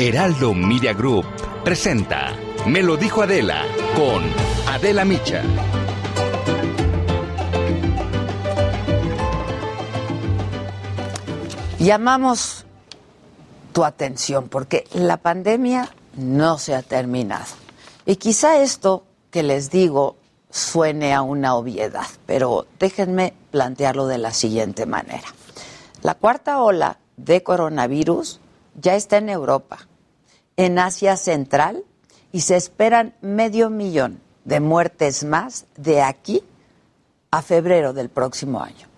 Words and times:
Heraldo 0.00 0.54
Media 0.54 0.92
Group 0.92 1.26
presenta 1.64 2.32
Me 2.68 2.84
lo 2.84 2.96
dijo 2.96 3.20
Adela 3.20 3.64
con 3.96 4.22
Adela 4.68 5.04
Micha. 5.04 5.42
Llamamos 11.80 12.64
tu 13.72 13.84
atención 13.84 14.48
porque 14.48 14.84
la 14.92 15.16
pandemia 15.16 15.90
no 16.16 16.58
se 16.58 16.76
ha 16.76 16.82
terminado. 16.82 17.46
Y 18.06 18.16
quizá 18.16 18.62
esto 18.62 19.02
que 19.32 19.42
les 19.42 19.72
digo 19.72 20.14
suene 20.48 21.12
a 21.12 21.22
una 21.22 21.56
obviedad, 21.56 22.06
pero 22.24 22.68
déjenme 22.78 23.34
plantearlo 23.50 24.06
de 24.06 24.18
la 24.18 24.32
siguiente 24.32 24.86
manera. 24.86 25.26
La 26.02 26.14
cuarta 26.14 26.62
ola 26.62 27.00
de 27.16 27.42
coronavirus 27.42 28.38
ya 28.80 28.94
está 28.94 29.16
en 29.16 29.28
Europa, 29.28 29.87
en 30.58 30.78
Asia 30.78 31.16
Central, 31.16 31.84
y 32.32 32.42
se 32.42 32.56
esperan 32.56 33.14
medio 33.22 33.70
millón 33.70 34.20
de 34.44 34.60
muertes 34.60 35.24
más 35.24 35.66
de 35.76 36.02
aquí 36.02 36.42
a 37.30 37.42
febrero 37.42 37.92
del 37.92 38.10
próximo 38.10 38.60
año. 38.60 38.88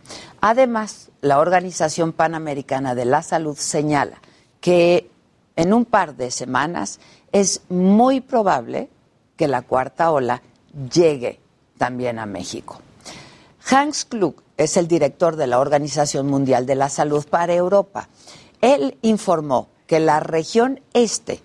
Además, 0.40 1.10
la 1.20 1.38
Organización 1.38 2.12
Panamericana 2.12 2.94
de 2.94 3.04
la 3.04 3.22
Salud 3.22 3.56
señala 3.56 4.22
que 4.60 5.10
en 5.54 5.74
un 5.74 5.84
par 5.84 6.16
de 6.16 6.30
semanas 6.30 6.98
es 7.30 7.60
muy 7.68 8.20
probable 8.20 8.88
que 9.36 9.46
la 9.46 9.62
cuarta 9.62 10.10
ola 10.10 10.42
llegue 10.92 11.40
también 11.76 12.18
a 12.18 12.26
México. 12.26 12.80
Hans 13.70 14.06
Klug 14.06 14.42
es 14.56 14.78
el 14.78 14.88
director 14.88 15.36
de 15.36 15.46
la 15.46 15.58
Organización 15.58 16.26
Mundial 16.26 16.64
de 16.64 16.74
la 16.74 16.88
Salud 16.88 17.24
para 17.28 17.52
Europa. 17.52 18.08
Él 18.62 18.96
informó 19.02 19.68
que 19.86 20.00
la 20.00 20.20
región 20.20 20.80
este 20.94 21.42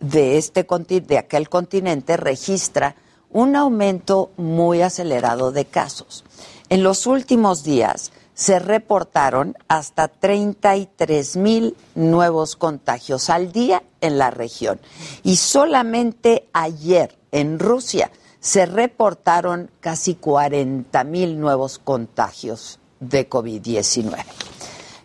de, 0.00 0.38
este, 0.38 0.66
de 1.00 1.18
aquel 1.18 1.48
continente 1.48 2.16
registra 2.16 2.96
un 3.30 3.56
aumento 3.56 4.30
muy 4.36 4.82
acelerado 4.82 5.52
de 5.52 5.64
casos. 5.64 6.24
En 6.68 6.82
los 6.82 7.06
últimos 7.06 7.64
días 7.64 8.12
se 8.34 8.58
reportaron 8.60 9.56
hasta 9.66 10.08
33 10.08 11.36
mil 11.36 11.76
nuevos 11.94 12.54
contagios 12.54 13.30
al 13.30 13.52
día 13.52 13.82
en 14.00 14.16
la 14.16 14.30
región. 14.30 14.80
Y 15.24 15.36
solamente 15.36 16.48
ayer 16.52 17.18
en 17.32 17.58
Rusia 17.58 18.10
se 18.40 18.66
reportaron 18.66 19.70
casi 19.80 20.14
40 20.14 21.02
mil 21.04 21.40
nuevos 21.40 21.78
contagios 21.78 22.78
de 23.00 23.28
COVID-19. 23.28 24.24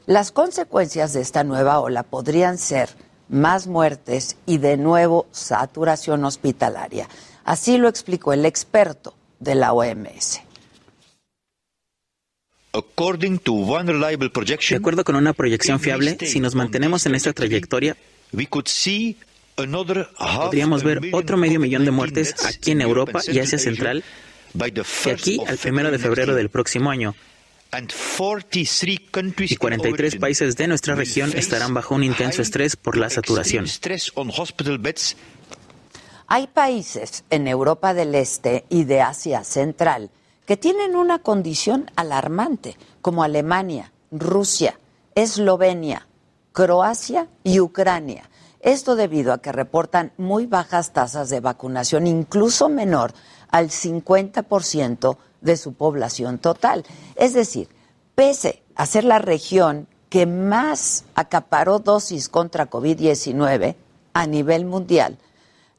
Las 0.06 0.32
consecuencias 0.32 1.14
de 1.14 1.22
esta 1.22 1.44
nueva 1.44 1.80
ola 1.80 2.04
podrían 2.04 2.58
ser 2.58 2.90
más 3.30 3.68
muertes 3.68 4.38
y 4.46 4.58
de 4.58 4.78
nuevo 4.78 5.28
saturación 5.32 6.24
hospitalaria. 6.26 7.08
Así 7.44 7.78
lo 7.78 7.88
explicó 7.88 8.34
el 8.34 8.46
experto 8.46 9.16
de 9.40 9.56
la 9.56 9.74
OMS. 9.74 10.42
De 14.70 14.76
acuerdo 14.76 15.04
con 15.04 15.16
una 15.16 15.34
proyección 15.34 15.80
fiable, 15.80 16.18
si 16.22 16.40
nos 16.40 16.56
mantenemos 16.56 17.06
en 17.06 17.14
esta 17.16 17.34
trayectoria, 17.34 17.96
podríamos 19.56 20.84
ver 20.84 21.02
otro 21.12 21.38
medio 21.38 21.60
millón 21.60 21.86
de 21.86 21.92
muertes 21.92 22.34
aquí 22.46 22.72
en 22.72 22.82
Europa 22.82 23.22
y 23.28 23.38
Asia 23.40 23.60
Central 23.60 24.04
de 24.54 24.84
aquí 25.12 25.40
al 25.46 25.58
primero 25.58 25.92
de 25.92 26.00
febrero 26.00 26.36
del 26.36 26.50
próximo 26.50 26.90
año. 26.90 27.16
Y 29.40 29.56
43 29.56 30.16
países 30.18 30.56
de 30.56 30.68
nuestra 30.68 30.96
región 30.96 31.32
estarán 31.36 31.74
bajo 31.74 31.96
un 31.96 32.04
intenso 32.04 32.42
estrés 32.42 32.76
por 32.76 32.98
la 32.98 33.10
saturación. 33.10 33.66
Hay 36.28 36.48
países 36.48 37.24
en 37.30 37.48
Europa 37.48 37.94
del 37.94 38.16
Este 38.16 38.66
y 38.70 38.84
de 38.84 39.02
Asia 39.02 39.44
Central 39.44 40.12
que 40.46 40.58
tienen 40.58 40.96
una 40.96 41.20
condición 41.20 41.90
alarmante, 41.96 42.78
como 43.02 43.24
Alemania, 43.24 43.92
Rusia, 44.12 44.80
Eslovenia, 45.16 46.08
Croacia 46.52 47.28
y 47.44 47.60
Ucrania. 47.60 48.30
Esto 48.60 48.96
debido 48.96 49.34
a 49.34 49.42
que 49.42 49.52
reportan 49.52 50.12
muy 50.18 50.46
bajas 50.46 50.94
tasas 50.94 51.30
de 51.30 51.40
vacunación, 51.40 52.08
incluso 52.08 52.70
menor 52.70 53.14
al 53.50 53.70
50% 53.70 55.18
de 55.44 55.58
su 55.58 55.74
población 55.74 56.40
total. 56.40 56.84
Es 57.16 57.34
decir, 57.34 57.70
pese 58.16 58.64
a 58.76 58.88
ser 58.88 59.04
la 59.04 59.20
región 59.20 59.88
que 60.10 60.26
más 60.26 61.06
acaparó 61.14 61.80
dosis 61.80 62.30
contra 62.30 62.70
COVID-19 62.70 63.76
a 64.14 64.28
nivel 64.28 64.66
mundial, 64.66 65.18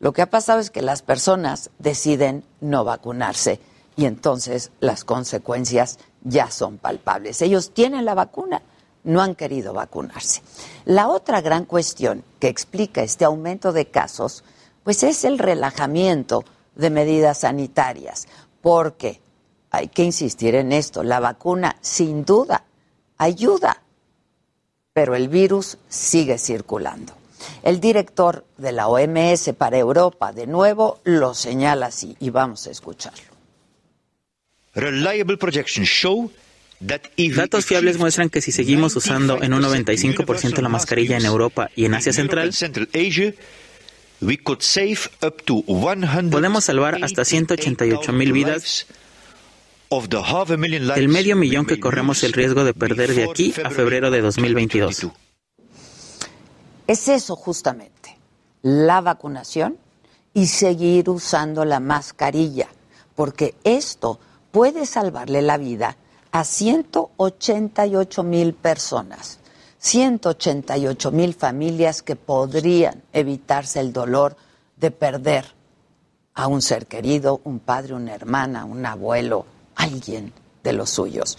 lo 0.00 0.12
que 0.12 0.22
ha 0.22 0.30
pasado 0.30 0.60
es 0.60 0.70
que 0.70 0.82
las 0.82 1.02
personas 1.02 1.70
deciden 1.78 2.44
no 2.60 2.84
vacunarse 2.84 3.60
y 3.96 4.06
entonces 4.06 4.70
las 4.80 5.04
consecuencias 5.04 5.98
ya 6.22 6.50
son 6.50 6.78
palpables. 6.78 7.40
Ellos 7.42 7.72
tienen 7.72 8.04
la 8.04 8.14
vacuna, 8.14 8.60
no 9.04 9.22
han 9.22 9.34
querido 9.34 9.72
vacunarse. 9.72 10.42
La 10.84 11.08
otra 11.08 11.40
gran 11.40 11.64
cuestión 11.64 12.24
que 12.40 12.48
explica 12.48 13.02
este 13.02 13.24
aumento 13.24 13.72
de 13.72 13.86
casos, 13.86 14.44
pues 14.82 15.02
es 15.04 15.24
el 15.24 15.38
relajamiento 15.38 16.44
de 16.74 16.90
medidas 16.90 17.38
sanitarias, 17.38 18.26
porque 18.60 19.22
hay 19.76 19.88
que 19.88 20.02
insistir 20.02 20.54
en 20.54 20.72
esto, 20.72 21.02
la 21.02 21.20
vacuna 21.20 21.76
sin 21.80 22.24
duda 22.24 22.64
ayuda, 23.18 23.82
pero 24.92 25.14
el 25.14 25.28
virus 25.28 25.78
sigue 25.88 26.38
circulando. 26.38 27.14
El 27.62 27.80
director 27.80 28.44
de 28.56 28.72
la 28.72 28.88
OMS 28.88 29.52
para 29.56 29.78
Europa, 29.78 30.32
de 30.32 30.46
nuevo, 30.46 31.00
lo 31.04 31.34
señala 31.34 31.86
así 31.86 32.16
y 32.20 32.30
vamos 32.30 32.66
a 32.66 32.70
escucharlo. 32.70 33.34
Datos 36.80 37.64
fiables 37.64 37.98
muestran 37.98 38.28
que 38.28 38.40
si 38.40 38.52
seguimos 38.52 38.96
usando 38.96 39.42
en 39.42 39.54
un 39.54 39.62
95% 39.62 40.60
la 40.60 40.68
mascarilla 40.68 41.16
en 41.16 41.24
Europa 41.24 41.70
y 41.76 41.84
en 41.84 41.94
Asia 41.94 42.12
Central, 42.12 42.52
podemos 46.30 46.64
salvar 46.64 47.02
hasta 47.02 47.24
188 47.24 48.12
mil 48.12 48.32
vidas 48.32 48.86
del 50.02 51.08
medio 51.08 51.36
millón 51.36 51.66
que 51.66 51.78
corremos 51.78 52.22
el 52.24 52.32
riesgo 52.32 52.64
de 52.64 52.74
perder 52.74 53.14
de 53.14 53.24
aquí 53.24 53.54
a 53.64 53.70
febrero 53.70 54.10
de 54.10 54.20
2022. 54.20 55.08
Es 56.86 57.08
eso 57.08 57.36
justamente, 57.36 58.18
la 58.62 59.00
vacunación 59.00 59.78
y 60.34 60.46
seguir 60.48 61.08
usando 61.08 61.64
la 61.64 61.80
mascarilla, 61.80 62.68
porque 63.14 63.54
esto 63.64 64.18
puede 64.50 64.84
salvarle 64.84 65.40
la 65.42 65.56
vida 65.56 65.96
a 66.32 66.44
188 66.44 68.22
mil 68.24 68.54
personas, 68.54 69.38
188 69.78 71.10
mil 71.12 71.34
familias 71.34 72.02
que 72.02 72.16
podrían 72.16 73.02
evitarse 73.12 73.80
el 73.80 73.92
dolor 73.92 74.36
de 74.76 74.90
perder 74.90 75.46
a 76.34 76.48
un 76.48 76.60
ser 76.60 76.86
querido, 76.86 77.40
un 77.44 77.60
padre, 77.60 77.94
una 77.94 78.14
hermana, 78.14 78.64
un 78.64 78.84
abuelo, 78.84 79.46
alguien 79.76 80.32
de 80.62 80.72
los 80.72 80.90
suyos. 80.90 81.38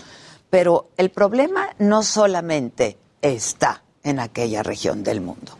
Pero 0.49 0.89
el 0.97 1.11
problema 1.11 1.69
no 1.79 2.03
solamente 2.03 2.97
está 3.21 3.83
en 4.03 4.19
aquella 4.19 4.63
región 4.63 5.03
del 5.03 5.21
mundo. 5.21 5.57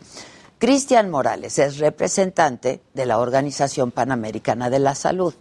Cristian 0.58 1.10
Morales 1.10 1.58
es 1.58 1.78
representante 1.78 2.80
de 2.94 3.06
la 3.06 3.18
Organización 3.18 3.90
Panamericana 3.90 4.70
de 4.70 4.78
la 4.78 4.94
Salud. 4.94 5.34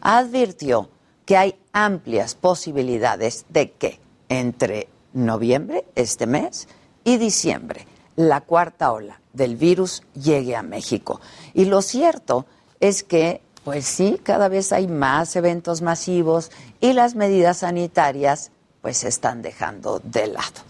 Advirtió 0.00 0.88
que 1.26 1.36
hay 1.36 1.56
amplias 1.72 2.34
posibilidades 2.34 3.44
de 3.50 3.72
que 3.72 4.00
entre 4.28 4.88
noviembre, 5.12 5.84
este 5.94 6.26
mes, 6.26 6.68
y 7.04 7.18
diciembre, 7.18 7.86
la 8.16 8.40
cuarta 8.40 8.92
ola 8.92 9.20
del 9.32 9.56
virus 9.56 10.02
llegue 10.14 10.56
a 10.56 10.62
México. 10.62 11.20
Y 11.52 11.66
lo 11.66 11.82
cierto 11.82 12.46
es 12.80 13.02
que 13.02 13.42
pues 13.64 13.84
sí, 13.84 14.18
cada 14.22 14.48
vez 14.48 14.72
hay 14.72 14.88
más 14.88 15.36
eventos 15.36 15.82
masivos 15.82 16.50
y 16.82 16.92
las 16.94 17.14
medidas 17.14 17.58
sanitarias 17.58 18.50
pues 18.82 18.98
se 18.98 19.08
están 19.08 19.40
dejando 19.40 20.00
de 20.00 20.26
lado. 20.26 20.60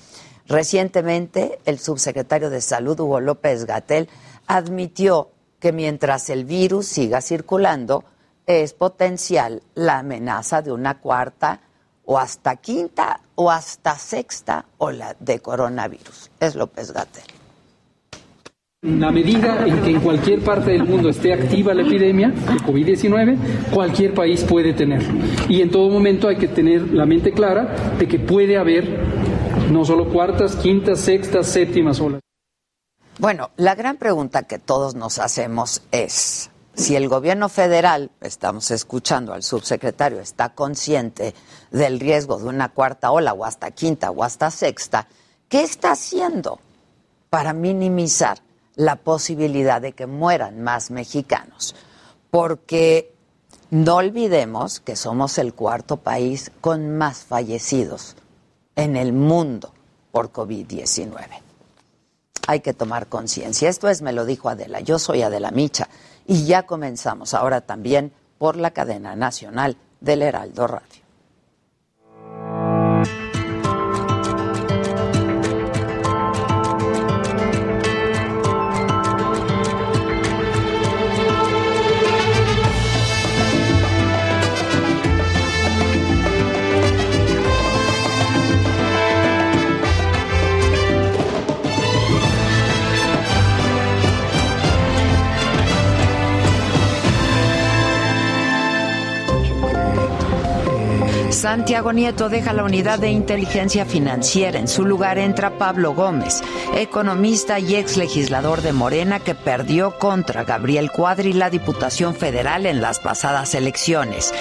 Recientemente, 0.47 1.59
el 1.65 1.79
subsecretario 1.79 2.51
de 2.51 2.61
Salud, 2.61 3.01
Hugo 3.01 3.21
López 3.21 3.65
Gatel, 3.65 4.11
admitió 4.47 5.31
que 5.59 5.73
mientras 5.73 6.29
el 6.29 6.45
virus 6.45 6.87
siga 6.87 7.23
circulando, 7.23 8.05
es 8.47 8.75
potencial 8.75 9.63
la 9.75 10.01
amenaza 10.01 10.61
de 10.61 10.73
una 10.73 11.01
cuarta 11.01 11.61
o 12.05 12.19
hasta 12.19 12.57
quinta 12.57 13.21
o 13.35 13.51
hasta 13.51 13.97
sexta 13.97 14.67
ola 14.77 15.17
de 15.19 15.41
coronavirus. 15.41 16.31
Es 16.39 16.55
López 16.57 16.93
Gatel. 16.93 17.42
La 18.85 19.13
medida 19.13 19.65
en 19.65 19.81
que 19.81 19.91
en 19.91 20.01
cualquier 20.01 20.43
parte 20.43 20.73
del 20.73 20.83
mundo 20.83 21.09
esté 21.09 21.33
activa 21.33 21.73
la 21.73 21.83
epidemia 21.83 22.31
de 22.31 22.57
COVID-19, 22.67 23.71
cualquier 23.73 24.13
país 24.13 24.43
puede 24.43 24.73
tenerlo. 24.73 25.25
Y 25.49 25.63
en 25.63 25.71
todo 25.71 25.89
momento 25.89 26.27
hay 26.27 26.35
que 26.35 26.49
tener 26.49 26.93
la 26.93 27.07
mente 27.07 27.31
clara 27.31 27.95
de 27.97 28.09
que 28.09 28.19
puede 28.19 28.59
haber 28.59 28.99
no 29.71 29.85
solo 29.85 30.09
cuartas, 30.09 30.57
quintas, 30.57 30.99
sextas, 30.99 31.47
séptimas 31.47 32.01
olas. 32.01 32.21
Bueno, 33.21 33.51
la 33.57 33.77
gran 33.77 33.99
pregunta 33.99 34.49
que 34.49 34.59
todos 34.59 34.97
nos 34.97 35.21
hacemos 35.21 35.83
es, 35.93 36.51
si 36.75 36.97
el 36.97 37.09
gobierno 37.09 37.49
federal, 37.49 38.11
estamos 38.21 38.73
escuchando 38.73 39.33
al 39.33 39.45
subsecretario, 39.45 40.19
está 40.19 40.55
consciente 40.55 41.35
del 41.71 42.01
riesgo 42.01 42.37
de 42.41 42.47
una 42.47 42.71
cuarta 42.71 43.13
ola 43.13 43.33
o 43.33 43.45
hasta 43.45 43.71
quinta 43.71 44.11
o 44.11 44.25
hasta 44.25 44.51
sexta, 44.51 45.07
¿qué 45.49 45.63
está 45.63 45.93
haciendo 45.93 46.59
para 47.31 47.53
minimizar 47.53 48.39
la 48.75 48.97
posibilidad 48.97 49.81
de 49.81 49.93
que 49.93 50.07
mueran 50.07 50.63
más 50.63 50.91
mexicanos, 50.91 51.75
porque 52.31 53.15
no 53.71 53.97
olvidemos 53.97 54.81
que 54.81 54.97
somos 54.97 55.39
el 55.39 55.55
cuarto 55.55 55.99
país 55.99 56.51
con 56.61 56.97
más 56.97 57.25
fallecidos 57.25 58.17
en 58.77 58.97
el 58.97 59.13
mundo 59.13 59.73
por 60.11 60.33
COVID-19. 60.33 61.17
Hay 62.49 62.61
que 62.61 62.75
tomar 62.75 63.07
conciencia. 63.07 63.69
Esto 63.69 63.89
es, 63.89 64.03
me 64.03 64.13
lo 64.13 64.25
dijo 64.25 64.49
Adela, 64.49 64.81
yo 64.81 64.99
soy 64.99 65.23
Adela 65.23 65.51
Micha 65.51 65.89
y 66.27 66.45
ya 66.45 66.65
comenzamos 66.65 67.35
ahora 67.35 67.61
también 67.61 68.13
por 68.39 68.57
la 68.57 68.73
cadena 68.73 69.15
nacional 69.15 69.77
del 70.01 70.23
Heraldo 70.23 70.67
Radio. 70.67 71.02
Santiago 101.53 101.93
Nieto 101.93 102.31
deja 102.31 102.55
la 102.55 102.65
unidad 102.65 102.99
de 102.99 103.11
inteligencia 103.11 103.85
financiera. 103.85 104.59
En 104.59 104.67
su 104.67 104.87
lugar 104.87 105.19
entra 105.19 105.59
Pablo 105.59 105.93
Gómez, 105.93 106.41
economista 106.75 107.59
y 107.59 107.75
ex 107.75 107.99
legislador 107.99 108.63
de 108.63 108.73
Morena 108.73 109.21
que 109.21 109.35
perdió 109.35 109.99
contra 109.99 110.45
Gabriel 110.45 110.91
Cuadri 110.91 111.35
la 111.35 111.51
Diputación 111.51 112.15
Federal 112.15 112.65
en 112.65 112.81
las 112.81 113.01
pasadas 113.01 113.55
elecciones. 113.55 114.33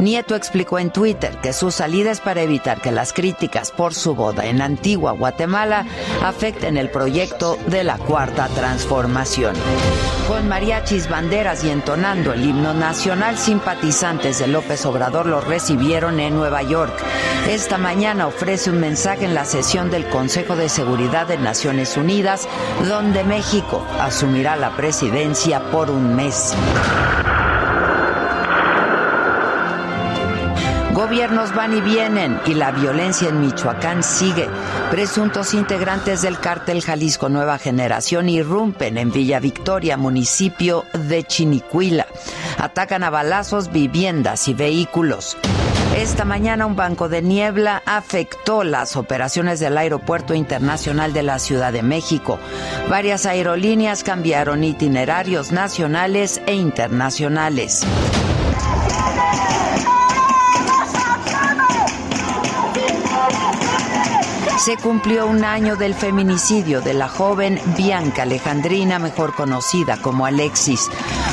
Nieto 0.00 0.34
explicó 0.34 0.78
en 0.78 0.90
Twitter 0.90 1.36
que 1.42 1.52
su 1.52 1.70
salida 1.70 2.10
es 2.10 2.20
para 2.20 2.40
evitar 2.40 2.80
que 2.80 2.90
las 2.90 3.12
críticas 3.12 3.70
por 3.70 3.94
su 3.94 4.14
boda 4.14 4.46
en 4.46 4.62
Antigua 4.62 5.12
Guatemala 5.12 5.84
afecten 6.24 6.76
el 6.78 6.90
proyecto 6.90 7.58
de 7.66 7.84
la 7.84 7.98
Cuarta 7.98 8.48
Transformación. 8.48 9.54
Con 10.26 10.48
mariachis, 10.48 11.08
banderas 11.08 11.64
y 11.64 11.70
entonando 11.70 12.32
el 12.32 12.44
himno 12.44 12.72
nacional, 12.72 13.36
simpatizantes 13.36 14.38
de 14.38 14.46
López 14.46 14.86
Obrador 14.86 15.26
lo 15.26 15.40
recibieron 15.40 16.18
en 16.20 16.34
Nueva 16.34 16.62
York. 16.62 16.94
Esta 17.48 17.78
mañana 17.78 18.26
ofrece 18.26 18.70
un 18.70 18.80
mensaje 18.80 19.24
en 19.24 19.34
la 19.34 19.44
sesión 19.44 19.90
del 19.90 20.08
Consejo 20.08 20.56
de 20.56 20.68
Seguridad 20.68 21.26
de 21.26 21.36
Naciones 21.36 21.96
Unidas, 21.96 22.48
donde 22.88 23.24
México 23.24 23.84
asumirá 24.00 24.56
la 24.56 24.70
presidencia 24.76 25.60
por 25.70 25.90
un 25.90 26.14
mes. 26.14 26.54
Gobiernos 31.20 31.54
van 31.54 31.76
y 31.76 31.82
vienen 31.82 32.40
y 32.46 32.54
la 32.54 32.70
violencia 32.70 33.28
en 33.28 33.42
Michoacán 33.42 34.02
sigue. 34.02 34.48
Presuntos 34.90 35.52
integrantes 35.52 36.22
del 36.22 36.38
cártel 36.38 36.80
Jalisco 36.80 37.28
Nueva 37.28 37.58
Generación 37.58 38.30
irrumpen 38.30 38.96
en 38.96 39.12
Villa 39.12 39.38
Victoria, 39.38 39.98
municipio 39.98 40.86
de 40.94 41.22
Chinicuila. 41.24 42.06
Atacan 42.56 43.04
a 43.04 43.10
balazos 43.10 43.70
viviendas 43.70 44.48
y 44.48 44.54
vehículos. 44.54 45.36
Esta 45.94 46.24
mañana 46.24 46.64
un 46.64 46.74
banco 46.74 47.10
de 47.10 47.20
niebla 47.20 47.82
afectó 47.84 48.64
las 48.64 48.96
operaciones 48.96 49.60
del 49.60 49.76
Aeropuerto 49.76 50.32
Internacional 50.32 51.12
de 51.12 51.22
la 51.22 51.38
Ciudad 51.38 51.70
de 51.70 51.82
México. 51.82 52.38
Varias 52.88 53.26
aerolíneas 53.26 54.04
cambiaron 54.04 54.64
itinerarios 54.64 55.52
nacionales 55.52 56.40
e 56.46 56.54
internacionales. 56.54 57.84
Se 64.60 64.76
cumplió 64.76 65.26
un 65.26 65.42
año 65.42 65.76
del 65.76 65.94
feminicidio 65.94 66.82
de 66.82 66.92
la 66.92 67.08
joven 67.08 67.58
Bianca 67.78 68.22
Alejandrina, 68.22 68.98
mejor 68.98 69.34
conocida 69.34 69.96
como 69.96 70.26
Alexis. 70.26 70.90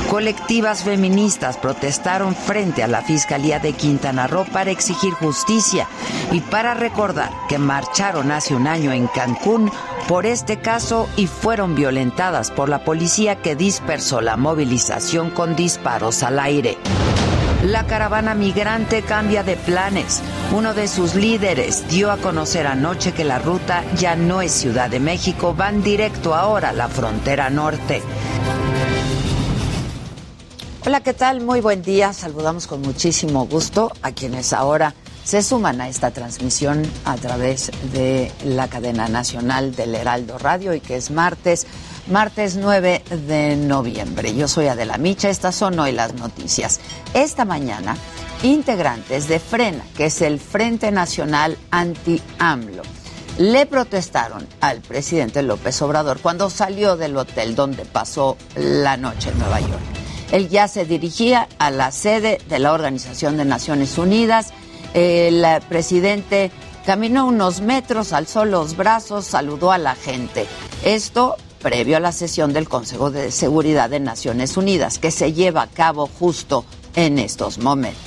Colectivas 0.09 0.85
feministas 0.85 1.57
protestaron 1.57 2.33
frente 2.33 2.83
a 2.83 2.88
la 2.88 3.01
Fiscalía 3.01 3.59
de 3.59 3.74
Quintana 3.74 4.27
Roo 4.27 4.45
para 4.45 4.71
exigir 4.71 5.13
justicia 5.13 5.89
y 6.31 6.39
para 6.39 6.74
recordar 6.74 7.29
que 7.50 7.57
marcharon 7.57 8.31
hace 8.31 8.56
un 8.56 8.65
año 8.65 8.94
en 8.94 9.07
Cancún 9.07 9.71
por 10.07 10.25
este 10.25 10.62
caso 10.62 11.09
y 11.18 11.27
fueron 11.27 11.75
violentadas 11.75 12.50
por 12.50 12.69
la 12.69 12.85
policía 12.85 13.41
que 13.41 13.57
dispersó 13.57 14.21
la 14.21 14.38
movilización 14.38 15.31
con 15.31 15.53
disparos 15.57 16.24
al 16.24 16.39
aire. 16.39 16.77
La 17.68 17.86
caravana 17.86 18.34
migrante 18.34 19.02
cambia 19.02 19.44
de 19.44 19.58
planes. 19.58 20.22
Uno 20.56 20.74
de 20.74 20.88
sus 20.88 21.16
líderes 21.16 21.86
dio 21.90 22.12
a 22.12 22.18
conocer 22.18 22.66
anoche 22.66 23.12
que 23.12 23.25
la 23.25 23.39
ruta 23.39 23.84
ya 23.98 24.15
no 24.15 24.41
es 24.41 24.53
Ciudad 24.53 24.89
de 24.89 25.01
México, 25.01 25.53
van 25.53 25.84
directo 25.84 26.34
ahora 26.34 26.70
a 26.70 26.74
la 26.74 26.88
frontera 26.88 27.50
norte. 27.50 28.01
Hola, 30.86 31.01
¿qué 31.01 31.13
tal? 31.13 31.41
Muy 31.41 31.60
buen 31.60 31.82
día. 31.82 32.13
Saludamos 32.13 32.68
con 32.68 32.82
muchísimo 32.82 33.46
gusto 33.48 33.91
a 34.01 34.13
quienes 34.13 34.53
ahora 34.53 34.94
se 35.25 35.44
suman 35.44 35.82
a 35.82 35.89
esta 35.89 36.12
transmisión 36.12 36.89
a 37.03 37.18
través 37.18 37.70
de 37.91 38.32
la 38.46 38.70
cadena 38.70 39.10
nacional 39.10 39.75
del 39.75 39.94
Heraldo 39.94 40.38
Radio 40.38 40.74
y 40.74 40.80
que 40.80 40.96
es 40.96 41.12
martes 41.12 41.68
martes 42.10 42.56
9 42.56 43.04
de 43.28 43.56
noviembre. 43.56 44.36
Yo 44.36 44.48
soy 44.48 44.68
Adela 44.68 44.98
Micha, 44.98 45.30
estas 45.30 45.56
son 45.56 45.78
hoy 45.80 45.92
las 45.92 46.14
noticias. 46.14 46.80
Esta 47.14 47.46
mañana, 47.46 47.98
integrantes 48.44 49.28
de 49.28 49.40
Frena, 49.40 49.84
que 49.96 50.06
es 50.06 50.22
el 50.22 50.40
Frente 50.40 50.92
Nacional 50.92 51.58
Anti-AMLO, 51.72 52.84
le 53.38 53.66
protestaron 53.66 54.48
al 54.62 54.82
presidente 54.82 55.44
López 55.44 55.82
Obrador 55.82 56.20
cuando 56.20 56.50
salió 56.50 56.98
del 56.98 57.16
hotel 57.18 57.56
donde 57.56 57.86
pasó 57.86 58.38
la 58.56 58.98
noche 58.98 59.30
en 59.30 59.40
Nueva 59.40 59.60
York. 59.60 59.82
Él 60.32 60.50
ya 60.50 60.68
se 60.68 60.86
dirigía 60.86 61.48
a 61.60 61.72
la 61.72 61.92
sede 61.92 62.40
de 62.50 62.60
la 62.60 62.74
Organización 62.74 63.38
de 63.38 63.46
Naciones 63.46 63.98
Unidas. 63.98 64.54
El 64.94 65.46
presidente 65.70 66.52
caminó 66.86 67.28
unos 67.28 67.62
metros, 67.62 68.12
alzó 68.12 68.44
los 68.44 68.76
brazos, 68.76 69.26
saludó 69.26 69.72
a 69.72 69.78
la 69.78 69.96
gente. 69.96 70.48
Esto 70.84 71.38
previo 71.62 71.98
a 71.98 72.00
la 72.00 72.12
sesión 72.12 72.54
del 72.54 72.70
Consejo 72.70 73.12
de 73.12 73.32
Seguridad 73.32 73.90
de 73.90 74.00
Naciones 74.00 74.58
Unidas, 74.58 75.00
que 75.00 75.12
se 75.12 75.34
lleva 75.34 75.64
a 75.64 75.68
cabo 75.68 76.08
justo 76.20 76.66
en 76.96 77.20
estos 77.20 77.58
momentos. 77.60 78.02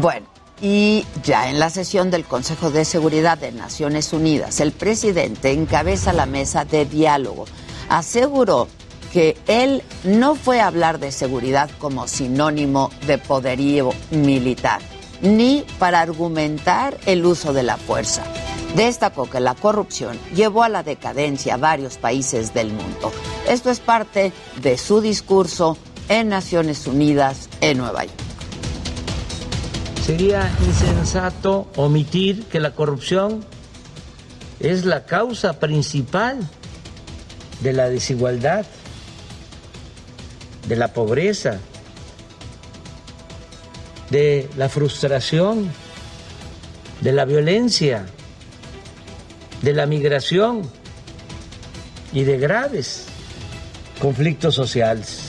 Bueno, 0.00 0.26
y 0.60 1.06
ya 1.22 1.48
en 1.48 1.58
la 1.58 1.70
sesión 1.70 2.10
del 2.10 2.24
Consejo 2.24 2.70
de 2.70 2.84
Seguridad 2.84 3.38
de 3.38 3.52
Naciones 3.52 4.12
Unidas, 4.12 4.60
el 4.60 4.72
presidente 4.72 5.52
encabeza 5.52 6.12
la 6.12 6.26
mesa 6.26 6.64
de 6.64 6.84
diálogo. 6.84 7.46
Aseguró 7.88 8.68
que 9.12 9.36
él 9.46 9.82
no 10.04 10.34
fue 10.34 10.60
a 10.60 10.66
hablar 10.66 10.98
de 10.98 11.12
seguridad 11.12 11.70
como 11.78 12.08
sinónimo 12.08 12.90
de 13.06 13.18
poderío 13.18 13.92
militar. 14.10 14.80
ni 15.22 15.64
para 15.78 16.02
argumentar 16.02 16.98
el 17.06 17.24
uso 17.24 17.54
de 17.54 17.62
la 17.62 17.78
fuerza. 17.78 18.22
Destacó 18.74 19.30
que 19.30 19.40
la 19.40 19.54
corrupción 19.54 20.18
llevó 20.34 20.62
a 20.62 20.68
la 20.68 20.82
decadencia 20.82 21.54
a 21.54 21.56
varios 21.56 21.96
países 21.96 22.52
del 22.52 22.68
mundo. 22.68 23.10
Esto 23.48 23.70
es 23.70 23.80
parte 23.80 24.32
de 24.60 24.76
su 24.76 25.00
discurso 25.00 25.78
en 26.08 26.28
Naciones 26.28 26.86
Unidas 26.86 27.48
en 27.62 27.78
Nueva 27.78 28.04
York. 28.04 28.16
Sería 30.04 30.50
insensato 30.64 31.66
omitir 31.76 32.44
que 32.44 32.60
la 32.60 32.72
corrupción 32.72 33.44
es 34.60 34.84
la 34.84 35.04
causa 35.04 35.58
principal 35.58 36.38
de 37.60 37.72
la 37.72 37.88
desigualdad, 37.88 38.66
de 40.66 40.76
la 40.76 40.88
pobreza, 40.88 41.58
de 44.10 44.48
la 44.56 44.68
frustración, 44.68 45.70
de 47.00 47.12
la 47.12 47.24
violencia, 47.24 48.06
de 49.62 49.72
la 49.72 49.86
migración 49.86 50.62
y 52.12 52.24
de 52.24 52.38
graves 52.38 53.06
conflictos 54.00 54.54
sociales. 54.54 55.20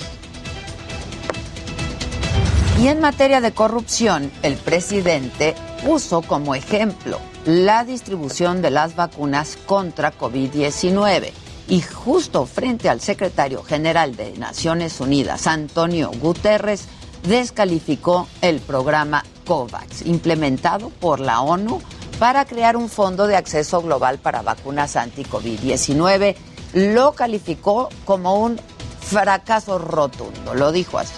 Y 2.79 2.87
en 2.89 2.99
materia 2.99 3.41
de 3.41 3.53
corrupción, 3.53 4.31
el 4.43 4.55
presidente 4.55 5.55
puso 5.83 6.21
como 6.21 6.53
ejemplo 6.53 7.19
la 7.45 7.83
distribución 7.83 8.61
de 8.61 8.69
las 8.69 8.95
vacunas 8.95 9.57
contra 9.65 10.13
COVID-19 10.13 11.46
y 11.67 11.81
justo 11.81 12.45
frente 12.45 12.89
al 12.89 13.01
secretario 13.01 13.63
general 13.63 14.15
de 14.15 14.37
Naciones 14.37 14.99
Unidas, 15.01 15.47
Antonio 15.47 16.11
Guterres, 16.21 16.85
descalificó 17.27 18.27
el 18.41 18.59
programa 18.59 19.23
COVAX, 19.45 20.05
implementado 20.05 20.89
por 20.89 21.19
la 21.19 21.41
ONU 21.41 21.81
para 22.19 22.45
crear 22.45 22.77
un 22.77 22.89
fondo 22.89 23.27
de 23.27 23.35
acceso 23.35 23.81
global 23.81 24.17
para 24.19 24.41
vacunas 24.41 24.95
anti-COVID-19. 24.95 26.35
Lo 26.73 27.13
calificó 27.13 27.89
como 28.05 28.39
un 28.41 28.59
fracaso 29.01 29.77
rotundo, 29.77 30.53
lo 30.53 30.71
dijo 30.71 30.99
así. 30.99 31.13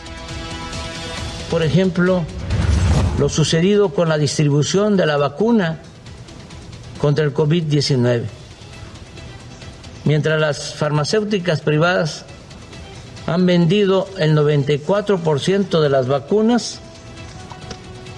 Por 1.49 1.63
ejemplo, 1.63 2.23
lo 3.17 3.29
sucedido 3.29 3.89
con 3.89 4.09
la 4.09 4.17
distribución 4.17 4.97
de 4.97 5.05
la 5.05 5.17
vacuna 5.17 5.79
contra 6.99 7.25
el 7.25 7.33
COVID-19. 7.33 8.38
Mientras 10.05 10.39
las 10.39 10.73
farmacéuticas 10.75 11.61
privadas 11.61 12.25
han 13.27 13.45
vendido 13.45 14.07
el 14.17 14.35
94% 14.35 15.81
de 15.81 15.89
las 15.89 16.07
vacunas, 16.07 16.79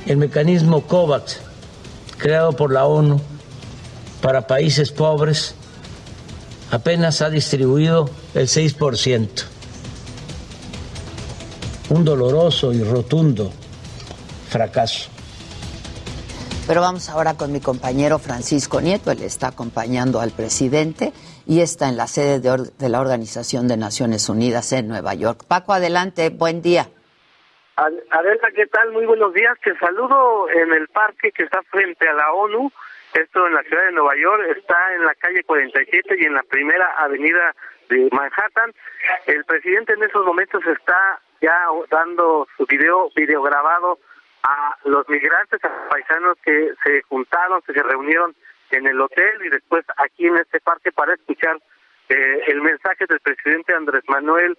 el 0.06 0.18
mecanismo 0.18 0.82
COVAX, 0.82 1.40
creado 2.18 2.54
por 2.54 2.72
la 2.72 2.86
ONU 2.86 3.20
para 4.22 4.48
países 4.48 4.92
pobres, 4.92 5.56
apenas 6.70 7.22
ha 7.22 7.30
distribuido 7.30 8.10
el 8.34 8.48
6%. 8.48 9.28
Un 11.90 12.06
doloroso 12.06 12.72
y 12.72 12.84
rotundo 12.84 13.52
fracaso. 14.50 15.10
Pero 16.68 16.80
vamos 16.80 17.10
ahora 17.10 17.34
con 17.34 17.52
mi 17.52 17.60
compañero 17.60 18.18
Francisco 18.20 18.80
Nieto, 18.80 19.12
él 19.12 19.24
está 19.24 19.48
acompañando 19.48 20.22
al 20.22 20.32
presidente 20.32 21.12
y 21.46 21.62
está 21.62 21.90
en 21.90 21.98
la 21.98 22.08
sede 22.08 22.40
de, 22.40 22.90
la 22.90 23.02
Organización 23.02 23.68
de 23.68 23.78
Naciones 23.78 24.30
Unidas 24.30 24.72
en 24.74 24.88
Nueva 24.88 25.14
York. 25.14 25.42
Paco, 25.48 25.74
adelante, 25.74 26.30
buen 26.30 26.62
día. 26.62 26.88
Adela, 27.76 28.50
¿qué 28.56 28.68
tal? 28.68 28.92
Muy 28.92 29.06
buenos 29.06 29.34
días. 29.34 29.58
Te 29.64 29.76
saludo 29.78 30.50
en 30.50 30.72
el 30.74 30.88
parque 30.90 31.32
que 31.32 31.44
está 31.44 31.62
frente 31.64 32.08
a 32.08 32.14
la 32.14 32.32
ONU. 32.34 32.72
Esto 33.14 33.48
en 33.48 33.54
la 33.54 33.64
ciudad 33.64 33.86
de 33.86 33.92
Nueva 33.94 34.16
York. 34.16 34.44
Está 34.56 34.94
en 34.94 35.06
la 35.06 35.16
calle 35.16 35.44
47 35.44 36.16
y 36.20 36.26
en 36.26 36.36
la 36.36 36.44
primera 36.44 36.94
avenida 36.98 37.56
de 37.90 38.08
Manhattan. 38.12 38.74
El 39.26 39.44
presidente 39.46 39.94
en 39.94 40.04
esos 40.04 40.26
momentos 40.26 40.62
está 40.66 41.20
ya 41.42 41.58
dando 41.90 42.48
su 42.56 42.66
video, 42.66 43.10
video 43.16 43.42
grabado 43.42 44.00
a 44.44 44.78
los 44.86 45.08
migrantes, 45.10 45.64
a 45.64 45.70
los 45.70 45.90
paisanos 45.90 46.38
que 46.44 46.72
se 46.84 47.02
juntaron, 47.04 47.62
que 47.62 47.74
se 47.74 47.84
reunieron 47.84 48.36
en 48.72 48.88
el 48.88 49.00
hotel 49.00 49.46
y 49.46 49.50
después 49.50 49.86
aquí 49.98 50.28
en 50.28 50.38
este 50.38 50.60
parque 50.60 50.92
para 50.92 51.14
escuchar 51.14 51.58
eh, 52.10 52.42
el 52.48 52.62
mensaje 52.62 53.06
del 53.08 53.20
presidente 53.20 53.74
Andrés 53.74 54.04
Manuel 54.08 54.58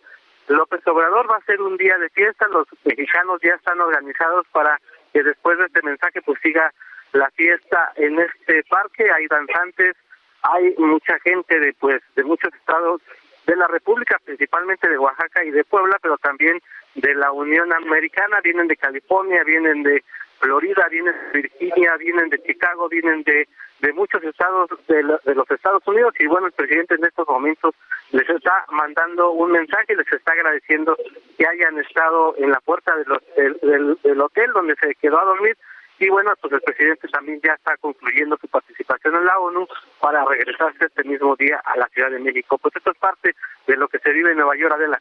López 0.48 0.86
Obrador. 0.86 1.30
Va 1.30 1.36
a 1.36 1.44
ser 1.44 1.60
un 1.60 1.76
día 1.76 1.96
de 1.98 2.08
fiesta, 2.10 2.46
los 2.48 2.66
mexicanos 2.84 3.40
ya 3.42 3.54
están 3.54 3.80
organizados 3.80 4.46
para 4.52 4.80
que 5.12 5.22
después 5.22 5.58
de 5.58 5.66
este 5.66 5.82
mensaje 5.82 6.22
pues 6.22 6.40
siga 6.42 6.72
la 7.12 7.30
fiesta 7.30 7.92
en 7.96 8.18
este 8.18 8.62
parque, 8.64 9.10
hay 9.10 9.26
danzantes, 9.26 9.96
hay 10.42 10.74
mucha 10.78 11.18
gente 11.20 11.58
de 11.60 11.74
pues 11.74 12.02
de 12.16 12.24
muchos 12.24 12.52
estados 12.54 13.02
de 13.46 13.56
la 13.56 13.66
República, 13.66 14.18
principalmente 14.24 14.88
de 14.88 14.98
Oaxaca 14.98 15.44
y 15.44 15.50
de 15.50 15.64
Puebla, 15.64 15.98
pero 16.00 16.16
también 16.18 16.60
de 16.94 17.14
la 17.14 17.32
Unión 17.32 17.72
Americana, 17.72 18.40
vienen 18.42 18.68
de 18.68 18.76
California, 18.76 19.42
vienen 19.44 19.82
de 19.82 20.02
Florida, 20.42 20.88
vienen 20.90 21.14
de 21.32 21.42
Virginia, 21.42 21.96
vienen 21.98 22.28
de 22.28 22.42
Chicago, 22.42 22.88
vienen 22.88 23.22
de, 23.22 23.48
de 23.80 23.92
muchos 23.92 24.22
estados 24.24 24.68
de, 24.88 25.02
los 25.02 25.50
Estados 25.50 25.86
Unidos 25.86 26.14
y 26.18 26.26
bueno, 26.26 26.48
el 26.48 26.52
presidente 26.52 26.96
en 26.96 27.04
estos 27.04 27.28
momentos 27.28 27.76
les 28.10 28.28
está 28.28 28.64
mandando 28.72 29.30
un 29.30 29.52
mensaje, 29.52 29.94
les 29.94 30.12
está 30.12 30.32
agradeciendo 30.32 30.96
que 31.38 31.46
hayan 31.46 31.78
estado 31.78 32.34
en 32.38 32.50
la 32.50 32.58
puerta 32.60 32.92
del, 32.96 33.98
del 34.02 34.20
hotel 34.20 34.50
donde 34.52 34.74
se 34.76 34.96
quedó 34.96 35.20
a 35.20 35.24
dormir 35.24 35.56
y 36.00 36.08
bueno, 36.08 36.32
pues 36.40 36.52
el 36.54 36.60
presidente 36.62 37.06
también 37.06 37.40
ya 37.44 37.52
está 37.52 37.76
concluyendo 37.76 38.36
su 38.40 38.48
participación 38.48 39.14
en 39.14 39.24
la 39.24 39.38
ONU 39.38 39.68
para 40.00 40.24
regresarse 40.24 40.86
este 40.86 41.04
mismo 41.04 41.36
día 41.36 41.62
a 41.64 41.76
la 41.76 41.86
Ciudad 41.94 42.10
de 42.10 42.18
México. 42.18 42.58
Pues 42.58 42.74
esto 42.74 42.90
es 42.90 42.98
parte 42.98 43.36
de 43.68 43.76
lo 43.76 43.86
que 43.86 44.00
se 44.00 44.10
vive 44.10 44.32
en 44.32 44.38
Nueva 44.38 44.56
York, 44.56 44.74
Adela. 44.74 45.00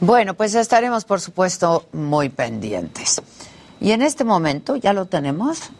Bueno, 0.00 0.34
pues 0.34 0.54
estaremos, 0.54 1.06
por 1.06 1.20
supuesto, 1.20 1.86
muy 1.92 2.28
pendientes. 2.28 3.22
Y 3.80 3.92
en 3.92 4.02
este 4.02 4.24
momento 4.24 4.76
ya 4.76 4.92
lo 4.92 5.06
tenemos. 5.06 5.70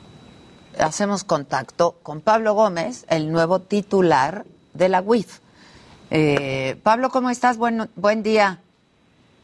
Hacemos 0.79 1.25
contacto 1.25 1.97
con 2.03 2.21
Pablo 2.21 2.55
Gómez, 2.55 3.07
el 3.09 3.33
nuevo 3.33 3.61
titular 3.61 4.45
de 4.75 4.89
la 4.89 5.01
UIF. 5.01 5.39
Eh, 6.11 6.77
Pablo, 6.83 7.09
¿cómo 7.11 7.31
estás? 7.31 7.57
Buen, 7.57 7.89
buen 7.97 8.23
día. 8.23 8.61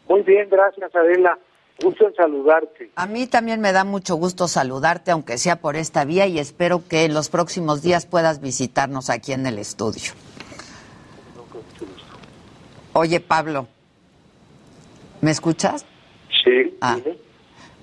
Muy 0.08 0.22
bien, 0.22 0.48
gracias, 0.50 0.94
Adela. 0.94 1.38
Gusto 1.82 2.06
en 2.06 2.14
saludarte. 2.14 2.90
A 2.94 3.06
mí 3.06 3.26
también 3.26 3.60
me 3.60 3.72
da 3.72 3.84
mucho 3.84 4.14
gusto 4.16 4.46
saludarte, 4.46 5.10
aunque 5.10 5.38
sea 5.38 5.56
por 5.56 5.74
esta 5.74 6.04
vía, 6.04 6.26
y 6.26 6.38
espero 6.38 6.82
que 6.86 7.06
en 7.06 7.14
los 7.14 7.30
próximos 7.30 7.82
días 7.82 8.06
puedas 8.06 8.40
visitarnos 8.40 9.10
aquí 9.10 9.32
en 9.32 9.46
el 9.46 9.58
estudio. 9.58 10.12
Oye, 12.92 13.20
Pablo, 13.20 13.66
¿me 15.22 15.30
escuchas? 15.30 15.86
Sí. 16.44 16.76
Ah, 16.82 16.98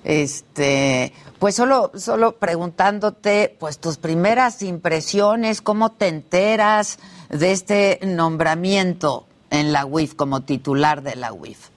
este, 0.04 1.12
pues 1.38 1.54
solo, 1.54 1.90
solo 1.94 2.36
preguntándote, 2.36 3.56
pues 3.58 3.78
tus 3.78 3.98
primeras 3.98 4.62
impresiones, 4.62 5.62
cómo 5.62 5.92
te 5.92 6.08
enteras 6.08 6.98
de 7.28 7.52
este 7.52 7.98
nombramiento 8.02 9.26
en 9.50 9.72
la 9.72 9.84
UIF 9.84 10.14
como 10.14 10.42
titular 10.42 11.02
de 11.02 11.16
la 11.16 11.32
UIF. 11.32 11.68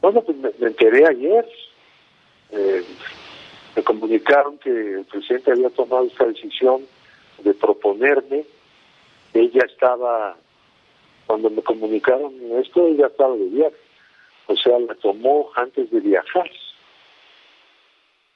Bueno, 0.00 0.20
pues 0.22 0.36
me, 0.38 0.50
enteré 0.66 1.06
ayer. 1.06 1.48
Eh, 2.50 2.82
me 3.74 3.82
comunicaron 3.82 4.58
que 4.58 4.70
el 4.70 5.04
presidente 5.06 5.52
había 5.52 5.70
tomado 5.70 6.04
esta 6.04 6.26
decisión 6.26 6.82
de 7.42 7.54
proponerme. 7.54 8.44
Ella 9.32 9.62
estaba, 9.64 10.36
cuando 11.26 11.48
me 11.48 11.62
comunicaron 11.62 12.34
esto, 12.60 12.86
ella 12.88 13.06
estaba 13.06 13.34
de 13.36 13.46
viaje. 13.46 13.76
O 14.46 14.56
sea, 14.56 14.78
la 14.78 14.94
tomó 14.96 15.50
antes 15.56 15.90
de 15.90 16.00
viajar. 16.00 16.50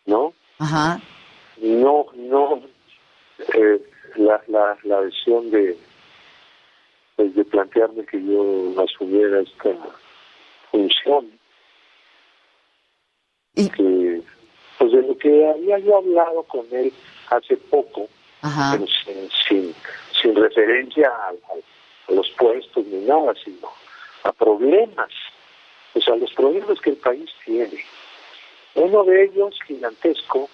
¿No? 0.07 0.33
Ajá. 0.59 1.01
No, 1.59 2.07
no. 2.15 2.63
Eh, 3.55 3.81
la, 4.17 4.43
la, 4.47 4.79
la 4.85 5.03
decisión 5.03 5.51
de, 5.51 5.77
pues, 7.17 7.35
de 7.35 7.45
plantearme 7.45 8.07
que 8.07 8.23
yo 8.25 8.75
asumiera 8.81 9.41
esta 9.41 9.71
función 10.71 11.37
que 13.65 14.23
pues 14.79 14.93
de 14.93 15.03
lo 15.03 15.17
que 15.17 15.49
había 15.49 15.79
yo 15.79 15.97
hablado 15.97 16.43
con 16.45 16.67
él 16.73 16.93
hace 17.31 17.57
poco, 17.57 18.09
sin, 19.49 19.75
sin, 20.21 20.35
referencia 20.37 21.09
a, 21.09 22.13
los 22.13 22.29
puestos 22.39 22.85
ni 22.87 23.07
nada, 23.07 23.33
sino 23.43 23.69
a 24.25 24.33
problemas, 24.33 25.11
o 25.97 26.01
sea, 26.01 26.15
los 26.17 26.33
problemas 26.35 26.79
que 26.81 26.91
el 26.91 26.97
país 26.97 27.31
tiene. 27.45 27.85
Uno 28.75 29.05
de 29.05 29.25
ellos, 29.25 29.59
gigantesco, 29.67 30.51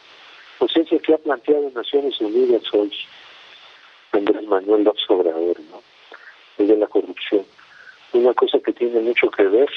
pues 0.58 0.76
es 0.76 0.92
el 0.92 1.02
que 1.02 1.14
ha 1.14 1.18
planteado 1.18 1.70
Naciones 1.75 2.20
Unidas 2.20 2.62
hoy, 2.72 2.92
Andrés 4.12 4.46
Manuel 4.46 4.84
López 4.84 5.02
Obrador, 5.08 5.58
¿no? 5.70 5.82
El 6.58 6.68
de 6.68 6.76
la 6.76 6.87
corrupción. 6.87 7.44
Una 8.12 8.32
cosa 8.34 8.61
que 8.64 8.72
tiene 8.72 9.00
mucho 9.00 9.28
que 9.30 9.42
ver 9.42 9.68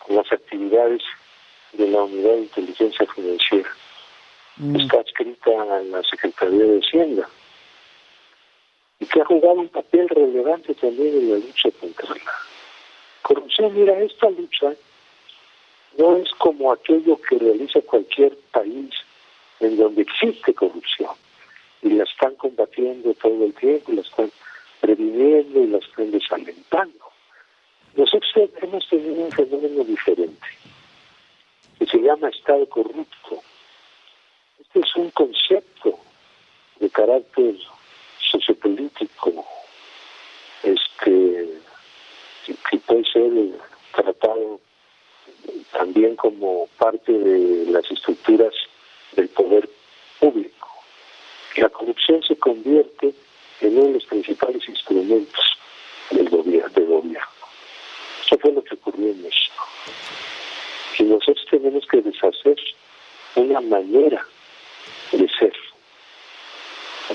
con 0.00 0.16
las 0.16 0.30
actividades 0.30 1.00
de 1.72 1.88
la 1.88 2.02
Unidad 2.02 2.32
de 2.32 2.40
Inteligencia 2.40 3.06
Financiera. 3.06 3.70
Mm. 4.56 4.76
Está 4.80 5.00
adscrita 5.00 5.50
a 5.50 5.80
la 5.80 6.02
Secretaría 6.02 6.64
de 6.64 6.80
Hacienda 6.80 7.28
y 8.98 9.06
que 9.06 9.20
ha 9.22 9.24
jugado 9.24 9.54
un 9.54 9.68
papel 9.68 10.08
relevante 10.08 10.74
también 10.74 11.16
en 11.16 11.30
la 11.30 11.38
lucha 11.38 11.70
contra 11.80 12.08
la 12.10 12.32
corrupción. 13.22 13.74
Mira, 13.74 13.98
esta 14.00 14.28
lucha 14.28 14.74
no 15.98 16.16
es 16.16 16.30
como 16.38 16.72
aquello 16.72 17.20
que 17.28 17.38
realiza 17.38 17.80
cualquier 17.82 18.36
país 18.52 18.94
en 19.58 19.76
donde 19.76 20.02
existe 20.02 20.54
corrupción 20.54 21.10
y 21.82 21.90
la 21.90 22.04
están 22.04 22.36
combatiendo 22.36 23.12
todo 23.14 23.44
el 23.44 23.52
tiempo, 23.54 23.92
la 23.92 24.02
están 24.02 24.30
previniendo 24.80 25.60
y 25.60 25.66
la 25.66 25.78
están 25.78 26.10
desalentando. 26.12 27.04
Nosotros 27.96 28.30
hemos 28.62 28.88
tenido 28.88 29.14
un 29.14 29.32
fenómeno 29.32 29.82
diferente 29.82 30.46
que 31.80 31.86
se 31.86 31.98
llama 31.98 32.28
Estado 32.28 32.68
corrupto. 32.68 33.42
Este 34.60 34.80
es 34.80 34.96
un 34.96 35.10
concepto 35.10 35.98
de 36.78 36.88
carácter 36.90 37.56
sociopolítico 38.30 39.44
este 40.62 41.60
que 42.46 42.78
puede 42.78 43.04
ser 43.04 43.32
tratado 43.92 44.60
también 45.72 46.16
como 46.16 46.68
parte 46.78 47.12
de 47.12 47.70
las 47.70 47.90
estructuras 47.90 48.54
del 49.12 49.28
poder 49.28 49.68
público. 50.18 50.68
La 51.56 51.68
corrupción 51.68 52.22
se 52.22 52.36
convierte 52.36 53.12
en 53.60 53.76
uno 53.76 53.86
de 53.88 53.94
los 53.94 54.04
principales 54.06 54.68
instrumentos 54.68 55.44
del 56.10 56.28
gobierno. 56.28 56.68
Del 56.68 56.86
gobierno. 56.86 57.28
Eso 58.24 58.38
fue 58.38 58.52
lo 58.52 58.62
que 58.62 58.74
ocurrió 58.74 59.08
en 59.08 59.22
México. 59.22 59.64
Y 60.98 61.02
nosotros 61.04 61.44
tenemos 61.50 61.86
que 61.86 62.02
deshacer 62.02 62.56
una 63.34 63.60
manera 63.60 64.24
de 65.12 65.28
ser 65.38 65.54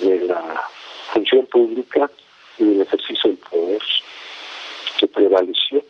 de 0.01 0.19
la 0.21 0.63
función 1.13 1.45
pública 1.47 2.09
y 2.57 2.65
del 2.65 2.81
ejercicio 2.81 3.29
del 3.29 3.37
poder 3.37 3.81
que 4.97 5.07
prevaleció 5.07 5.83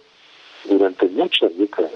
durante 0.66 1.06
muchas 1.08 1.56
décadas. 1.58 1.92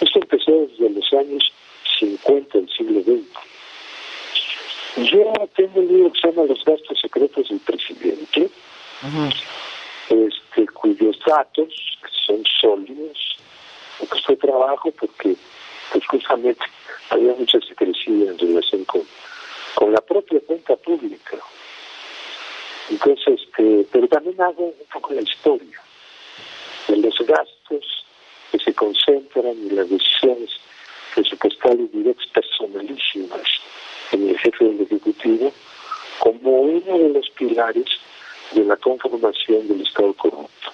Esto 0.00 0.18
empezó 0.20 0.52
desde 0.52 0.90
los 0.90 1.12
años 1.12 1.52
50 1.98 2.58
del 2.58 2.68
siglo 2.70 3.00
XX. 3.02 3.46
Yo 5.10 5.32
tengo 5.54 5.80
un 5.80 5.88
libro 5.88 6.12
que 6.12 6.20
se 6.20 6.28
llama 6.28 6.46
Los 6.48 6.64
gastos 6.64 6.98
secretos 7.00 7.48
del 7.48 7.60
presidente, 7.60 8.50
este, 10.08 10.66
cuyos 10.72 11.18
datos 11.26 11.68
son 12.26 12.42
sólidos, 12.60 13.36
me 14.00 14.06
costó 14.06 14.36
trabajo 14.36 14.90
porque 14.92 15.36
pues 15.92 16.06
justamente 16.06 16.64
había 17.10 17.34
mucha 17.34 17.58
secrecía 17.60 18.30
en 18.30 18.38
relación 18.38 18.84
con, 18.84 19.02
con 19.74 19.92
la 19.92 20.00
propia 20.00 20.40
cuenta 20.40 20.76
pública. 20.76 21.36
Entonces, 22.90 23.40
este, 23.40 23.86
pero 23.90 24.08
también 24.08 24.40
hago 24.40 24.66
un 24.66 24.86
poco 24.92 25.12
la 25.12 25.22
historia 25.22 25.80
de 26.88 26.96
los 26.96 27.18
gastos 27.26 28.05
que 28.50 28.58
se 28.58 28.74
concentran 28.74 29.46
en 29.46 29.76
las 29.76 29.88
decisiones 29.88 30.50
presupuestales 31.14 31.90
directas 31.92 32.26
personalísimas 32.32 33.42
en 34.12 34.28
el 34.28 34.38
jefe 34.38 34.64
del 34.64 34.80
Ejecutivo 34.82 35.52
como 36.18 36.50
uno 36.60 36.98
de 36.98 37.08
los 37.10 37.28
pilares 37.30 37.86
de 38.52 38.64
la 38.64 38.76
conformación 38.76 39.66
del 39.68 39.82
Estado 39.82 40.14
corrupto. 40.14 40.72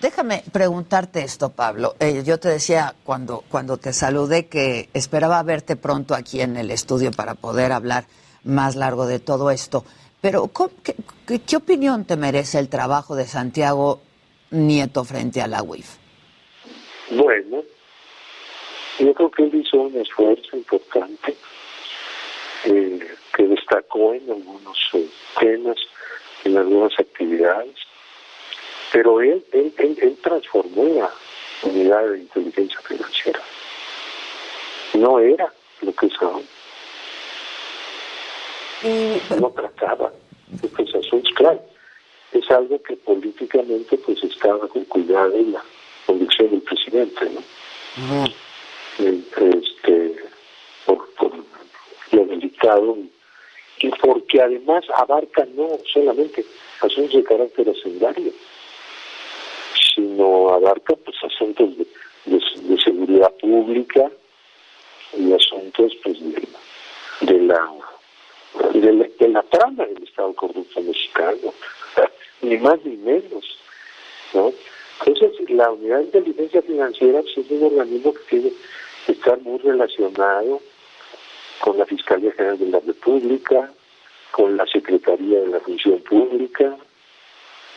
Déjame 0.00 0.42
preguntarte 0.52 1.22
esto, 1.22 1.50
Pablo. 1.50 1.96
Eh, 2.00 2.22
yo 2.24 2.38
te 2.38 2.48
decía 2.48 2.94
cuando, 3.02 3.44
cuando 3.48 3.78
te 3.78 3.92
saludé 3.92 4.46
que 4.46 4.90
esperaba 4.92 5.42
verte 5.42 5.76
pronto 5.76 6.14
aquí 6.14 6.42
en 6.42 6.56
el 6.56 6.70
estudio 6.70 7.10
para 7.12 7.34
poder 7.34 7.72
hablar 7.72 8.04
más 8.44 8.76
largo 8.76 9.06
de 9.06 9.20
todo 9.20 9.50
esto. 9.50 9.84
Pero, 10.20 10.50
¿qué, 10.82 11.38
qué 11.38 11.56
opinión 11.56 12.04
te 12.04 12.16
merece 12.16 12.58
el 12.58 12.68
trabajo 12.68 13.16
de 13.16 13.26
Santiago 13.26 14.00
Nieto 14.50 15.04
frente 15.04 15.40
a 15.40 15.48
la 15.48 15.62
UIF? 15.62 15.96
Bueno, 17.10 17.64
yo 18.98 19.14
creo 19.14 19.30
que 19.30 19.42
él 19.44 19.54
hizo 19.54 19.78
un 19.78 19.96
esfuerzo 19.96 20.56
importante 20.56 21.36
eh, 22.64 22.98
que 23.34 23.42
destacó 23.42 24.14
en 24.14 24.30
algunos 24.30 24.78
eh, 24.92 25.08
temas, 25.38 25.76
en 26.44 26.56
algunas 26.56 26.98
actividades, 26.98 27.76
pero 28.92 29.20
él, 29.20 29.44
él, 29.52 29.74
él, 29.78 30.18
transformó 30.22 30.84
la 30.84 31.10
unidad 31.62 32.08
de 32.08 32.20
inteligencia 32.20 32.80
financiera. 32.80 33.40
No 34.94 35.18
era 35.18 35.52
lo 35.80 35.92
que 35.92 36.06
es 36.06 36.22
ahora. 36.22 36.46
No 39.40 39.50
trataba 39.50 40.12
de 40.48 40.66
estos 40.66 40.94
asuntos, 40.94 41.32
claro 41.34 41.75
es 42.38 42.50
algo 42.50 42.82
que 42.82 42.96
políticamente 42.96 43.96
pues 43.98 44.22
estaba 44.22 44.66
con 44.68 44.84
cuidado 44.84 45.34
en 45.34 45.52
la 45.52 45.62
convicción 46.06 46.50
del 46.50 46.62
presidente, 46.62 47.30
¿no? 47.30 48.26
Este, 48.98 50.16
por, 50.84 51.08
lo 52.12 52.24
delicado 52.26 52.98
y 53.78 53.88
porque 53.90 54.40
además 54.40 54.84
abarca 54.94 55.46
no 55.54 55.68
solamente 55.92 56.44
asuntos 56.80 57.14
de 57.14 57.24
carácter 57.24 57.68
hacendario, 57.70 58.32
sino 59.94 60.50
abarca 60.50 60.94
pues 60.96 61.16
asuntos 61.22 61.76
de, 61.78 61.86
seguridad 62.82 63.32
pública 63.40 64.10
y 65.16 65.32
asuntos 65.32 65.92
pues 66.02 66.18
de, 67.20 67.40
la 67.40 67.70
de 68.72 68.92
la, 68.92 69.08
de 69.18 69.28
la 69.28 69.42
trama 69.42 69.84
del 69.84 70.02
Estado 70.02 70.32
corrupto 70.34 70.80
mexicano, 70.80 71.52
ni 72.42 72.56
más 72.58 72.84
ni 72.84 72.96
menos, 72.96 73.44
¿no? 74.32 74.52
Entonces, 75.04 75.50
la 75.50 75.70
unidad 75.70 75.98
de 75.98 76.04
inteligencia 76.04 76.62
financiera 76.62 77.20
pues, 77.22 77.36
es 77.38 77.50
un 77.50 77.64
organismo 77.64 78.14
que 78.14 78.20
tiene 78.28 78.52
que 79.04 79.12
estar 79.12 79.38
muy 79.40 79.58
relacionado 79.58 80.60
con 81.60 81.78
la 81.78 81.86
Fiscalía 81.86 82.32
General 82.32 82.58
de 82.58 82.66
la 82.66 82.80
República, 82.80 83.72
con 84.30 84.56
la 84.56 84.66
Secretaría 84.66 85.40
de 85.40 85.48
la 85.48 85.60
Función 85.60 86.00
Pública, 86.00 86.76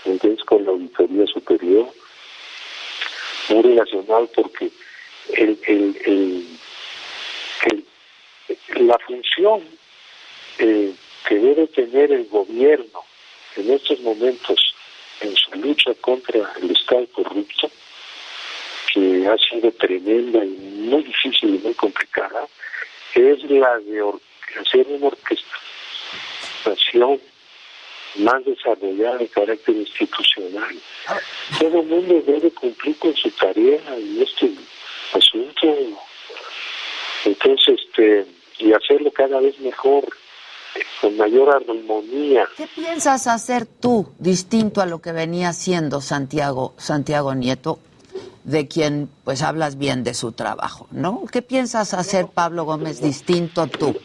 entonces 0.06 0.44
con 0.46 0.66
la 0.66 0.72
Auditoría 0.72 1.26
Superior, 1.28 1.88
muy 3.50 3.62
relacionado 3.62 4.28
porque 4.36 4.72
el, 5.34 5.60
el, 5.66 6.48
la 8.78 8.98
función 9.00 9.62
eh, 10.58 10.94
que 11.28 11.36
debe 11.36 11.68
tener 11.68 12.12
el 12.12 12.26
gobierno 12.28 13.09
en 13.56 13.72
estos 13.72 14.00
momentos 14.02 14.76
en 15.22 15.34
su 15.36 15.52
lucha 15.56 15.94
contra 16.02 16.52
el 16.62 16.72
Estado 16.72 17.08
corrupto, 17.14 17.72
que 18.94 19.28
ha 19.28 19.38
sido 19.38 19.72
tremenda 19.74 20.44
y 20.44 20.50
muy 20.50 21.04
difícil 21.04 21.56
y 21.56 21.60
muy 21.60 21.74
complicada, 21.74 22.48
es 23.14 23.44
la 23.50 23.80
de 23.80 24.02
hacer 24.60 24.86
una 24.88 25.08
orquestación 25.08 27.20
más 28.16 28.44
desarrollada 28.46 29.18
de 29.18 29.28
carácter 29.28 29.76
institucional. 29.76 30.76
Todo 31.60 31.82
el 31.82 31.88
mundo 31.88 32.24
debe 32.26 32.50
cumplir 32.52 32.98
con 32.98 33.14
su 33.16 33.30
tarea 33.32 33.82
en 33.96 34.22
este 34.22 34.50
asunto. 35.14 35.76
Entonces, 37.26 37.80
este, 37.80 38.26
y 38.60 38.74
hacerlo 38.74 39.12
cada 39.12 39.40
vez 39.40 39.58
mejor 39.60 40.06
con 41.02 41.18
mayor 41.18 41.56
armonía. 41.56 42.48
¿Qué 42.58 42.68
piensas 42.68 43.28
hacer 43.28 43.66
tú 43.66 44.14
distinto 44.20 44.82
a 44.82 44.86
lo 44.86 45.02
que 45.02 45.12
venía 45.12 45.50
haciendo 45.50 46.02
Santiago, 46.02 46.74
Santiago 46.78 47.34
Nieto, 47.36 47.80
de 48.44 48.68
quien 48.68 49.10
pues 49.24 49.42
hablas 49.42 49.78
bien 49.78 50.04
de 50.04 50.14
su 50.14 50.32
trabajo, 50.32 50.88
¿no? 50.92 51.24
¿Qué 51.32 51.42
piensas 51.42 51.94
hacer 51.94 52.28
Pablo 52.34 52.66
Gómez 52.66 53.02
distinto 53.02 53.68
tú? 53.68 53.96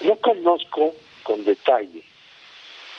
Yo 0.00 0.16
conozco 0.20 0.94
con 1.22 1.44
detalle 1.44 2.02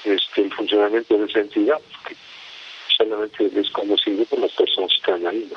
este, 0.04 0.42
el 0.42 0.54
funcionamiento 0.54 1.18
de 1.18 1.26
esa 1.26 1.40
entidad, 1.40 1.80
porque 1.92 2.16
solamente 2.98 3.52
es 3.60 3.70
conocido 3.72 4.26
por 4.26 4.40
las 4.40 4.52
personas 4.52 4.90
que 4.90 4.96
están 4.96 5.28
ahí. 5.28 5.52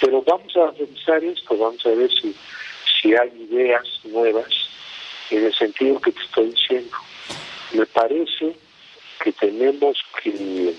Pero 0.00 0.22
vamos 0.22 0.56
a 0.56 0.70
revisar 0.70 1.22
esto, 1.22 1.56
vamos 1.56 1.84
a 1.84 1.90
ver 1.90 2.10
si, 2.10 2.34
si 3.00 3.14
hay 3.14 3.28
ideas 3.50 3.84
nuevas 4.04 4.46
en 5.30 5.46
el 5.46 5.54
sentido 5.54 6.00
que 6.00 6.12
te 6.12 6.20
estoy 6.20 6.50
diciendo. 6.50 6.96
Me 7.72 7.86
parece 7.86 8.56
que 9.22 9.32
tenemos 9.32 9.96
que 10.22 10.74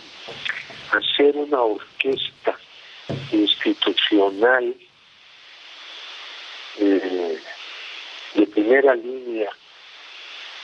hacer 0.92 1.36
una 1.38 1.62
orquesta 1.62 2.58
institucional 3.32 4.76
eh, 6.80 7.40
de 8.36 8.48
primera 8.48 8.96
línea 8.96 9.50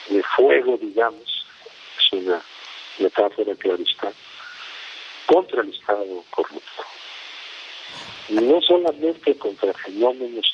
de 0.10 0.24
fuego, 0.24 0.78
digamos, 0.78 1.46
es 1.98 2.14
una 2.14 2.42
metáfora 3.00 3.52
está, 3.52 4.12
contra 5.26 5.62
el 5.62 5.70
Estado 5.70 6.24
corrupto. 6.30 6.84
no 8.30 8.62
solamente 8.62 9.38
contra 9.38 9.74
fenómenos 9.74 10.46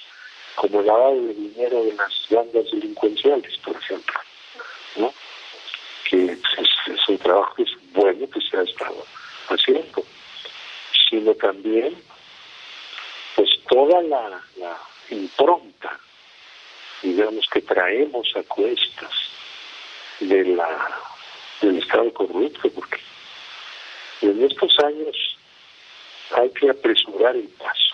como 0.55 0.79
el 0.79 0.87
lavado 0.87 1.21
de 1.21 1.33
dinero 1.33 1.83
de 1.83 1.93
las 1.93 2.13
bandas 2.29 2.65
delincuenciales, 2.71 3.57
por 3.57 3.75
ejemplo, 3.75 4.19
¿no? 4.97 5.13
que 6.09 6.25
es, 6.25 6.39
es 6.87 7.09
un 7.09 7.17
trabajo 7.17 7.55
que 7.55 7.63
es 7.63 7.71
bueno 7.93 8.29
que 8.29 8.41
se 8.41 8.57
ha 8.57 8.61
estado 8.61 9.05
haciendo, 9.49 10.03
sino 11.09 11.33
también 11.35 11.95
pues 13.35 13.49
toda 13.69 14.01
la, 14.03 14.41
impronta, 15.09 15.99
digamos, 17.01 17.45
que 17.51 17.61
traemos 17.61 18.27
a 18.35 18.43
cuestas 18.43 19.11
del 20.19 20.59
Estado 21.77 22.13
corrupto, 22.13 22.69
porque 22.69 22.99
en 24.21 24.43
estos 24.43 24.77
años 24.79 25.37
hay 26.35 26.49
que 26.51 26.69
apresurar 26.69 27.35
el 27.35 27.47
paso 27.49 27.92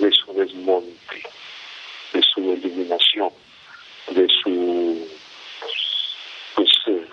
de 0.00 0.10
su 0.12 0.32
desmonte, 0.32 1.22
de 2.12 2.22
su 2.22 2.40
eliminación, 2.40 3.30
de 4.10 4.26
su 4.42 5.08
pues, 6.54 6.68
eh, 6.86 7.06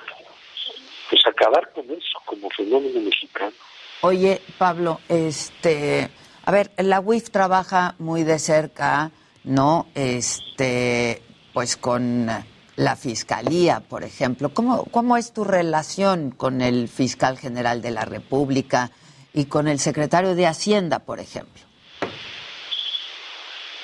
pues 1.09 1.21
acabar 1.25 1.71
con 1.73 1.85
eso 1.91 2.19
como 2.25 2.49
fenómeno 2.49 2.99
mexicano. 3.01 3.53
Oye, 4.01 4.41
Pablo, 4.57 4.99
este, 5.09 6.09
a 6.43 6.51
ver, 6.51 6.71
la 6.77 6.99
UIF 6.99 7.29
trabaja 7.29 7.95
muy 7.99 8.23
de 8.23 8.39
cerca, 8.39 9.11
¿no? 9.43 9.87
Este, 9.93 11.21
pues 11.53 11.77
con 11.77 12.27
la 12.75 12.95
fiscalía, 12.95 13.81
por 13.81 14.03
ejemplo. 14.03 14.53
¿Cómo, 14.53 14.85
¿Cómo 14.85 15.17
es 15.17 15.33
tu 15.33 15.43
relación 15.43 16.31
con 16.31 16.61
el 16.61 16.87
fiscal 16.87 17.37
general 17.37 17.81
de 17.81 17.91
la 17.91 18.05
República 18.05 18.91
y 19.33 19.45
con 19.45 19.67
el 19.67 19.79
secretario 19.79 20.35
de 20.35 20.47
Hacienda, 20.47 20.99
por 20.99 21.19
ejemplo? 21.19 21.70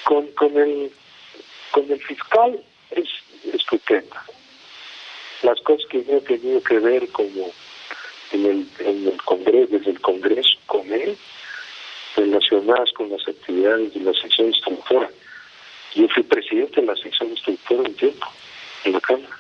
Con, 0.08 0.26
con, 0.40 0.56
el, 0.58 0.90
con 1.72 1.92
el 1.92 2.02
fiscal 2.02 2.64
es 2.92 3.10
estupenda. 3.54 4.24
Las 5.44 5.60
cosas 5.62 5.86
que 5.90 6.02
yo 6.06 6.16
he 6.16 6.22
tenido 6.22 6.64
que 6.64 6.80
ver 6.80 7.10
como 7.10 7.52
en 8.32 8.46
el, 8.46 8.68
en 8.80 9.08
el 9.10 9.22
Congreso, 9.24 9.68
desde 9.70 9.92
el 9.92 10.00
Congreso 10.00 10.58
con 10.66 10.94
él, 10.94 11.18
relacionadas 12.16 12.90
con 12.94 13.10
las 13.10 13.28
actividades 13.28 13.94
de 13.94 14.00
la 14.00 14.14
sección 14.14 14.48
instructora. 14.48 15.10
Yo 15.94 16.08
fui 16.08 16.24
presidente 16.24 16.80
de 16.80 16.88
la 16.88 16.96
sección 16.96 17.30
instructora 17.32 17.82
un 17.82 17.96
tiempo 17.96 18.28
en 18.86 18.94
la 18.94 19.02
Cámara. 19.02 19.38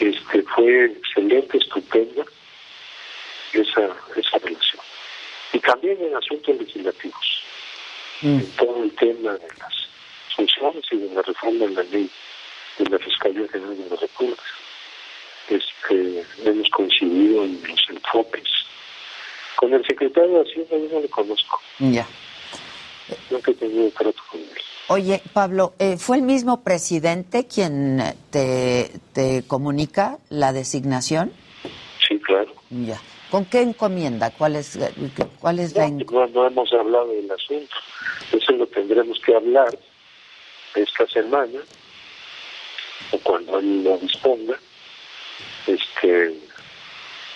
Este, 0.00 0.42
fue 0.54 0.86
excelente, 0.86 1.58
estupenda 1.58 2.24
esa, 3.52 3.94
esa 4.16 4.38
relación. 4.38 4.82
Y 5.52 5.58
también 5.58 6.02
en 6.02 6.16
asuntos 6.16 6.56
legislativos, 6.56 7.42
mm. 8.22 8.38
en 8.38 8.50
todo 8.52 8.82
el 8.82 8.92
tema 8.96 9.32
de 9.32 9.48
las 9.58 9.74
funciones 10.34 10.84
y 10.90 10.96
de 10.96 11.14
la 11.14 11.22
reforma 11.22 11.66
de 11.66 11.74
la 11.74 11.82
ley 11.84 12.10
de 12.78 12.90
la 12.90 12.98
Fiscalía 12.98 13.48
General 13.48 13.76
de 13.76 13.90
la 13.90 13.96
República 13.96 14.42
este, 15.48 16.24
hemos 16.44 16.68
coincidido 16.70 17.44
en 17.44 17.60
los 17.62 17.80
enfoques. 17.88 18.48
Con 19.56 19.72
el 19.72 19.84
secretario 19.86 20.38
de 20.38 20.42
Hacienda 20.42 20.76
yo 20.76 20.94
no 20.94 21.00
le 21.00 21.08
conozco. 21.08 21.60
Ya. 21.78 22.06
Nunca 23.30 23.50
he 23.50 23.54
tenido 23.54 23.90
trato 23.90 24.20
con 24.30 24.40
él. 24.40 24.48
Oye, 24.88 25.22
Pablo, 25.32 25.74
eh, 25.78 25.96
¿fue 25.96 26.16
el 26.16 26.22
mismo 26.22 26.62
presidente 26.62 27.46
quien 27.46 28.00
te, 28.30 28.90
te 29.12 29.44
comunica 29.46 30.18
la 30.28 30.52
designación? 30.52 31.32
Sí, 32.06 32.20
claro. 32.20 32.52
Ya. 32.70 33.00
¿Con 33.30 33.44
qué 33.46 33.60
encomienda? 33.60 34.30
¿Cuál 34.30 34.56
es, 34.56 34.78
cuál 35.40 35.58
es 35.58 35.74
la 35.74 35.86
encomienda? 35.86 36.26
No, 36.28 36.42
no 36.42 36.46
hemos 36.46 36.72
hablado 36.72 37.08
del 37.08 37.30
asunto. 37.30 37.74
Eso 38.32 38.52
lo 38.52 38.66
tendremos 38.68 39.18
que 39.24 39.34
hablar 39.34 39.76
esta 40.74 41.06
semana 41.08 41.60
o 43.12 43.18
cuando 43.18 43.58
él 43.58 43.84
lo 43.84 43.98
disponga 43.98 44.58
este 45.66 46.38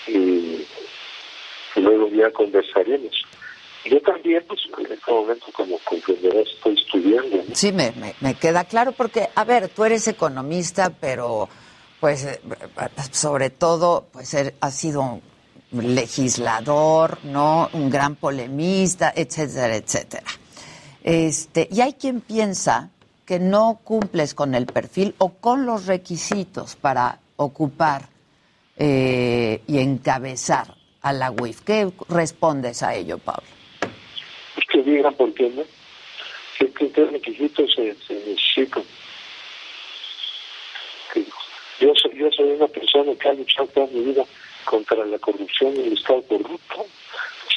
y 0.07 0.67
luego 1.77 2.09
ya 2.09 2.31
conversaremos. 2.33 3.15
Yo 3.85 4.01
también, 4.03 4.45
pues 4.47 4.61
en 4.79 4.93
este 4.93 5.11
momento, 5.11 5.47
como 5.53 5.79
comprenderás, 5.79 6.49
estoy 6.49 6.75
estudiando. 6.75 7.43
Sí, 7.55 7.73
me, 7.73 7.93
me, 8.21 8.35
queda 8.35 8.65
claro, 8.65 8.93
porque, 8.93 9.29
a 9.35 9.45
ver, 9.45 9.69
tú 9.71 9.85
eres 9.85 10.07
economista, 10.07 10.91
pero, 11.01 11.49
pues, 11.99 12.25
eh, 12.27 12.41
sobre 13.11 13.49
todo, 13.49 14.07
pues, 14.13 14.35
er, 14.35 14.55
has 14.61 14.77
sido 14.77 15.21
legislador, 15.73 17.19
¿no? 17.25 17.69
Un 17.73 17.91
gran 17.91 18.17
polemista, 18.17 19.13
etcétera, 19.15 19.77
etcétera. 19.77 20.27
Este, 21.03 21.69
y 21.71 21.81
hay 21.81 21.95
quien 21.95 22.21
piensa 22.21 22.91
que 23.25 23.39
no 23.39 23.81
cumples 23.85 24.35
con 24.35 24.55
el 24.55 24.67
perfil 24.67 25.15
o 25.19 25.35
con 25.35 25.65
los 25.65 25.87
requisitos 25.87 26.77
para 26.77 27.21
ocupar 27.37 28.09
eh, 28.77 29.63
y 29.67 29.79
encabezar 29.79 30.75
a 31.03 31.13
la 31.13 31.31
UIF. 31.31 31.61
¿Qué 31.63 31.91
respondes 32.09 32.83
a 32.83 32.95
ello, 32.95 33.19
Pablo? 33.19 33.49
Que 34.71 34.83
digan 34.83 35.15
por 35.15 35.33
qué 35.35 35.49
no. 35.51 35.63
¿Qué, 36.59 36.91
qué 36.91 37.05
requisitos 37.07 37.73
se 37.75 37.95
necesitan? 38.27 38.83
Yo 41.81 41.95
soy, 41.95 42.19
yo 42.19 42.31
soy 42.31 42.51
una 42.51 42.69
persona 42.69 43.13
que 43.15 43.29
ha 43.29 43.33
luchado 43.33 43.69
toda 43.69 43.87
mi 43.87 44.01
vida 44.01 44.25
contra 44.71 45.05
la 45.05 45.19
corrupción 45.19 45.75
y 45.75 45.81
el 45.81 45.95
Estado 45.95 46.23
corrupto. 46.23 46.87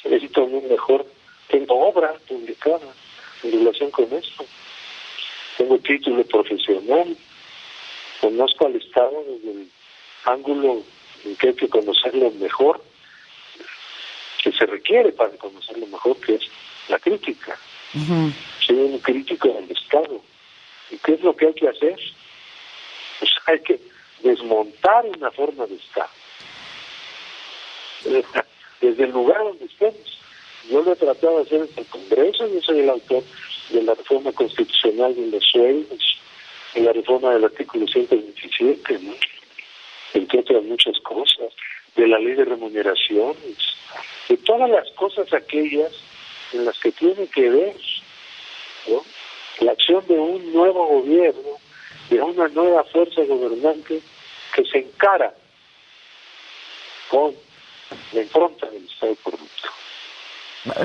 Necesito 0.03 0.45
un 0.45 0.67
mejor. 0.67 1.05
Tengo 1.47 1.87
obra 1.87 2.11
publicada 2.27 2.91
en 3.43 3.51
relación 3.51 3.91
con 3.91 4.11
esto. 4.11 4.43
Tengo 5.55 5.77
título 5.77 6.23
profesional. 6.25 7.15
Conozco 8.19 8.65
al 8.65 8.77
Estado 8.77 9.23
desde 9.27 9.51
el 9.51 9.71
ángulo 10.25 10.81
que 11.39 11.49
hay 11.49 11.53
que 11.53 11.69
conocerlo 11.69 12.31
mejor, 12.31 12.81
que 14.43 14.51
se 14.51 14.65
requiere 14.65 15.11
para 15.11 15.37
conocerlo 15.37 15.85
mejor, 15.85 16.17
que 16.19 16.35
es 16.35 16.41
la 16.89 16.97
crítica. 16.97 17.55
Soy 18.65 18.75
un 18.75 18.97
crítico 18.99 19.49
del 19.49 19.69
Estado. 19.69 20.19
¿Y 20.89 20.97
qué 20.97 21.13
es 21.13 21.21
lo 21.21 21.35
que 21.35 21.45
hay 21.45 21.53
que 21.53 21.69
hacer? 21.69 21.99
Pues 23.19 23.31
hay 23.45 23.59
que 23.59 23.79
desmontar 24.23 25.05
una 25.05 25.29
forma 25.29 25.67
de 25.67 25.75
Estado. 25.75 26.22
Desde 28.03 29.03
el 29.03 29.11
lugar 29.11 29.39
donde 29.39 29.65
estemos. 29.65 30.19
Yo 30.69 30.81
lo 30.81 30.93
he 30.93 30.95
tratado 30.95 31.37
de 31.37 31.43
hacer 31.43 31.61
en 31.61 31.69
el 31.77 31.85
Congreso, 31.87 32.47
yo 32.47 32.61
soy 32.61 32.79
el 32.79 32.89
autor 32.89 33.23
de 33.69 33.83
la 33.83 33.93
reforma 33.95 34.31
constitucional 34.31 35.13
de 35.15 35.27
los 35.27 35.43
sueldos, 35.43 36.19
de 36.73 36.81
la 36.81 36.93
reforma 36.93 37.33
del 37.33 37.43
artículo 37.43 37.85
127, 37.87 38.99
¿no? 39.01 39.13
entre 40.13 40.39
otras 40.39 40.63
muchas 40.63 40.97
cosas, 40.99 41.51
de 41.95 42.07
la 42.07 42.17
ley 42.19 42.33
de 42.33 42.45
remuneraciones, 42.45 43.57
de 44.29 44.37
todas 44.37 44.69
las 44.69 44.89
cosas 44.91 45.31
aquellas 45.33 45.91
en 46.53 46.65
las 46.65 46.77
que 46.79 46.91
tiene 46.91 47.27
que 47.27 47.49
ver 47.49 47.75
la 49.59 49.71
acción 49.71 50.05
de 50.07 50.19
un 50.19 50.53
nuevo 50.53 50.87
gobierno, 50.87 51.57
de 52.09 52.21
una 52.21 52.47
nueva 52.49 52.83
fuerza 52.85 53.21
gobernante 53.23 54.01
que 54.55 54.65
se 54.65 54.79
encara 54.79 55.33
con 57.09 57.33
del 58.11 58.23
Estado 58.23 59.15
corrupto. 59.23 59.49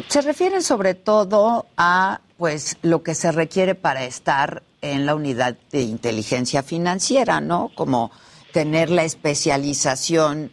Se 0.08 0.22
refieren 0.22 0.62
sobre 0.62 0.94
todo 0.94 1.66
a 1.76 2.20
pues 2.36 2.78
lo 2.82 3.02
que 3.02 3.14
se 3.14 3.32
requiere 3.32 3.74
para 3.74 4.04
estar 4.04 4.62
en 4.80 5.06
la 5.06 5.14
unidad 5.14 5.56
de 5.70 5.82
inteligencia 5.82 6.62
financiera, 6.62 7.40
¿no? 7.40 7.70
Como 7.74 8.10
tener 8.52 8.90
la 8.90 9.04
especialización, 9.04 10.52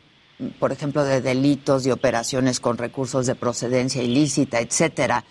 por 0.60 0.72
ejemplo, 0.72 1.04
de 1.04 1.22
delitos, 1.22 1.84
de 1.84 1.94
operaciones 1.94 2.60
con 2.60 2.78
recursos 2.78 3.26
de 3.26 3.36
procedencia 3.36 4.02
ilícita, 4.02 4.60
etcétera, 4.60 5.24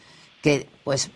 que 0.42 0.68
pues 0.84 1.10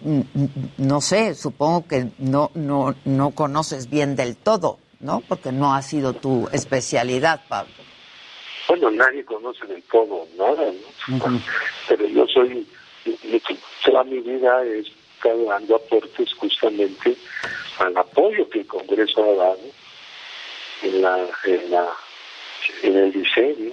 no 0.79 1.01
sé, 1.01 1.35
supongo 1.35 1.87
que 1.87 2.11
no 2.19 2.51
no 2.55 2.95
no 3.05 3.31
conoces 3.33 3.91
bien 3.91 4.17
del 4.17 4.37
todo, 4.37 4.79
¿no? 5.01 5.21
Porque 5.21 5.53
no 5.53 5.75
ha 5.75 5.83
sido 5.83 6.15
tu 6.15 6.49
especialidad, 6.53 7.43
Pablo. 7.49 7.73
Bueno, 8.69 8.91
nadie 8.91 9.25
conoce 9.25 9.67
del 9.67 9.83
todo 9.85 10.29
nada, 10.37 10.71
¿no? 11.09 11.41
Pero 11.89 12.07
yo 12.07 12.27
soy, 12.27 12.67
toda 13.83 14.05
mi 14.05 14.21
vida 14.21 14.63
he 14.63 14.81
estado 14.81 15.45
dando 15.47 15.77
aportes 15.77 16.35
justamente 16.35 17.17
al 17.79 17.97
apoyo 17.97 18.49
que 18.51 18.61
el 18.61 18.67
Congreso 18.67 19.25
ha 19.25 19.35
dado 19.35 19.61
en, 20.83 21.03
la, 21.03 21.29
en, 21.45 21.71
la, 21.71 21.89
en 22.83 22.97
el 22.97 23.13
diseño 23.13 23.73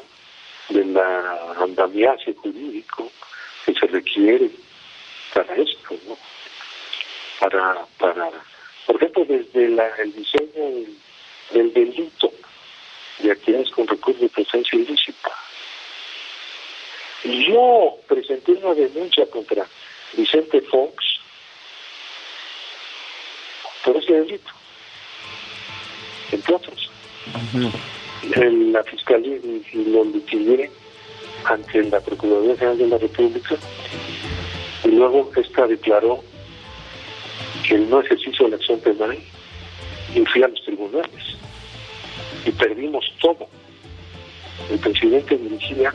de 0.70 0.86
la 0.86 1.54
andamiaje 1.60 2.34
jurídico 2.36 3.12
que 3.66 3.74
se 3.74 3.88
requiere 3.88 4.50
para 5.34 5.56
esto, 5.56 5.96
¿no? 6.08 6.18
Para, 7.40 7.86
para, 8.00 8.30
por 8.86 8.96
ejemplo, 8.96 9.26
desde 9.26 9.70
la, 9.70 9.88
el 9.98 10.14
diseño 10.14 10.88
del, 11.52 11.74
delito 11.74 12.32
de 13.26 13.32
actividades 13.32 13.72
con 13.72 13.88
recursos 13.88 14.22
de 14.22 14.30
presencia 14.30 14.80
ilícita. 14.80 15.32
Yo 17.24 17.98
presenté 18.08 18.52
una 18.52 18.74
denuncia 18.74 19.26
contra 19.28 19.66
Vicente 20.14 20.62
Fox 20.62 20.94
por 23.84 23.98
ese 23.98 24.14
delito, 24.14 24.52
entre 26.32 26.56
otros. 26.56 26.90
la 28.34 28.84
Fiscalía 28.84 29.38
lo 29.74 30.04
liquidé 30.06 30.72
ante 31.46 31.84
la 31.84 32.00
Procuraduría 32.00 32.56
General 32.56 32.78
de 32.78 32.88
la 32.88 32.98
República 32.98 33.56
y 34.84 34.88
luego 34.90 35.32
esta 35.36 35.68
declaró 35.68 36.24
que 37.68 37.78
no 37.78 38.02
ejercicio 38.02 38.46
de 38.46 38.52
la 38.52 38.58
acción 38.58 38.80
penal 38.80 39.18
y 40.14 40.26
fui 40.26 40.44
a 40.44 40.48
los 40.48 40.64
tribunales 40.64 41.38
y 42.46 42.52
perdimos 42.52 43.04
todo. 43.22 43.48
El 44.70 44.80
presidente 44.80 45.38
dirigía 45.38 45.92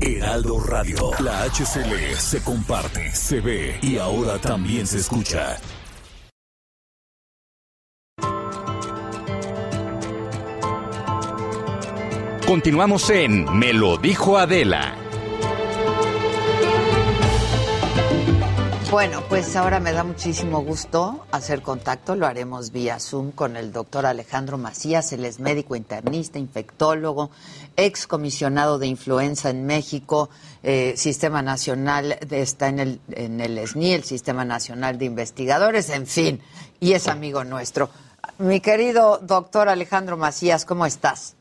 Heraldo 0.00 0.60
Radio. 0.60 1.10
La 1.20 1.42
HCL 1.44 2.14
se 2.16 2.42
comparte, 2.42 3.10
se 3.12 3.40
ve 3.40 3.78
y 3.82 3.98
ahora 3.98 4.38
también 4.38 4.86
se 4.86 4.98
escucha. 4.98 5.58
Continuamos 12.46 13.10
en 13.10 13.44
Me 13.58 13.74
lo 13.74 13.98
dijo 13.98 14.38
Adela. 14.38 15.07
Bueno, 18.98 19.22
pues 19.28 19.54
ahora 19.54 19.78
me 19.78 19.92
da 19.92 20.02
muchísimo 20.02 20.60
gusto 20.60 21.24
hacer 21.30 21.62
contacto, 21.62 22.16
lo 22.16 22.26
haremos 22.26 22.72
vía 22.72 22.98
Zoom 22.98 23.30
con 23.30 23.56
el 23.56 23.72
doctor 23.72 24.06
Alejandro 24.06 24.58
Macías, 24.58 25.12
él 25.12 25.24
es 25.24 25.38
médico 25.38 25.76
internista, 25.76 26.40
infectólogo, 26.40 27.30
ex 27.76 28.08
comisionado 28.08 28.76
de 28.80 28.88
influenza 28.88 29.50
en 29.50 29.66
México, 29.66 30.30
eh, 30.64 30.94
Sistema 30.96 31.42
Nacional, 31.42 32.18
de, 32.26 32.42
está 32.42 32.66
en 32.66 32.80
el, 32.80 33.00
en 33.12 33.40
el 33.40 33.64
SNI, 33.68 33.92
el 33.92 34.02
Sistema 34.02 34.44
Nacional 34.44 34.98
de 34.98 35.04
Investigadores, 35.04 35.90
en 35.90 36.08
fin, 36.08 36.40
y 36.80 36.94
es 36.94 37.06
amigo 37.06 37.44
nuestro. 37.44 37.90
Mi 38.38 38.58
querido 38.58 39.18
doctor 39.18 39.68
Alejandro 39.68 40.16
Macías, 40.16 40.64
¿cómo 40.64 40.86
estás? 40.86 41.36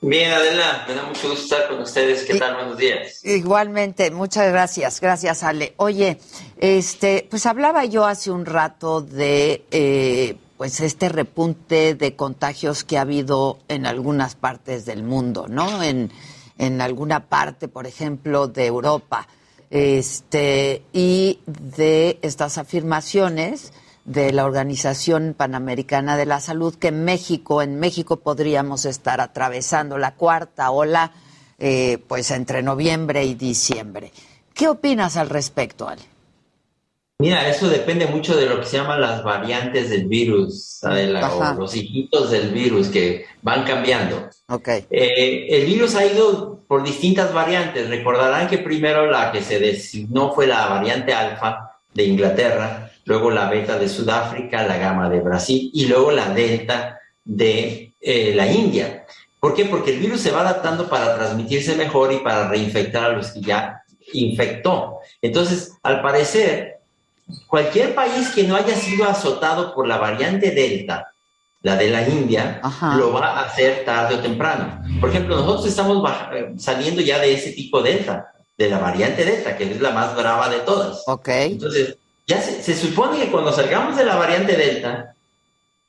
Bien, 0.00 0.30
Adela, 0.30 0.84
me 0.86 0.94
da 0.94 1.02
mucho 1.02 1.30
gusto 1.30 1.42
estar 1.42 1.68
con 1.68 1.80
ustedes. 1.80 2.22
¿Qué 2.24 2.38
tal? 2.38 2.54
Buenos 2.54 2.78
días. 2.78 3.24
Igualmente, 3.24 4.12
muchas 4.12 4.48
gracias. 4.50 5.00
Gracias, 5.00 5.42
Ale. 5.42 5.74
Oye, 5.76 6.18
este, 6.58 7.26
pues 7.28 7.46
hablaba 7.46 7.84
yo 7.84 8.04
hace 8.04 8.30
un 8.30 8.46
rato 8.46 9.00
de 9.00 9.64
eh, 9.72 10.36
pues 10.56 10.80
este 10.80 11.08
repunte 11.08 11.96
de 11.96 12.14
contagios 12.14 12.84
que 12.84 12.96
ha 12.96 13.00
habido 13.00 13.58
en 13.66 13.86
algunas 13.86 14.36
partes 14.36 14.84
del 14.84 15.02
mundo, 15.02 15.46
¿no? 15.48 15.82
En, 15.82 16.12
en 16.58 16.80
alguna 16.80 17.26
parte, 17.26 17.66
por 17.66 17.88
ejemplo, 17.88 18.46
de 18.46 18.66
Europa. 18.66 19.26
Este, 19.70 20.82
y 20.92 21.40
de 21.46 22.18
estas 22.22 22.56
afirmaciones 22.56 23.72
de 24.08 24.32
la 24.32 24.46
Organización 24.46 25.34
Panamericana 25.36 26.16
de 26.16 26.24
la 26.24 26.40
Salud 26.40 26.74
que 26.74 26.88
en 26.88 27.04
México, 27.04 27.60
en 27.60 27.78
México 27.78 28.16
podríamos 28.16 28.86
estar 28.86 29.20
atravesando 29.20 29.98
la 29.98 30.14
cuarta 30.14 30.70
ola, 30.70 31.12
eh, 31.58 31.98
pues 32.08 32.30
entre 32.30 32.62
noviembre 32.62 33.24
y 33.26 33.34
diciembre. 33.34 34.10
¿Qué 34.54 34.66
opinas 34.66 35.18
al 35.18 35.28
respecto, 35.28 35.86
Ale? 35.86 36.00
Mira, 37.20 37.48
eso 37.48 37.68
depende 37.68 38.06
mucho 38.06 38.34
de 38.34 38.46
lo 38.46 38.60
que 38.60 38.66
se 38.66 38.78
llaman 38.78 39.00
las 39.00 39.22
variantes 39.22 39.90
del 39.90 40.06
virus, 40.06 40.80
los 41.58 41.76
hijitos 41.76 42.30
del 42.30 42.50
virus 42.50 42.88
que 42.88 43.26
van 43.42 43.64
cambiando. 43.64 44.30
Okay. 44.48 44.86
Eh, 44.88 45.48
el 45.50 45.66
virus 45.66 45.96
ha 45.96 46.06
ido 46.06 46.60
por 46.66 46.82
distintas 46.82 47.34
variantes. 47.34 47.90
Recordarán 47.90 48.48
que 48.48 48.58
primero 48.58 49.10
la 49.10 49.32
que 49.32 49.42
se 49.42 49.58
designó 49.58 50.32
fue 50.32 50.46
la 50.46 50.66
variante 50.68 51.12
alfa 51.12 51.72
de 51.92 52.04
Inglaterra, 52.04 52.87
luego 53.08 53.30
la 53.30 53.48
beta 53.48 53.78
de 53.78 53.88
Sudáfrica, 53.88 54.66
la 54.66 54.76
gama 54.76 55.08
de 55.08 55.20
Brasil 55.20 55.70
y 55.72 55.86
luego 55.86 56.10
la 56.10 56.28
delta 56.28 57.00
de 57.24 57.94
eh, 58.02 58.34
la 58.34 58.46
India. 58.46 59.06
¿Por 59.40 59.54
qué? 59.54 59.64
Porque 59.64 59.94
el 59.94 60.00
virus 60.00 60.20
se 60.20 60.30
va 60.30 60.42
adaptando 60.42 60.90
para 60.90 61.16
transmitirse 61.16 61.74
mejor 61.74 62.12
y 62.12 62.18
para 62.18 62.48
reinfectar 62.48 63.04
a 63.04 63.16
los 63.16 63.28
que 63.28 63.40
ya 63.40 63.82
infectó. 64.12 64.98
Entonces, 65.22 65.72
al 65.82 66.02
parecer, 66.02 66.80
cualquier 67.46 67.94
país 67.94 68.28
que 68.28 68.44
no 68.44 68.56
haya 68.56 68.76
sido 68.76 69.08
azotado 69.08 69.74
por 69.74 69.88
la 69.88 69.96
variante 69.96 70.50
delta, 70.50 71.10
la 71.62 71.76
de 71.76 71.88
la 71.88 72.06
India, 72.06 72.60
lo 72.98 73.14
va 73.14 73.38
a 73.38 73.44
hacer 73.44 73.86
tarde 73.86 74.16
o 74.16 74.20
temprano. 74.20 74.82
Por 75.00 75.08
ejemplo, 75.08 75.36
nosotros 75.36 75.66
estamos 75.66 76.06
eh, 76.34 76.52
saliendo 76.58 77.00
ya 77.00 77.18
de 77.18 77.32
ese 77.32 77.52
tipo 77.52 77.80
delta, 77.80 78.32
de 78.58 78.68
la 78.68 78.78
variante 78.78 79.24
delta, 79.24 79.56
que 79.56 79.64
es 79.64 79.80
la 79.80 79.92
más 79.92 80.14
brava 80.14 80.50
de 80.50 80.58
todas. 80.60 81.02
Ok. 81.06 81.28
Entonces, 81.28 81.96
ya 82.28 82.42
se, 82.42 82.76
supone 82.76 83.18
que 83.18 83.30
cuando 83.30 83.52
salgamos 83.52 83.96
de 83.96 84.04
la 84.04 84.16
variante 84.16 84.54
Delta, 84.54 85.14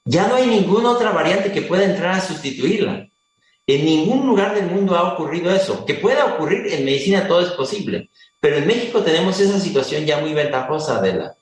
ya 0.06 0.28
no 0.28 0.36
hay 0.36 0.48
ninguna 0.48 0.92
otra 0.92 1.12
variante 1.12 1.52
que 1.52 1.64
pueda 1.64 1.84
entrar 1.84 2.16
a 2.16 2.22
sustituirla. 2.22 3.08
En 3.68 3.86
ningún 3.86 4.26
lugar 4.26 4.56
del 4.56 4.68
mundo 4.68 4.96
ha 4.96 5.14
ocurrido 5.14 5.54
eso. 5.54 5.86
Que 5.86 5.96
pueda 5.96 6.26
ocurrir 6.26 6.74
en 6.74 6.86
medicina 6.86 7.28
todo 7.28 7.42
es 7.42 7.52
posible. 7.52 8.10
Pero 8.40 8.56
en 8.56 8.68
México 8.68 9.02
tenemos 9.02 9.38
esa 9.42 9.60
situación 9.60 10.06
ya 10.06 10.22
muy 10.22 10.34
ventajosa 10.34 11.02
de 11.02 11.14
la 11.14 11.36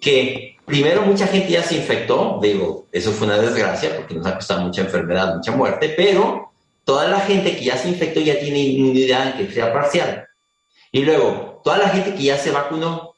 que 0.00 0.56
primero 0.64 1.02
mucha 1.02 1.26
gente 1.26 1.50
ya 1.50 1.62
se 1.64 1.76
infectó, 1.76 2.38
digo, 2.40 2.86
eso 2.92 3.10
fue 3.10 3.26
una 3.26 3.38
desgracia 3.38 3.96
porque 3.96 4.14
nos 4.14 4.24
ha 4.26 4.36
costado 4.36 4.60
mucha 4.60 4.82
enfermedad, 4.82 5.34
mucha 5.34 5.50
muerte, 5.50 5.92
pero 5.96 6.52
toda 6.84 7.08
la 7.08 7.20
gente 7.20 7.56
que 7.56 7.64
ya 7.64 7.76
se 7.76 7.88
infectó 7.88 8.20
ya 8.20 8.38
tiene 8.38 8.60
inmunidad 8.60 9.36
que 9.36 9.50
sea 9.50 9.72
parcial. 9.72 10.28
Y 10.92 11.02
luego, 11.02 11.60
toda 11.64 11.78
la 11.78 11.88
gente 11.88 12.14
que 12.14 12.22
ya 12.22 12.38
se 12.38 12.52
vacunó 12.52 13.13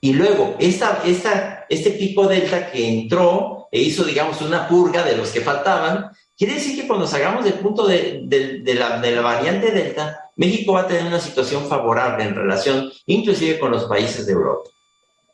y 0.00 0.12
luego, 0.12 0.54
esta, 0.58 1.02
esta, 1.04 1.66
este 1.68 1.90
tipo 1.90 2.26
delta 2.26 2.70
que 2.70 2.88
entró 2.88 3.68
e 3.70 3.80
hizo, 3.80 4.04
digamos, 4.04 4.40
una 4.40 4.68
purga 4.68 5.04
de 5.04 5.16
los 5.16 5.30
que 5.30 5.40
faltaban, 5.40 6.10
quiere 6.36 6.54
decir 6.54 6.80
que 6.80 6.86
cuando 6.86 7.06
salgamos 7.06 7.44
del 7.44 7.54
punto 7.54 7.86
de, 7.86 8.22
de, 8.24 8.74
la, 8.74 9.00
de 9.00 9.10
la 9.10 9.20
variante 9.22 9.72
delta, 9.72 10.30
México 10.36 10.72
va 10.72 10.82
a 10.82 10.86
tener 10.86 11.06
una 11.06 11.20
situación 11.20 11.66
favorable 11.66 12.24
en 12.24 12.34
relación 12.34 12.90
inclusive 13.06 13.58
con 13.58 13.72
los 13.72 13.84
países 13.86 14.24
de 14.26 14.32
Europa. 14.32 14.70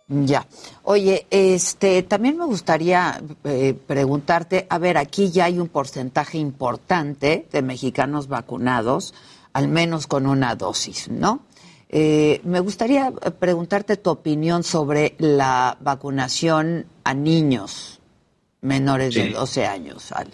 Ya. 0.06 0.46
Oye, 0.82 1.26
este, 1.30 2.02
también 2.02 2.36
me 2.36 2.44
gustaría 2.44 3.22
eh, 3.44 3.74
preguntarte, 3.86 4.66
a 4.68 4.78
ver, 4.78 4.98
aquí 4.98 5.30
ya 5.30 5.46
hay 5.46 5.58
un 5.58 5.68
porcentaje 5.68 6.36
importante 6.38 7.46
de 7.50 7.62
mexicanos 7.62 8.28
vacunados, 8.28 9.14
al 9.52 9.68
menos 9.68 10.06
con 10.06 10.26
una 10.26 10.56
dosis, 10.56 11.08
¿no? 11.08 11.40
Eh, 11.88 12.40
me 12.44 12.60
gustaría 12.60 13.12
preguntarte 13.38 13.96
tu 13.96 14.10
opinión 14.10 14.64
sobre 14.64 15.14
la 15.18 15.76
vacunación 15.80 16.86
a 17.04 17.14
niños 17.14 18.00
menores 18.62 19.14
de 19.14 19.30
12 19.30 19.66
años, 19.66 20.10
Ale. 20.12 20.32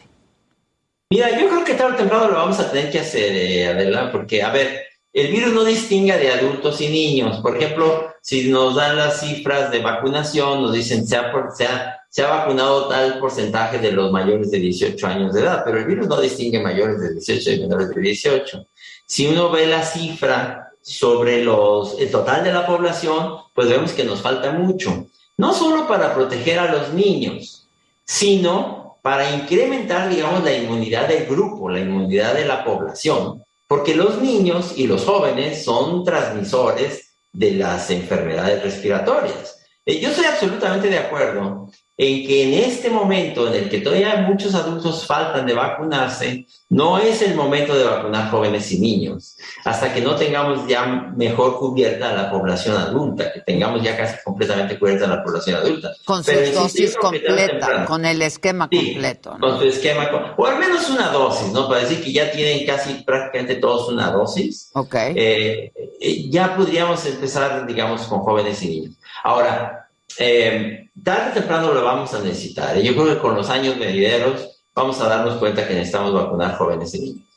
Mira, 1.11 1.39
yo 1.39 1.49
creo 1.49 1.65
que 1.65 1.75
tarde 1.75 1.95
o 1.95 1.97
temprano 1.97 2.29
lo 2.29 2.35
vamos 2.35 2.61
a 2.61 2.71
tener 2.71 2.91
que 2.91 3.01
hacer, 3.01 3.35
eh, 3.35 3.67
Adela, 3.67 4.13
porque, 4.13 4.43
a 4.43 4.51
ver, 4.51 4.85
el 5.13 5.33
virus 5.33 5.53
no 5.53 5.65
distingue 5.65 6.17
de 6.17 6.31
adultos 6.31 6.81
y 6.81 6.89
niños. 6.89 7.41
Por 7.41 7.57
ejemplo, 7.57 8.15
si 8.23 8.49
nos 8.49 8.77
dan 8.77 8.97
las 8.97 9.21
cifras 9.21 9.73
de 9.73 9.81
vacunación, 9.81 10.63
nos 10.63 10.73
dicen 10.73 11.07
se 11.07 11.17
ha, 11.17 11.33
se 11.53 11.67
ha, 11.67 12.01
se 12.09 12.23
ha 12.23 12.29
vacunado 12.29 12.87
tal 12.87 13.19
porcentaje 13.19 13.79
de 13.79 13.91
los 13.91 14.13
mayores 14.13 14.53
de 14.53 14.59
18 14.59 15.05
años 15.09 15.35
de 15.35 15.41
edad, 15.41 15.63
pero 15.65 15.79
el 15.79 15.87
virus 15.87 16.07
no 16.07 16.21
distingue 16.21 16.61
mayores 16.61 17.01
de 17.01 17.15
18 17.15 17.51
y 17.51 17.61
menores 17.61 17.89
de 17.93 18.01
18. 18.01 18.67
Si 19.05 19.27
uno 19.27 19.51
ve 19.51 19.67
la 19.67 19.83
cifra 19.83 20.70
sobre 20.83 21.45
los, 21.45 21.99
el 21.99 22.11
total 22.11 22.45
de 22.45 22.53
la 22.53 22.67
población, 22.67 23.37
pues 23.55 23.69
vemos 23.69 23.93
que 23.93 24.05
nos 24.05 24.21
falta 24.21 24.53
mucho. 24.53 25.07
No 25.37 25.55
solo 25.55 25.87
para 25.87 26.15
proteger 26.15 26.59
a 26.59 26.73
los 26.73 26.93
niños, 26.93 27.67
sino 28.05 28.99
para 29.03 29.31
incrementar, 29.31 30.09
digamos, 30.09 30.45
la 30.45 30.55
inmunidad 30.55 31.09
del 31.09 31.27
grupo, 31.27 31.69
la 31.69 31.81
inmunidad 31.81 32.35
de 32.35 32.45
la 32.45 32.65
población, 32.65 33.43
porque 33.67 33.95
los 33.95 34.21
niños 34.21 34.75
y 34.77 34.87
los 34.87 35.05
jóvenes 35.05 35.65
son 35.65 36.05
transmisores 36.05 37.13
de 37.33 37.53
las 37.53 37.91
enfermedades 37.91 38.63
respiratorias. 38.63 39.60
Eh, 39.87 40.01
yo 40.01 40.11
estoy 40.11 40.27
absolutamente 40.27 40.89
de 40.89 40.99
acuerdo 40.99 41.71
en 42.03 42.27
que 42.27 42.45
en 42.45 42.65
este 42.65 42.89
momento 42.89 43.47
en 43.47 43.65
el 43.65 43.69
que 43.69 43.81
todavía 43.81 44.25
muchos 44.27 44.55
adultos 44.55 45.05
faltan 45.07 45.45
de 45.45 45.53
vacunarse, 45.53 46.47
no 46.71 46.99
es 46.99 47.21
el 47.21 47.35
momento 47.35 47.77
de 47.77 47.85
vacunar 47.85 48.31
jóvenes 48.31 48.73
y 48.73 48.81
niños, 48.81 49.37
hasta 49.67 49.93
que 49.93 50.01
no 50.01 50.17
tengamos 50.17 50.67
ya 50.67 51.13
mejor 51.15 51.59
cubierta 51.59 52.15
la 52.15 52.31
población 52.31 52.79
adulta, 52.79 53.31
que 53.31 53.41
tengamos 53.41 53.83
ya 53.83 53.99
casi 53.99 54.17
completamente 54.25 54.79
cubierta 54.79 55.07
la 55.07 55.23
población 55.23 55.57
adulta. 55.57 55.91
Con 56.07 56.25
su 56.25 56.33
dosis 56.55 56.97
completa, 56.97 57.85
con 57.85 58.07
el 58.07 58.23
esquema 58.23 58.71
completo. 58.71 59.37
Con 59.39 59.59
su 59.59 59.65
esquema, 59.65 60.35
o 60.39 60.47
al 60.47 60.59
menos 60.59 60.89
una 60.89 61.09
dosis, 61.09 61.53
¿no? 61.53 61.69
Para 61.69 61.81
decir 61.81 62.03
que 62.03 62.13
ya 62.13 62.31
tienen 62.31 62.65
casi 62.65 62.95
prácticamente 63.05 63.57
todos 63.57 63.93
una 63.93 64.11
dosis. 64.11 64.71
Ok. 64.73 64.95
Eh, 64.95 65.73
eh, 66.01 66.31
ya 66.31 66.57
podríamos 66.57 67.05
empezar, 67.05 67.67
digamos, 67.67 68.03
con 68.05 68.21
jóvenes 68.21 68.63
y 68.63 68.69
niños. 68.69 68.95
Ahora, 69.23 69.89
eh, 70.19 70.91
tarde 71.03 71.31
o 71.31 71.35
temprano 71.35 71.73
lo 71.73 71.85
vamos 71.85 72.13
a 72.15 72.21
necesitar. 72.21 72.77
Yo 72.79 72.95
creo 72.95 73.15
que 73.15 73.19
con 73.19 73.35
los 73.35 73.49
años 73.51 73.79
venideros 73.79 74.63
vamos 74.75 75.01
a 75.01 75.09
darnos 75.09 75.39
cuenta 75.39 75.67
que 75.67 75.75
necesitamos 75.75 76.13
vacunar 76.13 76.57
jóvenes 76.57 76.95
y 76.95 77.01
niños. 77.01 77.29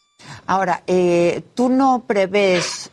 Ahora, 0.45 0.83
eh, 0.87 1.43
¿tú 1.53 1.69
no 1.69 2.05
prevés 2.07 2.89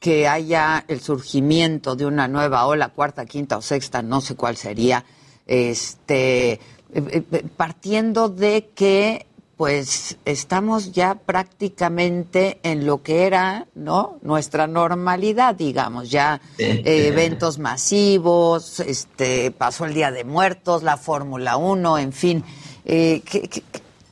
que 0.00 0.26
haya 0.26 0.84
el 0.88 1.00
surgimiento 1.00 1.94
de 1.94 2.06
una 2.06 2.26
nueva 2.26 2.66
ola, 2.66 2.88
cuarta, 2.88 3.26
quinta 3.26 3.58
o 3.58 3.62
sexta, 3.62 4.00
no 4.00 4.22
sé 4.22 4.34
cuál 4.34 4.56
sería, 4.56 5.04
este, 5.46 6.52
eh, 6.52 6.60
eh, 6.94 7.44
partiendo 7.56 8.30
de 8.30 8.70
que 8.74 9.26
pues 9.60 10.16
estamos 10.24 10.92
ya 10.92 11.16
prácticamente 11.16 12.60
en 12.62 12.86
lo 12.86 13.02
que 13.02 13.26
era 13.26 13.66
no 13.74 14.16
nuestra 14.22 14.66
normalidad 14.66 15.54
digamos 15.54 16.10
ya 16.10 16.40
eh, 16.56 16.80
eventos 16.86 17.58
masivos 17.58 18.80
este 18.80 19.50
pasó 19.50 19.84
el 19.84 19.92
día 19.92 20.12
de 20.12 20.24
muertos 20.24 20.82
la 20.82 20.96
Fórmula 20.96 21.58
1 21.58 21.98
en 21.98 22.14
fin 22.14 22.42
¿qué, 22.86 23.20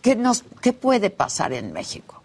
qué, 0.03 0.17
nos 0.17 0.45
qué 0.61 0.75
puede 0.75 1.09
pasar 1.09 1.55
en 1.55 1.73
México 1.73 2.23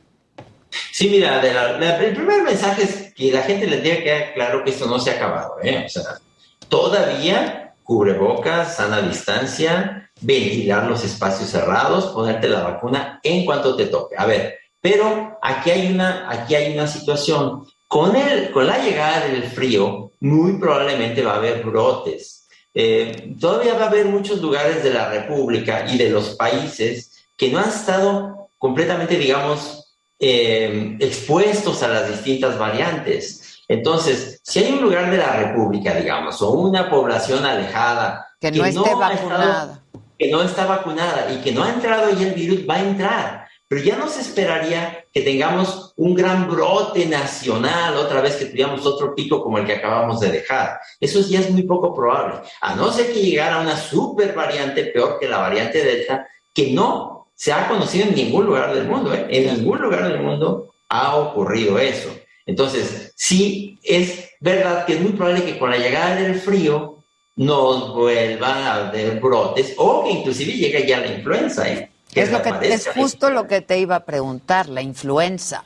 Sí, 0.91 1.07
mira, 1.07 1.39
el 1.39 2.15
primer 2.15 2.43
mensaje 2.43 2.83
es 2.83 3.13
que 3.13 3.31
la 3.31 3.43
gente 3.43 3.67
le 3.67 3.79
diga 3.79 3.95
que 3.95 4.03
quedar 4.03 4.33
claro 4.33 4.63
que 4.65 4.71
esto 4.71 4.85
no 4.85 4.99
se 4.99 5.11
ha 5.11 5.13
acabado. 5.13 5.55
¿eh? 5.63 5.83
O 5.85 5.89
sea, 5.89 6.19
todavía 6.67 7.73
cubrebocas, 7.83 8.75
sana 8.75 9.01
distancia, 9.01 10.02
ventilar 10.23 10.89
los 10.89 11.03
espacios 11.03 11.49
cerrados, 11.49 12.07
ponerte 12.07 12.47
la 12.47 12.63
vacuna 12.63 13.19
en 13.23 13.45
cuanto 13.45 13.75
te 13.75 13.87
toque. 13.87 14.15
A 14.17 14.25
ver, 14.25 14.57
pero 14.81 15.37
aquí 15.41 15.69
hay 15.69 15.93
una, 15.93 16.29
aquí 16.29 16.55
hay 16.55 16.73
una 16.73 16.87
situación. 16.87 17.65
Con, 17.87 18.15
el, 18.15 18.49
con 18.49 18.65
la 18.65 18.79
llegada 18.79 19.27
del 19.27 19.43
frío, 19.43 20.11
muy 20.21 20.53
probablemente 20.53 21.23
va 21.23 21.33
a 21.33 21.37
haber 21.37 21.63
brotes. 21.63 22.47
Eh, 22.73 23.35
todavía 23.39 23.75
va 23.75 23.85
a 23.85 23.87
haber 23.87 24.07
muchos 24.07 24.41
lugares 24.41 24.83
de 24.83 24.91
la 24.91 25.09
República 25.09 25.85
y 25.87 25.97
de 25.97 26.09
los 26.09 26.29
países 26.31 27.25
que 27.37 27.51
no 27.51 27.59
han 27.59 27.69
estado 27.69 28.49
completamente, 28.57 29.17
digamos, 29.17 29.93
eh, 30.19 30.97
expuestos 30.99 31.83
a 31.83 31.87
las 31.89 32.09
distintas 32.09 32.57
variantes. 32.57 33.59
Entonces, 33.67 34.39
si 34.43 34.59
hay 34.59 34.73
un 34.73 34.81
lugar 34.81 35.11
de 35.11 35.17
la 35.17 35.35
República, 35.35 35.93
digamos, 35.93 36.41
o 36.41 36.51
una 36.51 36.89
población 36.89 37.45
alejada 37.45 38.27
que 38.39 38.51
no 38.51 38.65
esté 38.65 38.95
vacunada, 38.95 39.83
que 40.17 40.31
no 40.31 40.41
está 40.41 40.65
vacunada 40.65 41.31
y 41.33 41.37
que 41.41 41.51
no 41.51 41.63
ha 41.63 41.69
entrado 41.69 42.09
y 42.17 42.23
el 42.23 42.33
virus, 42.33 42.67
va 42.69 42.75
a 42.75 42.83
entrar. 42.83 43.47
Pero 43.67 43.83
ya 43.83 43.95
no 43.95 44.07
se 44.07 44.21
esperaría 44.21 45.05
que 45.11 45.21
tengamos 45.21 45.93
un 45.95 46.13
gran 46.13 46.47
brote 46.47 47.05
nacional, 47.05 47.95
otra 47.97 48.21
vez 48.21 48.35
que 48.35 48.45
tuviéramos 48.45 48.85
otro 48.85 49.15
pico 49.15 49.41
como 49.41 49.57
el 49.57 49.65
que 49.65 49.73
acabamos 49.73 50.19
de 50.19 50.31
dejar. 50.31 50.79
Eso 50.99 51.21
ya 51.21 51.39
es 51.39 51.49
muy 51.49 51.63
poco 51.63 51.93
probable. 51.95 52.41
A 52.61 52.75
no 52.75 52.91
ser 52.91 53.11
que 53.11 53.21
llegara 53.21 53.61
una 53.61 53.75
super 53.75 54.33
variante 54.35 54.85
peor 54.85 55.17
que 55.19 55.27
la 55.27 55.39
variante 55.39 55.83
Delta, 55.83 56.27
que 56.53 56.71
no 56.71 57.31
se 57.35 57.51
ha 57.51 57.67
conocido 57.67 58.07
en 58.07 58.15
ningún 58.15 58.45
lugar 58.45 58.73
del 58.73 58.87
mundo, 58.87 59.13
¿eh? 59.13 59.25
En 59.29 59.55
ningún 59.55 59.81
lugar 59.81 60.07
del 60.07 60.21
mundo 60.21 60.73
ha 60.89 61.15
ocurrido 61.15 61.79
eso. 61.79 62.15
Entonces, 62.45 63.13
sí 63.15 63.79
es 63.83 64.29
verdad 64.39 64.85
que 64.85 64.93
es 64.93 65.01
muy 65.01 65.13
probable 65.13 65.45
que 65.45 65.57
con 65.57 65.71
la 65.71 65.77
llegada 65.77 66.15
del 66.15 66.35
frío 66.35 66.92
nos 67.35 67.93
vuelvan 67.93 68.57
a 68.63 68.75
haber 68.75 69.19
brotes 69.19 69.73
o 69.77 70.03
que 70.03 70.11
inclusive 70.11 70.53
llegue 70.53 70.87
ya 70.87 70.99
la 70.99 71.07
influenza, 71.07 71.67
¿eh? 71.67 71.89
es, 72.13 72.31
lo 72.31 72.41
que, 72.41 72.51
es 72.61 72.87
justo 72.89 73.29
lo 73.29 73.47
que 73.47 73.61
te 73.61 73.79
iba 73.79 73.95
a 73.95 74.05
preguntar, 74.05 74.69
la 74.69 74.81
influenza. 74.81 75.63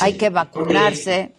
hay 0.00 0.14
que 0.14 0.30
vacunarse, 0.30 1.32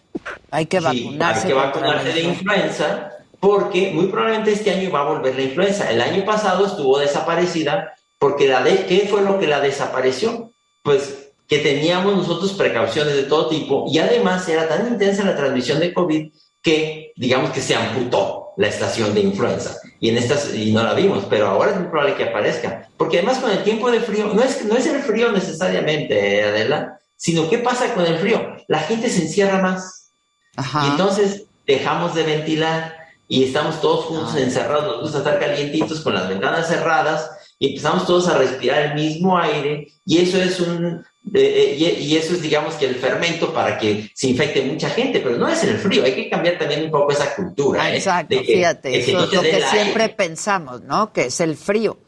hay 0.50 0.66
que 0.66 0.80
vacunarse. 0.80 1.40
Hay 1.42 1.48
que 1.48 1.54
vacunarse 1.54 2.12
de 2.12 2.20
influenza 2.22 3.10
porque 3.38 3.90
muy 3.92 4.06
probablemente 4.06 4.52
este 4.52 4.70
año 4.70 4.90
va 4.90 5.00
a 5.00 5.12
volver 5.12 5.34
la 5.34 5.42
influenza. 5.42 5.90
El 5.90 6.00
año 6.00 6.24
pasado 6.24 6.66
estuvo 6.66 6.98
desaparecida 6.98 7.94
porque 8.18 8.48
la 8.48 8.62
de, 8.62 8.86
¿qué 8.86 9.06
fue 9.10 9.20
lo 9.20 9.38
que 9.38 9.46
la 9.46 9.60
desapareció? 9.60 10.52
Pues 10.82 11.32
que 11.46 11.58
teníamos 11.58 12.16
nosotros 12.16 12.54
precauciones 12.54 13.14
de 13.16 13.24
todo 13.24 13.48
tipo 13.48 13.84
y 13.86 13.98
además 13.98 14.48
era 14.48 14.66
tan 14.66 14.88
intensa 14.88 15.24
la 15.24 15.36
transmisión 15.36 15.78
de 15.78 15.92
COVID 15.92 16.32
que 16.62 17.12
digamos 17.16 17.50
que 17.50 17.60
se 17.60 17.74
amputó 17.74 18.43
la 18.56 18.68
estación 18.68 19.14
de 19.14 19.20
influenza. 19.20 19.78
Y 20.00 20.10
en 20.10 20.18
estas 20.18 20.54
y 20.54 20.72
no 20.72 20.82
la 20.82 20.94
vimos, 20.94 21.24
pero 21.28 21.48
ahora 21.48 21.72
es 21.72 21.78
muy 21.78 21.88
probable 21.88 22.14
que 22.14 22.24
aparezca, 22.24 22.88
porque 22.96 23.18
además 23.18 23.38
con 23.38 23.50
el 23.50 23.62
tiempo 23.62 23.90
de 23.90 24.00
frío 24.00 24.32
no 24.34 24.42
es 24.42 24.64
no 24.64 24.76
es 24.76 24.86
el 24.86 25.02
frío 25.02 25.32
necesariamente, 25.32 26.42
Adela, 26.42 26.98
sino 27.16 27.48
qué 27.48 27.58
pasa 27.58 27.94
con 27.94 28.04
el 28.04 28.18
frío, 28.18 28.56
la 28.68 28.80
gente 28.80 29.08
se 29.08 29.22
encierra 29.22 29.62
más. 29.62 30.10
Y 30.56 30.86
entonces 30.86 31.44
dejamos 31.66 32.14
de 32.14 32.22
ventilar 32.22 32.94
y 33.28 33.44
estamos 33.44 33.80
todos 33.80 34.04
juntos 34.04 34.34
ah. 34.34 34.40
encerrados, 34.40 34.86
nos 34.86 35.00
gusta 35.02 35.18
estar 35.18 35.40
calientitos 35.40 36.00
con 36.00 36.14
las 36.14 36.28
ventanas 36.28 36.68
cerradas 36.68 37.30
y 37.58 37.68
empezamos 37.68 38.06
todos 38.06 38.28
a 38.28 38.38
respirar 38.38 38.82
el 38.82 38.94
mismo 38.94 39.38
aire 39.38 39.88
y 40.04 40.18
eso 40.18 40.40
es 40.40 40.60
un 40.60 41.04
eh, 41.32 41.96
y, 42.00 42.16
eso 42.16 42.34
es 42.34 42.42
digamos 42.42 42.74
que 42.74 42.86
el 42.86 42.96
fermento 42.96 43.52
para 43.52 43.78
que 43.78 44.10
se 44.14 44.28
infecte 44.28 44.62
mucha 44.62 44.90
gente, 44.90 45.20
pero 45.20 45.36
no 45.36 45.48
es 45.48 45.64
el 45.64 45.78
frío, 45.78 46.04
hay 46.04 46.14
que 46.14 46.28
cambiar 46.28 46.58
también 46.58 46.84
un 46.84 46.90
poco 46.90 47.12
esa 47.12 47.34
cultura. 47.34 47.90
¿eh? 47.90 47.96
Exacto, 47.96 48.38
fíjate, 48.40 48.98
eso 48.98 49.24
es 49.24 49.32
lo 49.32 49.42
que 49.42 49.62
siempre 49.62 50.10
pensamos, 50.10 50.82
¿no? 50.82 51.12
Que 51.12 51.26
es 51.26 51.40
el 51.40 51.56
frío. 51.56 51.98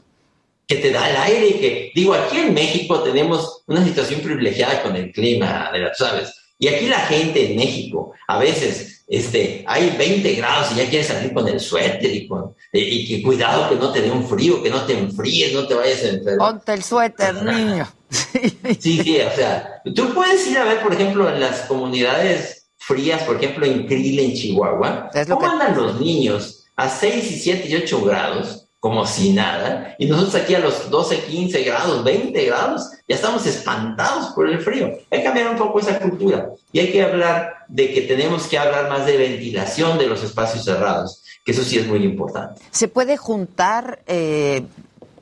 Que 0.66 0.76
te 0.76 0.90
da 0.90 1.08
el 1.08 1.16
aire, 1.16 1.58
que 1.58 1.92
digo, 1.94 2.12
aquí 2.12 2.38
en 2.38 2.52
México 2.52 3.00
tenemos 3.02 3.62
una 3.66 3.84
situación 3.84 4.20
privilegiada 4.20 4.82
con 4.82 4.94
el 4.96 5.12
clima, 5.12 5.70
¿sabes? 5.94 6.34
Y 6.58 6.68
aquí 6.68 6.86
la 6.86 7.00
gente 7.00 7.50
en 7.50 7.56
México 7.56 8.12
a 8.28 8.38
veces 8.38 8.95
este, 9.06 9.64
hay 9.66 9.94
20 9.96 10.32
grados 10.34 10.72
y 10.72 10.76
ya 10.76 10.88
quieres 10.88 11.06
salir 11.06 11.32
con 11.32 11.46
el 11.46 11.60
suéter 11.60 12.12
y, 12.12 12.26
con, 12.26 12.54
y, 12.72 13.06
que 13.06 13.22
cuidado 13.22 13.68
que 13.68 13.76
no 13.76 13.92
te 13.92 14.02
dé 14.02 14.10
un 14.10 14.26
frío, 14.26 14.62
que 14.62 14.70
no 14.70 14.82
te 14.82 14.98
enfríes, 14.98 15.52
no 15.52 15.66
te 15.66 15.74
vayas 15.74 16.02
a 16.02 16.08
enfermar. 16.08 16.52
Ponte 16.52 16.72
el 16.72 16.82
suéter, 16.82 17.42
niño. 17.42 17.86
Sí, 18.08 18.56
sí, 18.80 19.20
o 19.20 19.34
sea, 19.34 19.82
tú 19.94 20.14
puedes 20.14 20.46
ir 20.48 20.58
a 20.58 20.64
ver, 20.64 20.80
por 20.80 20.92
ejemplo, 20.92 21.28
en 21.28 21.40
las 21.40 21.62
comunidades 21.62 22.68
frías, 22.78 23.22
por 23.22 23.36
ejemplo, 23.36 23.66
en 23.66 23.86
Krill, 23.86 24.18
en 24.20 24.34
Chihuahua, 24.34 25.10
¿cómo 25.28 25.46
andan 25.46 25.76
los 25.76 26.00
niños 26.00 26.66
a 26.76 26.88
6 26.88 27.32
y 27.32 27.38
7 27.38 27.68
y 27.68 27.74
8 27.76 28.04
grados? 28.04 28.65
Como 28.80 29.06
si 29.06 29.32
nada, 29.32 29.94
y 29.98 30.06
nosotros 30.06 30.34
aquí 30.36 30.54
a 30.54 30.60
los 30.60 30.90
12, 30.90 31.24
15 31.24 31.64
grados, 31.64 32.04
20 32.04 32.44
grados, 32.44 32.90
ya 33.08 33.16
estamos 33.16 33.46
espantados 33.46 34.26
por 34.34 34.48
el 34.48 34.60
frío. 34.60 34.86
Hay 35.10 35.18
que 35.18 35.24
cambiar 35.24 35.48
un 35.48 35.56
poco 35.56 35.80
esa 35.80 35.98
cultura 35.98 36.50
y 36.72 36.80
hay 36.80 36.92
que 36.92 37.02
hablar 37.02 37.64
de 37.68 37.92
que 37.92 38.02
tenemos 38.02 38.46
que 38.46 38.58
hablar 38.58 38.88
más 38.88 39.06
de 39.06 39.16
ventilación 39.16 39.98
de 39.98 40.06
los 40.06 40.22
espacios 40.22 40.64
cerrados, 40.64 41.22
que 41.44 41.52
eso 41.52 41.64
sí 41.64 41.78
es 41.78 41.86
muy 41.86 42.04
importante. 42.04 42.60
¿Se 42.70 42.86
puede 42.88 43.16
juntar 43.16 44.00
eh, 44.06 44.62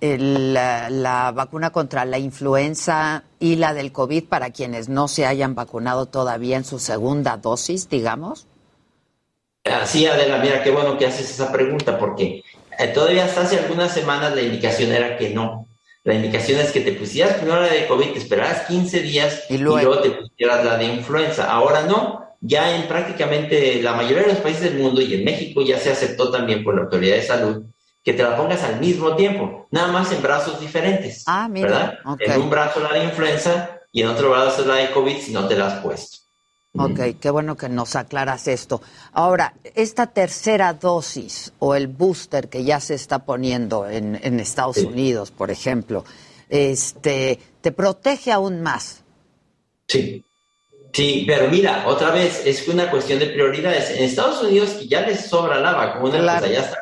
la, 0.01 1.33
vacuna 1.35 1.71
contra 1.71 2.05
la 2.05 2.19
influenza 2.19 3.25
y 3.39 3.57
la 3.57 3.73
del 3.73 3.93
COVID 3.93 4.25
para 4.25 4.51
quienes 4.51 4.89
no 4.89 5.09
se 5.09 5.27
hayan 5.27 5.55
vacunado 5.55 6.07
todavía 6.07 6.57
en 6.57 6.65
su 6.65 6.79
segunda 6.79 7.37
dosis, 7.37 7.89
digamos? 7.89 8.47
Así, 9.65 10.07
Adela, 10.07 10.39
mira, 10.39 10.63
qué 10.63 10.71
bueno 10.71 10.99
que 10.99 11.07
haces 11.07 11.31
esa 11.31 11.51
pregunta, 11.51 11.99
porque 11.99 12.43
eh, 12.79 12.89
todavía 12.89 13.25
hasta 13.25 13.43
hace 13.43 13.59
algunas 13.59 13.93
semanas 13.93 14.35
la 14.35 14.43
indicación 14.43 14.93
era 14.93 15.17
que 15.17 15.31
no. 15.31 15.67
La 16.05 16.15
indicación 16.15 16.61
es 16.61 16.71
que 16.71 16.81
te 16.81 16.93
pusieras 16.93 17.37
primero 17.37 17.63
la 17.63 17.73
de 17.73 17.87
COVID, 17.87 18.13
te 18.13 18.19
esperaras 18.19 18.67
15 18.67 19.01
días 19.01 19.45
y 19.49 19.57
luego, 19.57 20.01
te 20.01 20.11
pusieras 20.11 20.65
la 20.65 20.77
de 20.77 20.85
influenza. 20.85 21.51
Ahora 21.51 21.83
no, 21.83 22.37
ya 22.41 22.77
en 22.77 22.87
prácticamente 22.87 23.81
la 23.83 23.95
mayoría 23.95 24.25
de 24.25 24.35
los 24.35 24.43
países 24.43 24.65
del 24.65 24.79
mundo 24.79 25.01
y 25.01 25.15
en 25.15 25.25
México 25.25 25.63
ya 25.63 25.79
se 25.79 25.91
aceptó 25.91 26.31
también 26.31 26.63
por 26.63 26.75
la 26.75 26.83
autoridad 26.83 27.17
de 27.17 27.23
salud 27.23 27.65
que 28.05 28.13
te 28.13 28.23
la 28.23 28.37
pongas 28.37 28.63
al 28.63 28.81
mismo 28.81 29.17
tiempo, 29.17 29.67
nada 29.71 29.91
más 29.91 30.13
en 30.13 30.21
brazos 30.21 30.61
diferentes. 30.61 31.25
Ah, 31.27 31.49
mira. 31.51 31.69
¿Verdad? 31.69 31.99
En 32.21 32.43
un 32.43 32.51
brazo 32.51 32.81
la 32.81 32.93
de 32.93 33.05
influenza 33.05 33.81
y 33.91 34.03
en 34.03 34.09
otro 34.09 34.31
brazo 34.31 34.67
la 34.67 34.75
de 34.75 34.91
COVID 34.91 35.17
si 35.17 35.33
no 35.33 35.49
te 35.49 35.57
la 35.57 35.69
has 35.69 35.83
puesto. 35.83 36.19
Ok, 36.77 37.21
qué 37.21 37.31
bueno 37.31 37.57
que 37.57 37.69
nos 37.69 37.95
aclaras 37.95 38.49
esto. 38.49 38.83
Ahora, 39.13 39.55
esta 39.77 40.09
tercera 40.09 40.73
dosis 40.73 41.53
o 41.61 41.77
el 41.77 41.87
booster 41.87 42.49
que 42.49 42.65
ya 42.65 42.81
se 42.81 42.95
está 42.95 43.21
poniendo 43.21 43.89
en, 43.89 44.17
Estados 44.41 44.79
Unidos, 44.79 45.31
por 45.31 45.53
ejemplo, 45.53 46.05
este, 46.49 47.39
¿te 47.61 47.71
protege 47.71 48.33
aún 48.33 48.61
más? 48.61 49.03
Sí, 49.87 50.25
sí, 50.93 51.23
pero 51.29 51.49
mira, 51.49 51.87
otra 51.87 52.11
vez, 52.11 52.43
es 52.45 52.67
una 52.67 52.91
cuestión 52.91 53.21
de 53.21 53.27
prioridades. 53.27 53.91
En 53.91 54.03
Estados 54.03 54.43
Unidos, 54.43 54.71
que 54.71 54.89
ya 54.89 55.03
les 55.03 55.27
sobra 55.27 55.61
la 55.61 55.75
vacuna, 55.75 56.19
pues 56.19 56.51
allá 56.51 56.61
está 56.61 56.79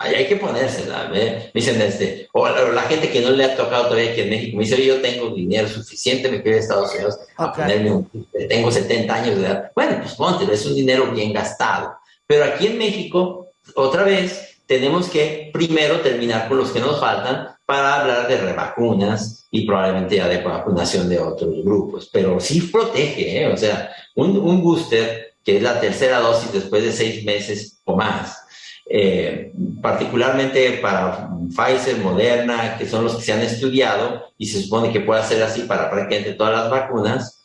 ahí 0.00 0.14
hay 0.14 0.26
que 0.26 0.36
ponérsela. 0.36 1.08
Me 1.08 1.50
dicen, 1.54 1.80
este, 1.80 2.28
o 2.32 2.48
la, 2.48 2.82
gente 2.82 3.10
que 3.10 3.20
no 3.20 3.30
le 3.30 3.44
ha 3.44 3.56
tocado 3.56 3.84
todavía 3.84 4.10
aquí 4.10 4.22
en 4.22 4.30
México, 4.30 4.56
me 4.56 4.64
dice, 4.64 4.84
yo 4.84 5.00
tengo 5.00 5.30
dinero 5.30 5.68
suficiente, 5.68 6.30
me 6.30 6.42
quiero 6.42 6.56
a 6.56 6.60
Estados 6.60 6.94
Unidos 6.94 7.18
a 7.36 7.52
ponerme 7.52 7.92
un, 7.92 8.10
tengo 8.48 8.72
70 8.72 9.14
años 9.14 9.36
de 9.36 9.46
edad. 9.46 9.70
Bueno, 9.74 9.98
pues 10.00 10.14
póntelo, 10.14 10.52
es 10.52 10.66
un 10.66 10.74
dinero 10.74 11.12
bien 11.12 11.32
gastado. 11.32 11.94
Pero 12.26 12.44
aquí 12.44 12.66
en 12.66 12.78
México, 12.78 13.52
otra 13.76 14.02
vez, 14.02 14.56
tenemos 14.66 15.08
que 15.08 15.50
primero 15.52 16.00
terminar 16.00 16.48
con 16.48 16.56
los 16.56 16.70
que 16.70 16.80
nos 16.80 16.98
faltan 16.98 17.48
para 17.66 18.00
hablar 18.00 18.26
de 18.26 18.38
revacunas 18.38 19.46
y 19.50 19.66
probablemente 19.66 20.16
ya 20.16 20.28
de 20.28 20.38
vacunación 20.38 21.08
de 21.08 21.18
otros 21.18 21.62
grupos. 21.62 22.08
Pero 22.10 22.40
sí 22.40 22.62
protege, 22.62 23.42
¿eh? 23.42 23.52
o 23.52 23.56
sea, 23.56 23.92
un, 24.16 24.38
un 24.38 24.62
booster, 24.62 25.34
que 25.44 25.58
es 25.58 25.62
la 25.62 25.78
tercera 25.78 26.20
dosis 26.20 26.52
después 26.52 26.82
de 26.82 26.92
seis 26.92 27.24
meses 27.24 27.80
o 27.84 27.96
más, 27.96 28.44
eh, 28.92 29.52
particularmente 29.80 30.72
para 30.82 31.30
Pfizer, 31.48 31.98
Moderna, 31.98 32.76
que 32.76 32.88
son 32.88 33.04
los 33.04 33.14
que 33.14 33.22
se 33.22 33.32
han 33.32 33.40
estudiado 33.40 34.24
y 34.36 34.46
se 34.46 34.60
supone 34.60 34.92
que 34.92 34.98
puede 34.98 35.22
ser 35.22 35.40
así 35.44 35.62
para 35.62 35.88
prácticamente 35.88 36.34
todas 36.34 36.54
las 36.54 36.70
vacunas, 36.70 37.40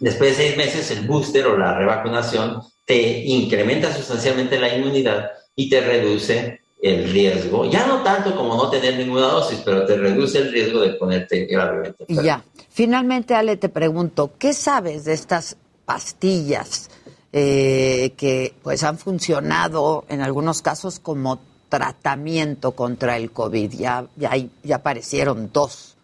después 0.00 0.30
de 0.30 0.44
seis 0.44 0.56
meses 0.56 0.90
el 0.90 1.06
booster 1.06 1.46
o 1.46 1.56
la 1.56 1.78
revacunación 1.78 2.60
te 2.84 3.20
incrementa 3.24 3.94
sustancialmente 3.94 4.58
la 4.58 4.76
inmunidad 4.76 5.30
y 5.54 5.70
te 5.70 5.80
reduce 5.80 6.60
el 6.82 7.12
riesgo, 7.12 7.70
ya 7.70 7.86
no 7.86 8.02
tanto 8.02 8.34
como 8.34 8.56
no 8.56 8.68
tener 8.68 8.96
ninguna 8.96 9.28
dosis, 9.28 9.60
pero 9.64 9.86
te 9.86 9.96
reduce 9.96 10.38
el 10.38 10.50
riesgo 10.50 10.80
de 10.80 10.94
ponerte 10.94 11.46
gravemente. 11.46 12.04
Y 12.08 12.20
ya, 12.20 12.42
finalmente 12.68 13.36
Ale 13.36 13.56
te 13.56 13.68
pregunto, 13.68 14.32
¿qué 14.40 14.52
sabes 14.52 15.04
de 15.04 15.12
estas 15.12 15.56
pastillas 15.84 16.90
eh, 17.32 18.12
que 18.16 18.54
pues 18.62 18.82
han 18.82 18.98
funcionado 18.98 20.04
en 20.08 20.20
algunos 20.20 20.62
casos 20.62 20.98
como 20.98 21.40
tratamiento 21.68 22.72
contra 22.72 23.16
el 23.16 23.30
COVID? 23.30 23.72
Ya, 23.72 24.06
ya, 24.16 24.32
ya 24.62 24.76
aparecieron 24.76 25.50
dos. 25.52 25.96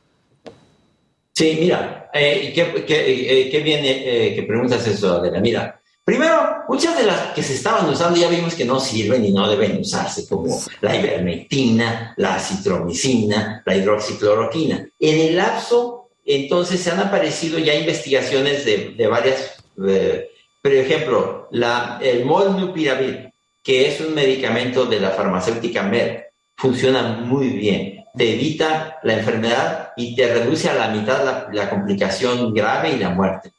Sí, 1.35 1.57
mira, 1.61 2.11
eh, 2.13 2.53
¿qué, 2.55 2.85
qué, 2.85 3.49
qué 3.51 3.61
viene 3.61 4.35
que 4.35 4.45
preguntas 4.47 4.87
eso, 4.87 5.15
Adela? 5.15 5.41
Mira, 5.41 5.79
Primero, 6.09 6.65
muchas 6.67 6.97
de 6.97 7.05
las 7.05 7.35
que 7.35 7.43
se 7.43 7.53
estaban 7.53 7.87
usando 7.87 8.19
ya 8.19 8.31
vimos 8.31 8.55
que 8.55 8.65
no 8.65 8.81
sirven 8.81 9.27
y 9.27 9.31
no 9.31 9.47
deben 9.47 9.79
usarse, 9.79 10.27
como 10.27 10.59
la 10.81 10.97
ivermectina, 10.97 12.15
la 12.17 12.39
citromicina, 12.39 13.63
la 13.67 13.77
hidroxicloroquina. 13.77 14.89
En 14.99 15.21
el 15.21 15.37
lapso, 15.37 16.09
entonces, 16.25 16.81
se 16.81 16.91
han 16.91 17.01
aparecido 17.01 17.59
ya 17.59 17.75
investigaciones 17.75 18.65
de, 18.65 19.07
varias, 19.07 19.63
eh, 19.87 20.31
por 20.63 20.73
ejemplo, 20.73 21.49
la, 21.53 21.99
el 22.03 22.25
molnupiravir, 22.25 23.31
que 23.63 23.89
es 23.89 24.01
un 24.01 24.15
medicamento 24.15 24.87
de 24.87 25.01
la 25.01 25.11
farmacéutica 25.11 25.83
Merck, 25.83 26.27
funciona 26.57 27.03
muy 27.03 27.49
bien. 27.49 28.05
Te 28.17 28.35
evita 28.35 28.99
la 29.03 29.15
enfermedad 29.15 29.93
y 29.97 30.17
te 30.17 30.33
reduce 30.33 30.69
a 30.69 30.75
la 30.75 30.89
mitad 30.89 31.49
la 31.53 31.71
complicación 31.71 32.53
grave 32.53 32.93
y 32.93 32.99
la 32.99 33.11
muerte. 33.11 33.53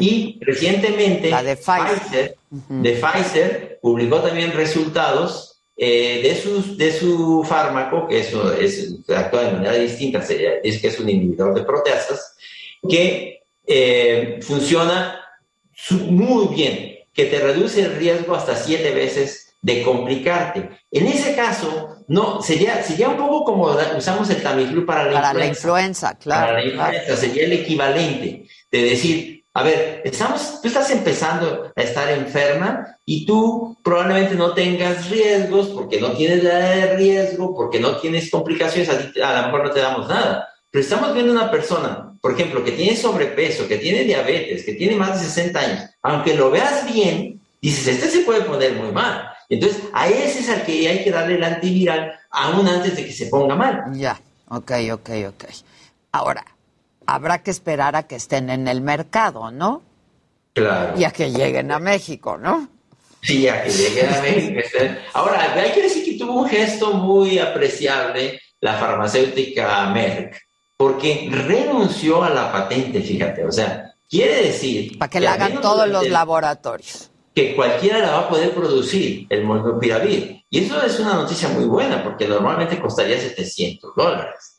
Y 0.00 0.38
recientemente 0.40 1.28
de 1.28 1.56
Pfizer, 1.56 2.36
de 2.50 2.92
Pfizer 2.92 3.78
publicó 3.80 4.20
también 4.20 4.52
resultados 4.52 5.60
eh, 5.76 6.20
de, 6.22 6.34
sus, 6.34 6.76
de 6.76 6.92
su 6.92 7.44
fármaco, 7.46 8.08
que 8.08 8.20
eso 8.20 8.52
es, 8.52 8.96
actúa 9.08 9.44
de 9.44 9.52
manera 9.52 9.74
distinta, 9.74 10.18
es 10.18 10.80
que 10.80 10.88
es 10.88 10.98
un 10.98 11.08
inhibidor 11.08 11.54
de 11.54 11.62
proteasas, 11.62 12.36
que 12.88 13.42
eh, 13.66 14.40
funciona 14.42 15.19
muy 15.90 16.54
bien, 16.54 16.98
que 17.12 17.26
te 17.26 17.40
reduce 17.40 17.82
el 17.82 17.96
riesgo 17.96 18.34
hasta 18.34 18.56
siete 18.56 18.92
veces 18.92 19.54
de 19.62 19.82
complicarte. 19.82 20.70
En 20.90 21.06
ese 21.06 21.34
caso, 21.34 21.96
no, 22.08 22.42
sería, 22.42 22.82
sería 22.82 23.08
un 23.08 23.16
poco 23.16 23.44
como 23.44 23.76
usamos 23.96 24.30
el 24.30 24.42
Tamiflu 24.42 24.86
para 24.86 25.04
la 25.04 25.20
para 25.20 25.28
influenza. 25.28 25.38
la 25.38 25.46
influenza, 25.46 26.14
claro. 26.14 26.46
Para 26.46 26.60
la 26.60 26.64
influenza, 26.66 27.16
sería 27.16 27.44
el 27.44 27.52
equivalente 27.52 28.46
de 28.70 28.82
decir, 28.82 29.44
a 29.52 29.62
ver, 29.64 30.02
estamos, 30.04 30.60
tú 30.62 30.68
estás 30.68 30.90
empezando 30.90 31.72
a 31.74 31.82
estar 31.82 32.08
enferma 32.10 32.96
y 33.04 33.26
tú 33.26 33.76
probablemente 33.82 34.36
no 34.36 34.54
tengas 34.54 35.10
riesgos 35.10 35.68
porque 35.68 36.00
no 36.00 36.12
tienes 36.12 36.44
la 36.44 36.58
de 36.58 36.96
riesgo, 36.96 37.54
porque 37.54 37.80
no 37.80 37.96
tienes 37.96 38.30
complicaciones, 38.30 38.88
a, 38.88 39.40
lo 39.40 39.46
mejor 39.46 39.64
no 39.64 39.70
te 39.72 39.80
damos 39.80 40.08
nada. 40.08 40.48
Pero 40.70 40.84
estamos 40.84 41.12
viendo 41.14 41.32
una 41.32 41.50
persona, 41.50 42.09
por 42.20 42.32
ejemplo, 42.32 42.62
que 42.62 42.72
tiene 42.72 42.96
sobrepeso, 42.96 43.66
que 43.66 43.78
tiene 43.78 44.04
diabetes, 44.04 44.64
que 44.64 44.74
tiene 44.74 44.96
más 44.96 45.20
de 45.20 45.26
60 45.26 45.58
años, 45.58 45.90
aunque 46.02 46.34
lo 46.34 46.50
veas 46.50 46.92
bien, 46.92 47.40
dices, 47.60 47.88
este 47.88 48.10
se 48.10 48.20
puede 48.20 48.42
poner 48.42 48.74
muy 48.74 48.92
mal. 48.92 49.30
Entonces, 49.48 49.82
a 49.92 50.08
ese 50.08 50.40
es 50.40 50.48
al 50.48 50.64
que 50.64 50.88
hay 50.88 51.02
que 51.02 51.10
darle 51.10 51.36
el 51.36 51.44
antiviral 51.44 52.12
aún 52.30 52.68
antes 52.68 52.96
de 52.96 53.06
que 53.06 53.12
se 53.12 53.26
ponga 53.26 53.56
mal. 53.56 53.84
Ya, 53.92 54.20
ok, 54.48 54.72
ok, 54.92 55.10
ok. 55.28 55.44
Ahora, 56.12 56.44
habrá 57.06 57.42
que 57.42 57.50
esperar 57.50 57.96
a 57.96 58.04
que 58.04 58.16
estén 58.16 58.50
en 58.50 58.68
el 58.68 58.80
mercado, 58.80 59.50
¿no? 59.50 59.82
Claro. 60.52 60.98
Y 60.98 61.04
a 61.04 61.10
que 61.10 61.30
lleguen 61.30 61.72
a 61.72 61.78
México, 61.78 62.36
¿no? 62.38 62.68
Sí, 63.22 63.48
a 63.48 63.62
que 63.64 63.70
lleguen 63.70 64.12
a 64.12 64.20
México. 64.20 64.60
Ahora, 65.14 65.52
hay 65.54 65.72
que 65.72 65.82
decir 65.82 66.04
que 66.04 66.18
tuvo 66.18 66.42
un 66.42 66.48
gesto 66.48 66.92
muy 66.92 67.38
apreciable 67.38 68.40
la 68.60 68.74
farmacéutica 68.74 69.90
Merck, 69.90 70.36
porque 70.80 71.28
renunció 71.30 72.24
a 72.24 72.30
la 72.30 72.50
patente, 72.50 73.02
fíjate, 73.02 73.44
o 73.44 73.52
sea, 73.52 73.94
quiere 74.08 74.44
decir... 74.44 74.96
Para 74.96 75.10
que, 75.10 75.20
la 75.20 75.34
hagan 75.34 75.60
todos 75.60 75.86
los 75.86 76.08
laboratorios. 76.08 77.10
Que 77.34 77.54
cualquiera 77.54 77.98
la 77.98 78.12
va 78.12 78.18
a 78.20 78.28
poder 78.30 78.52
producir, 78.52 79.26
el 79.28 79.44
molnupiravir. 79.44 80.42
Y 80.48 80.64
eso 80.64 80.82
es 80.82 80.98
una 80.98 81.16
noticia 81.16 81.50
muy 81.50 81.66
buena, 81.66 82.02
porque 82.02 82.26
normalmente 82.26 82.80
costaría 82.80 83.20
700 83.20 83.94
dólares. 83.94 84.58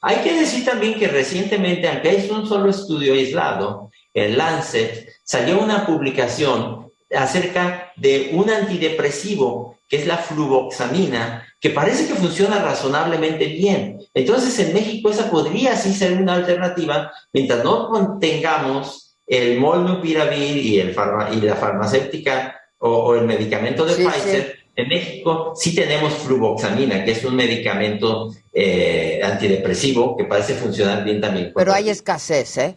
Hay 0.00 0.16
que 0.24 0.40
decir 0.40 0.64
también 0.64 0.98
que 0.98 1.06
recientemente, 1.06 1.88
aunque 1.88 2.16
es 2.16 2.28
un 2.28 2.48
solo 2.48 2.68
estudio 2.68 3.12
aislado, 3.12 3.92
en 4.12 4.36
Lancet 4.36 5.08
salió 5.22 5.60
una 5.60 5.86
publicación 5.86 6.90
acerca 7.14 7.92
de 7.94 8.30
un 8.32 8.50
antidepresivo 8.50 9.78
que 9.88 9.98
es 9.98 10.06
la 10.08 10.16
fluvoxamina, 10.16 11.46
que 11.60 11.70
parece 11.70 12.08
que 12.08 12.14
funciona 12.14 12.60
razonablemente 12.60 13.46
bien. 13.46 13.99
Entonces, 14.14 14.58
en 14.58 14.74
México 14.74 15.10
esa 15.10 15.30
podría 15.30 15.76
sí 15.76 15.92
ser 15.94 16.20
una 16.20 16.34
alternativa 16.34 17.12
mientras 17.32 17.62
no 17.62 18.18
tengamos 18.20 19.16
el 19.26 19.60
molnupiravir 19.60 20.56
y, 20.56 20.80
el 20.80 20.96
y 21.32 21.40
la 21.40 21.54
farmacéutica 21.54 22.60
o, 22.78 23.14
el 23.14 23.26
medicamento 23.26 23.84
de 23.84 23.94
Pfizer. 23.94 24.58
En 24.74 24.88
México 24.88 25.52
sí 25.54 25.74
tenemos 25.74 26.14
fluvoxamina, 26.14 27.04
que 27.04 27.12
es 27.12 27.24
un 27.24 27.36
medicamento 27.36 28.32
eh, 28.52 29.20
antidepresivo 29.22 30.16
que 30.16 30.24
parece 30.24 30.54
funcionar 30.54 31.04
bien 31.04 31.20
también. 31.20 31.52
Pero 31.54 31.72
hay 31.72 31.90
escasez, 31.90 32.56
¿eh? 32.56 32.76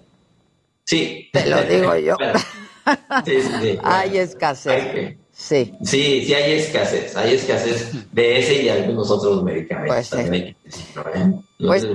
Sí. 0.84 1.30
Te 1.32 1.48
lo 1.48 1.64
digo 1.64 1.96
yo. 1.96 2.18
sí, 3.26 3.80
hay 3.84 4.18
escasez. 4.18 5.18
Sí. 5.44 5.74
Sí, 5.84 6.24
sí 6.26 6.34
hay 6.34 6.54
escasez. 6.54 7.18
Hay 7.18 7.34
escasez 7.34 7.92
de 8.14 8.40
ese 8.40 8.64
y 8.64 8.70
algunos 8.70 9.12
otros 9.12 9.44
medicamentos. 9.44 9.94
Pues, 9.94 10.10
también. 10.10 10.56
pues 11.60 11.86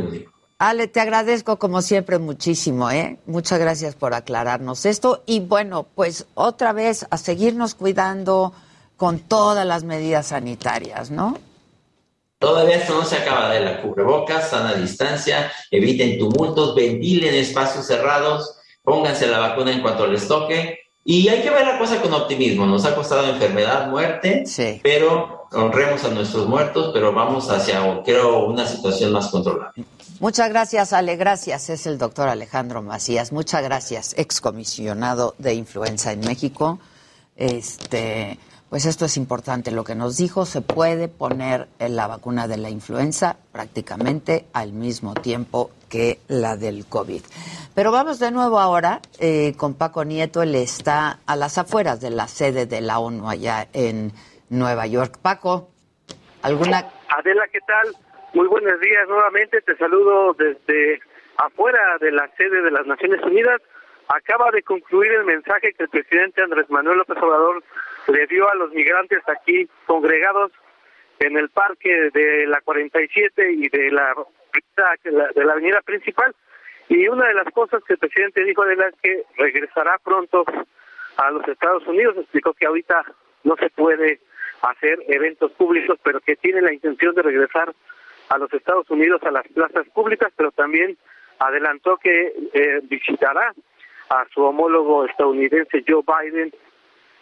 Ale, 0.58 0.86
te 0.86 1.00
agradezco 1.00 1.58
como 1.58 1.80
siempre 1.80 2.18
muchísimo, 2.18 2.90
¿eh? 2.90 3.16
Muchas 3.24 3.58
gracias 3.58 3.94
por 3.94 4.12
aclararnos 4.12 4.84
esto. 4.84 5.22
Y 5.24 5.40
bueno, 5.40 5.86
pues 5.94 6.26
otra 6.34 6.74
vez 6.74 7.06
a 7.08 7.16
seguirnos 7.16 7.74
cuidando 7.74 8.52
con 8.98 9.18
todas 9.18 9.66
las 9.66 9.82
medidas 9.82 10.26
sanitarias, 10.26 11.10
¿no? 11.10 11.38
Todavía 12.38 12.76
esto 12.76 12.96
no 12.96 13.04
se 13.06 13.16
acaba 13.16 13.50
de 13.50 13.60
la 13.60 13.80
cubrebocas, 13.80 14.50
sana 14.50 14.74
distancia, 14.74 15.50
eviten 15.70 16.18
tumultos, 16.18 16.74
ventilen 16.74 17.34
espacios 17.34 17.86
cerrados, 17.86 18.58
pónganse 18.82 19.26
la 19.26 19.38
vacuna 19.38 19.72
en 19.72 19.80
cuanto 19.80 20.06
les 20.06 20.28
toque. 20.28 20.80
Y 21.10 21.26
hay 21.30 21.40
que 21.40 21.48
ver 21.48 21.66
la 21.66 21.78
cosa 21.78 22.02
con 22.02 22.12
optimismo. 22.12 22.66
Nos 22.66 22.84
ha 22.84 22.94
costado 22.94 23.26
enfermedad, 23.32 23.88
muerte, 23.88 24.44
pero 24.82 25.48
honremos 25.52 26.04
a 26.04 26.10
nuestros 26.10 26.46
muertos, 26.46 26.90
pero 26.92 27.14
vamos 27.14 27.48
hacia, 27.48 28.02
creo, 28.04 28.44
una 28.44 28.66
situación 28.66 29.12
más 29.12 29.28
controlable. 29.28 29.86
Muchas 30.20 30.50
gracias, 30.50 30.92
Ale. 30.92 31.16
Gracias. 31.16 31.70
Es 31.70 31.86
el 31.86 31.96
doctor 31.96 32.28
Alejandro 32.28 32.82
Macías. 32.82 33.32
Muchas 33.32 33.62
gracias, 33.62 34.14
excomisionado 34.18 35.34
de 35.38 35.54
influenza 35.54 36.12
en 36.12 36.20
México. 36.20 36.78
Este 37.36 38.38
pues 38.68 38.84
esto 38.84 39.06
es 39.06 39.16
importante. 39.16 39.70
Lo 39.70 39.84
que 39.84 39.94
nos 39.94 40.18
dijo, 40.18 40.44
se 40.44 40.60
puede 40.60 41.08
poner 41.08 41.68
la 41.78 42.06
vacuna 42.06 42.46
de 42.46 42.58
la 42.58 42.68
influenza 42.68 43.38
prácticamente 43.50 44.44
al 44.52 44.74
mismo 44.74 45.14
tiempo 45.14 45.70
que 45.88 46.18
la 46.28 46.56
del 46.56 46.86
COVID. 46.86 47.22
Pero 47.74 47.92
vamos 47.92 48.18
de 48.18 48.30
nuevo 48.30 48.58
ahora 48.58 49.00
eh, 49.20 49.54
con 49.56 49.74
Paco 49.74 50.04
Nieto. 50.04 50.42
Él 50.42 50.54
está 50.54 51.18
a 51.26 51.36
las 51.36 51.58
afueras 51.58 52.00
de 52.00 52.10
la 52.10 52.28
sede 52.28 52.66
de 52.66 52.80
la 52.80 52.98
ONU 52.98 53.28
allá 53.28 53.68
en 53.72 54.12
Nueva 54.50 54.86
York. 54.86 55.18
Paco, 55.22 55.68
¿alguna...? 56.42 56.90
Adela, 57.08 57.46
¿qué 57.52 57.60
tal? 57.60 57.94
Muy 58.34 58.46
buenos 58.46 58.80
días 58.80 59.08
nuevamente. 59.08 59.60
Te 59.62 59.76
saludo 59.76 60.34
desde 60.34 61.00
afuera 61.36 61.80
de 62.00 62.12
la 62.12 62.28
sede 62.36 62.62
de 62.62 62.70
las 62.70 62.86
Naciones 62.86 63.22
Unidas. 63.22 63.60
Acaba 64.08 64.50
de 64.50 64.62
concluir 64.62 65.12
el 65.12 65.24
mensaje 65.24 65.72
que 65.72 65.84
el 65.84 65.88
presidente 65.88 66.42
Andrés 66.42 66.68
Manuel 66.70 66.98
López 66.98 67.18
Obrador 67.18 67.62
le 68.08 68.26
dio 68.26 68.50
a 68.50 68.54
los 68.54 68.72
migrantes 68.72 69.20
aquí 69.28 69.68
congregados 69.86 70.50
en 71.20 71.36
el 71.36 71.48
parque 71.50 72.10
de 72.12 72.46
la 72.46 72.60
47 72.60 73.52
y 73.52 73.68
de 73.68 73.90
la 73.90 74.14
de 75.04 75.44
la 75.44 75.52
avenida 75.52 75.80
principal. 75.82 76.34
Y 76.88 77.06
una 77.08 77.26
de 77.26 77.34
las 77.34 77.52
cosas 77.52 77.82
que 77.84 77.94
el 77.94 77.98
presidente 77.98 78.44
dijo 78.44 78.64
de 78.64 78.74
es 78.74 78.94
que 79.02 79.22
regresará 79.36 79.98
pronto 79.98 80.44
a 81.16 81.30
los 81.30 81.46
Estados 81.46 81.86
Unidos. 81.86 82.16
Explicó 82.16 82.54
que 82.54 82.66
ahorita 82.66 83.04
no 83.44 83.56
se 83.56 83.68
puede 83.70 84.20
hacer 84.62 84.98
eventos 85.08 85.52
públicos 85.52 85.98
pero 86.02 86.20
que 86.20 86.36
tiene 86.36 86.60
la 86.60 86.72
intención 86.72 87.14
de 87.14 87.22
regresar 87.22 87.72
a 88.28 88.38
los 88.38 88.52
Estados 88.52 88.88
Unidos 88.90 89.22
a 89.22 89.30
las 89.30 89.46
plazas 89.48 89.86
públicas 89.90 90.32
pero 90.36 90.50
también 90.50 90.98
adelantó 91.38 91.96
que 91.96 92.32
eh, 92.52 92.80
visitará 92.82 93.54
a 94.10 94.26
su 94.32 94.42
homólogo 94.42 95.04
estadounidense 95.04 95.84
Joe 95.86 96.02
Biden 96.02 96.52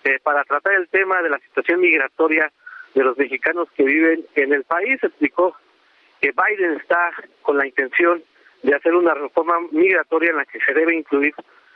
eh, 0.04 0.18
para 0.22 0.44
tratar 0.44 0.74
el 0.74 0.88
tema 0.88 1.20
de 1.22 1.30
la 1.30 1.38
situación 1.40 1.80
migratoria 1.80 2.50
de 2.96 3.04
los 3.04 3.16
mexicanos 3.18 3.68
que 3.76 3.84
viven 3.84 4.24
en 4.34 4.54
el 4.54 4.64
país. 4.64 4.98
Explicó 5.04 5.54
que 6.20 6.32
Biden 6.32 6.72
está 6.80 7.10
con 7.42 7.58
la 7.58 7.66
intención 7.66 8.22
de 8.62 8.74
hacer 8.74 8.94
una 8.94 9.12
reforma 9.12 9.54
migratoria 9.70 10.30
en 10.30 10.38
la 10.38 10.46
que 10.46 10.58
se 10.60 10.72
debe 10.72 10.96
incluir 10.96 11.34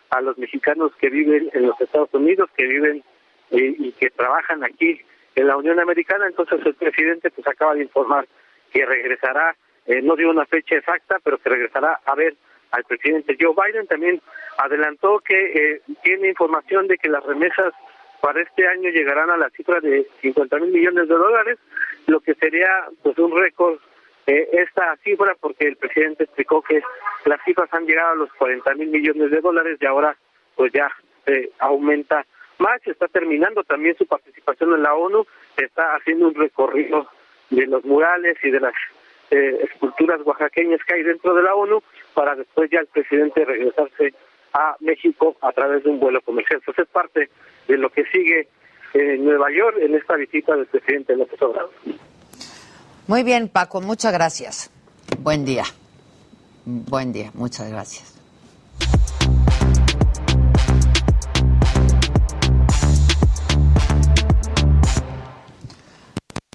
a 0.09 0.23
los 0.23 0.39
mexicanos 0.39 0.93
que 0.97 1.11
viven 1.11 1.51
en 1.53 1.66
los 1.66 1.79
Estados 1.81 2.09
Unidos, 2.14 2.49
que 2.57 2.66
viven 2.66 3.05
y 3.51 3.93
que 3.93 4.11
trabajan 4.11 4.64
aquí 4.64 5.01
en 5.35 5.47
la 5.47 5.59
Unión 5.59 5.79
Americana. 5.79 6.27
Entonces 6.27 6.64
el 6.64 6.75
presidente 6.75 7.31
pues 7.31 7.47
acaba 7.47 7.75
de 7.75 7.83
informar 7.83 8.27
que 8.73 8.87
regresará, 8.87 9.55
eh, 9.87 10.01
no 10.01 10.16
dio 10.16 10.31
una 10.31 10.47
fecha 10.47 10.77
exacta, 10.77 11.18
pero 11.23 11.37
que 11.37 11.51
regresará 11.51 12.01
a 12.07 12.14
ver 12.14 12.35
al 12.71 12.85
presidente 12.85 13.37
Joe 13.39 13.55
Biden. 13.55 13.87
También 13.87 14.23
adelantó 14.57 15.18
que 15.21 15.35
eh, 15.75 15.83
tiene 16.03 16.29
información 16.29 16.87
de 16.87 16.97
que 16.97 17.11
las 17.11 17.25
remesas 17.25 17.75
para 18.21 18.43
este 18.43 18.66
año 18.66 18.91
llegarán 18.91 19.31
a 19.31 19.37
la 19.37 19.51
cifra 19.51 19.81
de 19.81 20.07
50 20.21 20.59
mil 20.59 20.71
millones 20.71 21.09
de 21.09 21.14
dólares, 21.14 21.59
lo 22.07 22.21
que 22.21 22.35
sería 22.35 22.68
pues 23.03 23.18
un 23.18 23.37
récord 23.37 23.79
eh, 24.27 24.49
esta 24.53 24.97
cifra 25.03 25.35
porque 25.41 25.66
el 25.66 25.77
presidente 25.77 26.25
explicó 26.25 26.62
que 26.62 26.83
las 27.25 27.43
cifras 27.45 27.73
han 27.73 27.87
llegado 27.87 28.12
a 28.12 28.16
los 28.16 28.33
40 28.35 28.75
mil 28.75 28.89
millones 28.89 29.31
de 29.31 29.41
dólares 29.41 29.79
y 29.81 29.87
ahora 29.87 30.16
pues 30.55 30.73
ya 30.73 30.91
se 31.25 31.51
aumenta 31.59 32.25
más, 32.59 32.81
está 32.87 33.09
terminando 33.09 33.64
también 33.64 33.97
su 33.97 34.07
participación 34.07 34.75
en 34.75 34.83
la 34.83 34.95
ONU, 34.95 35.27
está 35.57 35.97
haciendo 35.97 36.29
un 36.29 36.35
recorrido 36.35 37.09
de 37.49 37.66
los 37.66 37.85
murales 37.85 38.37
y 38.43 38.51
de 38.51 38.61
las 38.61 38.75
eh, 39.31 39.61
esculturas 39.62 40.21
oaxaqueñas 40.25 40.81
que 40.85 40.95
hay 40.95 41.03
dentro 41.03 41.35
de 41.35 41.43
la 41.43 41.55
ONU 41.55 41.83
para 42.14 42.37
después 42.37 42.71
ya 42.71 42.81
el 42.81 42.87
presidente 42.87 43.45
regresarse 43.45 44.12
a 44.53 44.76
México 44.80 45.36
a 45.40 45.53
través 45.53 45.84
de 45.84 45.90
un 45.90 46.01
vuelo 46.01 46.20
comercial. 46.22 46.61
Entonces 46.61 46.84
es 46.84 46.90
parte 46.90 47.30
de 47.68 47.76
lo 47.76 47.90
que 47.90 48.05
sigue 48.07 48.48
en 48.94 49.24
Nueva 49.24 49.46
York 49.53 49.76
en 49.80 49.94
esta 49.94 50.16
visita 50.16 50.57
del 50.57 50.66
presidente 50.66 51.16
López 51.16 51.40
Obrador. 51.42 51.70
Muy 53.07 53.22
bien, 53.22 53.48
Paco, 53.48 53.80
muchas 53.80 54.12
gracias. 54.12 54.70
Buen 55.18 55.44
día. 55.44 55.64
Buen 56.64 57.12
día, 57.12 57.30
muchas 57.34 57.70
gracias. 57.70 58.20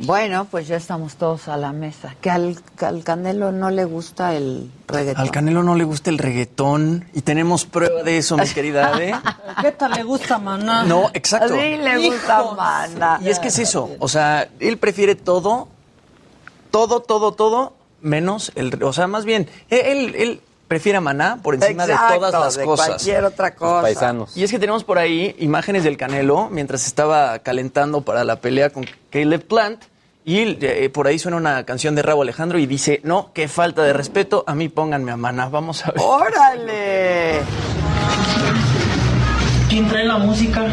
Bueno, 0.05 0.45
pues 0.49 0.67
ya 0.67 0.75
estamos 0.75 1.15
todos 1.15 1.47
a 1.47 1.57
la 1.57 1.71
mesa. 1.71 2.15
Que 2.21 2.29
al, 2.29 2.57
Canelo 3.03 3.51
no 3.51 3.71
le 3.71 3.85
gusta 3.85 4.35
el 4.35 4.71
reggaetón. 4.87 5.21
Al 5.21 5.31
Canelo 5.31 5.63
no 5.63 5.75
le 5.75 5.83
gusta 5.83 6.09
el 6.11 6.19
reggaetón 6.19 7.05
y 7.13 7.21
tenemos 7.21 7.65
prueba 7.65 8.03
de 8.03 8.17
eso, 8.17 8.37
mi 8.37 8.47
querida 8.47 8.93
Ade. 8.93 9.15
¿Qué 9.61 9.71
tal 9.71 9.91
le 9.93 10.03
gusta 10.03 10.37
Maná? 10.37 10.83
No, 10.83 11.09
exacto. 11.13 11.55
Sí 11.55 11.77
le 11.77 12.09
gusta 12.09 12.43
Maná. 12.55 13.19
Y 13.21 13.29
es 13.29 13.39
que 13.39 13.47
es 13.47 13.59
eso, 13.59 13.89
o 13.99 14.07
sea, 14.07 14.47
él 14.59 14.77
prefiere 14.77 15.15
todo, 15.15 15.69
todo, 16.71 16.99
todo, 16.99 17.33
todo, 17.33 17.73
menos 18.01 18.51
el... 18.55 18.83
O 18.83 18.93
sea, 18.93 19.07
más 19.07 19.25
bien, 19.25 19.49
él, 19.69 20.13
él 20.15 20.41
prefiere 20.67 20.97
a 20.97 21.01
Maná 21.01 21.39
por 21.41 21.55
encima 21.55 21.87
de 21.87 21.95
todas 21.95 22.33
las 22.33 22.55
de 22.55 22.65
cosas. 22.65 22.87
cualquier 22.87 23.23
otra 23.23 23.55
cosa. 23.55 23.81
paisanos. 23.81 24.35
Y 24.37 24.43
es 24.43 24.51
que 24.51 24.59
tenemos 24.59 24.83
por 24.83 24.97
ahí 24.97 25.35
imágenes 25.39 25.83
del 25.83 25.97
Canelo 25.97 26.49
mientras 26.51 26.85
estaba 26.85 27.39
calentando 27.39 28.01
para 28.01 28.23
la 28.23 28.37
pelea 28.37 28.69
con 28.69 28.85
Caleb 29.09 29.47
Plant. 29.47 29.83
Y 30.28 30.57
eh, 30.65 30.89
por 30.89 31.05
ahí 31.05 31.19
suena 31.19 31.38
una 31.38 31.63
canción 31.65 31.93
de 31.93 32.01
Rabo 32.01 32.23
Alejandro 32.23 32.57
y 32.57 32.65
dice, 32.65 32.99
no, 33.03 33.30
qué 33.32 33.47
falta 33.47 33.84
de 33.84 33.93
respeto, 33.93 34.43
a 34.47 34.55
mí 34.55 34.69
pónganme 34.69 35.11
a 35.11 35.17
Maná. 35.17 35.49
Vamos 35.49 35.86
a 35.86 35.91
ver. 35.91 36.01
¡Órale! 36.01 37.41
¿Quién 39.69 39.88
trae 39.88 40.05
la 40.05 40.17
música? 40.17 40.65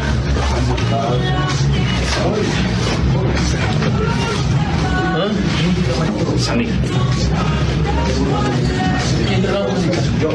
¿Quién 9.27 9.41
trae 9.43 9.53
la 9.53 9.67
música? 9.67 9.99
Yo. 10.19 10.29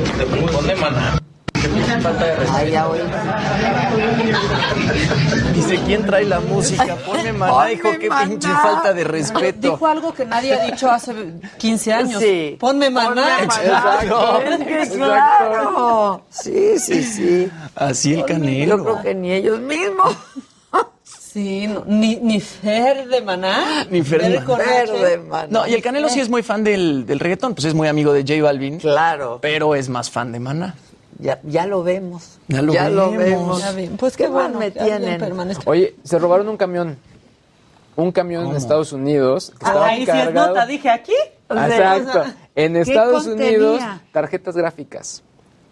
Ponle 0.53 0.77
maná. 0.77 1.28
Falta 2.03 2.25
de 2.25 2.35
respeto. 2.37 2.57
Ay, 2.59 2.71
ya 2.71 2.89
oí. 2.89 3.01
Dice, 5.55 5.79
¿quién 5.87 6.05
trae 6.07 6.25
la 6.25 6.41
música? 6.41 6.97
Ponme 7.05 7.33
Maná, 7.33 7.73
hijo, 7.73 7.89
qué 7.99 8.09
Maná. 8.09 8.29
pinche 8.29 8.49
falta 8.49 8.93
de 8.95 9.05
respeto. 9.05 9.71
Dijo 9.73 9.87
algo 9.87 10.13
que 10.13 10.25
nadie 10.25 10.55
ha 10.55 10.65
dicho 10.67 10.91
hace 10.91 11.13
15 11.59 11.93
años. 11.93 12.23
Sí. 12.23 12.57
Ponme 12.61 12.91
maná. 12.91 13.43
Exacto. 13.43 14.41
Es 14.43 14.59
que 14.89 14.97
claro. 14.97 16.23
Sí, 16.31 16.79
sí, 16.79 17.03
sí. 17.03 17.51
Así 17.75 18.15
el 18.15 18.25
Canelo. 18.25 18.77
Yo 18.79 18.85
creo 18.85 19.03
que 19.03 19.15
ni 19.15 19.33
ellos 19.33 19.61
mismos. 19.61 20.17
Sí, 21.05 21.67
no, 21.67 21.85
ni, 21.87 22.17
ni 22.17 22.41
Fer 22.41 23.07
de 23.07 23.21
maná. 23.21 23.85
Ni 23.91 24.03
Fer 24.03 24.23
de 24.33 24.45
con 24.45 24.59
Fer 24.59 24.89
de 24.91 25.19
Maná. 25.19 25.47
No, 25.51 25.67
y 25.67 25.75
el 25.75 25.83
Canelo 25.83 26.09
sí 26.09 26.21
es 26.21 26.29
muy 26.31 26.43
fan 26.43 26.65
del, 26.65 27.05
del 27.07 27.21
reggaetón, 27.21 27.55
pues 27.55 27.67
es 27.67 27.75
muy 27.75 27.87
amigo 27.87 28.13
de 28.15 28.23
J 28.23 28.43
Balvin. 28.43 28.79
Claro. 28.79 29.39
Pero 29.43 29.75
es 29.75 29.89
más 29.91 30.11
fan 30.11 30.33
de 30.33 30.41
Maná. 30.41 30.75
Ya, 31.19 31.41
ya 31.43 31.67
lo 31.67 31.83
vemos. 31.83 32.39
Ya 32.49 32.63
lo 32.63 32.73
vemos. 33.11 33.61
Ya 33.61 33.73
vi. 33.73 33.87
Pues 33.89 34.17
Qué 34.17 34.25
qué 34.25 34.31
bueno. 34.31 34.59
me 34.59 34.71
tienen. 34.71 35.21
Oye, 35.67 35.97
se 36.05 36.19
robaron 36.19 36.49
un 36.49 36.57
camión. 36.57 36.97
Un 37.97 38.13
camión 38.13 38.47
en 38.47 38.57
Estados 38.57 38.93
Unidos. 38.93 39.51
Que 39.59 39.67
estaba 39.67 39.87
Ahí 39.87 40.05
sí 40.05 40.11
es 40.11 40.17
cargado- 40.17 40.49
nota, 40.49 40.67
dije 40.67 40.89
aquí. 40.89 41.15
Exacto. 41.51 42.25
En 42.55 42.75
¿Qué 42.75 42.81
Estados? 42.83 43.27
Unidos, 43.27 43.81
tarjetas 44.13 44.57
gráficas. 44.57 45.23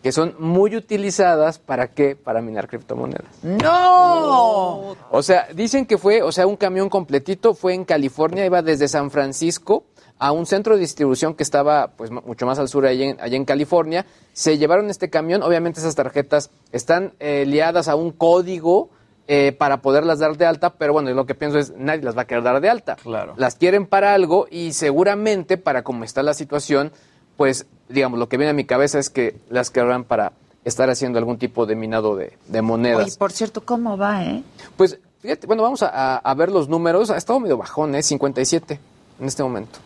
Que 0.03 0.11
son 0.13 0.35
muy 0.39 0.75
utilizadas 0.77 1.59
para 1.59 1.89
qué? 1.89 2.17
Para 2.17 2.41
minar 2.41 2.69
criptomonedas. 2.69 3.25
¡No! 3.43 4.97
O 5.11 5.23
sea, 5.23 5.49
dicen 5.55 5.87
que 5.87 5.99
fue, 5.99 6.23
o 6.23 6.33
sea, 6.33 6.47
un 6.47 6.57
camión 6.57 6.89
completito 6.89 7.55
fue 7.55 7.75
en 7.75 7.85
California, 7.85 8.45
iba 8.45 8.63
desde 8.63 8.89
San 8.89 9.11
Francisco 9.11 9.85
a 10.19 10.33
un 10.33 10.47
centro 10.47 10.75
de 10.75 10.81
distribución 10.81 11.35
que 11.35 11.43
estaba 11.43 11.89
pues 11.89 12.11
mu- 12.11 12.23
mucho 12.23 12.47
más 12.47 12.59
al 12.59 12.69
sur 12.69 12.87
allá 12.87 13.05
en, 13.05 13.21
allá 13.21 13.37
en 13.37 13.45
California. 13.45 14.07
Se 14.33 14.57
llevaron 14.59 14.89
este 14.91 15.11
camión, 15.11 15.43
obviamente 15.43 15.81
esas 15.81 15.95
tarjetas 15.95 16.51
están 16.73 17.13
eh, 17.21 17.45
liadas 17.47 17.89
a 17.89 17.97
un 17.97 18.13
código 18.13 18.89
eh, 19.29 19.53
para 19.59 19.83
poderlas 19.83 20.19
dar 20.21 20.37
de 20.37 20.47
alta, 20.47 20.71
pero 20.71 20.93
bueno, 20.93 21.11
lo 21.13 21.27
que 21.27 21.35
pienso 21.35 21.59
es 21.59 21.75
nadie 21.77 22.03
las 22.03 22.17
va 22.17 22.23
a 22.23 22.27
querer 22.27 22.45
dar 22.45 22.61
de 22.61 22.71
alta. 22.71 22.97
Claro. 22.97 23.35
Las 23.37 23.57
quieren 23.57 23.87
para 23.87 24.15
algo 24.15 24.47
y 24.51 24.73
seguramente 24.73 25.57
para 25.59 25.83
cómo 25.83 26.05
está 26.05 26.23
la 26.23 26.33
situación, 26.35 26.93
pues 27.37 27.67
digamos, 27.89 28.19
lo 28.19 28.29
que 28.29 28.37
viene 28.37 28.51
a 28.51 28.55
mi 28.55 28.65
cabeza 28.65 28.99
es 28.99 29.11
que 29.11 29.37
las 29.51 29.71
querrán 29.71 30.05
para 30.05 30.33
estar 30.65 30.89
haciendo 30.91 31.19
algún 31.19 31.39
tipo 31.39 31.67
de 31.67 31.77
minado 31.77 32.17
de, 32.17 32.33
de 32.49 32.63
monedas. 32.63 33.05
Oye, 33.07 33.17
por 33.19 33.33
cierto, 33.33 33.65
¿cómo 33.65 33.97
va, 33.99 34.25
eh? 34.25 34.43
Pues 34.77 34.99
fíjate, 35.21 35.47
bueno, 35.47 35.63
vamos 35.63 35.83
a, 35.83 35.89
a- 35.89 36.17
a 36.19 36.35
ver 36.35 36.51
los 36.51 36.69
números. 36.69 37.11
Ha 37.11 37.17
estado 37.17 37.39
medio 37.41 37.57
bajón, 37.57 37.95
¿eh? 37.95 38.03
57 38.03 38.81
en 39.21 39.27
este 39.27 39.43
momento. 39.43 39.79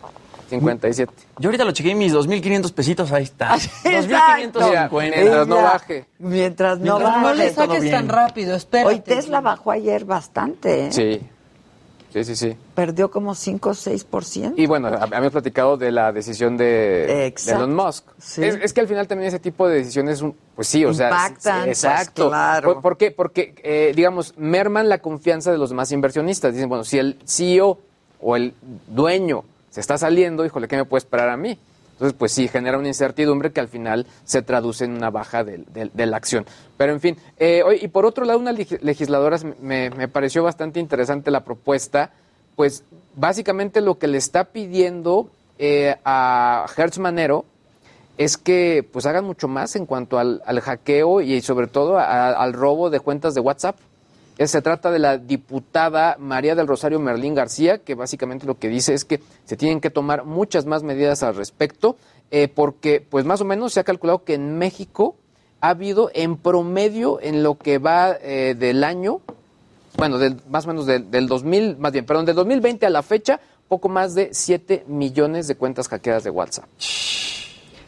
57. 0.51 1.13
Yo 1.39 1.49
ahorita 1.49 1.65
lo 1.65 1.71
chequeé 1.71 1.95
mis 1.95 2.13
2.500 2.13 2.73
pesitos, 2.73 3.11
ahí 3.11 3.23
está. 3.23 3.55
Exacto. 3.83 4.59
2.550. 4.59 4.91
Mientras 4.91 5.47
no 5.47 5.55
baje. 5.55 6.05
Mientras 6.19 6.79
no 6.79 6.83
Mientras 6.83 6.99
no 6.99 6.99
baje. 6.99 7.21
No 7.21 7.33
le 7.33 7.53
saques 7.53 7.81
bien. 7.81 7.95
tan 7.95 8.09
rápido, 8.09 8.55
espérate. 8.55 8.95
Hoy 8.95 8.99
Tesla 8.99 9.41
bajó 9.41 9.71
ayer 9.71 10.05
bastante, 10.05 10.87
¿eh? 10.87 10.91
Sí. 10.91 11.21
Sí, 12.13 12.25
sí, 12.25 12.35
sí. 12.35 12.57
Perdió 12.75 13.09
como 13.09 13.33
5 13.33 13.69
o 13.69 13.73
6%. 13.73 14.53
Y 14.57 14.65
bueno, 14.65 14.89
habíamos 14.89 15.31
platicado 15.31 15.77
de 15.77 15.93
la 15.93 16.11
decisión 16.11 16.57
de. 16.57 17.33
Elon 17.47 17.73
Musk. 17.73 18.05
Sí. 18.19 18.43
Es, 18.43 18.55
es 18.55 18.73
que 18.73 18.81
al 18.81 18.87
final 18.89 19.07
también 19.07 19.29
ese 19.29 19.39
tipo 19.39 19.65
de 19.65 19.77
decisiones, 19.77 20.21
pues 20.53 20.67
sí, 20.67 20.83
o 20.83 20.93
sea. 20.93 21.07
Impactan, 21.07 21.59
sí, 21.61 21.65
pues, 21.67 21.83
exacto. 21.83 22.27
claro. 22.27 22.73
¿Por, 22.73 22.81
por 22.81 22.97
qué? 22.97 23.11
Porque, 23.11 23.55
eh, 23.63 23.93
digamos, 23.95 24.33
merman 24.37 24.89
la 24.89 24.97
confianza 24.97 25.53
de 25.53 25.57
los 25.57 25.69
demás 25.69 25.89
inversionistas. 25.93 26.53
Dicen, 26.53 26.67
bueno, 26.67 26.83
si 26.83 26.97
el 26.99 27.17
CEO 27.25 27.79
o 28.19 28.35
el 28.35 28.53
dueño 28.87 29.45
se 29.71 29.79
está 29.81 29.97
saliendo, 29.97 30.45
híjole, 30.45 30.67
¿qué 30.67 30.77
me 30.77 30.85
puede 30.85 30.99
esperar 30.99 31.29
a 31.29 31.37
mí? 31.37 31.57
Entonces, 31.93 32.15
pues 32.17 32.31
sí, 32.31 32.47
genera 32.47 32.77
una 32.77 32.87
incertidumbre 32.87 33.51
que 33.51 33.59
al 33.59 33.67
final 33.67 34.05
se 34.23 34.41
traduce 34.43 34.85
en 34.85 34.91
una 34.95 35.09
baja 35.09 35.43
del- 35.43 35.65
del- 35.73 35.91
de, 35.93 36.05
la 36.05 36.17
acción. 36.17 36.45
Pero 36.77 36.93
en 36.93 36.99
fin, 36.99 37.17
eh, 37.37 37.63
y 37.81 37.87
por 37.87 38.05
otro 38.05 38.25
lado, 38.25 38.37
una 38.39 38.51
leg- 38.53 38.79
legisladora 38.81 39.37
me, 39.61 39.89
me 39.91 40.07
pareció 40.07 40.43
bastante 40.43 40.79
interesante 40.79 41.29
la 41.31 41.43
propuesta, 41.43 42.11
pues 42.55 42.83
básicamente 43.15 43.81
lo 43.81 43.97
que 43.99 44.07
le 44.07 44.17
está 44.17 44.45
pidiendo 44.45 45.29
eh, 45.59 45.95
a 46.05 46.65
Hertz 46.75 46.97
Manero 46.97 47.45
es 48.17 48.37
que 48.37 48.87
pues 48.91 49.05
hagan 49.05 49.25
mucho 49.25 49.47
más 49.47 49.75
en 49.75 49.85
cuanto 49.85 50.17
al, 50.19 50.41
al 50.45 50.59
hackeo 50.59 51.21
y 51.21 51.41
sobre 51.41 51.67
todo 51.67 51.97
al 51.99 52.53
robo 52.53 52.89
de 52.89 52.99
cuentas 52.99 53.33
de 53.35 53.41
WhatsApp. 53.41 53.77
Eh, 54.41 54.47
Se 54.47 54.63
trata 54.63 54.89
de 54.89 54.97
la 54.97 55.19
diputada 55.19 56.15
María 56.17 56.55
del 56.55 56.65
Rosario 56.65 56.99
Merlín 56.99 57.35
García, 57.35 57.77
que 57.77 57.93
básicamente 57.93 58.47
lo 58.47 58.57
que 58.57 58.69
dice 58.69 58.95
es 58.95 59.05
que 59.05 59.21
se 59.45 59.55
tienen 59.55 59.79
que 59.79 59.91
tomar 59.91 60.25
muchas 60.25 60.65
más 60.65 60.81
medidas 60.81 61.21
al 61.21 61.35
respecto, 61.35 61.95
eh, 62.31 62.47
porque 62.47 63.05
pues 63.07 63.23
más 63.23 63.41
o 63.41 63.45
menos 63.45 63.71
se 63.71 63.81
ha 63.81 63.83
calculado 63.83 64.23
que 64.23 64.33
en 64.33 64.57
México 64.57 65.15
ha 65.59 65.69
habido 65.69 66.09
en 66.15 66.37
promedio 66.37 67.21
en 67.21 67.43
lo 67.43 67.59
que 67.59 67.77
va 67.77 68.17
eh, 68.19 68.55
del 68.57 68.83
año, 68.83 69.21
bueno, 69.97 70.17
del, 70.17 70.37
más 70.49 70.65
o 70.65 70.69
menos 70.69 70.87
del, 70.87 71.11
del 71.11 71.27
2000, 71.27 71.77
más 71.77 71.91
bien, 71.91 72.07
perdón, 72.07 72.25
del 72.25 72.35
2020 72.35 72.87
a 72.87 72.89
la 72.89 73.03
fecha, 73.03 73.39
poco 73.67 73.89
más 73.89 74.15
de 74.15 74.33
7 74.33 74.85
millones 74.87 75.47
de 75.47 75.53
cuentas 75.53 75.87
hackeadas 75.87 76.23
de 76.23 76.31
WhatsApp. 76.31 76.65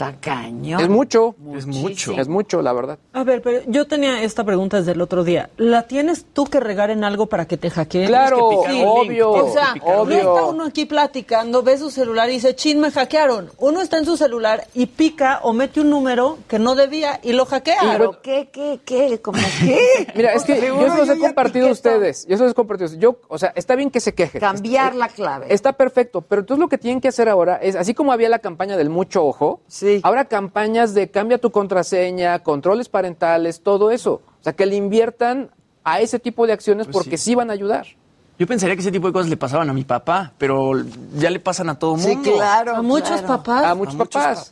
Está 0.04 0.20
cañón. 0.20 0.82
Es 0.82 0.90
mucho. 0.90 1.36
Es 1.56 1.66
mucho. 1.66 2.14
Es 2.14 2.28
mucho, 2.28 2.62
la 2.62 2.74
verdad. 2.74 3.00
A 3.14 3.24
ver, 3.24 3.42
pero 3.42 3.62
yo 3.68 3.88
tenía 3.88 4.22
esta 4.24 4.44
pregunta 4.44 4.78
desde 4.78 4.92
el 4.94 5.02
otro 5.02 5.24
día. 5.24 5.50
¿La 5.58 5.84
tienes 5.84 6.26
tú 6.34 6.46
que 6.46 6.60
regar 6.60 6.90
en 6.92 7.04
algo 7.04 7.28
para 7.28 7.46
que 7.46 7.58
te 7.58 7.70
hackeen? 7.70 8.08
Claro, 8.08 8.48
obvio, 8.48 9.32
O 9.32 9.54
sea, 9.54 9.74
obvio. 9.82 10.24
no 10.24 10.36
está 10.38 10.46
uno 10.46 10.66
aquí 10.66 10.86
platicando, 10.86 11.64
ve 11.64 11.78
su 11.78 11.90
celular 11.90 12.30
y 12.30 12.34
dice, 12.34 12.56
chin, 12.56 12.80
me 12.80 12.92
hackearon. 12.92 13.50
Uno 13.60 13.82
está 13.82 13.98
en 13.98 14.06
su 14.06 14.18
celular 14.18 14.68
y 14.74 14.88
pica 14.88 15.40
o 15.44 15.54
mete 15.54 15.82
un 15.82 15.90
número 15.90 16.38
que 16.48 16.60
no 16.60 16.76
debía 16.76 17.20
y 17.24 17.34
lo 17.34 17.46
hackea. 17.46 17.80
¿Pero 17.98 18.22
qué, 18.22 18.50
qué, 18.52 18.80
qué? 18.84 19.20
¿Cómo 19.22 19.40
qué? 19.60 20.08
Mira, 20.16 20.34
es 20.34 20.44
que 20.44 20.60
yo 20.66 20.92
se 20.92 20.98
los 20.98 21.10
he 21.10 21.20
compartido 21.20 21.70
a 21.70 21.72
ustedes. 21.72 22.26
Yo 22.28 22.38
se 22.38 22.44
los 22.44 22.52
he 22.52 22.56
compartido. 22.56 22.86
a 22.86 22.88
ustedes. 22.88 23.02
Yo, 23.02 23.18
o 23.28 23.38
sea, 23.38 23.54
está 23.56 23.76
bien 23.76 23.90
que 23.90 24.00
se 24.00 24.14
quejen. 24.14 24.42
Cambiar 24.42 24.96
la 24.96 25.08
clave. 25.08 25.48
Está 25.50 25.74
perfecto, 25.74 26.22
pero 26.22 26.42
entonces 26.42 26.60
lo 26.60 26.68
que 26.68 26.78
tienen 26.78 27.00
que 27.00 27.08
hacer 27.08 27.30
ahora 27.30 27.58
es, 27.58 27.76
así 27.76 27.94
como 27.94 28.12
había 28.12 28.30
la 28.30 28.40
campaña 28.40 28.78
del 28.78 28.90
mucho 28.90 29.26
ojo, 29.26 29.62
ahora 30.04 30.26
campañas 30.26 30.94
de 30.94 31.10
cambia 31.12 31.38
tu 31.38 31.52
contraseña, 31.52 32.40
controles 32.40 32.90
parentales, 32.90 33.62
todo 33.62 33.92
eso. 33.92 34.22
O 34.40 34.44
sea, 34.44 34.54
que 34.54 34.66
le 34.66 34.76
inviertan 34.76 35.52
a 35.84 36.00
ese 36.02 36.20
tipo 36.20 36.48
de 36.48 36.54
acciones 36.54 36.88
Pues 36.88 36.94
porque 36.96 37.18
sí. 37.18 37.36
van 37.36 37.50
a 37.50 37.54
ayudar. 37.54 37.88
Yo 38.44 38.48
pensaría 38.48 38.76
que 38.76 38.82
ese 38.82 38.92
tipo 38.92 39.08
de 39.08 39.14
cosas 39.14 39.30
le 39.30 39.38
pasaban 39.38 39.70
a 39.70 39.74
mi 39.74 39.86
papá, 39.86 40.34
pero 40.38 40.74
ya 41.16 41.30
le 41.30 41.40
pasan 41.40 41.70
a 41.70 41.80
todo 41.80 41.98
Sí, 41.98 42.10
mundo. 42.10 42.34
claro. 42.34 42.76
A 42.76 42.82
muchos 42.82 43.22
claro. 43.22 43.28
papás. 43.28 43.64
A 43.64 43.74
muchos 43.74 43.94
A 43.94 43.98
muchos 44.00 44.52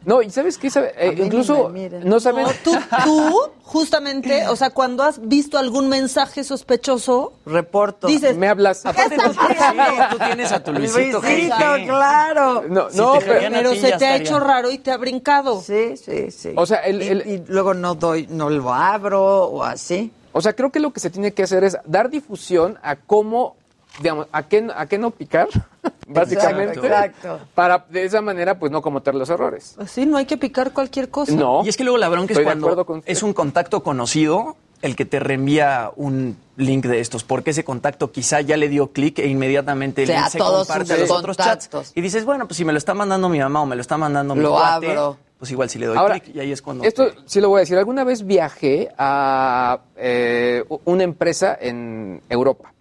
No, 0.06 0.22
y 0.22 0.30
¿sabes 0.30 0.56
qué? 0.56 0.70
Sabe- 0.70 0.94
eh, 0.96 1.14
incluso 1.22 1.68
miren. 1.68 2.08
no 2.08 2.18
saben... 2.18 2.44
No, 2.46 2.50
tú, 2.64 2.72
tú, 3.04 3.38
justamente, 3.62 4.48
o 4.48 4.56
sea, 4.56 4.70
cuando 4.70 5.02
has 5.02 5.20
visto 5.28 5.58
algún 5.58 5.90
mensaje 5.90 6.44
sospechoso, 6.44 7.34
Reporto. 7.44 8.06
dices, 8.06 8.38
Me 8.38 8.48
hablas. 8.48 8.86
Aparte, 8.86 9.16
tú, 9.16 9.32
tienes- 9.32 10.08
tú 10.10 10.16
tienes 10.18 10.52
a 10.52 10.64
tu 10.64 10.72
Luisito. 10.74 11.20
Luisito, 11.20 11.56
claro. 11.84 12.64
No, 12.70 12.88
Si 12.90 12.96
no, 12.96 13.18
te 13.18 13.26
pero... 13.26 13.50
pero 13.52 13.74
se 13.74 13.92
te 13.98 14.06
ha 14.06 14.16
hecho 14.16 14.40
raro 14.40 14.70
y 14.70 14.78
te 14.78 14.92
ha 14.92 14.96
brincado. 14.96 15.60
Sí, 15.60 15.94
sí, 15.98 16.30
sí. 16.30 16.52
O 16.56 16.64
sea, 16.64 16.78
el- 16.78 17.02
Y- 17.02 17.06
el- 17.08 17.26
y, 17.26 17.44
luego 17.48 17.74
no 17.74 17.94
doy, 17.96 18.26
no 18.30 18.48
lo 18.48 18.72
abro 18.72 19.22
o 19.44 19.62
así. 19.62 20.10
O 20.32 20.40
sea, 20.40 20.52
creo 20.54 20.70
que 20.70 20.80
lo 20.80 20.92
que 20.92 21.00
se 21.00 21.10
tiene 21.10 21.32
que 21.32 21.42
hacer 21.42 21.64
es 21.64 21.76
dar 21.84 22.10
difusión 22.10 22.78
a 22.82 22.96
cómo, 22.96 23.56
digamos, 24.00 24.26
a 24.32 24.44
qué, 24.44 24.68
a 24.74 24.86
qué 24.86 24.98
no 24.98 25.10
picar, 25.10 25.48
básicamente. 26.08 26.78
exacto. 26.78 27.40
Para 27.54 27.84
de 27.88 28.04
esa 28.04 28.20
manera, 28.20 28.58
pues 28.58 28.70
no 28.72 28.82
cometer 28.82 29.14
los 29.14 29.28
errores. 29.30 29.76
Así 29.78 30.06
no 30.06 30.16
hay 30.16 30.26
que 30.26 30.36
picar 30.36 30.72
cualquier 30.72 31.08
cosa. 31.08 31.32
No. 31.32 31.62
Y 31.64 31.68
es 31.68 31.76
que 31.76 31.84
luego 31.84 31.98
la 31.98 32.08
bronca 32.08 32.34
es 32.34 32.40
cuando 32.40 32.84
con 32.86 33.02
es 33.06 33.22
un 33.22 33.32
contacto 33.32 33.82
conocido 33.82 34.56
el 34.82 34.96
que 34.96 35.04
te 35.04 35.20
reenvía 35.20 35.90
un 35.96 36.38
link 36.56 36.86
de 36.86 37.00
estos, 37.00 37.22
porque 37.24 37.50
ese 37.50 37.64
contacto 37.64 38.12
quizá 38.12 38.40
ya 38.40 38.56
le 38.56 38.68
dio 38.68 38.92
clic 38.92 39.18
e 39.18 39.26
inmediatamente 39.26 40.02
el 40.04 40.08
O 40.08 40.12
sea, 40.12 40.20
link 40.22 40.30
se 40.30 40.38
comparte 40.38 40.92
a 40.94 40.96
los 40.96 41.10
otros 41.10 41.36
chats. 41.36 41.68
Y 41.94 42.00
dices, 42.00 42.24
bueno, 42.24 42.46
pues 42.46 42.56
si 42.56 42.64
me 42.64 42.72
lo 42.72 42.78
está 42.78 42.94
mandando 42.94 43.28
mi 43.28 43.38
mamá 43.38 43.62
o 43.62 43.66
me 43.66 43.76
lo 43.76 43.82
está 43.82 43.98
mandando 43.98 44.34
mi 44.34 44.42
Lo 44.42 44.52
cuate, 44.52 44.90
abro. 44.90 45.18
Pues 45.40 45.50
igual 45.50 45.68
si 45.68 45.78
le 45.80 45.86
doy 45.86 45.96
Ahora, 45.96 46.20
clic 46.20 46.36
y 46.36 46.38
ahí 46.40 46.52
es 46.52 46.62
cuando... 46.62 46.84
Esto 46.84 47.08
te- 47.10 47.18
sí 47.26 47.40
lo 47.40 47.48
voy 47.48 47.58
a 47.58 47.60
decir. 47.60 47.76
Alguna 47.78 48.04
vez 48.04 48.24
viajé 48.24 48.90
a 48.98 49.80
eh, 49.96 50.62
una 50.84 51.02
empresa 51.02 51.58
en 51.60 52.20
Europa, 52.28 52.72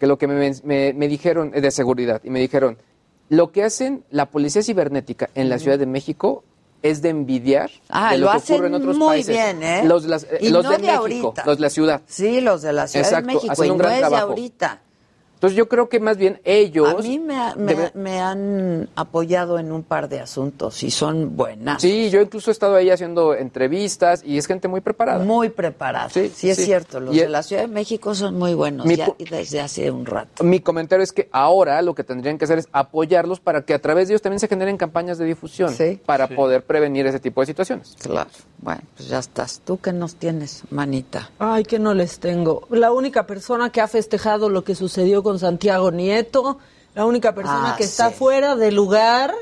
que 0.00 0.06
lo 0.08 0.18
que 0.18 0.26
me, 0.26 0.52
me- 0.64 0.92
me 0.94 1.08
dijeron 1.08 1.52
es 1.54 1.62
de 1.62 1.70
seguridad, 1.70 2.20
y 2.24 2.30
me 2.30 2.40
dijeron, 2.40 2.78
lo 3.28 3.52
que 3.52 3.62
hacen 3.62 4.02
la 4.10 4.26
policía 4.26 4.62
cibernética 4.62 5.28
en 5.34 5.48
la 5.48 5.58
Ciudad 5.58 5.78
de 5.78 5.86
México 5.86 6.42
es 6.82 7.02
de 7.02 7.08
envidiar 7.08 7.70
Ah, 7.88 8.12
de 8.12 8.18
lo 8.18 8.26
lo, 8.26 8.30
que 8.32 8.36
hacen 8.38 8.54
ocurre 8.56 8.68
en 8.68 8.74
otros 8.74 8.96
muy 8.98 9.06
países. 9.08 9.34
bien, 9.34 9.62
¿eh? 9.62 9.82
Los, 9.84 10.04
de 10.04 10.08
las- 10.08 10.24
eh, 10.24 10.38
Y 10.40 10.48
los 10.50 10.64
no 10.64 10.70
de, 10.70 10.76
de 10.78 10.82
México, 10.84 10.98
ahorita. 11.00 11.42
los 11.44 11.56
de 11.56 11.62
la 11.62 11.70
ciudad. 11.70 12.02
Sí, 12.06 12.40
los 12.40 12.62
de 12.62 12.72
la 12.72 12.86
Ciudad 12.86 13.06
Exacto, 13.06 13.26
de 13.28 13.34
México. 13.34 13.52
hacen 13.52 13.66
Y 13.66 13.70
un 13.70 13.76
no 13.78 13.82
gran 13.82 13.92
es 13.92 13.96
de 13.98 14.00
trabajo. 14.08 14.28
ahorita. 14.30 14.80
Entonces 15.36 15.54
yo 15.58 15.68
creo 15.68 15.90
que 15.90 16.00
más 16.00 16.16
bien 16.16 16.40
ellos... 16.44 16.88
A 16.88 17.02
mí 17.02 17.18
me, 17.18 17.36
ha- 17.36 17.54
me- 17.56 17.74
deben- 17.76 17.92
me 17.94 18.20
han 18.20 18.88
apoyado 18.96 19.58
en 19.58 19.70
un 19.70 19.82
par 19.82 20.08
de 20.08 20.18
asuntos 20.20 20.82
y 20.82 20.90
son 20.90 21.36
buenas. 21.36 21.82
Sí, 21.82 22.08
yo 22.08 22.22
incluso 22.22 22.50
he 22.50 22.52
estado 22.52 22.74
ahí 22.74 22.88
haciendo 22.88 23.34
entrevistas 23.34 24.22
y 24.24 24.38
es 24.38 24.46
gente 24.46 24.66
muy 24.66 24.80
preparada. 24.80 25.22
Muy 25.24 25.50
preparada. 25.50 26.08
Sí, 26.08 26.30
Sí, 26.34 26.48
es 26.48 26.56
sí. 26.56 26.64
cierto. 26.64 27.00
Los 27.00 27.14
Y 27.14 27.20
de 27.20 27.28
la 27.28 27.42
Ciudad 27.42 27.60
de 27.62 27.68
México 27.68 28.14
son 28.14 28.38
muy 28.38 28.54
buenos 28.54 28.86
Mi 28.86 28.96
ya 28.96 29.08
desde 29.30 29.60
hace 29.60 29.90
un 29.90 30.06
rato. 30.06 30.42
Mi 30.42 30.60
comentario 30.60 31.04
es 31.04 31.12
que 31.12 31.28
ahora 31.32 31.82
lo 31.82 31.94
que 31.94 32.02
tendrían 32.02 32.38
que 32.38 32.46
hacer 32.46 32.58
es 32.58 32.68
apoyarlos 32.72 33.38
para 33.38 33.60
que 33.62 33.74
a 33.74 33.78
través 33.78 34.08
de 34.08 34.14
ellos 34.14 34.22
también 34.22 34.40
se 34.40 34.48
generen 34.48 34.78
campañas 34.78 35.18
de 35.18 35.26
difusión 35.26 35.68
Sí. 35.74 36.00
para 36.06 36.28
poder 36.28 36.64
prevenir 36.64 37.06
ese 37.06 37.20
tipo 37.20 37.42
de 37.42 37.46
situaciones. 37.46 37.94
Claro. 38.02 38.30
Bueno, 38.58 38.80
pues 38.96 39.08
ya 39.08 39.18
estás. 39.18 39.60
¿Tú 39.64 39.78
qué 39.78 39.92
nos 39.92 40.16
tienes, 40.16 40.62
manita? 40.70 41.30
Ay, 41.38 41.62
que 41.64 41.78
no 41.78 41.94
les 41.94 42.18
tengo. 42.18 42.66
La 42.70 42.90
única 42.92 43.26
persona 43.26 43.70
que 43.70 43.80
ha 43.80 43.88
festejado 43.88 44.48
lo 44.48 44.64
que 44.64 44.74
sucedió 44.74 45.22
con 45.22 45.38
Santiago 45.38 45.90
Nieto, 45.90 46.58
la 46.94 47.04
única 47.04 47.34
persona 47.34 47.74
Ah, 47.74 47.76
que 47.76 47.84
está 47.84 48.10
fuera 48.10 48.56
de 48.56 48.72
lugar, 48.72 49.34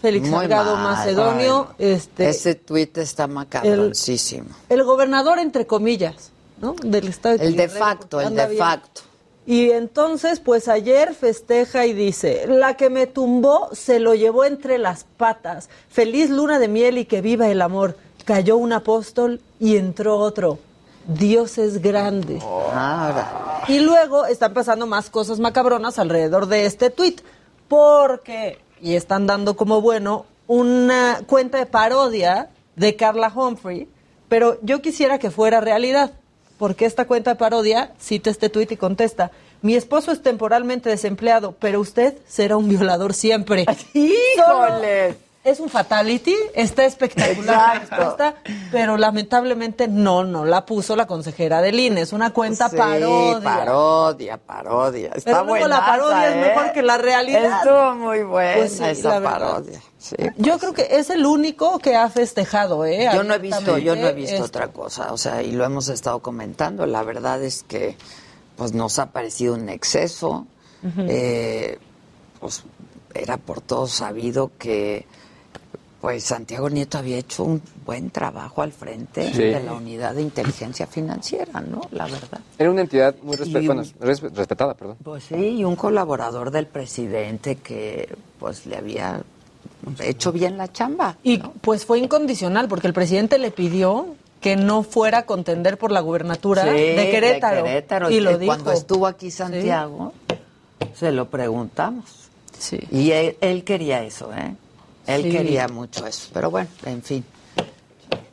Félix 0.00 0.28
Muy 0.28 0.38
Salgado 0.40 0.76
mal. 0.76 0.96
Macedonio, 0.96 1.68
este, 1.78 2.28
Ese 2.30 2.54
tuit 2.54 2.96
está 2.98 3.26
macabroncísimo. 3.26 4.48
el 4.68 4.84
gobernador 4.84 5.38
entre 5.38 5.66
comillas, 5.66 6.30
¿no? 6.60 6.74
Del 6.82 7.08
estado 7.08 7.36
El 7.40 7.56
de 7.56 7.68
facto, 7.68 8.20
el 8.20 8.34
de 8.34 8.46
bien. 8.46 8.58
facto. 8.58 9.02
Y 9.46 9.70
entonces, 9.72 10.38
pues 10.38 10.68
ayer 10.68 11.14
festeja 11.14 11.84
y 11.86 11.92
dice, 11.92 12.46
la 12.46 12.76
que 12.76 12.88
me 12.88 13.06
tumbó 13.06 13.68
se 13.72 13.98
lo 13.98 14.14
llevó 14.14 14.44
entre 14.44 14.78
las 14.78 15.04
patas. 15.16 15.68
Feliz 15.88 16.30
luna 16.30 16.58
de 16.60 16.68
miel 16.68 16.98
y 16.98 17.04
que 17.06 17.20
viva 17.20 17.48
el 17.48 17.60
amor. 17.60 17.96
Cayó 18.30 18.58
un 18.58 18.72
apóstol 18.72 19.40
y 19.58 19.76
entró 19.76 20.16
otro. 20.18 20.60
Dios 21.04 21.58
es 21.58 21.82
grande. 21.82 22.38
Ahora. 22.40 23.64
Y 23.66 23.80
luego 23.80 24.24
están 24.24 24.54
pasando 24.54 24.86
más 24.86 25.10
cosas 25.10 25.40
macabronas 25.40 25.98
alrededor 25.98 26.46
de 26.46 26.64
este 26.64 26.90
tuit, 26.90 27.22
porque, 27.66 28.60
y 28.80 28.94
están 28.94 29.26
dando 29.26 29.56
como 29.56 29.80
bueno, 29.80 30.26
una 30.46 31.22
cuenta 31.26 31.58
de 31.58 31.66
parodia 31.66 32.50
de 32.76 32.94
Carla 32.94 33.32
Humphrey, 33.34 33.88
pero 34.28 34.58
yo 34.62 34.80
quisiera 34.80 35.18
que 35.18 35.32
fuera 35.32 35.60
realidad, 35.60 36.12
porque 36.56 36.84
esta 36.84 37.08
cuenta 37.08 37.32
de 37.32 37.36
parodia 37.36 37.94
cita 37.98 38.30
este 38.30 38.48
tuit 38.48 38.70
y 38.70 38.76
contesta, 38.76 39.32
mi 39.60 39.74
esposo 39.74 40.12
es 40.12 40.22
temporalmente 40.22 40.88
desempleado, 40.88 41.56
pero 41.58 41.80
usted 41.80 42.16
será 42.28 42.56
un 42.56 42.68
violador 42.68 43.12
siempre. 43.12 43.66
¡Híjole! 43.92 45.29
Es 45.42 45.58
un 45.58 45.70
fatality, 45.70 46.36
está 46.54 46.84
espectacular 46.84 47.56
la 47.56 47.80
respuesta, 47.80 48.34
pero 48.70 48.98
lamentablemente 48.98 49.88
no, 49.88 50.22
no 50.22 50.44
la 50.44 50.66
puso 50.66 50.96
la 50.96 51.06
consejera 51.06 51.62
del 51.62 51.80
INE, 51.80 52.02
es 52.02 52.12
una 52.12 52.30
cuenta 52.34 52.68
Sí, 52.68 52.76
parodia. 52.76 53.40
parodia, 53.42 54.36
parodia. 54.36 55.12
Está 55.14 55.30
Pero 55.32 55.44
luego 55.46 55.66
la 55.66 55.80
parodia 55.86 56.28
es 56.28 56.34
¿eh? 56.36 56.40
mejor 56.50 56.72
que 56.74 56.82
la 56.82 56.98
realidad. 56.98 57.56
Estuvo 57.56 57.94
muy 57.94 58.22
buena 58.22 58.54
Pues 58.58 58.72
sí, 58.72 58.84
esa 58.84 59.22
parodia. 59.22 59.80
Sí, 59.96 60.16
Yo 60.36 60.58
creo 60.58 60.74
que 60.74 60.88
es 60.90 61.08
el 61.08 61.24
único 61.24 61.78
que 61.78 61.96
ha 61.96 62.10
festejado, 62.10 62.84
¿eh? 62.84 63.08
Yo 63.14 63.22
no 63.24 63.32
he 63.32 63.38
visto, 63.38 63.78
yo 63.78 63.96
no 63.96 64.08
he 64.08 64.12
visto 64.12 64.34
Esto. 64.34 64.46
otra 64.46 64.68
cosa, 64.68 65.10
o 65.10 65.16
sea, 65.16 65.42
y 65.42 65.52
lo 65.52 65.64
hemos 65.64 65.88
estado 65.88 66.18
comentando. 66.18 66.84
La 66.84 67.02
verdad 67.02 67.42
es 67.42 67.62
que, 67.62 67.96
pues, 68.56 68.74
nos 68.74 68.98
ha 68.98 69.06
parecido 69.06 69.54
un 69.54 69.70
exceso. 69.70 70.46
Eh, 70.98 71.78
pues, 72.40 72.62
era 73.14 73.38
por 73.38 73.62
todos 73.62 73.90
sabido 73.92 74.50
que, 74.58 75.06
pues, 76.00 76.24
Santiago 76.24 76.70
Nieto 76.70 76.98
había 76.98 77.18
hecho 77.18 77.44
un 77.44 77.60
buen 77.84 78.10
trabajo 78.10 78.62
al 78.62 78.72
frente 78.72 79.32
Sí. 79.32 79.42
de 79.42 79.62
la 79.62 79.72
unidad 79.74 80.14
de 80.14 80.22
inteligencia 80.22 80.86
financiera, 80.86 81.60
¿no? 81.60 81.82
La 81.92 82.04
verdad. 82.04 82.40
Era 82.58 82.70
una 82.70 82.80
entidad 82.82 83.14
muy 83.22 83.36
respe- 83.36 83.62
Y- 83.62 83.66
bueno, 83.66 83.82
res- 84.00 84.22
respetada, 84.22 84.74
perdón. 84.74 84.96
Pues 85.02 85.24
sí, 85.24 85.34
y 85.36 85.64
un 85.64 85.76
colaborador 85.76 86.50
del 86.50 86.66
presidente 86.66 87.56
que, 87.56 88.08
pues, 88.38 88.64
le 88.66 88.76
había 88.76 89.20
hecho 90.00 90.32
bien 90.32 90.56
la 90.58 90.72
chamba. 90.72 91.16
Y 91.22 91.38
pues 91.38 91.84
fue 91.84 91.98
incondicional, 91.98 92.68
porque 92.68 92.86
el 92.86 92.92
presidente 92.92 93.38
le 93.38 93.50
pidió 93.50 94.06
que 94.40 94.56
no 94.56 94.82
fuera 94.82 95.18
a 95.18 95.26
contender 95.26 95.76
por 95.76 95.92
la 95.92 96.00
gubernatura 96.00 96.62
Sí, 96.64 96.70
de 96.70 97.08
Querétaro. 97.10 97.56
de 97.58 97.62
Querétaro. 97.64 98.10
Y 98.10 98.20
lo 98.20 98.38
dijo. 98.38 98.52
Cuando 98.52 98.72
estuvo 98.72 99.06
aquí 99.06 99.30
Santiago, 99.30 100.14
se 100.94 101.12
lo 101.12 101.28
preguntamos. 101.28 102.04
Sí. 102.58 102.78
Y 102.90 103.10
él, 103.12 103.36
él 103.42 103.64
quería 103.64 104.02
eso, 104.02 104.30
¿eh? 104.34 104.54
Él 105.06 105.22
Sí. 105.24 105.30
quería 105.30 105.68
mucho 105.68 106.06
eso. 106.06 106.28
Pero 106.32 106.50
bueno, 106.50 106.68
en 106.84 107.02
fin. 107.02 107.24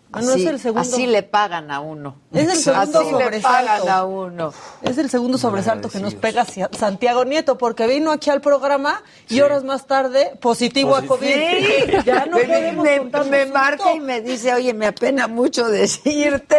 Bueno, 0.09 0.31
Así, 0.31 0.43
es 0.45 0.49
el 0.49 0.59
segundo- 0.59 0.81
así 0.81 1.05
le 1.05 1.21
pagan 1.21 1.69
a 1.69 1.81
uno. 1.81 2.15
Es 2.33 2.47
el 2.47 2.57
segundo 2.57 2.99
así 2.99 3.11
le 3.11 3.23
sobresalto. 3.23 3.47
pagan 3.67 3.89
a 3.89 4.05
uno. 4.05 4.53
Es 4.81 4.97
el 4.97 5.09
segundo 5.09 5.37
sobresalto 5.37 5.89
que 5.89 5.99
nos 5.99 6.15
pega 6.15 6.45
Santiago 6.71 7.25
Nieto, 7.25 7.57
porque 7.57 7.87
vino 7.87 8.11
aquí 8.11 8.29
al 8.29 8.39
programa 8.41 9.03
y 9.29 9.41
horas 9.41 9.63
más 9.65 9.85
tarde 9.85 10.31
positivo 10.41 10.95
a 10.95 11.01
COVID. 11.05 11.27
Sí. 11.27 11.91
Ya 12.05 12.25
no 12.25 12.37
me, 12.37 12.45
podemos 12.45 12.85
me- 12.85 13.23
me 13.29 13.45
marca 13.47 13.93
y 13.93 13.99
me 13.99 14.21
dice, 14.21 14.53
oye, 14.53 14.73
me 14.73 14.87
apena 14.87 15.27
mucho 15.27 15.67
decirte 15.67 16.57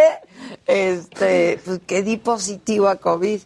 este, 0.66 1.58
pues, 1.64 1.80
que 1.86 2.02
di 2.02 2.18
positivo 2.18 2.86
a 2.88 2.96
COVID. 2.96 3.40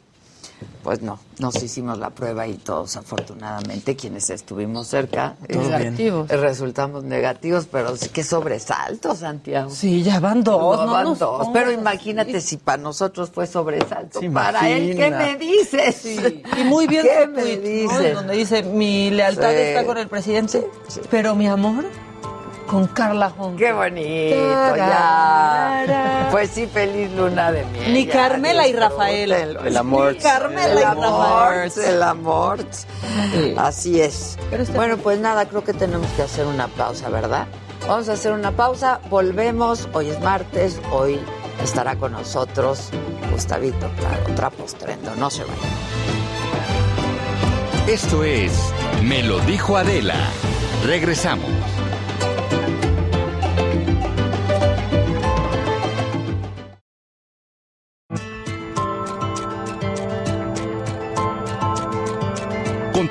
Pues 0.83 1.03
no, 1.03 1.19
nos 1.39 1.63
hicimos 1.63 1.99
la 1.99 2.11
prueba 2.11 2.47
y 2.47 2.55
todos, 2.57 2.97
afortunadamente, 2.97 3.97
quienes 3.97 4.31
estuvimos 4.31 4.89
cerca, 4.89 5.37
eh, 5.49 5.57
negativos. 5.57 6.29
resultamos 6.29 7.05
negativos, 7.05 7.67
pero 7.71 7.97
sí 7.97 8.09
que 8.09 8.23
sobresalto, 8.25 9.15
Santiago. 9.15 9.71
Sí, 9.71 10.03
ya 10.03 10.21
van 10.21 10.43
dos, 10.45 10.79
No, 10.79 10.87
no 10.87 10.93
van 10.93 11.19
dos. 11.19 11.49
Pero 11.53 11.71
imagínate 11.73 12.41
si 12.41 12.57
para 12.57 12.83
nosotros 12.83 13.31
fue 13.31 13.47
sobresalto. 13.47 14.21
Se 14.21 14.31
para 14.31 14.69
él, 14.71 14.97
¿qué 14.97 15.11
me 15.11 15.37
dices? 15.37 15.97
Sí, 15.97 16.43
Y 16.59 16.65
muy 16.65 16.87
bien 16.87 17.05
¿Qué 17.07 17.27
me 17.27 17.57
dices? 17.57 18.15
Donde 18.15 18.35
dice, 18.37 18.63
mi 18.63 19.11
lealtad 19.11 19.51
Sí. 19.51 19.57
está 19.57 19.85
con 19.87 19.99
el 19.99 20.09
presidente, 20.09 20.67
Sí. 20.89 21.01
pero 21.11 21.35
mi 21.35 21.47
amor 21.47 21.85
Con 22.67 22.87
Carla 22.89 23.33
Humphrey. 23.37 23.69
Qué 23.69 23.73
bonito, 23.73 24.77
ya. 24.77 26.29
Pues 26.31 26.51
sí, 26.51 26.67
feliz 26.67 27.11
luna 27.13 27.53
de 27.53 27.65
miel. 27.67 27.93
Ni 27.93 28.07
Carmela 28.07 28.67
y. 28.67 28.73
Rafael. 28.73 29.31
El 29.33 29.77
amor. 29.77 30.13
Ni 30.15 30.19
Carmela 30.19 30.73
El 30.73 30.79
y 30.79 30.83
amor, 30.83 31.55
Rafael. 31.55 31.73
el 31.87 32.03
amor. 32.03 32.59
Así 33.59 34.01
es. 34.01 34.39
Bueno, 34.75 34.97
pues 34.97 35.19
nada, 35.19 35.47
creo 35.47 35.63
que 35.65 35.75
tenemos 35.75 36.07
que 36.13 36.23
hacer 36.23 36.47
una 36.47 36.69
pausa, 36.69 37.09
¿verdad? 37.11 37.47
Vamos 37.87 38.09
a 38.09 38.13
hacer 38.13 38.33
una 38.33 38.53
pausa, 38.53 39.01
volvemos. 39.11 39.89
Hoy 39.93 40.09
es 40.11 40.21
martes, 40.21 40.81
hoy 40.93 41.21
estará 41.63 41.97
con 41.97 42.13
nosotros 42.13 42.91
Gustavito, 43.31 43.91
claro, 43.99 44.35
Trapos 44.35 44.75
Trendo. 44.75 45.15
No 45.17 45.31
se 45.31 45.43
vayan. 45.43 45.59
Esto 47.89 48.23
es 48.25 48.53
Me 49.03 49.23
lo 49.23 49.41
dijo 49.41 49.77
Adela. 49.77 50.15
Regresamos. 50.87 51.51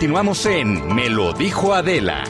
Continuamos 0.01 0.47
en 0.47 0.95
Me 0.95 1.09
lo 1.09 1.31
dijo 1.31 1.75
Adela. 1.75 2.23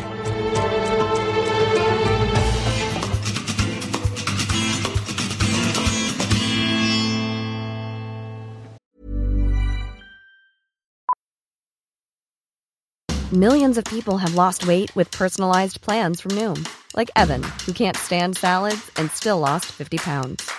Millions 13.31 13.77
of 13.77 13.85
people 13.85 14.17
have 14.17 14.35
lost 14.35 14.67
weight 14.67 14.93
with 14.93 15.09
personalized 15.11 15.79
plans 15.79 16.19
from 16.19 16.31
Noom, 16.33 16.67
like 16.97 17.09
Evan, 17.15 17.41
who 17.65 17.71
can't 17.71 17.95
stand 17.95 18.35
salads 18.35 18.91
and 18.97 19.09
still 19.11 19.39
lost 19.39 19.67
50 19.71 19.97
pounds. 19.99 20.51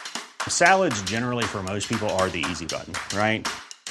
Salads, 0.48 1.02
generally, 1.02 1.44
for 1.44 1.62
most 1.62 1.90
people, 1.90 2.08
are 2.16 2.30
the 2.30 2.42
easy 2.50 2.64
button, 2.64 2.94
right? 3.14 3.46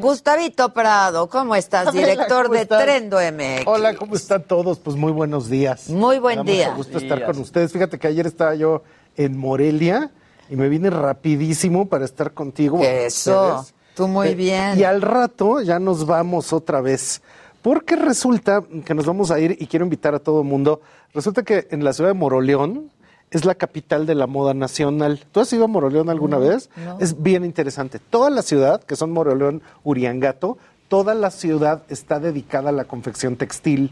Gustavito 0.00 0.72
Prado, 0.74 1.28
¿cómo 1.28 1.54
estás? 1.56 1.92
Director 1.92 2.44
¿cómo 2.44 2.54
de 2.54 2.62
estás? 2.62 2.82
Trendo 2.82 3.16
MX. 3.18 3.66
Hola, 3.66 3.94
¿cómo 3.96 4.14
están 4.14 4.42
todos? 4.42 4.78
Pues 4.78 4.94
muy 4.96 5.10
buenos 5.10 5.48
días. 5.48 5.88
Muy 5.88 6.18
buen 6.18 6.40
Me 6.40 6.44
da 6.44 6.52
día. 6.52 6.66
Mucho 6.68 6.76
gusto 6.76 6.98
estar 6.98 7.24
con 7.24 7.38
ustedes. 7.38 7.72
Fíjate 7.72 7.98
que 7.98 8.06
ayer 8.06 8.26
estaba 8.26 8.54
yo 8.54 8.82
en 9.16 9.38
Morelia 9.38 10.10
y 10.50 10.56
me 10.56 10.68
vine 10.68 10.90
rapidísimo 10.90 11.88
para 11.88 12.04
estar 12.04 12.34
contigo. 12.34 12.78
Eso, 12.82 13.56
ustedes. 13.60 13.74
tú 13.94 14.06
muy 14.08 14.28
Eh, 14.28 14.34
bien. 14.34 14.78
Y 14.78 14.84
al 14.84 15.00
rato 15.00 15.62
ya 15.62 15.78
nos 15.78 16.04
vamos 16.04 16.52
otra 16.52 16.80
vez. 16.82 17.22
Porque 17.62 17.96
resulta 17.96 18.62
que 18.84 18.94
nos 18.94 19.06
vamos 19.06 19.30
a 19.30 19.40
ir 19.40 19.56
y 19.58 19.66
quiero 19.66 19.84
invitar 19.86 20.14
a 20.14 20.18
todo 20.18 20.42
el 20.42 20.46
mundo. 20.46 20.82
Resulta 21.14 21.42
que 21.42 21.68
en 21.70 21.82
la 21.82 21.92
ciudad 21.94 22.10
de 22.10 22.14
Moroleón 22.14 22.90
es 23.30 23.44
la 23.44 23.54
capital 23.54 24.06
de 24.06 24.14
la 24.14 24.26
moda 24.26 24.54
nacional. 24.54 25.24
¿Tú 25.32 25.40
has 25.40 25.52
ido 25.52 25.64
a 25.64 25.68
Moroleón 25.68 26.08
alguna 26.10 26.38
vez? 26.38 26.70
no. 26.76 26.98
Es 27.00 27.22
bien 27.22 27.44
interesante. 27.44 27.98
Toda 27.98 28.30
la 28.30 28.42
ciudad, 28.42 28.82
que 28.82 28.96
son 28.96 29.10
Moroleón, 29.12 29.62
Uriangato, 29.84 30.58
toda 30.88 31.14
la 31.14 31.30
ciudad 31.30 31.82
está 31.88 32.20
dedicada 32.20 32.68
a 32.68 32.72
la 32.72 32.84
confección 32.84 33.36
textil. 33.36 33.90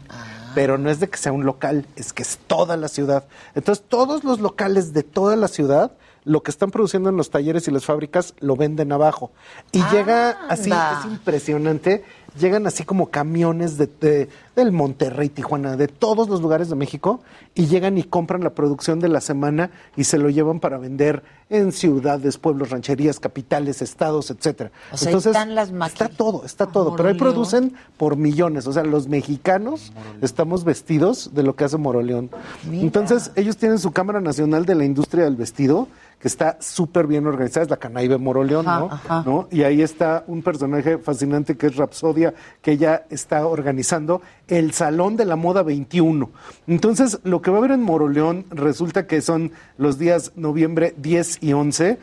Pero 0.53 0.77
no 0.77 0.89
es 0.89 1.01
de 1.01 1.09
que 1.09 1.17
sea 1.17 1.33
un 1.33 1.43
local, 1.45 1.85
es 1.97 2.13
que 2.13 2.23
es 2.23 2.37
toda 2.47 2.77
la 2.77 2.87
ciudad. 2.87 3.25
Entonces, 3.55 3.83
todos 3.85 4.23
los 4.23 4.39
locales 4.39 4.93
de 4.93 5.03
toda 5.03 5.35
la 5.35 5.49
ciudad, 5.49 5.91
lo 6.23 6.43
que 6.43 6.49
están 6.51 6.71
produciendo 6.71 7.09
en 7.09 7.17
los 7.17 7.29
talleres 7.29 7.67
y 7.67 7.71
las 7.71 7.83
fábricas, 7.83 8.33
lo 8.39 8.55
venden 8.55 8.93
abajo. 8.93 9.31
Y 9.73 9.83
llega 9.91 10.29
así, 10.47 10.71
Anda. 10.71 10.99
es 11.01 11.05
impresionante. 11.11 12.05
Llegan 12.39 12.67
así 12.67 12.83
como 12.85 13.09
camiones 13.11 13.77
de, 13.77 13.87
de- 13.99 14.29
del 14.55 14.71
Monterrey, 14.71 15.29
Tijuana, 15.29 15.75
de 15.75 15.87
todos 15.87 16.29
los 16.29 16.41
lugares 16.41 16.69
de 16.69 16.75
México, 16.75 17.21
y 17.53 17.67
llegan 17.67 17.97
y 17.97 18.03
compran 18.03 18.43
la 18.43 18.51
producción 18.51 18.99
de 18.99 19.09
la 19.09 19.21
semana 19.21 19.71
y 19.95 20.05
se 20.05 20.17
lo 20.17 20.29
llevan 20.29 20.59
para 20.59 20.77
vender 20.77 21.23
en 21.49 21.71
ciudades, 21.71 22.37
pueblos, 22.37 22.71
rancherías, 22.71 23.19
capitales, 23.19 23.81
estados, 23.81 24.31
etcétera. 24.31 24.71
O 24.91 24.97
sea, 24.97 25.11
ahí 25.11 25.17
están 25.17 25.53
las 25.53 25.71
Está 25.71 26.09
todo, 26.09 26.43
está 26.43 26.67
todo. 26.67 26.95
Pero 26.95 27.09
ahí 27.09 27.15
producen 27.15 27.73
por 27.97 28.17
millones. 28.17 28.65
O 28.67 28.73
sea, 28.73 28.83
los 28.83 29.07
mexicanos 29.07 29.93
estamos 30.21 30.63
vestidos 30.63 31.31
de 31.33 31.43
lo 31.43 31.55
que 31.55 31.65
hace 31.65 31.77
Moroleón. 31.77 32.31
Mira. 32.67 32.83
Entonces, 32.83 33.31
ellos 33.35 33.57
tienen 33.57 33.79
su 33.79 33.91
Cámara 33.91 34.21
Nacional 34.21 34.65
de 34.65 34.75
la 34.75 34.85
Industria 34.85 35.25
del 35.25 35.35
Vestido, 35.35 35.87
que 36.19 36.27
está 36.27 36.57
súper 36.59 37.05
bien 37.05 37.27
organizada, 37.27 37.65
es 37.65 37.69
la 37.69 37.77
Canaibe 37.77 38.17
Moroleón, 38.17 38.67
Ajá, 38.67 38.79
¿no? 38.79 38.85
ajá. 38.91 39.23
¿no? 39.25 39.47
Y 39.51 39.63
ahí 39.63 39.81
está 39.81 40.23
un 40.27 40.41
personaje 40.41 40.97
fascinante 40.97 41.55
que 41.55 41.67
es 41.67 41.75
Rapsodia, 41.75 42.33
que 42.61 42.71
ella 42.71 43.05
está 43.09 43.45
organizando 43.45 44.21
el 44.47 44.73
Salón 44.73 45.15
de 45.17 45.25
la 45.25 45.35
Moda 45.35 45.63
21. 45.63 46.29
Entonces, 46.67 47.19
lo 47.23 47.41
que 47.41 47.49
va 47.51 47.57
a 47.57 47.59
haber 47.59 47.71
en 47.71 47.81
Moroleón 47.81 48.45
resulta 48.51 49.07
que 49.07 49.21
son 49.21 49.51
los 49.77 49.97
días 49.97 50.31
noviembre 50.35 50.93
10 50.97 51.39
y 51.41 51.53
11. 51.53 51.97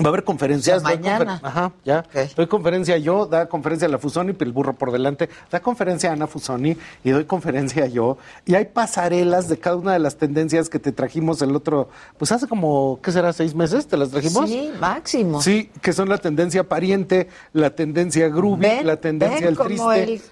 Va 0.00 0.06
a 0.06 0.08
haber 0.08 0.24
conferencias. 0.24 0.82
Ya 0.82 0.88
mañana. 0.88 1.38
confer- 1.40 1.46
Ajá, 1.46 1.72
ya. 1.84 2.04
Doy 2.34 2.48
conferencia 2.48 2.98
yo, 2.98 3.26
da 3.26 3.46
conferencia 3.48 3.86
la 3.86 3.98
Fusoni, 3.98 4.32
pero 4.32 4.48
el 4.48 4.52
burro 4.52 4.72
por 4.74 4.90
delante. 4.90 5.28
Da 5.52 5.60
conferencia 5.60 6.10
Ana 6.10 6.26
Fusoni 6.26 6.76
y 7.04 7.10
doy 7.10 7.26
conferencia 7.26 7.86
yo. 7.86 8.18
Y 8.44 8.56
hay 8.56 8.64
pasarelas 8.64 9.46
de 9.48 9.56
cada 9.58 9.76
una 9.76 9.92
de 9.92 10.00
las 10.00 10.16
tendencias 10.16 10.68
que 10.68 10.80
te 10.80 10.90
trajimos 10.90 11.40
el 11.42 11.54
otro, 11.54 11.90
pues 12.18 12.32
hace 12.32 12.48
como, 12.48 12.98
¿qué 13.04 13.12
será? 13.12 13.32
¿Seis 13.32 13.54
meses? 13.54 13.86
¿Te 13.86 13.96
las 13.96 14.10
trajimos? 14.10 14.50
Sí, 14.50 14.72
máximo. 14.80 15.40
Sí, 15.40 15.70
que 15.80 15.92
son 15.92 16.08
la 16.08 16.18
tendencia 16.18 16.68
pariente, 16.68 17.28
la 17.52 17.70
tendencia 17.76 18.28
groovy, 18.28 18.62
Ven, 18.62 18.86
la 18.88 18.96
tendencia 18.96 19.38
ven 19.46 19.48
el 19.48 19.56
triste. 19.56 20.02
él 20.02 20.22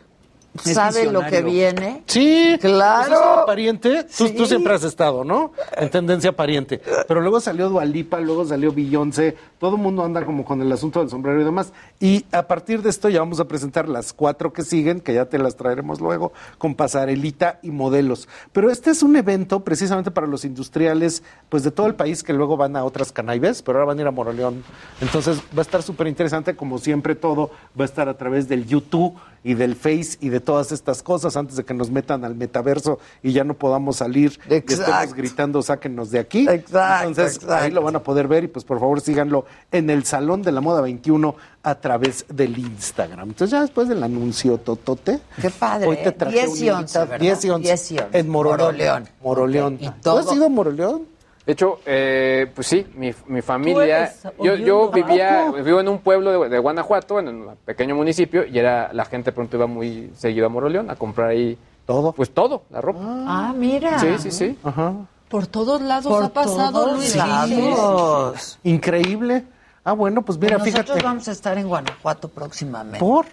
sabe 0.58 1.10
lo 1.10 1.20
que 1.26 1.42
viene. 1.42 2.02
Sí, 2.06 2.56
Claro. 2.60 3.08
Pues 3.08 3.38
es 3.40 3.46
pariente. 3.46 4.04
Tú, 4.04 4.26
Sí. 4.28 4.34
tú 4.34 4.46
siempre 4.46 4.74
has 4.74 4.84
estado, 4.84 5.24
¿no? 5.24 5.52
En 5.76 5.90
tendencia 5.90 6.32
pariente. 6.32 6.80
Pero 7.08 7.20
luego 7.20 7.40
salió 7.40 7.68
Dualipa, 7.68 8.20
luego 8.20 8.44
salió 8.44 8.72
Beyoncé. 8.72 9.36
Todo 9.58 9.76
el 9.76 9.82
mundo 9.82 10.04
anda 10.04 10.24
como 10.24 10.44
con 10.44 10.60
el 10.60 10.70
asunto 10.70 11.00
del 11.00 11.08
sombrero 11.10 11.40
y 11.40 11.44
demás. 11.44 11.72
Y 12.00 12.24
a 12.32 12.46
partir 12.46 12.82
de 12.82 12.90
esto 12.90 13.08
ya 13.08 13.20
vamos 13.20 13.40
a 13.40 13.46
presentar 13.46 13.88
las 13.88 14.12
cuatro 14.12 14.52
que 14.52 14.62
siguen, 14.62 15.00
que 15.00 15.14
ya 15.14 15.26
te 15.26 15.38
las 15.38 15.56
traeremos 15.56 16.00
luego, 16.00 16.32
con 16.58 16.74
pasarelita 16.74 17.58
y 17.62 17.70
modelos. 17.70 18.28
Pero 18.52 18.70
este 18.70 18.90
es 18.90 19.02
un 19.02 19.16
evento 19.16 19.60
precisamente 19.64 20.10
para 20.10 20.26
los 20.26 20.44
industriales, 20.44 21.22
pues 21.48 21.62
de 21.62 21.70
todo 21.70 21.86
el 21.86 21.94
país 21.94 22.22
que 22.22 22.32
luego 22.32 22.56
van 22.56 22.76
a 22.76 22.84
otras 22.84 23.12
canaibes, 23.12 23.62
pero 23.62 23.78
ahora 23.78 23.88
van 23.88 23.98
a 23.98 24.02
ir 24.02 24.08
a 24.08 24.10
Moroleón. 24.10 24.64
Entonces 25.00 25.38
va 25.56 25.58
a 25.58 25.62
estar 25.62 25.82
súper 25.82 26.06
interesante, 26.08 26.54
como 26.56 26.78
siempre 26.78 27.14
todo 27.14 27.50
va 27.78 27.84
a 27.84 27.86
estar 27.86 28.08
a 28.08 28.16
través 28.16 28.48
del 28.48 28.66
YouTube 28.66 29.14
y 29.44 29.54
del 29.54 29.74
Face 29.76 30.16
y 30.20 30.28
de 30.28 30.40
todas 30.40 30.72
estas 30.72 31.02
cosas 31.02 31.36
antes 31.36 31.56
de 31.56 31.64
que 31.64 31.74
nos 31.74 31.90
metan 31.90 32.24
al 32.24 32.34
metaverso 32.34 32.98
y 33.22 33.32
ya 33.32 33.44
no 33.44 33.54
podamos 33.54 33.96
salir 33.96 34.38
y 34.48 34.54
estemos 34.54 34.80
Exacto. 34.88 35.14
gritando 35.16 35.62
sáquennos 35.62 36.10
de 36.10 36.18
aquí. 36.20 36.46
Exacto, 36.48 37.08
Entonces 37.08 37.38
ahí 37.44 37.44
exacto. 37.44 37.74
lo 37.74 37.82
van 37.82 37.96
a 37.96 38.02
poder 38.02 38.28
ver 38.28 38.44
y 38.44 38.48
pues 38.48 38.64
por 38.64 38.78
favor 38.78 39.00
síganlo 39.00 39.44
en 39.70 39.90
el 39.90 40.04
Salón 40.04 40.42
de 40.42 40.52
la 40.52 40.60
Moda 40.60 40.80
21 40.80 41.34
a 41.64 41.74
través 41.76 42.24
del 42.28 42.58
Instagram. 42.58 43.28
Entonces 43.30 43.50
ya 43.52 43.60
después 43.62 43.88
del 43.88 44.02
anuncio 44.02 44.58
totote. 44.58 45.20
Qué 45.40 45.50
padre, 45.50 45.88
Hoy 45.88 45.96
te 45.96 46.08
¿eh? 46.08 46.12
traje 46.12 46.36
10 46.36 46.48
un 46.50 46.56
y 46.64 46.70
11, 46.70 46.80
invitado. 46.80 47.06
¿verdad? 47.06 47.20
10 47.20 47.44
y 47.44 47.50
11. 47.50 47.62
10 47.68 47.90
y 47.92 47.98
11. 47.98 48.18
En 48.18 48.28
Moroleón. 48.28 48.58
Moroleón. 48.58 49.08
Moroleón. 49.22 49.74
Ok, 49.74 49.80
y 49.82 49.90
¿Tú 50.02 50.10
has 50.10 50.32
ido 50.34 50.46
a 50.46 50.48
Moroleón? 50.48 51.11
De 51.44 51.52
hecho, 51.54 51.80
eh, 51.84 52.50
pues 52.54 52.66
sí, 52.68 52.86
mi, 52.94 53.12
mi 53.26 53.42
familia. 53.42 54.12
Yo, 54.40 54.54
yo 54.54 54.90
vivía, 54.90 55.50
vivo 55.50 55.80
en 55.80 55.88
un 55.88 55.98
pueblo 55.98 56.42
de, 56.42 56.48
de 56.48 56.58
Guanajuato, 56.58 57.18
en 57.18 57.28
un 57.28 57.56
pequeño 57.64 57.96
municipio, 57.96 58.46
y 58.46 58.58
era 58.58 58.92
la 58.92 59.04
gente 59.04 59.32
pronto 59.32 59.56
iba 59.56 59.66
muy 59.66 60.12
seguido 60.16 60.46
a 60.46 60.48
Moroleón 60.48 60.88
a 60.90 60.96
comprar 60.96 61.30
ahí. 61.30 61.58
Todo. 61.84 62.12
Pues 62.12 62.30
todo, 62.32 62.62
la 62.70 62.80
ropa. 62.80 63.00
Ah, 63.02 63.52
mira. 63.56 63.98
Sí, 63.98 64.06
sí, 64.18 64.30
sí. 64.30 64.58
Ajá. 64.62 64.92
Por 65.28 65.46
todos 65.48 65.80
lados 65.80 66.06
Por 66.12 66.22
ha 66.24 66.28
pasado 66.28 66.84
todos 66.84 66.96
Luis. 66.98 67.16
lados. 67.16 68.58
Increíble. 68.62 69.44
Ah, 69.84 69.92
bueno, 69.94 70.22
pues 70.22 70.38
mira, 70.38 70.58
Nosotros 70.58 70.84
fíjate. 70.84 71.02
vamos 71.02 71.26
a 71.26 71.32
estar 71.32 71.58
en 71.58 71.66
Guanajuato 71.66 72.28
próximamente. 72.28 73.00
¿Por? 73.00 73.26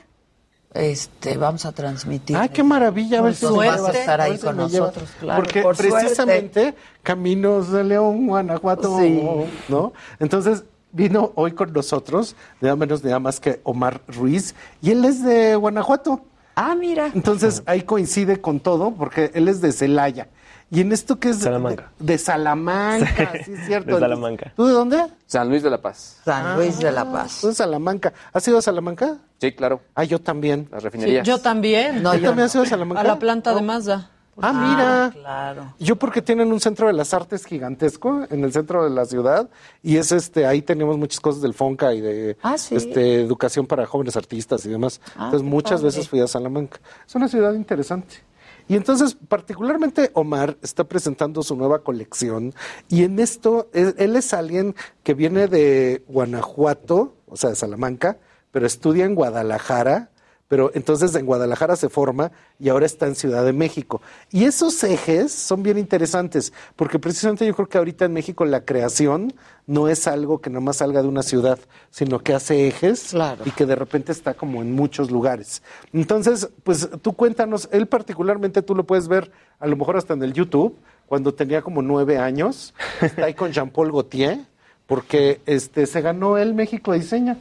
Este, 0.74 1.36
vamos 1.38 1.66
a 1.66 1.72
transmitir. 1.72 2.38
Ay, 2.38 2.50
qué 2.50 2.64
maravilla. 2.64 3.20
A 3.20 3.22
ver 3.24 3.36
si 3.36 3.46
vas 3.46 3.82
a 3.82 3.92
estar 3.92 4.22
ahí 4.22 4.38
con 4.38 4.56
nosotros, 4.58 5.10
claro, 5.20 5.42
Porque 5.44 5.62
por 5.64 5.76
suerte. 5.76 5.96
precisamente 5.96 6.76
Caminos 7.02 7.72
de 7.72 7.84
León, 7.84 8.28
Guanajuato, 8.28 9.00
Sí. 9.00 9.20
¿no? 9.68 9.94
Entonces 10.20 10.64
vino 10.92 11.32
hoy 11.36 11.54
con 11.54 11.74
nosotros, 11.74 12.36
nada 12.62 12.76
menos 12.76 13.04
nada 13.04 13.20
más 13.20 13.40
que 13.40 13.62
Omar 13.64 14.02
Ruiz, 14.08 14.54
y 14.82 14.92
él 14.92 15.06
es 15.06 15.24
de 15.24 15.56
Guanajuato. 15.56 16.22
Ah, 16.56 16.76
mira. 16.76 17.10
Entonces 17.16 17.64
ahí 17.66 17.82
coincide 17.84 18.40
con 18.42 18.60
todo 18.60 18.92
porque 18.92 19.32
él 19.34 19.48
es 19.48 19.62
de 19.62 19.72
Celaya. 19.72 20.28
Y 20.72 20.82
en 20.82 20.92
esto 20.92 21.20
que 21.20 21.30
es 21.30 21.40
Salamanca. 21.40 21.92
De, 22.00 22.14
de 22.14 22.18
Salamanca, 22.20 23.32
sí, 23.46 23.54
es 23.54 23.66
cierto. 23.66 23.96
De 23.96 24.00
Salamanca. 24.00 24.54
¿Tú 24.56 24.66
de 24.68 24.74
dónde? 24.74 25.04
San 25.26 25.50
Luis 25.50 25.64
de 25.64 25.70
la 25.70 25.82
Paz. 25.82 26.18
San 26.24 26.56
Luis 26.58 26.78
de 26.80 26.92
la 26.92 27.12
Paz. 27.12 27.40
Tú 27.42 27.48
de 27.48 27.56
Salamanca. 27.56 28.14
¿Has 28.34 28.48
ido 28.48 28.58
a 28.58 28.62
Salamanca? 28.62 29.18
Sí, 29.40 29.52
claro. 29.54 29.82
Ah, 29.96 30.04
yo 30.04 30.20
también. 30.20 30.68
Las 30.72 30.82
Sí, 30.82 30.86
refinerías. 30.86 31.26
yo 31.28 31.40
también. 31.40 31.98
¿Tú 31.98 32.04
también 32.04 32.40
has 32.42 32.54
ido 32.54 32.64
a 32.64 32.68
Salamanca? 32.68 33.02
A 33.02 33.04
la 33.04 33.18
planta 33.20 33.54
de 33.56 33.62
Mazda. 33.62 34.12
Ah, 34.42 34.54
mira. 34.54 35.12
Claro. 35.12 35.74
Yo 35.80 35.98
porque 35.98 36.22
tienen 36.22 36.52
un 36.54 36.62
centro 36.62 36.88
de 36.88 36.94
las 36.94 37.14
artes 37.14 37.44
gigantesco 37.46 38.26
en 38.30 38.44
el 38.46 38.54
centro 38.54 38.86
de 38.86 38.90
la 38.90 39.04
ciudad 39.04 39.50
y 39.84 39.98
es 39.98 40.14
este 40.14 40.46
ahí 40.46 40.62
tenemos 40.62 40.98
muchas 40.98 41.20
cosas 41.20 41.42
del 41.42 41.54
Fonca 41.54 41.94
y 41.94 42.00
de 42.00 42.38
Ah, 42.42 42.58
¿sí? 42.58 42.74
este 42.76 43.20
educación 43.22 43.68
para 43.68 43.86
jóvenes 43.86 44.16
artistas 44.16 44.66
y 44.66 44.70
demás. 44.70 45.02
Ah, 45.18 45.26
entonces 45.26 45.42
muchas 45.42 45.82
padre. 45.82 45.86
veces 45.88 46.08
fui 46.08 46.22
a 46.22 46.28
Salamanca. 46.28 46.80
Es 47.06 47.14
una 47.16 47.28
ciudad 47.28 47.54
interesante. 47.54 48.24
Y 48.70 48.76
entonces, 48.76 49.18
particularmente 49.28 50.12
Omar 50.14 50.58
está 50.62 50.84
presentando 50.84 51.42
su 51.42 51.56
nueva 51.56 51.80
colección 51.80 52.54
y 52.88 53.04
en 53.04 53.20
esto 53.20 53.68
él, 53.74 53.96
él 53.98 54.16
es 54.16 54.32
alguien 54.32 54.76
que 55.02 55.16
viene 55.16 55.48
de 55.48 56.04
Guanajuato, 56.08 57.16
o 57.26 57.36
sea, 57.36 57.50
de 57.50 57.56
Salamanca, 57.56 58.20
pero 58.52 58.68
estudia 58.68 59.06
en 59.06 59.16
Guadalajara, 59.16 60.12
pero 60.50 60.72
entonces 60.74 61.16
en 61.16 61.26
Guadalajara 61.26 61.78
se 61.78 61.88
forma 61.88 62.32
y 62.60 62.68
ahora 62.68 62.86
está 62.86 63.06
en 63.08 63.16
Ciudad 63.16 63.46
de 63.46 63.54
México. 63.54 64.02
Y 64.32 64.44
esos 64.44 64.84
ejes 64.84 65.32
son 65.32 65.64
bien 65.64 65.78
interesantes, 65.78 66.52
porque 66.76 67.00
precisamente 67.00 67.46
yo 67.46 67.56
creo 67.56 67.70
que 67.70 67.78
ahorita 67.78 68.04
en 68.06 68.12
México 68.14 68.44
la 68.44 68.66
creación 68.66 69.32
no 69.68 69.88
es 69.88 70.08
algo 70.08 70.40
que 70.42 70.50
nomás 70.50 70.78
salga 70.78 71.02
de 71.04 71.08
una 71.08 71.22
ciudad, 71.24 71.60
sino 71.92 72.20
que 72.20 72.34
hace 72.34 72.68
ejes 72.68 73.10
Claro. 73.12 73.44
y 73.46 73.52
que 73.52 73.66
de 73.68 73.76
repente 73.76 74.12
está 74.12 74.34
como 74.34 74.62
en 74.62 74.74
muchos 74.74 75.12
lugares. 75.12 75.62
Entonces, 75.94 76.50
pues 76.64 76.90
tú 77.02 77.14
cuéntanos, 77.14 77.70
él 77.72 77.88
particularmente 77.88 78.62
tú 78.64 78.74
lo 78.76 78.84
puedes 78.86 79.08
ver 79.08 79.32
a 79.60 79.68
lo 79.68 79.78
mejor 79.78 79.96
hasta 79.98 80.16
en 80.16 80.24
el 80.24 80.34
YouTube, 80.34 80.76
cuando 81.06 81.34
tenía 81.34 81.62
como 81.62 81.82
nueve 81.84 82.18
años, 82.18 82.74
está 83.02 83.26
ahí 83.26 83.34
con 83.36 83.52
Jean-Paul 83.52 83.92
Gaultier, 83.92 84.40
porque 84.88 85.42
este, 85.46 85.86
se 85.86 86.02
ganó 86.02 86.40
el 86.40 86.56
México 86.56 86.94
Diseña. 86.94 87.38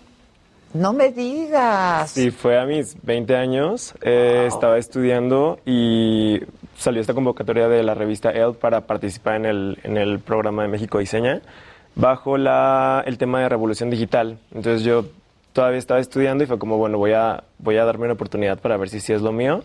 No 0.74 0.92
me 0.92 1.10
digas. 1.10 2.10
Sí, 2.10 2.30
fue 2.30 2.58
a 2.58 2.64
mis 2.66 2.96
20 3.02 3.36
años. 3.36 3.94
eh, 4.02 4.44
estaba 4.46 4.78
estudiando 4.78 5.58
y 5.64 6.40
salió 6.76 7.00
esta 7.00 7.14
convocatoria 7.14 7.68
de 7.68 7.82
la 7.82 7.94
revista 7.94 8.30
Elle 8.30 8.52
para 8.52 8.82
participar 8.82 9.36
en 9.36 9.46
el, 9.46 9.78
en 9.82 9.96
el 9.96 10.20
programa 10.20 10.62
de 10.62 10.68
México 10.68 10.98
Diseña 10.98 11.40
bajo 11.94 12.38
la, 12.38 13.02
el 13.06 13.18
tema 13.18 13.40
de 13.40 13.48
revolución 13.48 13.90
digital. 13.90 14.38
Entonces 14.54 14.82
yo 14.82 15.06
todavía 15.52 15.78
estaba 15.78 16.00
estudiando 16.00 16.44
y 16.44 16.46
fue 16.46 16.58
como, 16.58 16.78
bueno, 16.78 16.98
voy 16.98 17.12
a, 17.12 17.42
voy 17.58 17.76
a 17.76 17.84
darme 17.84 18.04
una 18.04 18.14
oportunidad 18.14 18.58
para 18.60 18.76
ver 18.76 18.88
si 18.88 19.00
sí 19.00 19.12
es 19.12 19.20
lo 19.20 19.32
mío. 19.32 19.64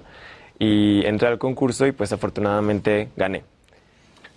Y 0.59 1.05
entré 1.05 1.27
al 1.27 1.37
concurso 1.37 1.85
y 1.85 1.91
pues 1.91 2.11
afortunadamente 2.11 3.09
gané. 3.15 3.43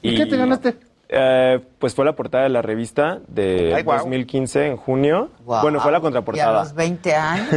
¿Y, 0.02 0.16
qué 0.16 0.26
te 0.26 0.36
ganaste? 0.36 0.74
Eh, 1.08 1.60
pues 1.78 1.94
fue 1.94 2.04
la 2.04 2.14
portada 2.16 2.44
de 2.44 2.50
la 2.50 2.62
revista 2.62 3.20
de 3.28 3.72
Ay, 3.76 3.82
guau. 3.84 3.98
2015 3.98 4.66
en 4.66 4.76
junio. 4.76 5.30
Bueno, 5.44 5.80
fue 5.80 5.92
la 5.92 5.98
Y 5.98 6.00
a 6.00 6.02
contraportada. 6.02 6.62
los 6.64 6.74
20 6.74 7.14
años. 7.14 7.48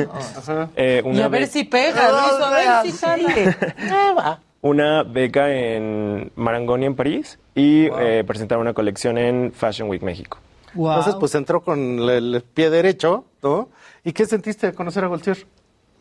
Eh, 0.76 1.02
Y 1.04 1.08
una, 1.08 1.26
a 1.26 1.28
ver 1.30 1.48
si 1.48 1.64
pega, 1.64 2.12
Luis, 2.12 2.42
a 2.46 2.82
ver 2.84 2.92
si 2.92 2.98
jala. 2.98 4.40
una 4.62 5.04
beca 5.04 5.52
en 5.54 6.32
Marangoni 6.36 6.86
en 6.86 6.96
París 6.96 7.40
y 7.56 7.88
eh, 8.00 8.24
presentar 8.26 8.58
una 8.60 8.74
colección 8.74 9.18
en 9.18 9.52
Fashion 9.52 9.90
Week 9.90 10.04
México. 10.04 10.38
Entonces, 10.76 11.16
pues 11.20 11.34
entró 11.34 11.62
con 11.62 11.80
el, 11.80 12.36
el 12.36 12.42
pie 12.44 12.70
derecho, 12.70 13.26
¿no? 13.42 13.70
¿Y 14.04 14.14
qué 14.14 14.26
sentiste 14.28 14.68
de 14.68 14.74
conocer 14.74 15.04
a 15.04 15.08
Gaultier? 15.08 15.48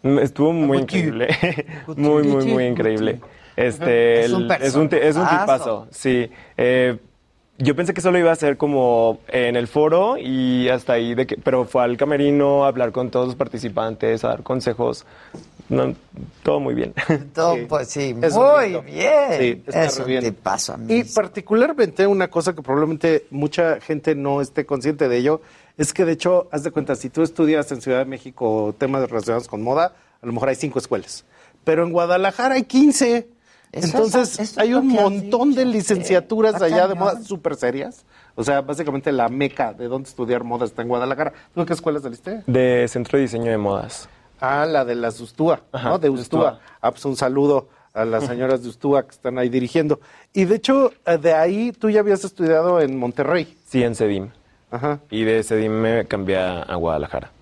Mm, 0.03 0.19
Estuvo 0.19 0.53
muy 0.53 0.79
increíble. 0.79 1.29
muy, 1.97 2.25
muy, 2.25 2.45
muy 2.45 2.67
increíble. 2.67 3.21
Este, 3.57 4.25
Es 4.25 4.33
un 4.33 4.43
el- 4.45 4.63
es 4.63 4.75
un, 4.77 4.89
es 4.93 5.17
un 5.17 5.27
tipazo, 5.27 5.89
sí. 5.91 6.31
Eh, 6.57 6.99
yo 7.59 7.75
pensé 7.75 7.93
que 7.93 8.01
solo 8.01 8.19
iba 8.19 8.31
a 8.31 8.37
ser 8.37 8.57
como 8.57 9.19
en 9.29 9.57
el 9.57 9.67
foro 9.67 10.17
y 10.17 10.69
hasta 10.69 10.93
ahí, 10.93 11.15
de 11.17 11.27
que, 11.27 11.37
pero 11.37 11.65
fue 11.65 11.83
al 11.83 11.97
camerino 11.97 12.65
a 12.65 12.69
hablar 12.69 12.93
con 12.93 13.11
todos 13.11 13.27
los 13.27 13.37
participantes, 13.37 14.25
a 14.25 14.29
dar 14.29 14.43
consejos. 14.45 15.05
No, 15.69 15.93
todo 16.45 16.61
muy 16.61 16.75
bien. 16.75 16.95
Todo, 17.35 17.57
pues 17.69 17.89
sí, 17.89 18.17
Es 18.23 18.35
muy 18.35 18.81
bien. 18.87 19.63
Sí, 19.91 20.03
bien. 20.07 20.25
tipazo, 20.25 20.75
a 20.75 20.77
mí 20.79 20.95
Y 20.95 21.05
sí. 21.05 21.13
particularmente 21.15 22.07
una 22.07 22.29
cosa 22.29 22.55
que 22.55 22.63
probablemente 22.63 23.27
mucha 23.31 23.79
gente 23.81 24.15
no 24.15 24.41
esté 24.41 24.65
consciente 24.65 25.09
de 25.11 25.19
ello, 25.19 25.43
es 25.77 25.93
que 25.93 26.07
de 26.07 26.13
hecho, 26.13 26.49
haz 26.53 26.63
de 26.63 26.71
cuenta, 26.71 26.95
si 26.95 27.11
tú 27.11 27.23
estudias 27.23 27.71
en 27.71 27.83
Ciudad 27.83 27.99
de 27.99 28.07
México 28.07 28.75
temas 28.79 29.11
relacionados 29.11 29.47
con 29.47 29.63
moda, 29.63 29.93
a 30.23 30.27
lo 30.27 30.33
mejor 30.33 30.49
hay 30.49 30.55
cinco 30.55 30.79
escuelas. 30.79 31.27
Pero 31.65 31.85
en 31.85 31.93
Guadalajara 31.93 32.55
hay 32.55 32.63
15. 32.63 33.29
Entonces, 33.73 34.39
es 34.39 34.59
hay 34.59 34.75
un 34.75 34.89
montón 34.89 35.55
de 35.55 35.65
licenciaturas 35.65 36.61
allá 36.63 36.89
de 36.89 36.95
moda 36.95 37.21
súper 37.23 37.57
serias. 37.57 38.05
O 38.35 38.45
sea, 38.45 38.61
básicamente 38.61 39.13
la 39.13 39.29
meca 39.29 39.73
de 39.73 39.89
donde 39.89 40.09
estudiar 40.09 40.45
moda 40.45 40.65
está 40.65 40.83
en 40.83 40.89
Guadalajara. 40.89 41.33
¿Tú 41.55 41.61
en 41.61 41.67
qué 41.67 41.73
escuelas 41.73 42.03
saliste? 42.03 42.43
De 42.47 42.87
Centro 42.89 43.19
de 43.19 43.23
Diseño 43.23 43.51
de 43.51 43.59
Modas. 43.59 44.09
Ah, 44.41 44.65
la 44.67 44.85
de 44.85 44.95
las 44.95 45.21
Ustúa, 45.21 45.63
Ajá, 45.73 45.89
¿no? 45.91 45.99
De 45.99 46.09
Ustúa. 46.09 46.41
Ustúa. 46.41 46.61
Ah, 46.81 46.91
pues 46.93 47.05
un 47.05 47.17
saludo 47.17 47.69
a 47.93 48.05
las 48.05 48.27
señoras 48.27 48.63
de 48.63 48.69
Ustúa 48.69 49.03
que 49.03 49.11
están 49.11 49.39
ahí 49.39 49.49
dirigiendo. 49.49 50.01
Y 50.33 50.45
de 50.45 50.55
hecho, 50.55 50.93
eh, 51.05 51.19
de 51.19 51.35
ahí 51.35 51.73
tú 51.73 51.91
ya 51.91 52.01
habías 52.01 52.25
estudiado 52.25 52.81
en 52.81 52.97
Monterrey. 52.97 53.59
Sí, 53.67 53.83
en 53.83 53.97
CEDIM. 53.97 54.31
Ajá. 54.71 55.01
Y 55.11 55.25
de 55.25 55.43
CEDIM 55.43 55.73
me 55.73 56.05
cambié 56.07 56.39
a 56.39 56.75
Guadalajara. 56.77 57.33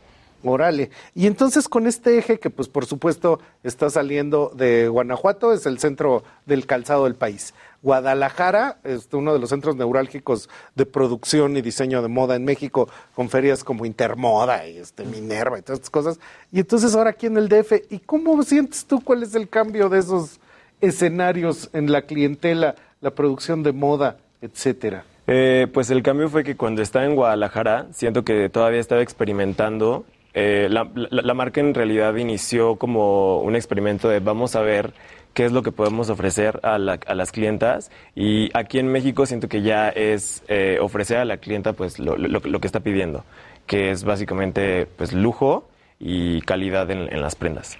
Orale. 0.53 0.90
Y 1.14 1.26
entonces 1.26 1.68
con 1.68 1.86
este 1.86 2.18
eje 2.18 2.38
que 2.38 2.51
pues 2.51 2.68
por 2.68 2.86
supuesto 2.86 3.40
está 3.62 3.90
saliendo 3.90 4.53
de 4.55 4.88
Guanajuato, 4.88 5.53
es 5.53 5.66
el 5.66 5.78
centro 5.78 6.24
del 6.47 6.66
calzado 6.66 7.05
del 7.05 7.14
país. 7.14 7.55
Guadalajara 7.82 8.78
es 8.84 9.09
uno 9.12 9.32
de 9.32 9.38
los 9.38 9.51
centros 9.51 9.76
neurálgicos 9.76 10.49
de 10.74 10.86
producción 10.86 11.57
y 11.57 11.62
diseño 11.62 12.03
de 12.03 12.09
moda 12.09 12.34
en 12.34 12.44
México, 12.44 12.88
con 13.14 13.28
ferias 13.28 13.62
como 13.62 13.86
Intermoda 13.86 14.66
y 14.66 14.78
este 14.78 15.05
Minerva 15.05 15.59
y 15.59 15.62
todas 15.62 15.78
estas 15.78 15.90
cosas. 15.90 16.20
Y 16.51 16.61
entonces 16.61 16.94
ahora 16.94 17.11
aquí 17.11 17.26
en 17.26 17.36
el 17.36 17.49
DF, 17.49 17.72
¿y 17.90 18.01
cómo 18.01 18.42
sientes 18.42 18.86
tú 18.86 19.01
cuál 19.01 19.22
es 19.22 19.34
el 19.34 19.49
cambio 19.49 19.88
de 19.88 20.01
esos 20.01 20.40
escenarios 20.80 21.70
en 21.72 21.92
la 21.92 22.03
clientela, 22.03 22.74
la 23.01 23.12
producción 23.12 23.62
de 23.62 23.72
moda, 23.72 24.16
etcétera? 24.40 25.05
Eh, 25.28 25.66
pues 25.72 25.90
el 25.90 26.03
cambio 26.03 26.28
fue 26.28 26.44
que 26.44 26.57
cuando 26.57 26.82
estaba 26.82 27.05
en 27.05 27.16
Guadalajara, 27.16 27.86
siento 27.92 28.24
que 28.24 28.49
todavía 28.49 28.80
estaba 28.80 29.03
experimentando. 29.03 30.05
Eh, 30.39 30.68
la, 30.70 30.84
marca 31.34 31.61
en 31.62 31.72
realidad 31.72 32.14
inició 32.16 32.76
como 32.76 33.41
un 33.41 33.57
experimento 33.57 34.07
de 34.11 34.20
vamos 34.20 34.55
a 34.55 34.61
ver 34.61 34.93
qué 35.32 35.47
es 35.47 35.53
lo 35.53 35.62
que 35.62 35.72
podemos 35.72 36.11
ofrecer 36.11 36.61
a, 36.62 36.76
la- 36.78 37.01
a 37.07 37.14
las 37.14 37.32
clientas. 37.32 37.91
Y 38.14 38.51
aquí 38.53 38.78
en 38.78 38.89
México 38.89 39.24
siento 39.24 39.49
que 39.49 39.62
ya 39.62 39.89
es 39.89 40.45
eh, 40.49 40.78
ofrecer 40.80 41.16
a 41.18 41.24
la 41.24 41.39
clienta 41.39 41.72
pues 41.72 41.99
lo, 41.99 42.16
lo- 42.18 42.41
lo 42.41 42.61
que 42.61 42.66
está 42.66 42.80
pidiendo, 42.80 43.24
que 43.66 43.91
es 43.91 44.05
básicamente 44.05 44.87
pues 44.99 45.14
lujo 45.14 45.64
y 45.99 46.42
calidad 46.42 46.90
en, 46.90 47.11
en 47.12 47.22
las 47.22 47.34
prendas. 47.36 47.76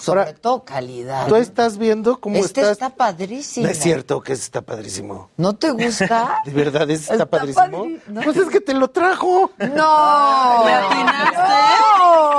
Sobre 0.00 0.34
todo 0.34 0.64
calidad. 0.64 1.26
Tú 1.26 1.34
estás 1.34 1.78
viendo 1.78 2.20
cómo 2.20 2.36
este 2.36 2.60
estás... 2.60 2.72
está 2.74 2.90
padrísimo. 2.90 3.66
No 3.66 3.72
es 3.72 3.78
cierto 3.80 4.20
que 4.20 4.34
está 4.34 4.62
padrísimo. 4.62 5.30
¿No 5.36 5.54
te 5.56 5.70
gusta? 5.70 6.38
¿De 6.44 6.52
verdad 6.52 6.88
es- 6.90 7.00
está, 7.02 7.14
Está 7.14 7.26
padrísimo? 7.26 7.66
padri- 7.86 8.00
no. 8.06 8.20
Pues 8.22 8.36
es 8.36 8.48
que 8.50 8.60
te 8.60 8.72
lo 8.72 8.88
trajo. 8.88 9.50
¡No! 9.58 10.64
¿Me 10.64 10.72
atinaste? 10.74 11.36
¡No! 11.38 12.35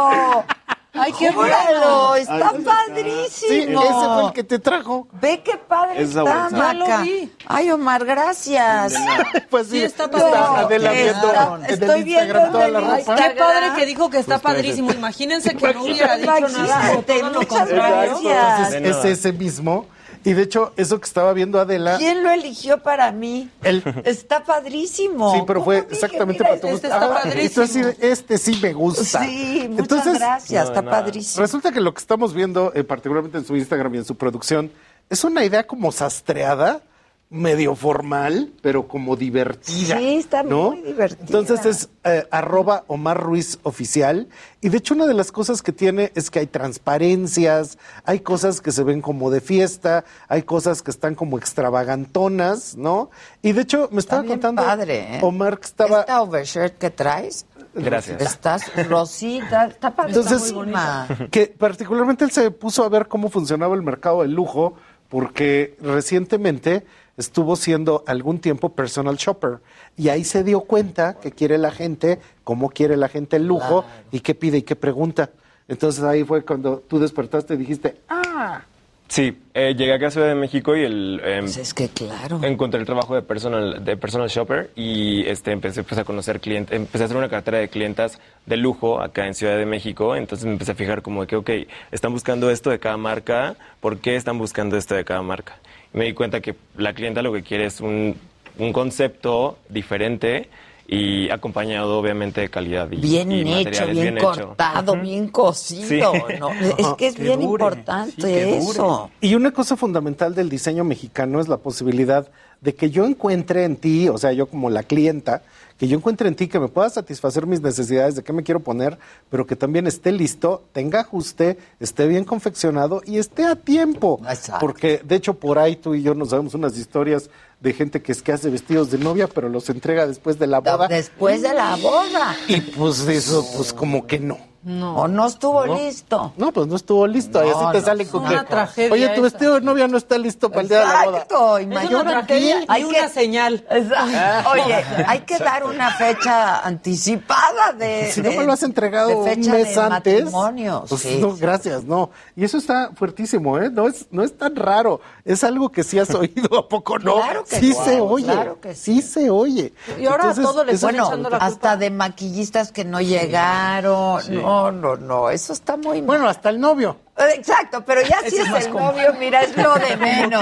¡Ay, 0.99 1.13
qué 1.17 1.31
bueno! 1.31 2.15
está 2.15 2.51
Sí, 2.57 2.63
padrísimo. 2.63 3.81
ese 3.83 3.93
fue 3.93 4.25
el 4.27 4.33
que 4.33 4.43
te 4.43 4.59
trajo. 4.59 5.07
Ve 5.13 5.41
qué 5.43 5.57
padre 5.57 6.01
Esa 6.01 6.19
está, 6.19 6.21
bolsa. 6.23 6.57
Ya 6.57 6.73
lo 6.73 6.87
Maca. 6.87 7.01
vi. 7.01 7.31
Ay, 7.47 7.71
Omar, 7.71 8.05
gracias. 8.05 8.95
Pues 9.49 9.67
sí, 9.67 9.79
Sí, 9.79 9.83
está 9.83 10.05
el 10.05 11.63
estoy 11.69 12.03
viendo 12.03 12.39
toda 12.51 12.67
la 12.67 12.79
ropa. 12.79 13.15
Qué 13.15 13.29
padre 13.37 13.67
que 13.75 13.85
dijo 13.85 14.09
que 14.09 14.19
está 14.19 14.39
padrísimo. 14.39 14.91
Imagínense 14.91 15.55
que 15.55 15.73
no 15.73 15.83
hubiera 15.83 16.17
dicho 16.17 16.49
nada. 16.49 16.93
Muchas 17.33 17.69
gracias. 17.69 18.73
Es 18.73 19.05
ese 19.05 19.33
mismo. 19.33 19.85
Y 20.29 20.33
de 20.33 20.43
hecho, 20.43 20.73
eso 20.75 20.99
que 20.99 21.05
estaba 21.05 21.31
viendo 21.33 21.59
Adela, 21.59 21.97
¿Quién 21.97 22.21
lo 22.23 22.29
eligió 22.31 22.79
para 22.83 23.11
mí? 23.11 23.49
él, 23.63 23.81
Está 24.03 24.43
padrísimo. 24.43 25.33
sí, 25.33 25.41
pero 25.47 25.63
fue 25.63 25.87
exactamente 25.89 26.43
Mira, 26.43 26.49
para 26.49 26.61
tu 26.61 26.67
este 26.67 26.87
gusto. 26.87 26.87
está 26.87 27.05
Ah, 27.05 27.21
padrísimo. 27.23 27.45
y 27.45 27.49
tú 27.49 27.61
así 27.61 27.81
este 28.01 28.37
sí 28.37 28.59
me 28.61 28.73
gusta. 28.73 29.23
Sí, 29.23 29.67
muchas 29.69 29.79
Entonces, 29.79 30.19
gracias, 30.19 30.63
no, 30.65 30.69
está 30.71 30.81
nada. 30.81 30.97
padrísimo. 30.99 31.41
Resulta 31.41 31.71
que 31.71 31.79
lo 31.79 31.93
que 31.93 31.99
estamos 31.99 32.33
viendo, 32.33 32.71
eh, 32.75 32.83
particularmente 32.83 33.37
en 33.37 33.45
su 33.45 33.55
Instagram 33.55 33.95
y 33.95 33.97
en 33.99 34.05
su 34.05 34.15
producción, 34.15 34.71
es 35.09 35.23
una 35.23 35.45
idea 35.45 35.65
como 35.65 35.91
sastreada, 35.93 36.81
medio 37.29 37.75
formal, 37.75 38.53
pero 38.61 38.87
como 38.87 39.17
divertida. 39.17 39.97
Sí, 39.97 40.15
está 40.15 40.43
¿no? 40.43 40.71
muy 40.71 40.81
divertida. 40.81 41.25
Entonces 41.25 41.65
es 41.65 41.89
eh, 42.05 42.25
arroba 42.31 42.85
Omar 42.87 43.21
Ruiz 43.21 43.59
oficial. 43.63 44.29
Y 44.61 44.69
de 44.69 44.77
hecho 44.77 44.93
una 44.93 45.05
de 45.05 45.13
las 45.13 45.33
cosas 45.33 45.61
que 45.61 45.73
tiene 45.73 46.13
es 46.15 46.31
que 46.31 46.39
hay 46.39 46.47
transparencias, 46.47 47.77
hay 48.05 48.21
cosas 48.21 48.61
que 48.61 48.71
se 48.71 48.83
ven 48.83 49.01
como 49.01 49.29
de 49.29 49.41
fiesta, 49.41 50.05
hay 50.29 50.43
cosas 50.43 50.81
que 50.81 50.89
están 50.89 51.15
como 51.15 51.37
extravagantonas, 51.37 52.77
¿no? 52.77 53.09
Y 53.41 53.51
de 53.51 53.61
hecho 53.61 53.89
me 53.91 53.99
estaba 53.99 54.21
bien 54.21 54.35
contando 54.35 54.63
padre, 54.63 55.17
¿eh? 55.17 55.19
Omar 55.21 55.59
que 55.59 55.65
estaba... 55.65 56.01
¿Esta 56.01 56.21
overshirt 56.21 56.77
que 56.77 56.89
traes? 56.91 57.45
Gracias. 57.73 58.21
Estás 58.21 58.87
rosita, 58.87 59.65
está 59.65 59.93
padre, 59.93 60.13
Entonces, 60.13 60.43
está 60.43 60.55
muy 60.55 60.71
bonita. 60.71 61.07
que 61.29 61.47
particularmente 61.47 62.23
él 62.23 62.31
se 62.31 62.51
puso 62.51 62.85
a 62.85 62.89
ver 62.89 63.07
cómo 63.09 63.29
funcionaba 63.29 63.75
el 63.75 63.83
mercado 63.83 64.21
del 64.21 64.31
lujo, 64.31 64.75
porque 65.09 65.77
recientemente 65.81 66.85
estuvo 67.17 67.55
siendo 67.55 68.03
algún 68.07 68.39
tiempo 68.39 68.69
personal 68.69 69.17
shopper 69.17 69.59
y 69.97 70.09
ahí 70.09 70.23
se 70.23 70.43
dio 70.43 70.61
cuenta 70.61 71.15
que 71.19 71.31
quiere 71.31 71.57
la 71.57 71.71
gente, 71.71 72.19
cómo 72.43 72.69
quiere 72.69 72.95
la 72.95 73.09
gente 73.09 73.35
el 73.37 73.47
lujo 73.47 73.83
y 74.11 74.21
qué 74.21 74.35
pide 74.35 74.59
y 74.59 74.61
qué 74.61 74.75
pregunta. 74.75 75.31
Entonces 75.67 76.03
ahí 76.03 76.23
fue 76.23 76.45
cuando 76.45 76.77
tú 76.87 76.99
despertaste 76.99 77.55
y 77.55 77.57
dijiste, 77.57 77.97
ah, 78.07 78.61
Sí, 79.07 79.37
eh, 79.53 79.73
llegué 79.73 79.93
acá 79.93 80.07
a 80.07 80.11
Ciudad 80.11 80.27
de 80.27 80.35
México 80.35 80.75
y 80.75 80.83
el, 80.83 81.21
em, 81.23 81.45
Pues 81.45 81.57
es 81.57 81.73
que 81.73 81.87
claro. 81.87 82.41
encontré 82.43 82.79
el 82.79 82.85
trabajo 82.85 83.15
de 83.15 83.21
personal, 83.21 83.83
de 83.83 83.95
personal 83.95 84.27
shopper 84.27 84.69
y 84.75 85.25
este, 85.27 85.51
empecé 85.51 85.83
pues, 85.83 85.97
a 85.97 86.03
conocer 86.03 86.41
clientes, 86.41 86.75
empecé 86.75 87.03
a 87.03 87.05
hacer 87.05 87.17
una 87.17 87.29
cartera 87.29 87.57
de 87.57 87.69
clientas 87.69 88.19
de 88.45 88.57
lujo 88.57 88.99
acá 88.99 89.25
en 89.25 89.33
Ciudad 89.33 89.57
de 89.57 89.65
México, 89.65 90.13
entonces 90.15 90.45
me 90.45 90.51
empecé 90.51 90.73
a 90.73 90.75
fijar 90.75 91.01
como 91.01 91.25
que, 91.25 91.37
ok, 91.37 91.49
están 91.91 92.11
buscando 92.11 92.51
esto 92.51 92.69
de 92.69 92.79
cada 92.79 92.97
marca, 92.97 93.55
¿por 93.79 93.99
qué 93.99 94.17
están 94.17 94.37
buscando 94.37 94.75
esto 94.75 94.93
de 94.95 95.05
cada 95.05 95.21
marca? 95.21 95.57
Y 95.93 95.97
me 95.97 96.05
di 96.05 96.13
cuenta 96.13 96.41
que 96.41 96.55
la 96.75 96.93
clienta 96.93 97.21
lo 97.21 97.31
que 97.31 97.43
quiere 97.43 97.65
es 97.65 97.79
un, 97.79 98.15
un 98.57 98.73
concepto 98.73 99.57
diferente 99.69 100.49
y 100.89 101.29
acompañado 101.29 101.99
obviamente 101.99 102.39
de 102.39 102.49
calidad 102.49 102.89
y, 102.89 102.95
Bien 102.95 103.29
y 103.29 103.41
hecho, 103.53 103.87
bien, 103.87 104.17
hecho. 104.17 104.31
cortado, 104.33 104.95
bien 104.95 105.27
cocido. 105.27 106.13
Sí. 106.13 106.33
¿no? 106.39 106.49
Es 106.51 106.87
que 106.97 107.07
es 107.07 107.15
Que 107.15 107.23
bien 107.23 107.41
dure, 107.41 107.65
importante 107.65 108.57
eso. 108.57 109.11
Y 109.19 109.35
una 109.35 109.51
cosa 109.51 109.75
fundamental 109.75 110.33
del 110.33 110.49
diseño 110.49 110.85
mexicano 110.85 111.41
es 111.41 111.49
la 111.49 111.57
posibilidad 111.57 112.29
de 112.61 112.73
que 112.73 112.89
yo 112.89 113.05
encuentre 113.05 113.65
en 113.65 113.75
ti, 113.75 114.07
o 114.07 114.17
sea, 114.17 114.31
yo 114.31 114.47
como 114.47 114.69
la 114.69 114.83
clienta, 114.83 115.43
que 115.77 115.87
yo 115.87 115.97
encuentre 115.97 116.27
en 116.27 116.35
ti 116.35 116.47
que 116.47 116.59
me 116.59 116.69
pueda 116.69 116.89
satisfacer 116.89 117.45
mis 117.45 117.61
necesidades 117.61 118.15
de 118.15 118.23
qué 118.23 118.33
me 118.33 118.43
quiero 118.43 118.61
poner, 118.61 118.97
pero 119.29 119.45
que 119.45 119.55
también 119.55 119.85
esté 119.85 120.11
listo, 120.11 120.63
tenga 120.71 121.01
ajuste, 121.01 121.57
esté 121.79 122.07
bien 122.07 122.23
confeccionado 122.23 123.01
y 123.05 123.19
esté 123.19 123.45
a 123.45 123.55
tiempo. 123.55 124.19
Porque 124.59 125.01
de 125.03 125.15
hecho 125.15 125.35
por 125.35 125.59
ahí 125.59 125.75
tú 125.75 125.93
y 125.93 126.01
yo 126.01 126.15
nos 126.15 126.29
sabemos 126.29 126.55
unas 126.55 126.77
historias 126.77 127.29
de 127.59 127.73
gente 127.73 128.01
que 128.01 128.11
es 128.11 128.21
que 128.21 128.31
hace 128.31 128.49
vestidos 128.49 128.91
de 128.91 128.97
novia, 128.97 129.27
pero 129.27 129.49
los 129.49 129.69
entrega 129.69 130.05
después 130.05 130.37
de 130.39 130.47
la 130.47 130.59
boda. 130.59 130.87
Después 130.87 131.41
de 131.41 131.53
la 131.53 131.75
boda. 131.75 132.35
Y 132.47 132.61
pues 132.61 133.07
eso, 133.07 133.45
pues 133.55 133.73
como 133.73 134.05
que 134.05 134.19
no. 134.19 134.37
No. 134.63 134.97
O 134.97 135.07
no 135.07 135.27
estuvo 135.27 135.65
No. 135.65 135.75
listo. 135.75 136.33
No, 136.35 136.51
pues 136.51 136.67
no 136.67 136.75
estuvo 136.75 137.07
listo. 137.07 137.43
y 137.45 137.49
así 137.49 137.59
No, 137.63 137.71
te 137.71 137.79
no, 137.79 137.85
sale 137.85 138.07
con 138.07 138.23
una 138.25 138.41
que, 138.43 138.49
tragedia 138.49 138.91
oye, 138.93 139.09
tu 139.09 139.21
vestido 139.21 139.53
de 139.55 139.61
novia 139.61 139.87
no 139.87 139.97
está 139.97 140.17
listo 140.17 140.49
para 140.49 140.61
el 140.61 140.67
día 140.67 140.79
de 140.79 140.85
la 140.85 141.05
boda. 141.05 141.17
Exacto, 141.19 141.59
imagínate. 141.59 142.09
tragedia 142.11 142.79
y 142.79 142.83
una 142.83 143.07
señal. 143.07 143.65
Exacto. 143.69 144.49
Oye, 144.51 144.83
hay 145.07 145.19
que 145.21 145.37
dar 145.37 145.63
una 145.63 145.91
fecha 145.91 146.59
anticipada 146.65 147.71
de. 147.77 148.11
Si 148.11 148.21
no 148.21 148.29
de- 148.29 148.37
me 148.37 148.43
lo 148.45 148.51
has 148.53 148.63
entregado 148.63 149.09
de 149.09 149.15
un 149.15 149.25
fecha 149.25 149.51
mes 149.51 149.75
de 149.75 149.81
antes, 149.81 150.23
matrimonio, 150.25 150.85
pues 150.89 151.01
sí. 151.01 151.17
no, 151.21 151.35
gracias, 151.35 151.83
no. 151.85 152.09
Y 152.35 152.43
eso 152.43 152.57
está 152.57 152.91
fuertísimo, 152.95 153.57
¿eh? 153.59 153.69
No 153.71 153.87
es, 153.87 154.07
no 154.11 154.23
es 154.23 154.37
tan 154.37 154.55
raro. 154.55 154.99
Es 155.23 155.43
algo 155.43 155.69
que 155.69 155.83
sí 155.83 155.97
has 155.99 156.09
oído, 156.15 156.57
¿a 156.59 156.67
poco 156.67 156.99
no? 156.99 157.15
Claro 157.15 157.43
que 157.45 157.59
sí 157.59 157.73
sí, 157.73 157.79
se 157.85 158.01
oye. 158.01 158.25
claro 158.25 158.59
que 158.59 158.75
sí. 158.75 159.01
se 159.01 159.29
oye. 159.29 159.73
Y 159.99 160.05
ahora 160.07 160.23
Entonces, 160.25 160.43
todo 160.43 160.63
le 160.65 160.73
eso- 160.73 160.87
bueno, 160.87 161.09
hasta 161.39 161.77
de 161.77 161.89
maquillistas 161.91 162.71
que 162.71 162.83
no 162.85 162.99
llegaron. 163.01 164.21
Sí. 164.23 164.37
No, 164.47 164.71
no, 164.71 164.95
no, 164.95 165.29
eso 165.29 165.51
está 165.51 165.75
muy 165.75 165.97
mal. 165.97 166.05
Bueno, 166.07 166.29
hasta 166.29 166.49
el 166.49 166.57
novio. 166.59 166.95
Exacto, 167.35 167.83
pero 167.85 168.01
ya 168.01 168.21
si 168.21 168.37
es, 168.37 168.47
el 168.47 168.71
común. 168.71 168.93
novio, 168.95 169.13
mira, 169.19 169.41
es 169.41 169.57
lo 169.57 169.73
de 169.75 169.97
menos. 169.99 170.41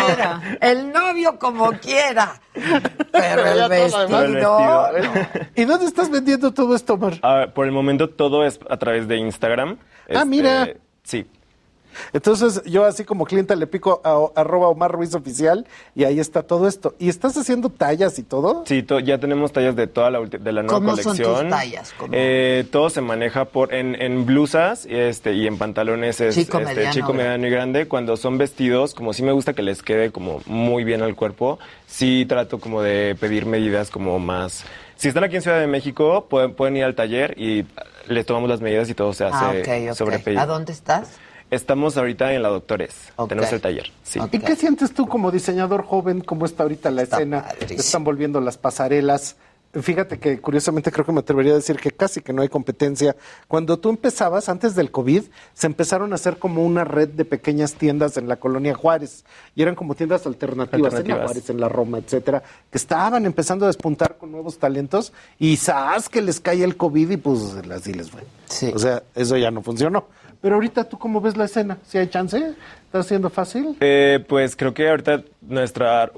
El 0.62 0.92
novio 0.94 1.40
como 1.40 1.72
quiera. 1.80 2.40
Pero 3.12 3.46
el 3.46 3.68
vestido. 3.70 4.90
¿Y 5.56 5.66
dónde 5.66 5.88
estás 5.88 6.12
vendiendo 6.12 6.54
todo 6.54 6.76
esto, 6.76 6.94
Omar? 6.94 7.14
Ah, 7.24 7.48
por 7.52 7.66
el 7.66 7.72
momento 7.72 8.08
todo 8.10 8.46
es 8.46 8.60
a 8.70 8.78
través 8.78 9.08
de 9.08 9.18
Instagram. 9.18 9.80
Ah, 10.14 10.24
mira. 10.24 10.70
Sí. 11.02 11.26
Entonces, 12.14 12.62
yo 12.66 12.86
así 12.86 13.04
como 13.04 13.26
clienta 13.26 13.56
le 13.56 13.68
pico 13.68 14.02
a, 14.04 14.40
arroba 14.40 14.68
Omar 14.70 14.92
Ruiz 14.92 15.14
Oficial 15.16 15.66
y 15.96 16.04
ahí 16.04 16.20
está 16.20 16.44
todo 16.44 16.68
esto. 16.68 16.96
¿Y 17.00 17.10
estás 17.10 17.38
haciendo 17.38 17.70
tallas 17.70 18.20
y 18.20 18.24
todo? 18.24 18.64
Sí, 18.66 18.84
to- 18.84 19.00
ya 19.00 19.18
tenemos 19.18 19.52
tallas 19.52 19.76
de 19.76 19.88
toda 19.88 20.10
la, 20.12 20.20
de 20.22 20.52
la 20.52 20.64
nueva 20.64 20.80
¿Cómo 20.80 20.96
son 20.98 21.04
colección. 21.18 21.42
tus 21.42 21.50
tallas? 21.50 21.94
¿Cómo? 21.98 22.14
Eh, 22.16 22.66
todo 22.72 22.90
se 22.90 23.02
maneja 23.02 23.46
por 23.46 23.74
en, 23.74 24.00
en 24.02 24.26
blusas 24.26 24.86
este, 24.90 25.34
y 25.34 25.48
en 25.48 25.58
pantalones 25.58 26.22
es 26.22 26.36
Chico, 26.36 26.60
este, 26.60 26.74
mediano, 26.74 26.94
chico, 26.94 27.14
mediano 27.14 27.48
y 27.48 27.50
grande. 27.50 27.88
Cuando 27.88 28.18
son 28.18 28.38
vestidos, 28.38 28.94
como 28.94 29.14
sí 29.14 29.24
me 29.24 29.32
gusta 29.32 29.54
que 29.54 29.62
les 29.64 29.82
quede 29.84 30.12
como 30.12 30.42
muy 30.46 30.84
bien 30.84 31.02
al 31.02 31.16
cuerpo, 31.16 31.60
sí 31.88 32.26
trato 32.28 32.60
como 32.60 32.82
de 32.82 33.16
pedir 33.20 33.46
medidas 33.46 33.90
como 33.90 34.20
más... 34.20 34.64
Si 34.98 35.10
están 35.10 35.26
aquí 35.26 35.36
en 35.36 35.42
Ciudad 35.42 35.60
de 35.60 35.68
México, 35.68 36.28
pueden, 36.30 36.54
pueden 36.54 36.78
ir 36.78 36.86
al 36.86 36.96
taller 36.96 37.36
y 37.38 37.66
les 38.08 38.26
tomamos 38.26 38.50
las 38.50 38.62
medidas 38.62 38.90
y 38.90 38.94
todo 38.94 39.12
se 39.12 39.26
hace 39.26 39.64
Ah, 39.70 39.90
ok. 39.90 39.94
sobre 39.94 40.20
pedido. 40.20 40.42
¿A 40.42 40.46
dónde 40.46 40.72
estás? 40.72 41.10
Estamos 41.56 41.96
ahorita 41.96 42.34
en 42.34 42.44
la 42.44 42.50
Doctores. 42.50 43.14
Tenemos 43.30 43.52
el 43.54 43.62
taller. 43.62 43.90
Sí. 44.04 44.20
¿Y 44.30 44.40
qué 44.40 44.58
sientes 44.58 44.94
tú 44.94 45.08
como 45.08 45.32
diseñador 45.32 45.84
joven? 45.84 46.20
¿Cómo 46.20 46.46
está 46.46 46.64
ahorita 46.64 46.92
la 46.92 47.04
escena? 47.04 47.46
Están 47.70 48.04
volviendo 48.04 48.42
las 48.42 48.58
pasarelas. 48.58 49.38
Fíjate 49.72 50.20
que 50.20 50.40
curiosamente 50.40 50.92
creo 50.92 51.06
que 51.06 51.12
me 51.14 51.20
atrevería 51.20 51.54
a 51.54 51.56
decir 51.56 51.78
que 51.78 51.92
casi 51.92 52.22
que 52.22 52.34
no 52.34 52.42
hay 52.42 52.50
competencia. 52.50 53.16
Cuando 53.48 53.78
tú 53.78 53.90
empezabas, 53.90 54.50
antes 54.50 54.76
del 54.76 54.92
COVID, 54.92 55.24
se 55.54 55.68
empezaron 55.68 56.12
a 56.12 56.16
hacer 56.16 56.40
como 56.40 56.66
una 56.66 56.84
red 56.84 57.10
de 57.10 57.24
pequeñas 57.24 57.74
tiendas 57.74 58.18
en 58.18 58.28
la 58.28 58.36
colonia 58.36 58.74
Juárez. 58.74 59.24
Y 59.54 59.62
eran 59.62 59.76
como 59.76 59.96
tiendas 59.96 60.26
alternativas, 60.26 60.94
en 60.94 61.08
la. 61.08 61.24
Juárez, 61.24 61.50
en 61.50 61.60
la 61.62 61.70
Roma, 61.70 62.00
etcétera, 62.00 62.44
que 62.70 62.78
estaban 62.78 63.26
empezando 63.26 63.66
a 63.66 63.68
despuntar 63.68 64.18
con 64.18 64.32
nuevos 64.32 64.60
talentos. 64.60 65.14
Y 65.40 65.56
sabes 65.56 66.10
que 66.10 66.22
les 66.22 66.42
cae 66.42 66.64
el 66.64 66.76
COVID 66.76 67.12
y 67.12 67.18
pues 67.18 67.40
así 67.72 67.94
les 67.94 68.12
fue. 68.12 68.24
O 68.74 68.80
sea, 68.80 69.04
eso 69.14 69.38
ya 69.38 69.52
no 69.52 69.62
funcionó. 69.62 70.08
Pero 70.42 70.56
ahorita 70.56 70.84
tú 70.90 70.98
cómo 71.00 71.22
ves 71.22 71.38
la 71.38 71.46
escena? 71.46 71.78
¿Si 71.86 71.98
hay 71.98 72.08
chance? 72.08 72.54
¿Está 72.86 73.04
siendo 73.04 73.30
fácil? 73.30 73.76
Eh, 73.80 74.24
pues 74.28 74.56
creo 74.56 74.74
que 74.74 74.90
ahorita 74.90 75.22
nuestra 75.42 76.12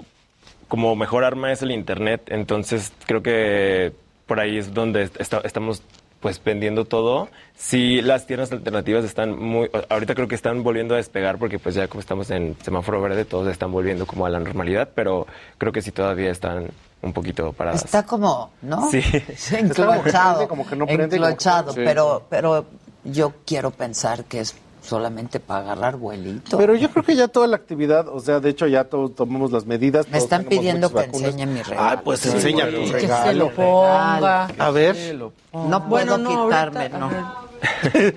como 0.68 0.96
mejor 0.96 1.24
arma 1.24 1.52
es 1.52 1.62
el 1.62 1.72
internet, 1.72 2.24
entonces 2.28 2.92
creo 3.06 3.24
que 3.24 3.94
por 4.26 4.40
ahí 4.40 4.58
es 4.58 4.74
donde 4.74 5.04
está- 5.04 5.42
estamos 5.46 5.82
pues 6.20 6.42
vendiendo 6.44 6.84
todo. 6.84 7.30
Sí, 7.56 8.02
las 8.02 8.26
tiendas 8.26 8.52
alternativas 8.52 9.06
están 9.06 9.38
muy, 9.38 9.70
ahorita 9.90 10.16
creo 10.16 10.28
que 10.28 10.34
están 10.36 10.64
volviendo 10.64 10.96
a 10.96 10.98
despegar 10.98 11.38
porque 11.38 11.60
pues 11.60 11.76
ya 11.76 11.88
como 11.88 12.02
estamos 12.02 12.30
en 12.32 12.58
semáforo 12.64 13.00
verde, 13.02 13.24
todos 13.24 13.48
están 13.48 13.72
volviendo 13.72 14.06
como 14.08 14.26
a 14.26 14.30
la 14.30 14.40
normalidad, 14.40 14.90
pero 14.96 15.28
creo 15.60 15.72
que 15.72 15.82
sí 15.82 15.92
todavía 15.92 16.32
están 16.32 16.68
un 17.04 17.14
poquito 17.14 17.54
paradas. 17.54 17.86
Está 17.86 18.04
como, 18.04 18.52
¿no? 18.64 18.90
Sí. 18.90 19.00
Enclochado. 19.56 20.48
como 20.48 20.68
que 20.68 20.76
no 20.76 20.86
prende, 20.86 21.04
como 21.18 21.28
que- 21.28 21.32
Enclochado, 21.32 21.72
Sí. 21.74 21.82
pero, 21.86 22.26
pero 22.30 22.66
yo 23.12 23.34
quiero 23.46 23.72
pensar 23.72 24.24
que 24.26 24.40
es 24.42 24.56
solamente 24.82 25.40
para 25.42 25.60
agarrar 25.62 25.98
vuelito. 25.98 26.58
Pero 26.58 26.74
yo 26.76 26.90
creo 26.90 27.04
que 27.04 27.16
ya 27.16 27.28
toda 27.28 27.46
la 27.48 27.58
actividad, 27.58 28.08
o 28.08 28.20
sea, 28.22 28.40
de 28.40 28.50
hecho 28.52 28.68
ya 28.68 28.86
todos 28.86 29.16
tomamos 29.16 29.52
las 29.52 29.66
medidas. 29.66 30.08
Me 30.10 30.18
están 30.18 30.46
pidiendo 30.46 30.88
que 30.90 30.96
vacunas. 30.96 31.32
enseñe 31.34 31.46
mi 31.46 31.62
regalo. 31.62 31.90
Ah, 31.90 32.02
pues 32.04 32.22
Sí, 32.22 32.30
enseña 32.30 32.66
tu 32.70 32.72
Que 32.84 32.88
se 32.88 32.94
regalo. 33.00 33.46
lo 33.46 33.52
ponga. 33.54 34.46
A 34.58 34.72
ver. 34.72 34.96
No 35.16 35.32
puedo 35.52 35.80
Bueno, 35.90 36.18
no, 36.18 36.46
quitarme, 36.46 36.80
ahorita, 36.80 36.98
no. 37.00 37.08
a 37.08 37.48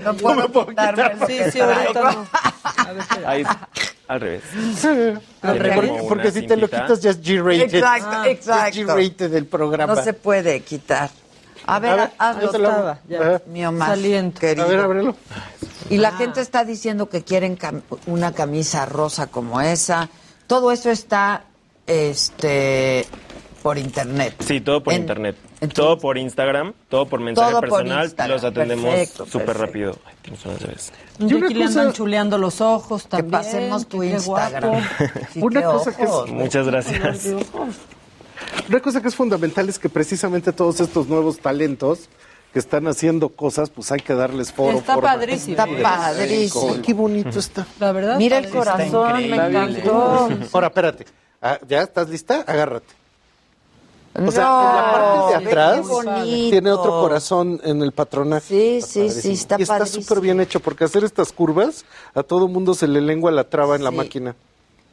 No 0.05 0.17
puedo 0.53 0.67
quitarme 0.69 1.15
lo 1.19 1.27
Sí, 1.27 1.39
sí, 1.51 1.61
ahorita 1.61 2.03
no. 2.13 2.27
Ahí, 3.27 3.43
al 4.07 4.21
revés. 4.21 4.43
Al 5.43 5.59
revés, 5.59 6.03
porque 6.09 6.29
una 6.29 6.31
si 6.33 6.47
te 6.47 6.57
lo 6.57 6.69
quitas 6.69 7.01
ya 7.01 7.11
es 7.11 7.21
G-rated. 7.21 7.75
Exacto, 7.75 8.09
Ah, 8.13 8.29
es 8.29 8.33
exacto. 8.39 8.79
G-rated 8.81 9.31
del 9.31 9.47
programa. 9.47 9.95
No 9.95 10.03
se 10.03 10.13
puede 10.13 10.61
quitar. 10.61 11.11
A 11.75 11.79
ver, 11.79 11.91
A 11.91 11.97
ver, 11.97 12.11
hazlo. 12.19 12.45
Estaba, 12.53 12.99
ya. 13.09 13.43
Mío 13.47 13.73
más 13.73 13.89
Saliendo. 13.91 14.39
querido. 14.41 14.65
A 14.67 14.69
ver, 14.69 14.81
ábrelo. 14.81 15.17
Y 15.89 15.97
la 15.99 16.13
gente 16.13 16.41
está 16.41 16.65
diciendo 16.65 17.09
que 17.09 17.23
quieren 17.25 17.59
cam- 17.59 17.83
una 18.07 18.33
camisa 18.33 18.87
rosa 18.87 19.27
como 19.29 19.61
esa. 19.61 20.09
Todo 20.47 20.71
eso 20.73 20.91
está 20.91 21.45
este 21.87 23.07
por 23.63 23.77
internet. 23.77 24.35
Sí, 24.41 24.61
todo 24.61 24.83
por 24.83 24.95
En- 24.95 25.01
internet. 25.03 25.37
todo 25.75 25.99
por 25.99 26.17
Instagram, 26.17 26.73
todo 26.89 27.07
por 27.07 27.21
mensaje 27.21 27.51
Todo 27.51 27.61
por 27.61 27.69
personal. 27.71 28.05
Instagram, 28.07 28.35
Los 28.35 28.45
atendemos 28.45 29.09
súper 29.31 29.59
rápido. 29.59 29.97
Ay, 30.07 30.15
tienes 30.23 30.47
unas. 30.47 30.93
Y 31.19 31.45
aquí 31.45 31.55
le 31.55 31.65
andan 31.65 31.93
chuleando 31.93 32.39
los 32.39 32.61
ojos 32.63 33.03
Que 33.03 33.09
también. 33.09 33.31
pasemos 33.31 33.87
tu 33.87 34.01
que 34.01 34.09
qué 34.09 34.15
Instagram. 34.15 34.71
guapo. 34.71 34.85
Sí, 35.35 35.41
Una 35.43 35.61
qué 35.61 35.67
cosa 35.67 35.97
que 35.97 36.03
es-. 36.05 36.11
Muchas 36.33 36.67
gracias. 36.67 37.27
Una 38.69 38.81
cosa 38.81 39.01
que 39.01 39.09
es 39.09 39.15
fundamental 39.15 39.69
es 39.69 39.79
que 39.79 39.89
precisamente 39.89 40.53
todos 40.53 40.81
estos 40.81 41.07
nuevos 41.09 41.39
talentos 41.39 42.09
que 42.53 42.59
están 42.59 42.87
haciendo 42.89 43.29
cosas, 43.29 43.71
pues 43.71 43.93
hay 43.93 44.01
que 44.01 44.13
darles 44.15 44.53
foro. 44.53 44.79
Está 44.79 44.95
forma. 44.95 45.11
padrísimo. 45.13 45.51
Está 45.53 45.67
padrísimo. 45.83 46.83
Qué 46.83 46.95
bonito 46.95 47.39
está. 47.39 47.67
La 47.79 47.93
verdad. 47.93 48.17
Mira 48.19 48.39
el 48.39 48.51
corazón, 48.51 49.31
me 49.31 49.37
encantó. 49.37 50.29
Ahora, 50.53 50.67
espérate. 50.69 51.07
Ah, 51.41 51.59
¿Ya 51.69 51.83
estás 51.83 52.09
lista? 52.09 52.45
Agárrate. 52.47 52.93
O 54.17 54.23
No, 54.23 54.33
sea, 54.33 54.43
en 54.43 54.77
la 54.77 54.93
parte 54.93 55.39
de 55.45 55.49
atrás 55.49 55.87
tiene 56.51 56.73
otro 56.73 57.01
corazón 57.01 57.61
en 57.63 57.81
el 57.83 57.93
patronaje. 57.93 58.47
Sí, 58.49 58.83
sí, 58.85 58.99
padrísimo. 59.07 59.23
sí, 59.23 59.33
está 59.33 59.57
Y 59.59 59.63
está 59.63 59.87
súper 59.87 60.21
bien 60.21 60.41
hecho 60.41 60.59
porque 60.59 60.83
hacer 60.85 61.05
estas 61.05 61.31
curvas 61.33 61.85
a 62.15 62.25
todo 62.25 62.49
mundo 62.49 62.75
se 62.75 62.89
le 62.89 63.01
lengua 63.01 63.31
la 63.31 63.45
traba 63.45 63.77
en 63.77 63.85
la 63.85 63.93
máquina. 63.93 64.35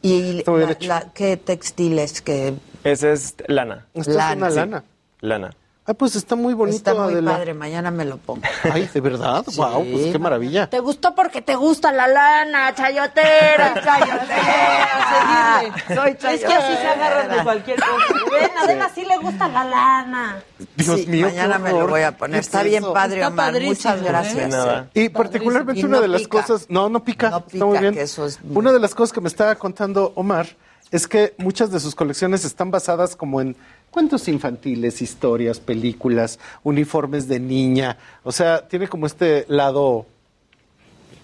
¿Y 0.03 0.43
la- 0.45 0.77
la- 0.81 1.11
qué 1.13 1.35
textiles? 1.37 2.21
que 2.21 2.53
Esa 2.91 3.11
es 3.11 3.35
lana. 3.47 3.85
Esta 3.93 4.11
es 4.11 4.15
Lana. 4.17 4.35
una 4.35 4.49
Sí. 4.51 4.55
lana. 4.57 4.83
Lana. 5.21 5.49
Ay, 5.89 5.93
pues 5.93 6.17
está 6.17 6.35
muy 6.35 6.53
bonito, 6.53 6.75
Está 6.75 6.93
muy 6.93 7.13
Adela. 7.13 7.31
padre, 7.31 7.53
mañana 7.53 7.91
me 7.91 8.03
lo 8.03 8.17
pongo. 8.17 8.41
Ay, 8.73 8.89
¿de 8.93 8.99
verdad? 8.99 9.45
Sí. 9.47 9.55
Wow, 9.55 9.85
pues 9.89 10.11
qué 10.11 10.19
maravilla. 10.19 10.69
Te 10.69 10.79
gustó 10.81 11.15
porque 11.15 11.41
te 11.41 11.55
gusta 11.55 11.93
la 11.93 12.07
lana, 12.09 12.75
chayotera. 12.75 13.73
chayotera. 13.83 15.61
Soy 15.95 16.11
Es 16.33 16.43
que 16.43 16.53
así 16.53 16.75
se 16.81 16.87
agarran 16.87 17.29
de 17.37 17.43
cualquier 17.43 17.79
cosa. 17.79 17.91
Ven, 18.31 18.51
Adela 18.61 18.91
sí 18.93 19.05
le 19.05 19.17
gusta 19.17 19.47
la 19.47 19.63
lana. 19.63 20.43
Dios 20.75 20.99
Sí, 21.01 21.07
mío, 21.07 21.27
mañana 21.27 21.57
me 21.57 21.71
lo 21.71 21.87
voy 21.87 22.01
a 22.01 22.17
poner. 22.17 22.35
¿Qué 22.35 22.39
Está 22.41 22.61
es 22.63 22.69
bien 22.69 22.83
padre, 22.93 23.15
Está 23.21 23.27
Omar. 23.29 23.53
Muchas 23.61 23.99
¿eh? 23.99 24.03
gracias. 24.03 24.49
Nada. 24.49 24.89
Y 24.93 25.07
particularmente 25.09 25.79
Y 25.81 25.85
una 25.85 26.01
de 26.01 26.07
las 26.09 26.21
pica. 26.23 26.41
cosas, 26.41 26.65
no, 26.69 26.89
no 26.89 27.03
pica, 27.03 27.29
No 27.29 27.43
está 27.47 27.65
muy 27.65 27.77
bien. 27.79 27.93
que 27.93 28.01
eso 28.01 28.25
es 28.25 28.43
muy- 28.43 28.57
Una 28.57 28.73
de 28.73 28.79
las 28.79 28.93
cosas 28.93 29.13
que 29.13 29.21
me 29.21 29.29
estaba 29.29 29.55
contando 29.55 30.11
Omar 30.15 30.47
es 30.91 31.07
que 31.07 31.33
muchas 31.37 31.71
de 31.71 31.79
sus 31.79 31.95
colecciones 31.95 32.45
están 32.45 32.71
basadas 32.71 33.15
como 33.15 33.41
en 33.41 33.55
cuentos 33.91 34.27
infantiles, 34.27 35.01
historias, 35.01 35.59
películas, 35.59 36.39
uniformes 36.63 37.27
de 37.27 37.39
niña. 37.39 37.97
O 38.23 38.31
sea, 38.31 38.67
tiene 38.67 38.87
como 38.87 39.05
este 39.05 39.45
lado 39.47 40.05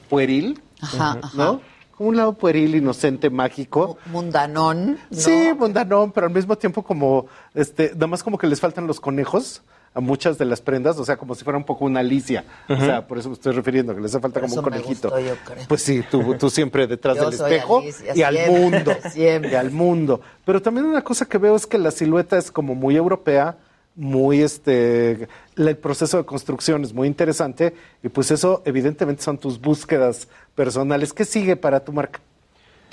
pueril, 0.10 0.62
Ajá, 0.82 1.20
¿no? 1.34 1.44
ajá. 1.44 1.60
Como 1.96 2.10
un 2.10 2.18
lado 2.18 2.34
pueril, 2.34 2.76
inocente, 2.76 3.30
mágico. 3.30 3.98
Mundanón. 4.08 4.98
¿no? 5.12 5.18
Sí, 5.18 5.52
mundanón, 5.58 6.12
pero 6.12 6.26
al 6.28 6.34
mismo 6.34 6.58
tiempo 6.58 6.84
como, 6.84 7.28
este, 7.54 7.92
nada 7.94 8.08
más 8.08 8.24
como 8.24 8.38
que 8.38 8.48
les 8.48 8.60
faltan 8.60 8.88
los 8.88 9.00
conejos 9.00 9.62
a 9.94 10.00
muchas 10.00 10.38
de 10.38 10.46
las 10.46 10.62
prendas, 10.62 10.98
o 10.98 11.06
sea, 11.06 11.18
como 11.18 11.36
si 11.36 11.44
fuera 11.44 11.58
un 11.58 11.64
poco 11.64 11.86
una 11.86 12.00
Alicia. 12.00 12.44
O 12.68 12.78
sea, 12.78 13.06
por 13.06 13.20
eso 13.20 13.30
me 13.30 13.36
estoy 13.36 13.54
refiriendo, 13.54 13.94
que 13.94 14.02
les 14.02 14.12
hace 14.12 14.22
falta 14.22 14.40
Por 14.40 14.50
como 14.50 14.62
un 14.62 14.64
conejito. 14.64 15.10
gustó, 15.10 15.20
yo 15.20 15.36
creo. 15.46 15.66
Pues 15.68 15.82
sí, 15.82 16.04
tú, 16.10 16.36
tú 16.36 16.50
siempre 16.50 16.88
detrás 16.88 17.18
Yo 17.18 17.26
del 17.26 17.34
espejo 17.34 17.80
Alicia, 17.80 18.16
y 18.16 18.24
al 18.24 18.38
mundo. 18.50 18.92
siempre. 19.12 19.52
Y 19.52 19.56
al 19.56 19.72
mundo. 19.72 20.22
Pero 20.46 20.62
también 20.62 20.86
una 20.86 21.04
cosa 21.04 21.26
que 21.26 21.38
veo 21.38 21.56
es 21.56 21.68
que 21.68 21.78
la 21.78 21.92
silueta 21.92 22.38
es 22.38 22.52
como 22.52 22.74
muy 22.76 22.96
europea, 22.96 23.58
muy 23.96 24.42
este 24.42 25.28
el 25.56 25.78
proceso 25.78 26.18
de 26.18 26.26
construcción 26.26 26.84
es 26.84 26.94
muy 26.94 27.08
interesante 27.08 27.76
y 28.02 28.10
pues 28.10 28.32
eso 28.32 28.64
evidentemente 28.66 29.22
son 29.22 29.38
tus 29.38 29.62
búsquedas 29.62 30.28
personales. 30.56 31.14
¿Qué 31.14 31.26
sigue 31.26 31.56
para 31.56 31.84
tu 31.84 31.94
marca? 31.94 32.20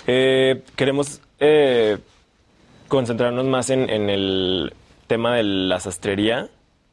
Eh, 0.07 0.62
queremos 0.76 1.22
eh, 1.38 1.98
concentrarnos 2.88 3.46
más 3.46 3.70
en, 3.70 3.88
en 3.88 4.11
el 4.11 4.74
tema 5.07 5.36
de 5.36 5.42
la 5.42 5.80
sastrería, 5.80 6.51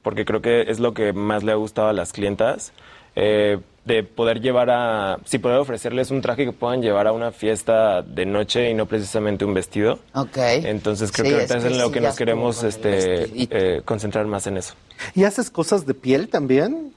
porque 0.07 0.23
creo 0.23 0.41
que 0.41 0.61
es 0.71 0.79
lo 0.79 0.93
que 0.93 1.11
más 1.11 1.43
le 1.43 1.51
ha 1.51 1.55
gustado 1.55 1.89
a 1.89 1.93
las 1.93 2.13
clientas. 2.13 2.71
eh, 3.13 3.57
de 3.83 4.03
poder 4.03 4.39
llevar 4.41 4.69
a, 4.69 5.17
si 5.25 5.37
poder 5.37 5.57
ofrecerles 5.59 6.11
un 6.11 6.21
traje 6.21 6.45
que 6.45 6.51
puedan 6.53 6.81
llevar 6.81 7.07
a 7.07 7.11
una 7.13 7.31
fiesta 7.31 8.01
de 8.01 8.25
noche 8.25 8.69
y 8.69 8.73
no 8.73 8.85
precisamente 8.85 9.43
un 9.45 9.53
vestido. 9.53 9.99
Ok. 10.13 10.37
Entonces 10.37 11.11
creo 11.11 11.25
Sí, 11.25 11.29
que 11.31 11.35
ahorita 11.35 11.57
es 11.57 11.65
en 11.65 11.77
lo 11.77 11.87
sí, 11.87 11.93
que 11.93 12.01
nos 12.01 12.15
queremos 12.15 12.63
este, 12.63 13.29
eh, 13.49 13.81
concentrar 13.83 14.25
más 14.27 14.45
en 14.47 14.57
eso. 14.57 14.75
¿Y 15.13 15.23
haces 15.25 15.49
cosas 15.49 15.85
de 15.85 15.93
piel 15.93 16.27
también? 16.29 16.93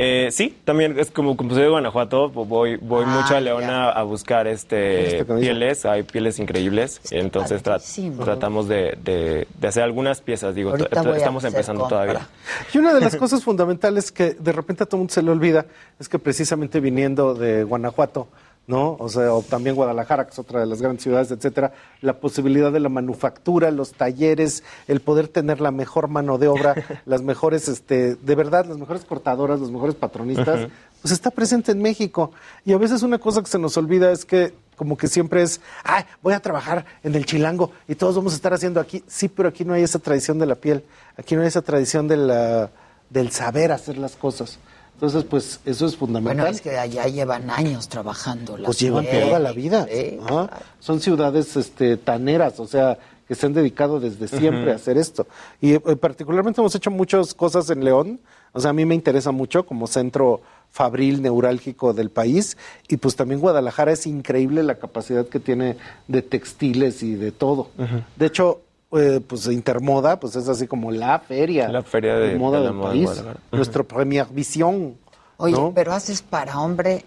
Eh, 0.00 0.28
sí, 0.30 0.56
también 0.64 0.96
es 0.96 1.10
como, 1.10 1.36
como 1.36 1.50
soy 1.50 1.62
de 1.64 1.68
Guanajuato, 1.70 2.30
voy, 2.30 2.76
voy 2.76 3.02
Ah, 3.04 3.20
mucho 3.20 3.34
a 3.36 3.40
León 3.40 3.64
a, 3.64 3.90
a 3.90 4.02
buscar 4.04 4.46
este 4.46 5.24
pieles, 5.40 5.84
hay 5.86 6.04
pieles 6.04 6.38
increíbles, 6.38 7.00
entonces 7.10 7.64
tra- 7.64 7.80
tratamos 8.24 8.68
de, 8.68 8.96
de- 9.02 9.48
de 9.58 9.68
hacer 9.68 9.82
algunas 9.82 10.20
piezas, 10.20 10.54
digo, 10.54 10.72
estamos 11.16 11.42
empezando 11.42 11.80
compra. 11.82 11.98
todavía. 12.04 12.28
Y 12.72 12.78
una 12.78 12.94
de 12.94 13.00
las 13.00 13.16
cosas 13.16 13.42
fundamentales 13.42 14.12
que 14.12 14.34
de 14.34 14.52
repente 14.52 14.84
a 14.84 14.86
todo 14.86 14.98
el 14.98 15.00
mundo 15.00 15.12
se 15.14 15.22
le 15.22 15.32
olvida 15.32 15.66
es 15.98 16.08
que 16.08 16.20
precisamente 16.20 16.78
viniendo 16.78 17.34
de 17.34 17.64
Guanajuato, 17.64 18.28
¿no? 18.68 18.96
O 19.00 19.08
sea, 19.08 19.32
o 19.32 19.42
también 19.42 19.74
Guadalajara, 19.74 20.26
que 20.26 20.32
es 20.32 20.38
otra 20.38 20.60
de 20.60 20.66
las 20.66 20.80
grandes 20.80 21.02
ciudades, 21.02 21.30
etcétera, 21.30 21.72
la 22.02 22.20
posibilidad 22.20 22.70
de 22.70 22.80
la 22.80 22.90
manufactura, 22.90 23.70
los 23.70 23.92
talleres, 23.94 24.62
el 24.86 25.00
poder 25.00 25.26
tener 25.26 25.62
la 25.62 25.70
mejor 25.70 26.08
mano 26.08 26.36
de 26.36 26.48
obra, 26.48 26.74
las 27.06 27.22
mejores, 27.22 27.66
este, 27.68 28.14
de 28.14 28.34
verdad, 28.34 28.66
las 28.66 28.76
mejores 28.76 29.06
cortadoras, 29.06 29.58
los 29.58 29.72
mejores 29.72 29.94
patronistas, 29.94 30.68
pues 31.00 31.12
está 31.12 31.30
presente 31.30 31.72
en 31.72 31.80
México. 31.80 32.30
Y 32.66 32.74
a 32.74 32.78
veces 32.78 33.02
una 33.02 33.18
cosa 33.18 33.40
que 33.40 33.48
se 33.48 33.58
nos 33.58 33.76
olvida 33.78 34.12
es 34.12 34.26
que 34.26 34.52
como 34.76 34.98
que 34.98 35.08
siempre 35.08 35.42
es, 35.42 35.62
ay, 35.82 36.04
voy 36.22 36.34
a 36.34 36.40
trabajar 36.40 36.84
en 37.02 37.14
el 37.14 37.24
chilango 37.24 37.72
y 37.88 37.94
todos 37.94 38.16
vamos 38.16 38.34
a 38.34 38.36
estar 38.36 38.52
haciendo 38.52 38.80
aquí. 38.80 39.02
Sí, 39.06 39.28
pero 39.28 39.48
aquí 39.48 39.64
no 39.64 39.72
hay 39.72 39.82
esa 39.82 39.98
tradición 39.98 40.38
de 40.38 40.46
la 40.46 40.54
piel, 40.56 40.84
aquí 41.16 41.34
no 41.34 41.40
hay 41.40 41.48
esa 41.48 41.62
tradición 41.62 42.06
de 42.06 42.18
la, 42.18 42.70
del 43.08 43.30
saber 43.32 43.72
hacer 43.72 43.96
las 43.96 44.14
cosas. 44.14 44.58
Entonces, 44.98 45.22
pues 45.22 45.60
eso 45.64 45.86
es 45.86 45.96
fundamental. 45.96 46.38
Bueno, 46.38 46.50
es 46.50 46.60
que 46.60 46.76
allá 46.76 47.06
llevan 47.06 47.50
años 47.50 47.88
trabajando. 47.88 48.56
la 48.58 48.66
Pues 48.66 48.80
llevan 48.80 49.06
toda 49.06 49.38
la 49.38 49.52
vida. 49.52 49.86
Ajá. 50.26 50.50
Son 50.80 50.98
ciudades 50.98 51.56
este, 51.56 51.96
taneras, 51.96 52.58
o 52.58 52.66
sea, 52.66 52.98
que 53.28 53.36
se 53.36 53.46
han 53.46 53.52
dedicado 53.52 54.00
desde 54.00 54.26
siempre 54.26 54.72
a 54.72 54.74
hacer 54.74 54.98
esto. 54.98 55.28
Y 55.60 55.74
eh, 55.74 55.80
particularmente 55.80 56.60
hemos 56.60 56.74
hecho 56.74 56.90
muchas 56.90 57.32
cosas 57.32 57.70
en 57.70 57.84
León. 57.84 58.18
O 58.52 58.60
sea, 58.60 58.70
a 58.70 58.72
mí 58.72 58.84
me 58.86 58.96
interesa 58.96 59.30
mucho 59.30 59.64
como 59.64 59.86
centro 59.86 60.40
fabril 60.72 61.22
neurálgico 61.22 61.92
del 61.92 62.10
país. 62.10 62.56
Y 62.88 62.96
pues 62.96 63.14
también 63.14 63.40
Guadalajara 63.40 63.92
es 63.92 64.04
increíble 64.04 64.64
la 64.64 64.80
capacidad 64.80 65.28
que 65.28 65.38
tiene 65.38 65.76
de 66.08 66.22
textiles 66.22 67.04
y 67.04 67.14
de 67.14 67.30
todo. 67.30 67.68
De 68.16 68.26
hecho, 68.26 68.62
eh, 68.92 69.20
pues 69.26 69.46
Intermoda, 69.48 70.18
pues 70.18 70.36
es 70.36 70.48
así 70.48 70.66
como 70.66 70.90
la 70.90 71.18
feria, 71.18 71.68
La 71.68 71.82
feria 71.82 72.16
de- 72.16 72.36
moda 72.36 72.58
de 72.58 72.64
la 72.64 72.70
del 72.70 72.78
moda 72.78 72.90
país. 72.90 73.24
Nuestro 73.52 73.84
Premier 73.86 74.26
Visión. 74.30 74.96
Oye, 75.36 75.52
¿no? 75.54 75.72
pero 75.74 75.92
haces 75.92 76.20
para 76.22 76.58
hombre 76.60 77.04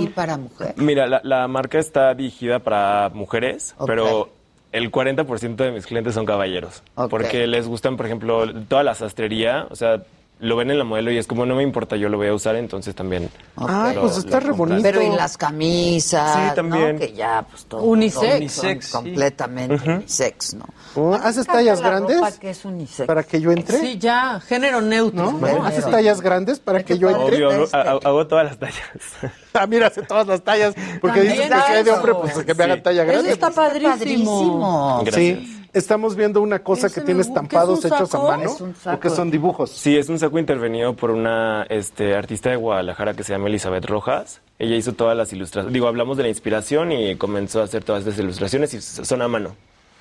y 0.00 0.06
para 0.08 0.36
mujer. 0.38 0.74
Mira, 0.76 1.06
la, 1.06 1.20
la 1.24 1.46
marca 1.48 1.78
está 1.78 2.14
dirigida 2.14 2.58
para 2.60 3.10
mujeres, 3.12 3.74
pero 3.86 4.30
el 4.72 4.90
40% 4.90 5.56
de 5.56 5.70
mis 5.72 5.84
clientes 5.86 6.14
son 6.14 6.24
caballeros. 6.24 6.82
Porque 7.10 7.46
les 7.46 7.68
gustan, 7.68 7.96
por 7.96 8.06
ejemplo, 8.06 8.44
toda 8.64 8.82
la 8.82 8.94
sastrería, 8.94 9.66
o 9.70 9.76
sea, 9.76 10.02
lo 10.44 10.56
ven 10.56 10.70
en 10.70 10.78
la 10.78 10.84
modelo 10.84 11.10
y 11.10 11.18
es 11.18 11.26
como 11.26 11.44
no 11.46 11.54
me 11.56 11.62
importa, 11.62 11.96
yo 11.96 12.08
lo 12.08 12.16
voy 12.16 12.28
a 12.28 12.34
usar, 12.34 12.54
entonces 12.56 12.94
también. 12.94 13.30
Ah, 13.56 13.92
lo- 13.94 14.02
pues 14.02 14.18
está 14.18 14.40
re 14.40 14.52
bonito. 14.52 14.82
Pero 14.82 15.00
en 15.00 15.16
las 15.16 15.36
camisas, 15.36 16.34
Sí, 16.50 16.54
también. 16.54 16.92
¿no? 16.94 16.98
Que 17.00 17.12
ya, 17.12 17.44
pues 17.50 17.64
todo. 17.64 17.82
Unisex. 17.82 18.20
todo 18.22 18.36
Unisex, 18.36 18.86
son 18.86 19.02
sí. 19.04 19.10
Completamente 19.10 19.74
Ujú. 19.74 19.90
unisex, 19.90 20.54
¿no? 20.54 20.64
Oh, 20.96 21.14
¿Haces 21.14 21.46
tallas 21.46 21.80
grandes? 21.80 22.16
ropa 22.18 22.32
que 22.32 22.50
es 22.50 22.64
unisex. 22.64 23.06
¿Para 23.06 23.22
que 23.24 23.40
yo 23.40 23.50
entre? 23.52 23.78
Sí, 23.80 23.98
ya, 23.98 24.40
género 24.40 24.80
neutro. 24.80 25.32
¿No? 25.32 25.38
¿no? 25.38 25.64
¿Haces 25.64 25.84
tallas 25.90 26.20
grandes 26.20 26.60
para 26.60 26.84
que 26.84 26.98
yo 26.98 27.10
entre? 27.10 27.44
Obvio, 27.46 27.66
hago, 27.72 28.00
hago- 28.04 28.26
todas 28.26 28.44
las 28.44 28.58
tallas. 28.58 28.80
Ah, 29.56 29.68
mira, 29.68 29.86
hace 29.86 30.02
todas 30.02 30.26
las 30.26 30.42
tallas. 30.42 30.74
Porque 31.00 31.20
dices 31.20 31.42
que 31.42 31.46
si 31.46 31.52
hay 31.72 31.84
de 31.84 31.90
eso. 31.90 31.94
hombre, 32.00 32.12
pues 32.20 32.34
que 32.44 32.54
me 32.54 32.54
Sí. 32.54 32.62
hagan 32.62 32.82
talla 32.82 33.02
Eso 33.04 33.12
grande. 33.12 33.30
está 33.30 33.50
padrísimo. 33.52 35.00
Gracias. 35.04 35.14
Sí, 35.38 35.63
estamos 35.74 36.16
viendo 36.16 36.40
una 36.40 36.60
cosa 36.60 36.88
que 36.88 37.00
tiene 37.00 37.20
estampados 37.20 37.80
¿Qué 37.80 37.88
es 37.88 37.92
un 37.92 37.96
hechos 37.98 38.08
a 38.08 38.12
saco? 38.12 38.28
mano. 38.28 38.50
Es 38.50 38.60
un 38.60 38.70
¿O 38.70 38.74
saco. 38.74 39.00
que 39.00 39.10
son 39.10 39.30
dibujos? 39.30 39.70
Sí, 39.70 39.96
es 39.96 40.08
un 40.08 40.18
saco 40.18 40.38
intervenido 40.38 40.94
por 40.94 41.10
una 41.10 41.66
este, 41.68 42.14
artista 42.14 42.50
de 42.50 42.56
Guadalajara 42.56 43.14
que 43.14 43.24
se 43.24 43.32
llama 43.32 43.48
Elizabeth 43.48 43.84
Rojas. 43.84 44.40
Ella 44.58 44.76
hizo 44.76 44.92
todas 44.94 45.16
las 45.16 45.32
ilustraciones. 45.32 45.74
Digo, 45.74 45.88
hablamos 45.88 46.16
de 46.16 46.22
la 46.22 46.28
inspiración 46.30 46.92
y 46.92 47.16
comenzó 47.16 47.60
a 47.60 47.64
hacer 47.64 47.84
todas 47.84 48.06
estas 48.06 48.18
ilustraciones 48.18 48.72
y 48.72 48.80
son 48.80 49.20
a 49.20 49.28
mano. 49.28 49.56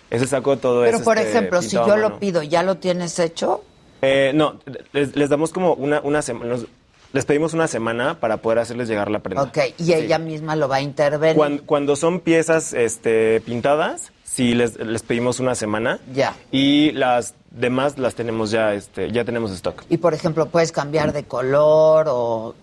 Ese 0.10 0.28
saco 0.28 0.58
todo 0.58 0.84
Pero, 0.84 0.98
es 0.98 1.04
por 1.04 1.18
este, 1.18 1.32
ejemplo, 1.32 1.62
si 1.62 1.76
yo 1.76 1.98
lo 1.98 2.20
pido, 2.20 2.44
¿ya 2.44 2.62
lo 2.62 2.78
tienes 2.78 3.18
hecho? 3.20 3.64
Eh, 4.02 4.32
no, 4.36 4.60
les, 4.92 5.16
les 5.16 5.30
damos 5.30 5.52
como 5.52 5.74
una, 5.74 6.02
una 6.02 6.22
semana. 6.22 6.56
Les 7.14 7.26
pedimos 7.26 7.54
una 7.54 7.68
semana 7.68 8.20
para 8.20 8.38
poder 8.38 8.60
hacerles 8.60 8.88
llegar 8.88 9.12
la 9.12 9.20
prenda. 9.20 9.44
Ok, 9.44 9.58
y 9.78 9.94
ella 9.94 10.18
misma 10.20 10.56
lo 10.56 10.68
va 10.68 10.78
a 10.78 10.82
intervenir. 10.82 11.36
Cuando, 11.36 11.64
cuando 11.64 11.96
son 11.96 12.20
piezas 12.20 12.74
este, 12.74 13.42
pintadas, 13.42 14.12
sí 14.34 14.54
les, 14.54 14.78
les 14.78 15.04
pedimos 15.04 15.40
una 15.40 15.56
semana. 15.56 16.00
Ya. 16.14 16.36
Y 16.52 16.92
las 16.92 17.36
demás 17.52 17.98
las 17.98 18.16
tenemos 18.16 18.52
ya, 18.52 18.74
este, 18.74 19.12
ya 19.12 19.24
tenemos 19.26 19.52
stock. 19.52 19.84
Y, 19.90 19.98
por 19.98 20.14
ejemplo, 20.14 20.48
puedes 20.48 20.72
cambiar 20.72 21.14
de 21.14 21.24
color 21.24 22.08
o... 22.10 22.56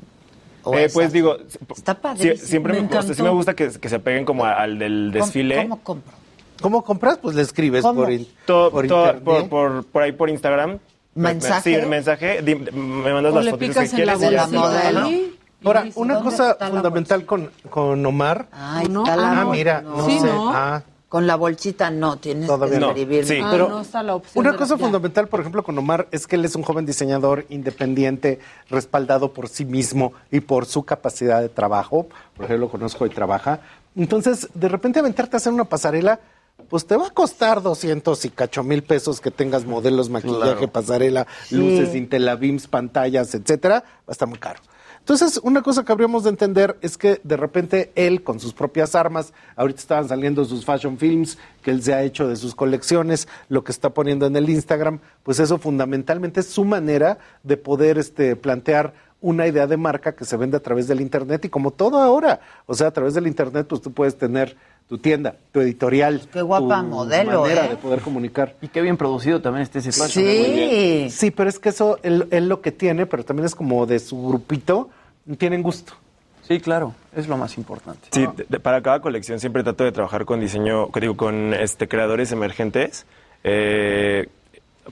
o 0.65 0.75
Eh, 0.75 0.91
pues 0.93 1.13
digo, 1.13 1.37
Está 1.77 1.95
sí- 1.95 1.99
padrísimo. 2.03 2.49
siempre 2.49 2.73
me, 2.75 2.81
Me 2.81 2.87
o 2.87 2.91
sea, 2.91 3.03
sí 3.03 3.07
encantó. 3.09 3.25
me 3.25 3.31
gusta 3.31 3.55
que, 3.55 3.71
que 3.71 3.89
se 3.89 3.97
apeguen 3.97 4.25
como 4.25 4.45
a- 4.45 4.53
al 4.55 4.79
del 4.79 5.11
¿Cómo- 5.13 5.25
desfile. 5.25 5.57
¿Cómo 5.63 5.81
compro? 5.83 6.13
¿Cómo 6.61 6.85
compras? 6.85 7.19
Pues 7.23 7.35
le 7.37 7.43
escribes 7.43 7.83
¿Cómo? 7.83 8.03
por, 8.05 8.11
To- 8.47 8.71
por 8.71 8.87
to- 8.87 9.15
por, 9.25 9.49
por- 9.49 9.85
por 9.87 10.03
ahí 10.03 10.13
por 10.13 10.29
Instagram. 10.29 10.73
Me- 10.73 10.79
me- 11.15 11.29
¿Mensaje? 11.35 11.81
Sí, 11.83 11.87
mensaje. 11.89 12.43
di- 12.43 12.55
me 12.55 13.13
mandas 13.13 13.33
O 13.33 13.37
las 13.37 13.45
le 13.47 13.51
fotos 13.53 13.69
que 13.69 13.75
la 14.05 14.15
quieres. 14.17 14.19
y 14.19 14.33
ya 14.35 14.47
bolsita, 14.47 14.83
se 14.83 14.93
lo- 14.93 15.01
¿no? 15.01 15.07
ahí, 15.07 15.37
y 15.63 15.67
Ahora, 15.67 15.85
una 15.95 16.15
¿dónde 16.15 16.31
cosa 16.31 16.57
la 16.61 16.67
fundamental 16.69 17.25
con, 17.27 17.51
con 17.69 18.05
Omar. 18.07 18.47
Ay, 18.53 18.89
¿No? 18.89 19.05
la 19.05 19.15
Ah, 19.15 19.41
Ah, 19.41 19.45
bol- 19.45 19.57
mira, 19.57 19.81
no, 19.83 20.07
Sí, 20.07 20.19
sé. 20.19 20.27
¿no? 20.27 20.51
Ah, 20.55 20.83
Con 21.11 21.27
la 21.27 21.35
bolsita 21.35 21.91
no, 21.91 22.19
tienes 22.19 22.47
Todavía 22.47 22.75
que 22.77 22.81
no. 22.81 22.87
escribir. 22.91 23.27
Sí. 23.27 23.41
Ah, 23.43 23.49
Pero 23.51 23.69
no 23.69 23.81
está 23.81 24.01
la 24.03 24.15
opción. 24.15 24.41
Una 24.43 24.53
la- 24.53 24.57
cosa 24.59 24.79
fundamental, 24.79 25.27
por 25.27 25.41
ejemplo, 25.41 25.63
con 25.65 25.77
Omar, 25.77 26.07
es 26.13 26.27
que 26.29 26.37
él 26.37 26.45
es 26.45 26.55
un 26.55 26.63
joven 26.63 26.87
diseñador 26.87 27.47
independiente, 27.49 28.39
respaldado 28.71 29.33
por 29.33 29.49
sí 29.49 29.65
mismo 29.65 30.13
y 30.31 30.39
por 30.39 30.67
su 30.67 30.85
capacidad 30.85 31.41
de 31.43 31.49
trabajo, 31.49 32.07
porque 32.37 32.53
yo 32.53 32.59
lo 32.59 32.69
conozco 32.71 33.05
y 33.07 33.11
trabaja. 33.11 33.59
Entonces, 33.97 34.49
de 34.55 34.69
repente 34.69 35.01
aventarte 35.01 35.35
a 35.35 35.39
hacer 35.39 35.53
una 35.53 35.65
pasarela, 35.65 36.21
pues 36.69 36.87
te 36.87 36.97
va 36.97 37.09
a 37.09 37.11
costar 37.11 37.61
200 37.61 38.25
y 38.27 38.31
cacho 38.31 38.63
mil 38.63 38.85
pesos 38.85 39.21
que 39.21 39.33
tengas 39.33 39.65
modelos, 39.65 40.09
maquillaje, 40.11 40.39
Claro. 40.59 40.69
pasarela, 40.73 41.27
luces, 41.51 41.93
intelabeams, 41.97 42.69
pantallas, 42.69 43.35
etcétera, 43.35 43.81
va 43.83 44.05
a 44.07 44.13
estar 44.13 44.29
muy 44.29 44.39
caro. 44.39 44.61
Entonces, 45.01 45.41
una 45.43 45.63
cosa 45.63 45.85
que 45.85 45.91
habríamos 45.91 46.25
de 46.25 46.31
entender 46.31 46.77
es 46.83 46.97
que 46.97 47.21
de 47.25 47.37
repente 47.37 47.91
él, 47.97 48.23
con 48.23 48.39
sus 48.39 48.53
propias 48.53 48.95
armas, 48.95 49.33
ahorita 49.57 49.81
estaban 49.81 50.09
saliendo 50.09 50.45
sus 50.45 50.65
fashion 50.65 50.99
films 50.99 51.37
que 51.63 51.73
él 51.73 51.83
se 51.83 51.95
ha 51.95 52.03
hecho 52.03 52.29
de 52.29 52.37
sus 52.37 52.55
colecciones, 52.55 53.27
lo 53.49 53.65
que 53.65 53.73
está 53.73 53.91
poniendo 53.91 54.27
en 54.27 54.37
el 54.37 54.49
Instagram, 54.49 55.01
pues 55.23 55.41
eso 55.41 55.59
fundamentalmente 55.59 56.41
es 56.41 56.47
su 56.47 56.65
manera 56.65 57.19
de 57.43 57.57
poder 57.57 57.99
este, 57.99 58.37
plantear 58.37 58.95
una 59.21 59.47
idea 59.47 59.67
de 59.67 59.77
marca 59.77 60.15
que 60.15 60.25
se 60.25 60.37
vende 60.37 60.57
a 60.57 60.63
través 60.63 60.87
del 60.87 61.01
Internet 61.01 61.45
y 61.45 61.49
como 61.49 61.73
todo 61.73 62.01
ahora, 62.01 62.41
o 62.67 62.75
sea, 62.75 62.89
a 62.89 62.93
través 62.93 63.15
del 63.15 63.27
Internet, 63.27 63.67
pues 63.69 63.83
tú 63.83 63.93
puedes 63.93 64.17
tener 64.17 64.57
tu 64.91 64.99
tienda, 64.99 65.37
tu 65.53 65.61
editorial. 65.61 66.21
Qué 66.33 66.43
guapa 66.43 66.81
tu 66.83 66.89
modelo, 66.89 67.43
manera 67.43 67.65
¿eh? 67.67 67.69
de 67.71 67.77
poder 67.77 68.01
comunicar. 68.01 68.57
Y 68.61 68.67
qué 68.69 68.83
bien 68.83 68.97
producido 68.97 69.41
también 69.41 69.63
este 69.63 69.79
ese 69.79 69.93
fashion. 69.93 70.25
Sí. 70.27 71.07
Sí, 71.11 71.31
pero 71.31 71.49
es 71.49 71.59
que 71.61 71.69
eso 71.71 71.99
él, 72.03 72.27
él 72.33 72.49
lo 72.49 72.61
que 72.61 72.73
tiene, 72.73 73.07
pero 73.07 73.25
también 73.25 73.47
es 73.47 73.55
como 73.55 73.87
de 73.87 74.01
su 74.01 74.21
grupito, 74.21 74.91
tienen 75.39 75.63
gusto. 75.63 75.93
Sí, 76.43 76.59
claro, 76.59 76.93
es 77.15 77.29
lo 77.29 77.37
más 77.37 77.57
importante. 77.57 78.09
Sí, 78.11 78.27
de- 78.37 78.47
de- 78.49 78.59
para 78.59 78.83
cada 78.83 79.01
colección 79.01 79.39
siempre 79.39 79.63
trato 79.63 79.85
de 79.85 79.93
trabajar 79.93 80.25
con 80.25 80.41
diseño, 80.41 80.91
que 80.91 80.99
digo, 81.01 81.17
con 81.17 81.55
este 81.55 81.87
creadores 81.87 82.33
emergentes. 82.33 83.07
Eh, 83.45 84.29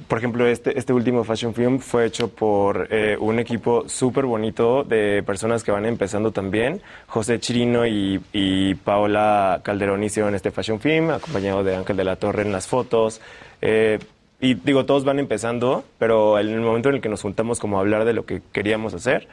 por 0.07 0.19
ejemplo, 0.19 0.47
este, 0.47 0.79
este 0.79 0.93
último 0.93 1.25
fashion 1.25 1.55
film 1.55 1.79
fue 1.81 2.07
hecho 2.07 2.29
por 2.29 2.89
eh, 2.91 3.16
un 3.19 3.39
equipo 3.39 3.89
súper 3.89 4.27
bonito 4.27 4.85
de 4.85 5.23
personas 5.25 5.65
que 5.65 5.73
van 5.73 5.87
empezando 5.87 6.31
también. 6.31 6.81
José 7.07 7.41
Chirino 7.41 7.87
y, 7.87 8.75
Paola 8.85 9.61
Calderón 9.65 10.05
hicieron 10.05 10.35
este 10.35 10.51
fashion 10.51 10.81
film, 10.81 11.11
acompañado 11.11 11.65
de 11.65 11.77
Ángel 11.77 11.97
de 11.97 12.05
la 12.05 12.16
Torre 12.16 12.43
en 12.43 12.53
las 12.53 12.66
fotos. 12.66 13.20
Eh, 13.61 13.99
y 14.41 14.55
digo, 14.55 14.87
todos 14.87 15.05
van 15.05 15.19
empezando, 15.19 15.85
pero 15.99 16.39
en 16.39 16.49
el 16.49 16.61
momento 16.61 16.91
en 16.91 16.97
el 16.97 17.01
que 17.01 17.09
nos 17.09 17.23
juntamos 17.23 17.59
como 17.59 17.79
a 17.79 17.81
hablar 17.81 18.05
de 18.05 18.12
lo 18.12 18.25
que 18.25 18.41
queríamos 18.53 18.95
hacer, 18.95 19.27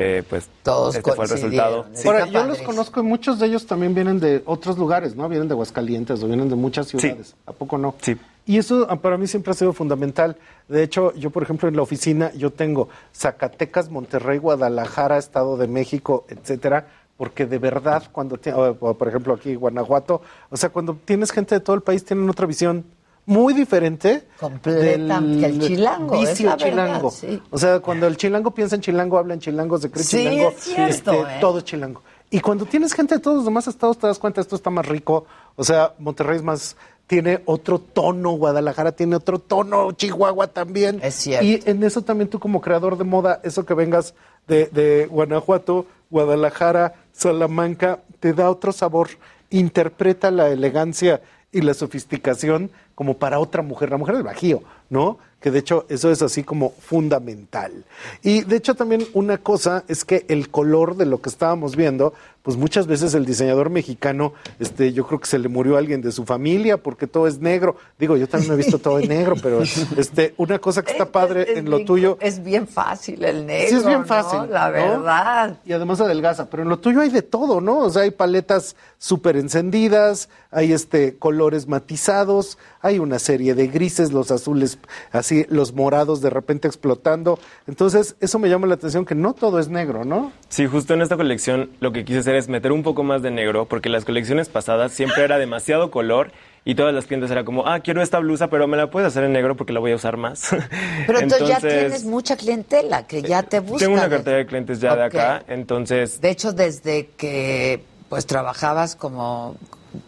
eh, 0.00 0.22
pues 0.30 0.48
Todos 0.62 0.94
este 0.94 1.12
fue 1.12 1.24
el 1.24 1.30
resultado. 1.30 1.86
Sí. 1.92 2.06
Ahora, 2.06 2.26
yo 2.26 2.44
los 2.46 2.62
conozco 2.62 3.00
y 3.00 3.02
muchos 3.02 3.40
de 3.40 3.46
ellos 3.46 3.66
también 3.66 3.94
vienen 3.94 4.20
de 4.20 4.42
otros 4.46 4.78
lugares, 4.78 5.16
¿no? 5.16 5.28
Vienen 5.28 5.48
de 5.48 5.54
Aguascalientes 5.54 6.22
o 6.22 6.26
vienen 6.28 6.48
de 6.48 6.54
muchas 6.54 6.86
ciudades. 6.86 7.34
¿A 7.46 7.52
poco 7.52 7.76
no? 7.78 7.96
Sí. 8.00 8.16
Y 8.46 8.58
eso 8.58 8.86
ah, 8.88 8.96
para 8.96 9.18
mí 9.18 9.26
siempre 9.26 9.50
ha 9.50 9.54
sido 9.54 9.72
fundamental. 9.72 10.36
De 10.68 10.82
hecho, 10.84 11.12
yo, 11.14 11.30
por 11.30 11.42
ejemplo, 11.42 11.68
en 11.68 11.74
la 11.76 11.82
oficina, 11.82 12.32
yo 12.34 12.50
tengo 12.50 12.88
Zacatecas, 13.14 13.90
Monterrey, 13.90 14.38
Guadalajara, 14.38 15.18
Estado 15.18 15.56
de 15.56 15.66
México, 15.66 16.24
etcétera, 16.28 16.86
porque 17.16 17.46
de 17.46 17.58
verdad, 17.58 18.04
cuando, 18.12 18.38
ti- 18.38 18.50
o, 18.50 18.76
o, 18.78 18.94
por 18.94 19.08
ejemplo, 19.08 19.34
aquí 19.34 19.56
Guanajuato, 19.56 20.22
o 20.48 20.56
sea, 20.56 20.70
cuando 20.70 20.96
tienes 21.04 21.32
gente 21.32 21.56
de 21.56 21.60
todo 21.60 21.74
el 21.74 21.82
país, 21.82 22.04
tienen 22.04 22.30
otra 22.30 22.46
visión 22.46 22.84
muy 23.28 23.52
diferente 23.52 24.26
Completa, 24.40 25.20
que 25.20 25.46
el 25.46 25.60
chilango, 25.60 26.14
es 26.14 26.30
vicio 26.30 26.50
verdad, 26.50 26.64
chilango. 26.66 27.10
sí. 27.10 27.42
O 27.50 27.58
sea, 27.58 27.80
cuando 27.80 28.06
el 28.06 28.16
chilango 28.16 28.52
piensa 28.52 28.74
en 28.74 28.80
chilango, 28.80 29.18
habla 29.18 29.34
en 29.34 29.40
chilango, 29.40 29.78
se 29.78 29.90
cree 29.90 30.02
Sí, 30.02 30.16
chilango, 30.18 30.48
es 30.48 30.56
cierto, 30.64 31.12
este, 31.12 31.20
¿eh? 31.20 31.38
todo 31.40 31.58
es 31.58 31.64
chilango. 31.64 32.02
Y 32.30 32.40
cuando 32.40 32.64
tienes 32.64 32.94
gente 32.94 33.14
de 33.16 33.20
todos 33.20 33.36
los 33.36 33.44
demás 33.44 33.68
estados, 33.68 33.98
te 33.98 34.06
das 34.06 34.18
cuenta, 34.18 34.40
esto 34.40 34.56
está 34.56 34.70
más 34.70 34.86
rico. 34.86 35.26
O 35.56 35.64
sea, 35.64 35.92
Monterrey 35.98 36.36
es 36.36 36.42
más, 36.42 36.76
tiene 37.06 37.42
otro 37.44 37.78
tono, 37.78 38.30
Guadalajara 38.32 38.92
tiene 38.92 39.16
otro 39.16 39.38
tono, 39.38 39.92
Chihuahua 39.92 40.46
también. 40.48 40.98
Es 41.02 41.14
cierto. 41.14 41.44
Y 41.44 41.62
en 41.66 41.82
eso 41.84 42.02
también 42.02 42.28
tú 42.28 42.38
como 42.38 42.60
creador 42.62 42.96
de 42.96 43.04
moda, 43.04 43.40
eso 43.44 43.64
que 43.66 43.74
vengas 43.74 44.14
de, 44.46 44.66
de 44.66 45.06
Guanajuato, 45.06 45.86
Guadalajara, 46.10 46.94
Salamanca, 47.12 48.00
te 48.20 48.32
da 48.32 48.50
otro 48.50 48.72
sabor. 48.72 49.08
Interpreta 49.50 50.30
la 50.30 50.48
elegancia 50.48 51.20
y 51.52 51.62
la 51.62 51.74
sofisticación 51.74 52.70
como 52.98 53.14
para 53.14 53.38
otra 53.38 53.62
mujer, 53.62 53.90
la 53.90 53.96
mujer 53.96 54.16
del 54.16 54.24
Bajío, 54.24 54.60
¿no? 54.90 55.18
Que 55.40 55.50
de 55.52 55.60
hecho 55.60 55.86
eso 55.88 56.10
es 56.10 56.20
así 56.22 56.42
como 56.42 56.70
fundamental. 56.80 57.84
Y 58.22 58.42
de 58.42 58.56
hecho 58.56 58.74
también 58.74 59.06
una 59.14 59.38
cosa 59.38 59.84
es 59.88 60.04
que 60.04 60.24
el 60.28 60.50
color 60.50 60.96
de 60.96 61.06
lo 61.06 61.20
que 61.22 61.28
estábamos 61.28 61.76
viendo, 61.76 62.12
pues 62.42 62.56
muchas 62.56 62.86
veces 62.86 63.14
el 63.14 63.24
diseñador 63.26 63.70
mexicano, 63.70 64.32
este, 64.58 64.92
yo 64.92 65.06
creo 65.06 65.20
que 65.20 65.26
se 65.26 65.38
le 65.38 65.48
murió 65.48 65.76
a 65.76 65.78
alguien 65.78 66.00
de 66.00 66.10
su 66.12 66.24
familia 66.24 66.78
porque 66.78 67.06
todo 67.06 67.26
es 67.28 67.38
negro. 67.40 67.76
Digo, 68.00 68.16
yo 68.16 68.26
también 68.28 68.48
me 68.48 68.54
he 68.54 68.56
visto 68.64 68.78
todo 68.80 68.98
en 68.98 69.08
negro, 69.08 69.36
pero 69.42 69.62
este, 69.62 70.34
una 70.38 70.58
cosa 70.58 70.82
que 70.82 70.92
está 70.92 71.12
padre 71.12 71.42
Es 71.52 71.58
en 71.58 71.70
lo 71.70 71.76
bien- 71.76 71.86
tuyo. 71.86 72.18
Es 72.20 72.42
bien 72.42 72.66
fácil 72.66 73.22
el 73.24 73.46
negro. 73.46 73.68
Sí, 73.68 73.74
es 73.76 73.86
bien 73.86 74.00
¿no? 74.00 74.06
fácil. 74.06 74.40
La 74.50 74.66
¿no? 74.68 74.72
verdad. 74.72 75.56
Y 75.66 75.72
además 75.72 76.00
adelgaza, 76.00 76.48
pero 76.50 76.62
en 76.64 76.68
lo 76.68 76.78
tuyo 76.78 77.00
hay 77.00 77.10
de 77.10 77.22
todo, 77.22 77.60
¿no? 77.60 77.78
O 77.80 77.90
sea, 77.90 78.02
hay 78.02 78.10
paletas 78.10 78.74
súper 78.98 79.36
encendidas, 79.36 80.28
hay 80.50 80.72
este 80.72 81.16
colores 81.18 81.68
matizados, 81.68 82.56
hay 82.80 82.98
una 82.98 83.18
serie 83.18 83.54
de 83.54 83.66
grises, 83.68 84.10
los 84.12 84.30
azules, 84.30 84.77
así, 85.12 85.46
los 85.48 85.72
morados 85.72 86.20
de 86.20 86.30
repente 86.30 86.68
explotando. 86.68 87.38
Entonces, 87.66 88.16
eso 88.20 88.38
me 88.38 88.48
llama 88.48 88.66
la 88.66 88.74
atención 88.74 89.04
que 89.04 89.14
no 89.14 89.34
todo 89.34 89.58
es 89.58 89.68
negro, 89.68 90.04
¿no? 90.04 90.32
Sí, 90.48 90.66
justo 90.66 90.94
en 90.94 91.02
esta 91.02 91.16
colección 91.16 91.70
lo 91.80 91.92
que 91.92 92.04
quise 92.04 92.20
hacer 92.20 92.36
es 92.36 92.48
meter 92.48 92.72
un 92.72 92.82
poco 92.82 93.02
más 93.02 93.22
de 93.22 93.30
negro, 93.30 93.66
porque 93.66 93.88
las 93.88 94.04
colecciones 94.04 94.48
pasadas 94.48 94.92
siempre 94.92 95.24
era 95.24 95.38
demasiado 95.38 95.90
color 95.90 96.32
y 96.64 96.74
todas 96.74 96.94
las 96.94 97.06
clientes 97.06 97.30
era 97.30 97.44
como, 97.44 97.66
ah, 97.66 97.80
quiero 97.80 98.02
esta 98.02 98.18
blusa, 98.18 98.48
pero 98.48 98.66
me 98.66 98.76
la 98.76 98.90
puedes 98.90 99.08
hacer 99.08 99.24
en 99.24 99.32
negro 99.32 99.56
porque 99.56 99.72
la 99.72 99.80
voy 99.80 99.92
a 99.92 99.96
usar 99.96 100.16
más. 100.16 100.50
Pero 101.06 101.20
entonces, 101.20 101.48
ya 101.48 101.60
tienes 101.60 102.04
mucha 102.04 102.36
clientela 102.36 103.06
que 103.06 103.22
ya 103.22 103.42
te 103.42 103.60
busca. 103.60 103.86
Tengo 103.86 103.98
una 103.98 104.10
cartera 104.10 104.36
de 104.36 104.46
clientes 104.46 104.80
ya 104.80 104.94
de 104.94 105.04
acá, 105.04 105.42
entonces... 105.48 106.20
De 106.20 106.30
hecho, 106.30 106.52
desde 106.52 107.06
que 107.16 107.82
pues 108.08 108.26
trabajabas 108.26 108.96
como 108.96 109.56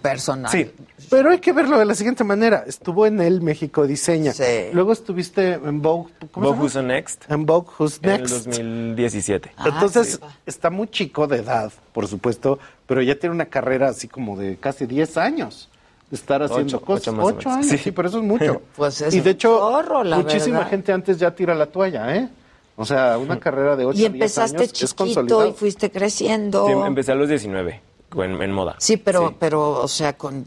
personal. 0.02 0.50
Sí. 0.50 0.70
Pero 1.08 1.30
hay 1.30 1.38
que 1.38 1.52
verlo 1.52 1.78
de 1.78 1.84
la 1.84 1.94
siguiente 1.94 2.22
manera. 2.24 2.64
Estuvo 2.66 3.06
en 3.06 3.20
el 3.20 3.40
México 3.40 3.86
Diseña. 3.86 4.32
Sí. 4.32 4.44
Luego 4.72 4.92
estuviste 4.92 5.54
en 5.54 5.82
Vogue. 5.82 6.12
¿cómo 6.30 6.46
se 6.46 6.52
Vogue? 6.52 6.62
Who's 6.62 6.76
Next 6.84 7.24
En 7.30 7.46
Vogue 7.46 7.68
Who's 7.78 7.98
en 8.02 8.10
el 8.10 8.20
Next. 8.20 8.46
2017. 8.46 9.52
Ah, 9.56 9.70
Entonces, 9.72 10.20
está 10.46 10.70
muy 10.70 10.88
chico 10.88 11.26
de 11.26 11.38
edad, 11.38 11.72
por 11.92 12.06
supuesto, 12.06 12.58
pero 12.86 13.02
ya 13.02 13.18
tiene 13.18 13.34
una 13.34 13.46
carrera 13.46 13.88
así 13.88 14.06
como 14.08 14.36
de 14.36 14.56
casi 14.56 14.86
10 14.86 15.16
años 15.16 15.68
estar 16.12 16.42
haciendo 16.42 16.76
Ocho, 16.78 16.84
cosas. 16.86 17.08
ocho 17.08 17.12
más 17.12 17.24
o 17.24 17.28
Ocho 17.28 17.48
menos. 17.48 17.64
años, 17.64 17.66
Sí. 17.70 17.78
sí. 17.84 17.90
pero 17.92 18.08
eso 18.08 18.18
es 18.18 18.24
mucho. 18.24 18.62
Pues 18.76 19.00
es 19.00 19.14
y 19.14 19.20
de 19.20 19.30
hecho, 19.30 19.58
chorro, 19.58 20.04
la 20.04 20.16
muchísima 20.18 20.58
verdad. 20.58 20.70
gente 20.70 20.92
antes 20.92 21.18
ya 21.18 21.34
tira 21.34 21.54
la 21.54 21.66
toalla, 21.66 22.16
¿eh? 22.16 22.28
O 22.76 22.84
sea, 22.84 23.16
una 23.18 23.38
carrera 23.40 23.76
de 23.76 23.84
8 23.84 23.98
Y 23.98 24.04
a 24.04 24.08
10 24.08 24.14
empezaste 24.14 24.56
años 24.58 24.72
chiquito 24.72 25.46
y 25.46 25.52
fuiste 25.52 25.90
creciendo. 25.90 26.66
Sí, 26.66 26.72
empecé 26.72 27.12
a 27.12 27.14
los 27.14 27.28
19 27.28 27.80
en, 28.16 28.42
en 28.42 28.52
moda. 28.52 28.76
Sí, 28.78 28.96
pero, 28.96 29.34
pero, 29.38 29.70
o 29.82 29.88
sea, 29.88 30.14
con 30.16 30.44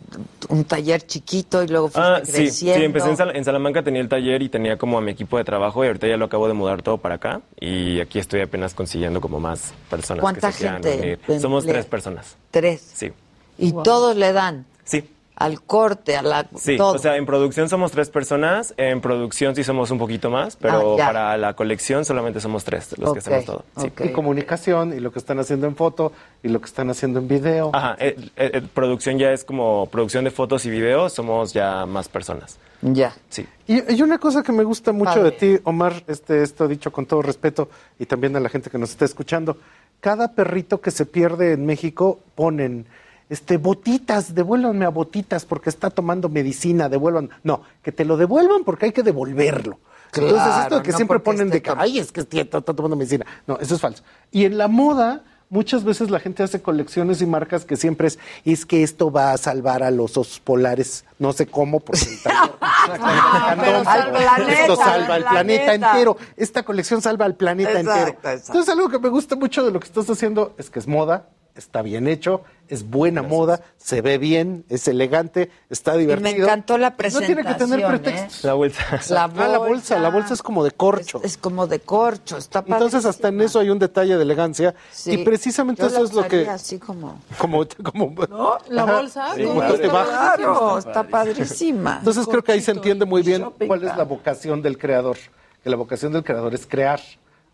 un 0.49 0.63
taller 0.65 1.05
chiquito 1.05 1.63
y 1.63 1.67
luego 1.67 1.87
fuiste 1.89 2.01
Ah, 2.01 2.21
sí, 2.25 2.31
sí, 2.49 2.65
creciendo. 2.65 2.85
empecé 2.85 3.09
en, 3.09 3.17
Sal- 3.17 3.35
en 3.35 3.45
Salamanca, 3.45 3.83
tenía 3.83 4.01
el 4.01 4.09
taller 4.09 4.41
y 4.41 4.49
tenía 4.49 4.77
como 4.77 4.97
a 4.97 5.01
mi 5.01 5.11
equipo 5.11 5.37
de 5.37 5.43
trabajo 5.43 5.83
y 5.83 5.87
ahorita 5.87 6.07
ya 6.07 6.17
lo 6.17 6.25
acabo 6.25 6.47
de 6.47 6.53
mudar 6.53 6.81
todo 6.81 6.97
para 6.97 7.15
acá 7.15 7.41
y 7.59 7.99
aquí 8.01 8.19
estoy 8.19 8.41
apenas 8.41 8.73
consiguiendo 8.73 9.21
como 9.21 9.39
más 9.39 9.73
personas 9.89 10.21
¿Cuánta 10.21 10.47
que 10.47 10.53
se 10.53 10.59
quieran 10.59 10.83
gente? 10.83 11.39
Somos 11.39 11.65
tres 11.65 11.85
personas, 11.85 12.35
Tres. 12.51 12.81
sí. 12.93 13.11
Y 13.57 13.71
todos 13.71 14.15
le 14.15 14.33
dan 14.33 14.65
Sí, 14.83 15.09
al 15.35 15.61
corte, 15.61 16.15
a 16.15 16.21
la... 16.21 16.47
sí. 16.55 16.77
todo. 16.77 16.93
O 16.93 16.97
sea, 16.99 17.17
en 17.17 17.25
producción 17.25 17.69
somos 17.69 17.91
tres 17.91 18.09
personas, 18.09 18.73
en 18.77 19.01
producción 19.01 19.55
sí 19.55 19.63
somos 19.63 19.91
un 19.91 19.97
poquito 19.97 20.29
más, 20.29 20.55
pero 20.55 20.97
Ah, 20.99 21.05
para 21.05 21.37
la 21.37 21.53
colección 21.53 22.05
solamente 22.05 22.39
somos 22.39 22.63
tres 22.63 22.97
los 22.97 23.13
que 23.13 23.19
hacemos 23.19 23.45
todo. 23.45 23.65
Sí. 23.77 23.87
ok. 23.87 24.01
Y 24.05 24.09
comunicación, 24.11 24.93
y 24.93 24.99
lo 24.99 25.11
que 25.11 25.19
están 25.19 25.39
haciendo 25.39 25.67
en 25.67 25.75
foto, 25.75 26.11
y 26.43 26.49
lo 26.49 26.59
que 26.59 26.65
están 26.65 26.89
haciendo 26.89 27.19
en 27.19 27.27
video. 27.27 27.71
Ajá, 27.73 27.95
eh, 27.99 28.15
eh, 28.35 28.51
eh, 28.53 28.61
producción 28.73 29.17
ya 29.17 29.31
es 29.31 29.43
como 29.43 29.87
producción 29.87 30.23
de 30.23 30.31
fotos 30.31 30.65
y 30.65 30.69
videos, 30.69 31.13
somos 31.13 31.53
ya 31.53 31.85
más 31.85 32.09
personas. 32.09 32.57
Ya. 32.81 33.13
Sí. 33.29 33.47
Y, 33.65 33.95
y 33.95 34.01
una 34.01 34.19
cosa 34.19 34.43
que 34.43 34.51
me 34.51 34.63
gusta 34.63 34.91
mucho 34.91 35.23
de 35.23 35.31
ti, 35.31 35.57
Omar, 35.63 36.03
este, 36.07 36.43
esto 36.43 36.67
dicho 36.67 36.91
con 36.91 37.05
todo 37.05 37.21
respeto 37.21 37.69
y 37.97 38.05
también 38.05 38.35
a 38.35 38.39
la 38.39 38.49
gente 38.49 38.69
que 38.69 38.77
nos 38.77 38.91
está 38.91 39.05
escuchando, 39.05 39.57
cada 39.99 40.33
perrito 40.33 40.81
que 40.81 40.91
se 40.91 41.05
pierde 41.05 41.53
en 41.53 41.65
México 41.65 42.19
ponen 42.35 42.85
este 43.29 43.57
botitas, 43.57 44.35
devuélvanme 44.35 44.85
a 44.85 44.89
botitas 44.89 45.45
porque 45.45 45.69
está 45.69 45.89
tomando 45.89 46.29
medicina, 46.29 46.89
devuelvan. 46.89 47.29
No, 47.43 47.61
que 47.81 47.91
te 47.91 48.05
lo 48.05 48.17
devuelvan 48.17 48.63
porque 48.63 48.87
hay 48.87 48.91
que 48.91 49.03
devolverlo. 49.03 49.79
Entonces, 50.13 50.33
Claro, 50.43 50.61
esto 50.63 50.75
de 50.77 50.83
que 50.83 50.91
no 50.91 50.97
siempre 50.97 51.19
ponen 51.19 51.49
de 51.49 51.61
que, 51.61 51.71
ay, 51.75 51.97
es 51.99 52.11
que 52.11 52.21
está, 52.21 52.41
está 52.41 52.61
tomando 52.61 52.95
medicina. 52.95 53.25
No, 53.47 53.57
eso 53.59 53.73
es 53.75 53.81
falso. 53.81 54.03
Y 54.31 54.45
en 54.45 54.59
la 54.59 54.67
moda, 54.67 55.23
muchas 55.49 55.83
veces 55.83 56.11
la 56.11 56.19
gente 56.19 56.43
hace 56.43 56.61
colecciones 56.61 57.19
y 57.21 57.25
marcas 57.25 57.65
que 57.65 57.75
siempre 57.77 58.07
es, 58.09 58.19
es 58.45 58.65
que 58.67 58.83
esto 58.83 59.11
va 59.11 59.31
a 59.31 59.37
salvar 59.37 59.81
a 59.81 59.89
los 59.89 60.15
osos 60.17 60.39
polares. 60.39 61.03
No 61.17 61.33
sé 61.33 61.47
cómo, 61.47 61.79
porque 61.79 62.01
el 62.05 62.19
taller- 62.23 62.51
pero 63.59 63.83
salva 63.83 64.19
el 64.19 64.25
planeta, 64.35 64.61
esto 64.61 64.75
salva 64.75 65.15
el 65.17 65.23
al 65.23 65.29
planeta 65.29 65.63
planeta. 65.65 65.91
entero. 65.91 66.17
Esta 66.37 66.63
colección 66.63 67.01
salva 67.01 67.25
al 67.25 67.35
planeta 67.35 67.71
Exacto, 67.71 67.91
entero. 67.91 68.17
exacto. 68.19 68.47
Entonces, 68.51 68.69
algo 68.73 68.89
que 68.89 68.99
me 68.99 69.09
gusta 69.09 69.35
mucho 69.35 69.65
de 69.65 69.71
lo 69.71 69.79
que 69.79 69.87
estás 69.87 70.09
haciendo 70.09 70.53
es 70.57 70.69
que 70.69 70.77
es 70.79 70.87
moda, 70.87 71.27
está 71.55 71.81
bien 71.81 72.07
hecho, 72.07 72.41
es 72.67 72.89
buena 72.89 73.21
moda, 73.21 73.61
se 73.77 74.01
ve 74.01 74.17
bien, 74.17 74.65
es 74.69 74.87
elegante, 74.87 75.51
está 75.69 75.95
Y 75.95 75.99
divertido. 75.99 76.31
me 76.31 76.43
encantó 76.43 76.77
la 76.77 76.89
No 76.91 76.97
presentación. 76.97 77.35
tiene 77.37 77.49
que 77.53 77.59
tener 77.59 77.79
¿eh? 77.79 77.85
pretextos. 77.87 78.43
La 78.43 78.53
vuelta. 78.53 78.79
La 79.09 79.23
Ah, 79.35 79.47
la 79.47 79.57
bolsa, 79.59 79.99
la 79.99 80.09
bolsa 80.09 80.33
es 80.33 80.41
como 80.41 80.63
de 80.63 80.71
corcho. 80.71 81.19
Es, 81.23 81.33
es 81.33 81.37
como 81.37 81.67
de 81.67 81.79
corcho, 81.79 82.37
está 82.37 82.63
Entonces, 82.65 83.05
hasta 83.05 83.27
en 83.27 83.41
eso 83.41 83.59
hay 83.59 83.69
un 83.69 83.79
detalle 83.79 84.15
de 84.15 84.23
elegancia. 84.23 84.73
Sí. 84.91 85.11
Y 85.11 85.17
precisamente 85.23 85.81
Yo 85.81 85.87
eso 85.89 85.99
la 85.99 86.05
es 86.05 86.13
lo 86.13 86.27
que. 86.27 86.47
así 86.49 86.79
como... 86.79 87.19
Como, 87.37 87.65
como, 87.83 88.13
¿No? 88.29 88.57
La 88.69 88.85
bolsa. 88.85 89.35
Sí, 89.35 89.45
bolsa. 89.45 89.77
Claro, 89.77 90.77
está 90.77 91.03
padrísima. 91.03 91.97
Entonces 91.99 92.25
creo 92.27 92.43
que 92.43 92.53
ahí 92.53 92.61
se 92.61 92.71
entiende 92.71 93.05
muy 93.05 93.21
bien 93.21 93.41
shopping 93.41 93.67
cuál 93.67 93.83
es 93.83 93.95
la 93.95 94.03
vocación 94.03 94.61
del 94.61 94.77
creador. 94.77 95.17
Que 95.63 95.69
la 95.69 95.75
vocación 95.75 96.11
del 96.13 96.23
creador 96.23 96.53
es 96.53 96.65
crear. 96.65 96.99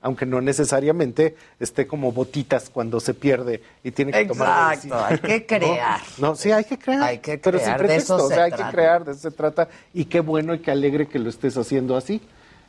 Aunque 0.01 0.25
no 0.25 0.39
necesariamente 0.41 1.35
esté 1.59 1.87
como 1.87 2.11
botitas 2.11 2.69
cuando 2.69 2.99
se 2.99 3.13
pierde 3.13 3.61
y 3.83 3.91
tiene 3.91 4.11
que 4.11 4.25
tomar 4.25 4.73
Exacto, 4.73 5.05
hay 5.05 5.19
que 5.19 5.45
crear. 5.45 5.99
No, 6.17 6.35
sí, 6.35 6.51
hay 6.51 6.63
que 6.63 6.77
crear. 6.77 7.03
Hay 7.03 7.17
que 7.19 7.37
Pero 7.37 7.57
sin 7.59 7.65
crear, 7.65 7.81
de 7.81 7.87
pretexto, 7.87 8.15
eso 8.15 8.25
o 8.25 8.27
sea, 8.29 8.37
se 8.37 8.43
hay 8.43 8.49
trata. 8.51 8.65
que 8.65 8.71
crear, 8.75 9.05
de 9.05 9.11
eso 9.11 9.21
se 9.21 9.31
trata. 9.31 9.67
Y 9.93 10.05
qué 10.05 10.19
bueno 10.21 10.53
y 10.53 10.59
qué 10.59 10.71
alegre 10.71 11.07
que 11.07 11.19
lo 11.19 11.29
estés 11.29 11.57
haciendo 11.57 11.97
así. 11.97 12.21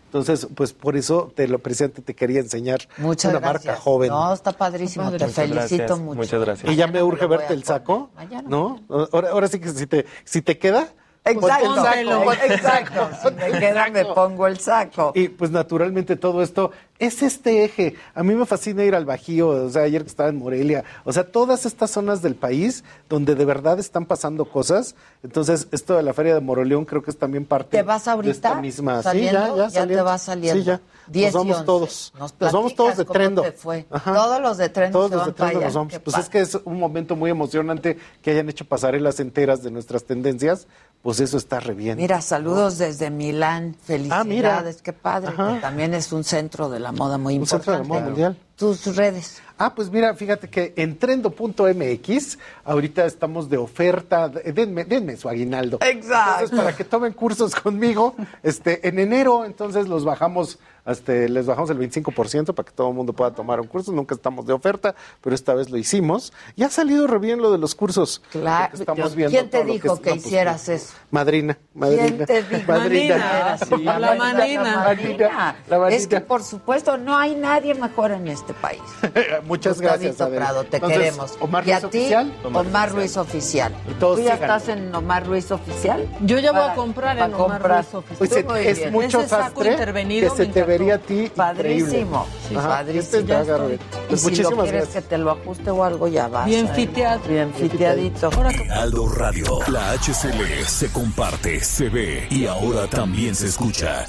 Entonces, 0.06 0.48
pues 0.56 0.72
por 0.72 0.96
eso 0.96 1.32
te 1.36 1.46
lo 1.46 1.60
presente, 1.60 2.02
te 2.02 2.14
quería 2.14 2.40
enseñar 2.40 2.80
Muchas 2.96 3.30
una 3.30 3.38
gracias. 3.38 3.66
marca 3.66 3.80
joven. 3.80 4.08
No, 4.08 4.34
está 4.34 4.50
padrísimo. 4.50 5.04
Te 5.06 5.12
Muchas 5.12 5.32
felicito 5.32 5.54
gracias, 5.54 5.98
mucho. 6.00 6.16
Muchas 6.16 6.40
gracias. 6.40 6.72
Y 6.72 6.74
ya 6.74 6.88
me 6.88 7.00
urge 7.00 7.26
verte 7.26 7.54
el 7.54 7.62
saco, 7.62 8.10
¿no? 8.48 8.80
Ahora, 9.12 9.30
ahora 9.30 9.46
sí 9.46 9.60
que 9.60 9.68
si 9.68 9.86
te, 9.86 10.06
si 10.24 10.42
te 10.42 10.58
queda, 10.58 10.88
Exacto, 11.24 11.74
el 11.92 12.08
saco. 12.08 12.32
exacto. 12.32 13.08
Si 13.22 13.92
me 13.92 14.04
pongo 14.06 14.46
el 14.46 14.58
saco. 14.58 15.12
Y 15.14 15.28
pues 15.28 15.50
naturalmente 15.50 16.16
todo 16.16 16.42
esto 16.42 16.70
es 16.98 17.22
este 17.22 17.64
eje. 17.64 17.94
A 18.14 18.22
mí 18.22 18.34
me 18.34 18.46
fascina 18.46 18.84
ir 18.84 18.94
al 18.94 19.04
Bajío, 19.04 19.48
o 19.48 19.70
sea, 19.70 19.82
ayer 19.82 20.02
que 20.02 20.08
estaba 20.08 20.28
en 20.28 20.36
Morelia, 20.36 20.84
o 21.04 21.12
sea, 21.12 21.24
todas 21.30 21.64
estas 21.66 21.90
zonas 21.90 22.20
del 22.22 22.34
país 22.36 22.84
donde 23.08 23.34
de 23.34 23.44
verdad 23.44 23.78
están 23.78 24.06
pasando 24.06 24.44
cosas. 24.46 24.94
Entonces, 25.22 25.68
esto 25.72 25.94
de 25.94 26.02
la 26.02 26.12
Feria 26.14 26.34
de 26.34 26.40
Moroleón 26.40 26.84
creo 26.84 27.02
que 27.02 27.10
es 27.10 27.18
también 27.18 27.44
parte 27.44 27.76
¿Te 27.76 27.82
vas 27.82 28.04
de 28.06 28.10
ahorita? 28.12 28.32
esta 28.32 28.54
misma. 28.60 29.02
¿Saliendo? 29.02 29.40
Sí, 29.40 29.56
ya, 29.56 29.68
ya, 29.68 29.80
Ya 29.80 29.86
te 29.86 30.02
vas 30.02 30.22
saliendo. 30.22 30.60
Sí, 30.62 30.66
ya. 30.66 30.80
10 31.08 31.34
nos 31.34 31.40
vamos 31.42 31.56
11. 31.56 31.66
todos. 31.66 32.12
Nos 32.18 32.34
Nos, 32.40 32.52
vamos 32.52 32.74
todos 32.74 32.96
de 32.96 33.04
trendo. 33.04 33.44
fue. 33.56 33.86
Todos 34.04 34.40
los 34.40 34.56
de 34.58 34.68
Trendo 34.68 34.98
Todos 34.98 35.10
se 35.10 35.16
los 35.16 35.24
van 35.26 35.34
de 35.34 35.34
trendo 35.36 35.60
nos 35.64 35.74
vamos. 35.74 35.92
Qué 35.92 36.00
Pues 36.00 36.14
padre. 36.14 36.24
es 36.24 36.30
que 36.30 36.40
es 36.40 36.54
un 36.64 36.78
momento 36.78 37.16
muy 37.16 37.30
emocionante 37.30 37.98
que 38.22 38.30
hayan 38.30 38.48
hecho 38.48 38.64
pasarelas 38.64 39.18
enteras 39.20 39.62
de 39.62 39.70
nuestras 39.70 40.04
tendencias. 40.04 40.66
Pues 41.02 41.18
eso 41.20 41.38
está 41.38 41.60
re 41.60 41.72
bien. 41.72 41.96
Mira, 41.96 42.20
saludos 42.20 42.76
desde 42.76 43.08
Milán. 43.10 43.74
Felicidades, 43.84 44.20
Ah, 44.20 44.24
mira. 44.24 44.64
qué 44.82 44.92
padre. 44.92 45.32
Que 45.34 45.60
también 45.60 45.94
es 45.94 46.12
un 46.12 46.24
centro 46.24 46.68
de 46.68 46.78
la 46.78 46.92
moda 46.92 47.16
muy 47.16 47.36
Un 47.36 47.42
importante. 47.42 47.64
centro 47.64 47.72
de 47.72 47.78
la 47.78 47.88
moda 47.88 48.06
mundial. 48.06 48.36
Tus 48.56 48.94
redes. 48.94 49.40
Ah, 49.56 49.74
pues 49.74 49.90
mira, 49.90 50.14
fíjate 50.14 50.50
que 50.50 50.74
en 50.76 50.98
trendo.mx 50.98 52.38
ahorita 52.64 53.06
estamos 53.06 53.48
de 53.48 53.56
oferta, 53.56 54.28
de- 54.28 54.52
denme, 54.52 54.84
denme 54.84 55.16
su 55.16 55.28
aguinaldo. 55.30 55.78
Exacto. 55.80 56.32
Entonces, 56.44 56.58
para 56.58 56.76
que 56.76 56.84
tomen 56.84 57.12
cursos 57.14 57.54
conmigo, 57.54 58.14
este, 58.42 58.86
en 58.86 58.98
enero, 58.98 59.46
entonces 59.46 59.88
los 59.88 60.04
bajamos, 60.04 60.58
este, 60.86 61.28
les 61.28 61.46
bajamos 61.46 61.70
el 61.70 61.78
25% 61.78 62.54
para 62.54 62.66
que 62.66 62.72
todo 62.74 62.88
el 62.88 62.94
mundo 62.94 63.12
pueda 63.12 63.32
tomar 63.32 63.60
un 63.60 63.66
curso. 63.66 63.92
Nunca 63.92 64.14
estamos 64.14 64.46
de 64.46 64.52
oferta, 64.52 64.94
pero 65.20 65.34
esta 65.34 65.54
vez 65.54 65.70
lo 65.70 65.76
hicimos. 65.76 66.32
Y 66.56 66.62
ha 66.64 66.70
salido 66.70 67.06
re 67.06 67.18
bien 67.18 67.40
lo 67.40 67.50
de 67.52 67.58
los 67.58 67.74
cursos. 67.74 68.22
Claro. 68.30 68.74
estamos 68.74 69.14
viendo 69.14 69.30
¿Quién 69.36 69.50
te 69.50 69.64
dijo 69.64 69.96
que 70.00 70.10
no, 70.10 70.16
pues, 70.16 70.26
hicieras 70.26 70.68
eso? 70.68 70.94
Madrina, 71.10 71.58
madrina. 71.74 72.02
¿Quién 72.04 72.26
te 72.26 72.42
dijo? 72.42 72.72
Madrina. 72.72 73.58
Sí, 73.58 73.76
La 73.84 73.98
la 73.98 74.14
madrina. 74.14 74.34
madrina. 74.34 74.62
La 74.64 74.76
madrina. 74.84 75.56
La 75.68 75.76
Es 75.76 75.80
madrina. 75.80 76.08
que, 76.08 76.20
por 76.20 76.42
supuesto, 76.42 76.96
no 76.96 77.16
hay 77.16 77.34
nadie 77.34 77.74
mejor 77.74 78.10
en 78.12 78.28
este 78.28 78.54
país. 78.54 78.80
Muchas 79.46 79.80
Gustavito 79.80 80.14
gracias. 80.26 80.28
Prado, 80.36 80.64
te 80.64 80.76
Entonces, 80.76 80.98
queremos. 80.98 81.36
Omar 81.40 81.66
y 81.66 81.72
a 81.72 81.80
Ruiz 81.80 81.90
ti, 81.92 81.98
Oficial. 81.98 82.32
Omar, 82.44 82.90
Ruiz 82.92 83.16
Oficial. 83.16 83.74
Y 83.90 83.94
todos 83.94 84.18
¿Tú 84.18 84.24
ya 84.24 84.34
síganlo. 84.34 84.56
estás 84.56 84.68
en 84.76 84.94
Omar 84.94 85.26
Ruiz 85.26 85.50
Oficial? 85.50 86.08
Yo 86.20 86.38
ya 86.38 86.52
voy 86.52 86.60
Para- 86.60 86.72
a 86.72 86.76
comprar 86.76 87.18
en 87.18 87.34
Omar 87.34 87.38
comprar. 87.60 87.84
Ruiz 87.84 87.94
Oficial. 87.94 88.44
Pues 88.44 88.78
es, 88.78 88.90
mucho 88.92 89.26
sastre 89.26 89.72
intervenido 89.72 90.30
que 90.34 90.44
se 90.44 90.52
te 90.52 90.62
vería 90.70 90.94
a 90.94 90.98
ti 90.98 91.30
Padrísimo. 91.34 92.26
increíble. 92.26 92.48
Sí, 92.48 92.54
Ajá, 92.56 92.68
padrísimo. 92.68 93.00
este 93.02 93.24
Ya 93.24 93.40
está 93.40 93.52
estoy. 93.54 93.68
bien. 93.68 93.80
Y 93.82 94.08
Pues 94.08 94.20
si 94.20 94.42
lo 94.42 94.50
quieres 94.50 94.72
gracias. 94.72 94.94
que 94.94 95.00
te 95.10 95.18
lo 95.18 95.30
ajuste 95.32 95.70
o 95.70 95.84
algo, 95.84 96.08
ya 96.08 96.28
vas. 96.28 96.46
Bien 96.46 96.66
¿eh? 96.66 96.72
fiteado. 96.74 97.20
Bien 97.28 97.52
fiteadito. 97.52 98.30
Heraldo 98.64 99.08
Radio. 99.08 99.58
La 99.68 99.92
HCL 99.92 100.64
se 100.66 100.90
comparte, 100.92 101.60
se 101.60 101.88
ve 101.88 102.26
y 102.30 102.46
ahora 102.46 102.86
también 102.86 103.34
se 103.34 103.46
escucha. 103.48 104.06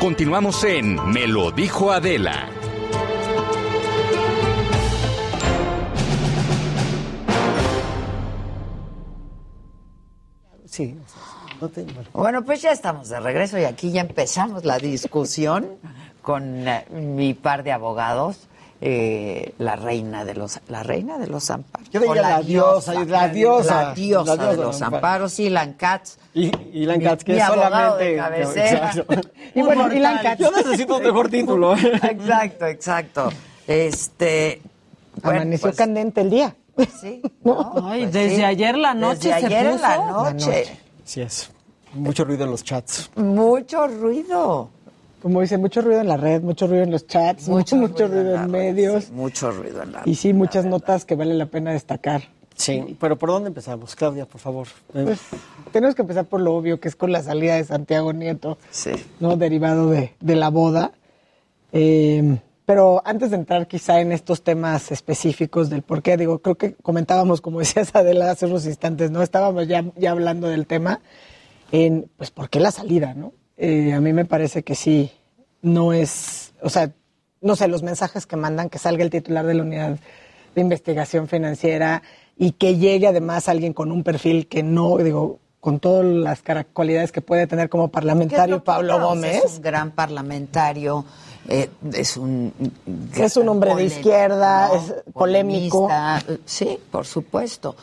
Continuamos 0.00 0.62
en 0.64 0.96
Me 1.12 1.26
lo 1.26 1.50
dijo 1.50 1.90
Adela. 1.92 2.48
Sí. 10.74 10.96
No 11.60 11.68
te- 11.68 11.84
bueno. 11.84 12.08
Bueno, 12.12 12.44
pues 12.44 12.60
ya 12.62 12.72
estamos 12.72 13.08
de 13.08 13.20
regreso 13.20 13.58
y 13.58 13.64
aquí 13.64 13.92
ya 13.92 14.00
empezamos 14.00 14.64
la 14.64 14.78
discusión 14.78 15.68
con 16.20 16.66
eh, 16.66 16.84
mi 16.90 17.32
par 17.34 17.62
de 17.62 17.70
abogados, 17.70 18.48
eh, 18.80 19.54
la 19.58 19.76
reina 19.76 20.24
de 20.24 20.34
los 20.34 20.58
la 20.68 20.82
reina 20.82 21.16
de 21.16 21.28
los 21.28 21.48
amparos. 21.50 21.88
Yo 21.90 22.00
diría 22.00 22.22
la 22.22 22.42
diosa, 22.42 22.92
la 22.94 23.04
diosa, 23.04 23.12
la 23.20 23.28
diosa 23.28 23.82
la 23.84 23.94
diosa 23.94 24.36
de 24.50 24.56
los 24.56 24.82
amparos. 24.82 24.82
amparos, 24.82 25.38
Ilan 25.38 25.72
Katz. 25.74 26.16
Y, 26.34 26.50
Ilan 26.72 27.00
Katz, 27.00 27.22
que 27.22 27.32
mi 27.34 27.38
es 27.38 27.46
de 27.48 27.54
solamente. 27.54 28.16
cabecera. 28.16 28.92
Y 29.54 29.62
bueno, 29.62 29.92
Ilan 29.92 30.18
Katz. 30.22 30.40
Yo 30.40 30.50
necesito 30.50 30.96
un 30.96 31.04
mejor 31.04 31.28
título. 31.30 31.76
Exacto, 31.76 32.66
exacto. 32.66 33.30
Este 33.68 34.60
bueno, 35.22 35.40
Amaneció 35.42 35.68
pues, 35.68 35.76
candente 35.76 36.20
el 36.22 36.30
día. 36.30 36.56
Sí, 37.00 37.20
Ay, 37.82 38.02
Pues 38.02 38.12
desde 38.12 38.36
sí. 38.36 38.44
ayer 38.44 38.76
la 38.76 38.94
noche 38.94 39.28
Desde 39.28 39.40
se 39.40 39.46
ayer 39.46 39.66
en 39.66 39.80
la 39.80 39.96
noche. 39.98 40.64
Sí 41.04 41.20
es. 41.20 41.50
Mucho 41.94 42.24
ruido 42.24 42.44
en 42.44 42.50
los 42.50 42.64
chats. 42.64 43.10
Mucho 43.16 43.86
ruido. 43.86 44.68
Como 45.22 45.40
dice, 45.40 45.56
mucho 45.56 45.80
ruido 45.80 46.00
en 46.00 46.08
la 46.08 46.16
red, 46.18 46.42
mucho 46.42 46.66
ruido 46.66 46.82
en 46.82 46.90
los 46.90 47.06
chats, 47.06 47.48
mucho, 47.48 47.76
mucho, 47.76 48.06
ruido, 48.08 48.34
en 48.34 48.42
red, 48.42 48.48
medios. 48.74 49.04
sí, 49.04 49.12
mucho 49.12 49.50
ruido 49.50 49.82
en 49.82 49.92
la 49.92 50.02
Y 50.04 50.16
sí, 50.16 50.32
muchas 50.34 50.64
notas 50.66 51.04
que 51.04 51.14
vale 51.14 51.32
la 51.34 51.46
pena 51.46 51.72
destacar. 51.72 52.22
Sí, 52.56 52.96
pero 53.00 53.16
¿por 53.18 53.30
dónde 53.30 53.48
empezamos? 53.48 53.96
Claudia, 53.96 54.26
por 54.26 54.40
favor. 54.40 54.68
Eh, 54.94 55.02
Pues 55.04 55.20
tenemos 55.72 55.94
que 55.94 56.02
empezar 56.02 56.24
por 56.26 56.40
lo 56.40 56.54
obvio, 56.54 56.78
que 56.78 56.88
es 56.88 56.94
con 56.94 57.10
la 57.10 57.22
salida 57.22 57.56
de 57.56 57.64
Santiago 57.64 58.12
Nieto, 58.12 58.58
Sí. 58.70 58.92
¿no? 59.18 59.36
Derivado 59.36 59.88
de, 59.90 60.14
de 60.20 60.36
la 60.36 60.50
boda. 60.50 60.92
Eh, 61.72 62.38
pero 62.66 63.02
antes 63.04 63.30
de 63.30 63.36
entrar 63.36 63.66
quizá 63.66 64.00
en 64.00 64.12
estos 64.12 64.42
temas 64.42 64.90
específicos 64.90 65.70
del 65.70 65.82
por 65.82 66.02
qué, 66.02 66.16
digo, 66.16 66.38
creo 66.40 66.54
que 66.54 66.74
comentábamos, 66.74 67.40
como 67.40 67.58
decías 67.60 67.94
Adela 67.94 68.30
hace 68.30 68.46
unos 68.46 68.66
instantes, 68.66 69.10
¿no? 69.10 69.22
Estábamos 69.22 69.68
ya, 69.68 69.84
ya 69.96 70.10
hablando 70.10 70.48
del 70.48 70.66
tema 70.66 71.00
en, 71.72 72.10
pues, 72.16 72.30
¿por 72.30 72.48
qué 72.48 72.60
la 72.60 72.70
salida, 72.70 73.14
no? 73.14 73.32
Eh, 73.56 73.92
a 73.92 74.00
mí 74.00 74.12
me 74.12 74.24
parece 74.24 74.62
que 74.62 74.74
sí, 74.74 75.12
no 75.62 75.92
es, 75.92 76.52
o 76.62 76.70
sea, 76.70 76.92
no 77.40 77.56
sé, 77.56 77.68
los 77.68 77.82
mensajes 77.82 78.26
que 78.26 78.36
mandan, 78.36 78.70
que 78.70 78.78
salga 78.78 79.04
el 79.04 79.10
titular 79.10 79.46
de 79.46 79.54
la 79.54 79.62
unidad 79.62 79.98
de 80.54 80.60
investigación 80.60 81.28
financiera 81.28 82.02
y 82.36 82.52
que 82.52 82.76
llegue 82.76 83.06
además 83.06 83.48
alguien 83.48 83.72
con 83.72 83.92
un 83.92 84.02
perfil 84.02 84.48
que 84.48 84.62
no, 84.62 84.96
digo, 84.98 85.40
con 85.60 85.80
todas 85.80 86.04
las 86.04 86.42
cualidades 86.72 87.10
que 87.10 87.22
puede 87.22 87.46
tener 87.46 87.68
como 87.68 87.88
parlamentario 87.88 88.62
Pablo 88.62 89.00
Gómez. 89.00 89.44
Es 89.44 89.56
un 89.56 89.62
gran 89.62 89.92
parlamentario, 89.92 91.04
eh, 91.48 91.70
es 91.92 92.16
un... 92.16 92.52
Es 93.14 93.36
un 93.36 93.48
hombre 93.48 93.74
de 93.74 93.84
izquierda, 93.84 94.68
¿no? 94.68 94.74
es 94.74 94.94
polémico. 95.12 95.88
Eh, 95.90 96.38
Sí, 96.44 96.78
por 96.90 97.06
supuesto. 97.06 97.76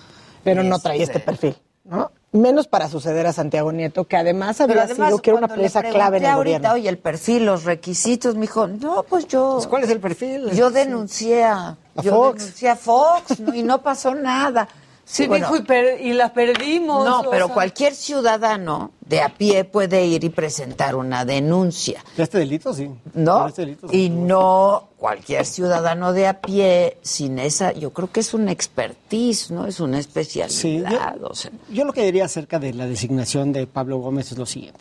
pero 0.43 0.63
no 0.63 0.79
traía 0.79 1.03
Este, 1.03 1.17
este 1.17 1.25
perfil, 1.25 1.55
¿no? 1.85 2.11
Menos 2.33 2.67
para 2.69 2.87
suceder 2.87 3.27
a 3.27 3.33
Santiago 3.33 3.73
Nieto, 3.73 4.05
que 4.05 4.15
además 4.15 4.61
había 4.61 4.83
además, 4.83 5.09
sido 5.09 5.19
que 5.19 5.31
era 5.31 5.39
una 5.39 5.49
pieza 5.53 5.83
clave 5.83 6.17
en 6.19 6.23
el 6.23 6.29
ahorita, 6.29 6.57
gobierno. 6.59 6.73
oye, 6.75 6.87
el 6.89 6.97
perfil, 6.97 7.45
los 7.45 7.65
requisitos, 7.65 8.35
me 8.35 8.41
dijo, 8.43 8.67
no, 8.67 9.03
pues 9.03 9.27
yo... 9.27 9.59
¿Cuál 9.69 9.83
es 9.83 9.89
el 9.89 9.99
perfil? 9.99 10.49
Yo 10.51 10.71
denuncié 10.71 11.43
a, 11.43 11.75
A 11.95 12.01
yo 12.01 12.11
Fox. 12.11 12.39
denuncié 12.39 12.69
a 12.69 12.75
Fox 12.77 13.37
y 13.53 13.63
no 13.63 13.81
pasó 13.81 14.15
nada. 14.15 14.69
Sí, 15.13 15.27
Bueno, 15.27 15.47
dijo, 15.47 15.57
y, 15.57 15.63
per- 15.65 15.99
y 15.99 16.13
la 16.13 16.31
perdimos. 16.31 17.03
no, 17.03 17.29
pero 17.29 17.47
sea. 17.47 17.53
cualquier 17.53 17.93
ciudadano 17.93 18.91
de 19.01 19.19
a 19.21 19.27
pie 19.27 19.65
puede 19.65 20.05
ir 20.05 20.23
y 20.23 20.29
presentar 20.29 20.95
una 20.95 21.25
denuncia, 21.25 22.01
¿Ya 22.15 22.23
este 22.23 22.37
delito? 22.37 22.73
Sí. 22.73 22.89
¿no? 23.13 23.45
Este 23.45 23.63
delito, 23.63 23.89
sí. 23.89 24.03
Y 24.05 24.09
no 24.09 24.87
cualquier 24.95 25.45
ciudadano 25.45 26.13
de 26.13 26.27
a 26.27 26.39
pie 26.39 26.97
sin 27.01 27.39
esa, 27.39 27.73
yo 27.73 27.91
creo 27.91 28.09
que 28.09 28.21
es 28.21 28.33
una 28.33 28.53
expertise, 28.53 29.51
¿no? 29.51 29.65
Es 29.67 29.81
una 29.81 29.99
especialidad, 29.99 31.21
o 31.23 31.35
sea. 31.35 31.51
Yo 31.69 31.83
lo 31.83 31.91
que 31.91 32.05
diría 32.05 32.23
acerca 32.23 32.57
de 32.59 32.73
la 32.73 32.85
designación 32.87 33.51
de 33.51 33.67
Pablo 33.67 33.97
Gómez 33.97 34.31
es 34.31 34.37
lo 34.37 34.45
siguiente. 34.45 34.79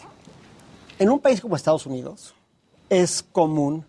En 1.01 1.11
un 1.11 1.19
país 1.19 1.41
como 1.41 1.57
Estados 1.57 1.87
Unidos 1.87 2.35
es 2.89 3.25
común 3.33 3.85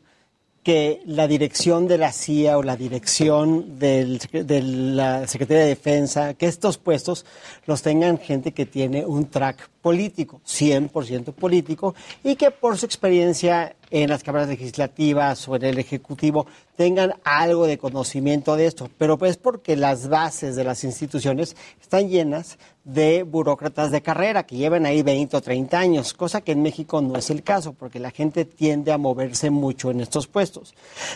que 0.64 1.02
la 1.08 1.28
dirección 1.28 1.88
de 1.88 1.98
la 1.98 2.12
CIA 2.12 2.58
o 2.58 2.64
la 2.64 2.76
dirección 2.78 3.80
del- 3.80 4.20
de 4.32 4.62
la 4.62 5.28
Secretaría 5.28 5.64
de 5.64 5.70
Defensa, 5.70 6.36
que 6.36 6.46
estos 6.46 6.78
puestos 6.78 7.26
los 7.66 7.82
tengan 7.82 8.20
gente 8.20 8.52
que 8.52 8.68
tiene 8.68 9.06
un 9.06 9.26
track 9.26 9.70
político, 9.82 10.42
100% 10.46 11.34
político, 11.34 11.96
y 12.24 12.36
que 12.36 12.52
por 12.52 12.78
su 12.78 12.86
experiencia 12.86 13.76
en 13.92 14.10
las 14.10 14.24
cámaras 14.24 14.48
legislativas 14.48 15.48
o 15.48 15.56
en 15.58 15.66
el 15.66 15.78
Ejecutivo 15.78 16.48
tengan 16.78 17.14
algo 17.24 17.68
de 17.68 17.78
conocimiento 17.78 18.56
de 18.56 18.66
esto, 18.66 18.90
pero 18.98 19.18
pues 19.18 19.38
porque 19.38 19.76
las 19.76 20.08
bases 20.08 20.56
de 20.56 20.64
las 20.64 20.84
instituciones 20.84 21.56
están 21.80 22.10
llenas 22.10 22.58
de 22.84 23.24
burócratas 23.24 23.92
de 23.92 24.02
carrera 24.02 24.48
que 24.48 24.56
llevan 24.56 24.86
ahí 24.86 25.04
20 25.04 25.38
o 25.38 25.42
30 25.42 25.78
años, 25.78 26.14
cosa 26.14 26.42
que 26.42 26.54
en 26.54 26.64
México 26.64 27.02
no 27.02 27.16
es 27.16 27.30
el 27.30 27.44
caso, 27.44 27.74
porque 27.74 28.00
la 28.00 28.10
gente 28.10 28.46
tiende 28.46 28.92
a 28.92 28.98
moverse 28.98 29.52
mucho 29.52 29.92
en 29.92 30.02
estos 30.02 30.28
puestos. 30.28 30.74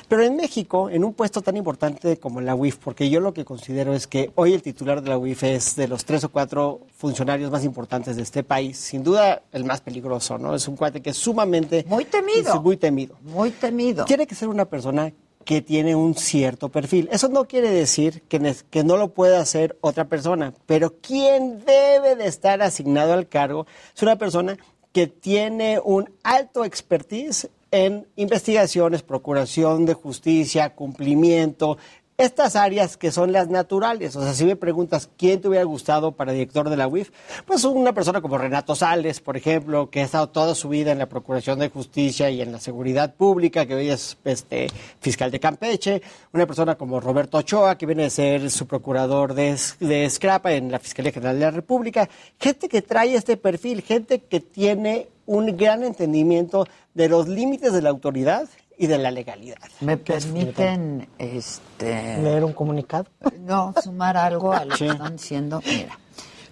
Pero 0.07 0.23
en 0.23 0.35
México, 0.35 0.89
en 0.89 1.03
un 1.03 1.13
puesto 1.13 1.41
tan 1.41 1.57
importante 1.57 2.17
como 2.17 2.41
la 2.41 2.53
UIF, 2.53 2.77
porque 2.77 3.09
yo 3.09 3.19
lo 3.19 3.33
que 3.33 3.45
considero 3.45 3.93
es 3.95 4.05
que 4.05 4.31
hoy 4.35 4.53
el 4.53 4.61
titular 4.61 5.01
de 5.01 5.09
la 5.09 5.17
UIF 5.17 5.43
es 5.43 5.75
de 5.75 5.87
los 5.87 6.05
tres 6.05 6.23
o 6.23 6.29
cuatro 6.29 6.81
funcionarios 6.95 7.49
más 7.49 7.63
importantes 7.63 8.15
de 8.15 8.21
este 8.21 8.43
país, 8.55 8.77
sin 8.77 9.03
duda 9.03 9.41
el 9.51 9.65
más 9.65 9.81
peligroso, 9.81 10.37
¿no? 10.37 10.55
Es 10.55 10.65
un 10.69 10.77
cuate 10.77 11.01
que 11.01 11.09
es 11.09 11.17
sumamente... 11.17 11.83
Muy 11.89 12.05
temido. 12.05 12.61
Muy 12.61 12.77
temido. 12.77 13.17
Muy 13.21 13.51
temido. 13.51 14.05
Tiene 14.05 14.25
que 14.25 14.33
ser 14.33 14.47
una 14.47 14.63
persona 14.63 15.11
que 15.43 15.61
tiene 15.61 15.93
un 15.93 16.15
cierto 16.15 16.69
perfil. 16.69 17.09
Eso 17.11 17.27
no 17.27 17.49
quiere 17.49 17.69
decir 17.69 18.21
que, 18.29 18.55
que, 18.69 18.83
no 18.85 18.95
lo 18.95 19.09
pueda 19.09 19.41
hacer 19.41 19.77
otra 19.81 20.05
persona, 20.05 20.53
pero 20.65 20.95
quien 21.01 21.65
debe 21.65 22.15
de 22.15 22.27
estar 22.27 22.61
asignado 22.61 23.11
al 23.11 23.27
cargo 23.27 23.67
es 23.93 24.01
una 24.01 24.15
persona 24.15 24.57
que 24.93 25.07
tiene 25.07 25.81
un 25.83 26.09
alto 26.23 26.63
expertise 26.63 27.49
en 27.71 28.07
investigaciones, 28.15 29.03
procuración 29.03 29.85
de 29.85 29.95
justicia, 29.95 30.73
cumplimiento, 30.73 31.77
estas 32.17 32.55
áreas 32.55 32.95
que 32.97 33.11
son 33.11 33.31
las 33.31 33.49
naturales. 33.49 34.15
O 34.15 34.23
sea, 34.23 34.33
si 34.33 34.45
me 34.45 34.55
preguntas 34.55 35.09
quién 35.17 35.41
te 35.41 35.49
hubiera 35.49 35.65
gustado 35.65 36.13
para 36.13 36.31
director 36.31 36.69
de 36.69 36.77
la 36.77 36.87
UIF, 36.87 37.11
pues 37.45 37.63
una 37.65 37.93
persona 37.93 38.21
como 38.21 38.37
Renato 38.37 38.75
Sales, 38.75 39.19
por 39.19 39.35
ejemplo, 39.35 39.89
que 39.89 40.01
ha 40.01 40.05
estado 40.05 40.29
toda 40.29 40.55
su 40.55 40.69
vida 40.69 40.91
en 40.91 40.99
la 40.99 41.09
Procuración 41.09 41.59
de 41.59 41.69
Justicia 41.69 42.29
y 42.29 42.41
en 42.41 42.51
la 42.51 42.59
Seguridad 42.59 43.15
Pública, 43.15 43.65
que 43.65 43.75
hoy 43.75 43.89
es 43.89 44.17
este, 44.23 44.67
fiscal 45.01 45.31
de 45.31 45.39
Campeche, 45.39 46.01
una 46.31 46.45
persona 46.45 46.75
como 46.75 46.99
Roberto 46.99 47.37
Ochoa, 47.37 47.77
que 47.77 47.85
viene 47.85 48.05
a 48.05 48.09
ser 48.09 48.49
su 48.49 48.65
procurador 48.65 49.33
de, 49.33 49.57
de 49.79 50.11
en 50.45 50.71
la 50.71 50.79
Fiscalía 50.79 51.11
General 51.11 51.37
de 51.37 51.45
la 51.45 51.51
República, 51.51 52.09
gente 52.39 52.69
que 52.69 52.81
trae 52.81 53.15
este 53.15 53.37
perfil, 53.37 53.81
gente 53.81 54.19
que 54.19 54.39
tiene 54.39 55.07
un 55.25 55.57
gran 55.57 55.83
entendimiento 55.83 56.67
de 56.93 57.09
los 57.09 57.27
límites 57.27 57.73
de 57.73 57.81
la 57.81 57.89
autoridad 57.89 58.47
y 58.77 58.87
de 58.87 58.97
la 58.97 59.11
legalidad. 59.11 59.57
¿Me 59.81 59.97
permiten 59.97 61.07
este, 61.17 62.21
leer 62.21 62.43
un 62.43 62.53
comunicado? 62.53 63.05
No, 63.39 63.73
sumar 63.83 64.17
algo 64.17 64.53
a 64.53 64.65
lo 64.65 64.75
que 64.75 64.87
están 64.87 65.17
diciendo. 65.17 65.61
Mira, 65.65 65.99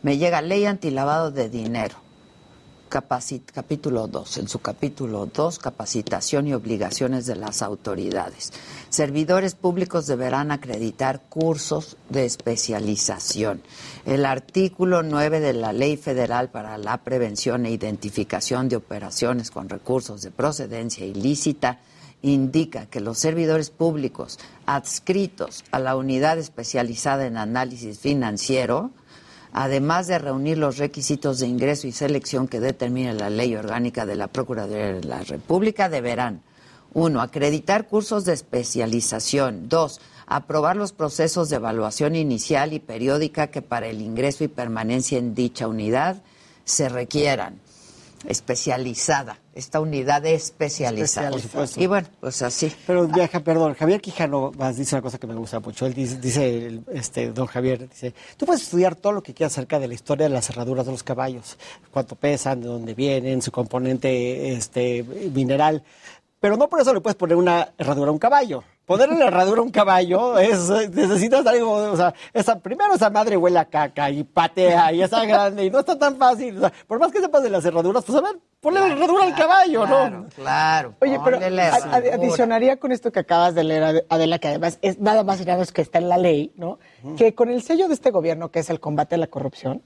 me 0.01 0.17
llega 0.17 0.41
ley 0.41 0.65
antilavado 0.65 1.31
de 1.31 1.49
dinero, 1.49 1.95
capítulo 2.89 4.07
2, 4.07 4.37
en 4.37 4.47
su 4.47 4.59
capítulo 4.59 5.25
2, 5.25 5.57
capacitación 5.57 6.47
y 6.47 6.53
obligaciones 6.53 7.25
de 7.25 7.35
las 7.35 7.63
autoridades. 7.63 8.53
Servidores 8.89 9.55
públicos 9.55 10.05
deberán 10.05 10.51
acreditar 10.51 11.21
cursos 11.27 11.97
de 12.09 12.25
especialización. 12.25 13.63
El 14.05 14.25
artículo 14.25 15.01
9 15.01 15.39
de 15.39 15.53
la 15.53 15.73
Ley 15.73 15.97
Federal 15.97 16.51
para 16.51 16.77
la 16.77 16.97
Prevención 16.97 17.65
e 17.65 17.71
Identificación 17.71 18.69
de 18.69 18.75
Operaciones 18.75 19.49
con 19.49 19.69
Recursos 19.69 20.21
de 20.21 20.29
Procedencia 20.29 21.05
Ilícita 21.05 21.79
indica 22.23 22.87
que 22.87 23.01
los 23.01 23.19
servidores 23.19 23.69
públicos 23.69 24.39
adscritos 24.65 25.63
a 25.71 25.79
la 25.79 25.95
unidad 25.95 26.39
especializada 26.39 27.27
en 27.27 27.37
análisis 27.37 27.99
financiero, 27.99 28.91
además 29.51 30.07
de 30.07 30.17
reunir 30.17 30.57
los 30.57 30.77
requisitos 30.77 31.39
de 31.39 31.47
ingreso 31.47 31.85
y 31.85 31.91
selección 31.91 32.47
que 32.47 32.61
determina 32.61 33.13
la 33.13 33.29
ley 33.29 33.55
orgánica 33.55 34.05
de 34.05 34.15
la 34.15 34.27
Procuraduría 34.27 34.93
de 34.93 35.03
la 35.03 35.21
República, 35.21 35.89
deberán, 35.89 36.41
uno, 36.93 37.21
acreditar 37.21 37.87
cursos 37.87 38.23
de 38.23 38.33
especialización, 38.33 39.67
dos, 39.67 39.99
aprobar 40.25 40.77
los 40.77 40.93
procesos 40.93 41.49
de 41.49 41.57
evaluación 41.57 42.15
inicial 42.15 42.71
y 42.71 42.79
periódica 42.79 43.47
que 43.47 43.61
para 43.61 43.87
el 43.87 44.01
ingreso 44.01 44.45
y 44.45 44.47
permanencia 44.47 45.17
en 45.17 45.35
dicha 45.35 45.67
unidad 45.67 46.21
se 46.63 46.87
requieran 46.87 47.62
especializada, 48.27 49.39
esta 49.53 49.79
unidad 49.79 50.25
especializada. 50.25 51.31
Y 51.75 51.87
bueno, 51.87 52.07
pues 52.19 52.41
así. 52.41 52.73
Pero 52.87 53.07
viaja, 53.07 53.39
perdón, 53.41 53.73
Javier 53.73 54.01
Quijano 54.01 54.51
dice 54.75 54.95
una 54.95 55.01
cosa 55.01 55.17
que 55.17 55.27
me 55.27 55.35
gusta 55.35 55.59
mucho. 55.59 55.85
Él 55.85 55.93
dice, 55.93 56.81
este, 56.91 57.31
don 57.31 57.47
Javier, 57.47 57.89
dice, 57.89 58.13
tú 58.37 58.45
puedes 58.45 58.63
estudiar 58.63 58.95
todo 58.95 59.13
lo 59.13 59.23
que 59.23 59.33
quieras 59.33 59.53
acerca 59.53 59.79
de 59.79 59.87
la 59.87 59.93
historia 59.93 60.27
de 60.27 60.33
las 60.33 60.47
cerraduras 60.47 60.85
de 60.85 60.91
los 60.91 61.03
caballos, 61.03 61.57
cuánto 61.91 62.15
pesan, 62.15 62.61
de 62.61 62.67
dónde 62.67 62.93
vienen, 62.93 63.41
su 63.41 63.51
componente 63.51 64.53
este, 64.53 65.03
mineral, 65.03 65.83
pero 66.39 66.57
no 66.57 66.67
por 66.67 66.81
eso 66.81 66.93
le 66.93 67.01
puedes 67.01 67.15
poner 67.15 67.37
una 67.37 67.73
herradura 67.77 68.09
a 68.09 68.11
un 68.11 68.19
caballo. 68.19 68.63
Ponerle 68.85 69.17
la 69.17 69.27
herradura 69.27 69.61
a 69.61 69.63
un 69.63 69.71
caballo 69.71 70.37
es, 70.37 70.69
necesitas 70.89 71.45
algo, 71.45 71.71
o 71.71 71.95
sea, 71.95 72.13
esa, 72.33 72.59
primero 72.59 72.93
esa 72.93 73.09
madre 73.09 73.37
huele 73.37 73.57
a 73.57 73.63
caca 73.63 74.09
y 74.09 74.25
patea 74.25 74.91
y 74.91 75.01
está 75.01 75.23
grande 75.25 75.63
y 75.63 75.69
no 75.69 75.79
está 75.79 75.97
tan 75.97 76.17
fácil. 76.17 76.57
O 76.57 76.59
sea, 76.59 76.73
por 76.85 76.99
más 76.99 77.09
que 77.09 77.21
sepas 77.21 77.43
de 77.43 77.49
las 77.49 77.63
herraduras, 77.63 78.03
pues 78.03 78.17
a 78.17 78.21
ver, 78.21 78.37
ponle 78.59 78.81
la 78.81 78.87
herradura 78.87 79.23
al 79.23 79.35
caballo, 79.35 79.87
¿no? 79.87 80.25
Claro, 80.35 80.95
Oye, 80.99 81.17
pero 81.23 81.39
adicionaría 82.11 82.77
con 82.77 82.91
esto 82.91 83.09
que 83.09 83.19
acabas 83.19 83.55
de 83.55 83.63
leer, 83.63 84.05
Adela, 84.09 84.37
que 84.37 84.49
además 84.49 84.79
es 84.81 84.99
nada 84.99 85.23
más 85.23 85.39
y 85.39 85.45
nada 85.45 85.59
menos 85.59 85.71
que 85.71 85.81
está 85.81 85.99
en 85.99 86.09
la 86.09 86.17
ley, 86.17 86.51
¿no? 86.57 86.77
Que 87.15 87.33
con 87.33 87.49
el 87.49 87.63
sello 87.63 87.87
de 87.87 87.93
este 87.93 88.11
gobierno, 88.11 88.51
que 88.51 88.59
es 88.59 88.69
el 88.69 88.81
combate 88.81 89.15
a 89.15 89.17
la 89.17 89.27
corrupción, 89.27 89.81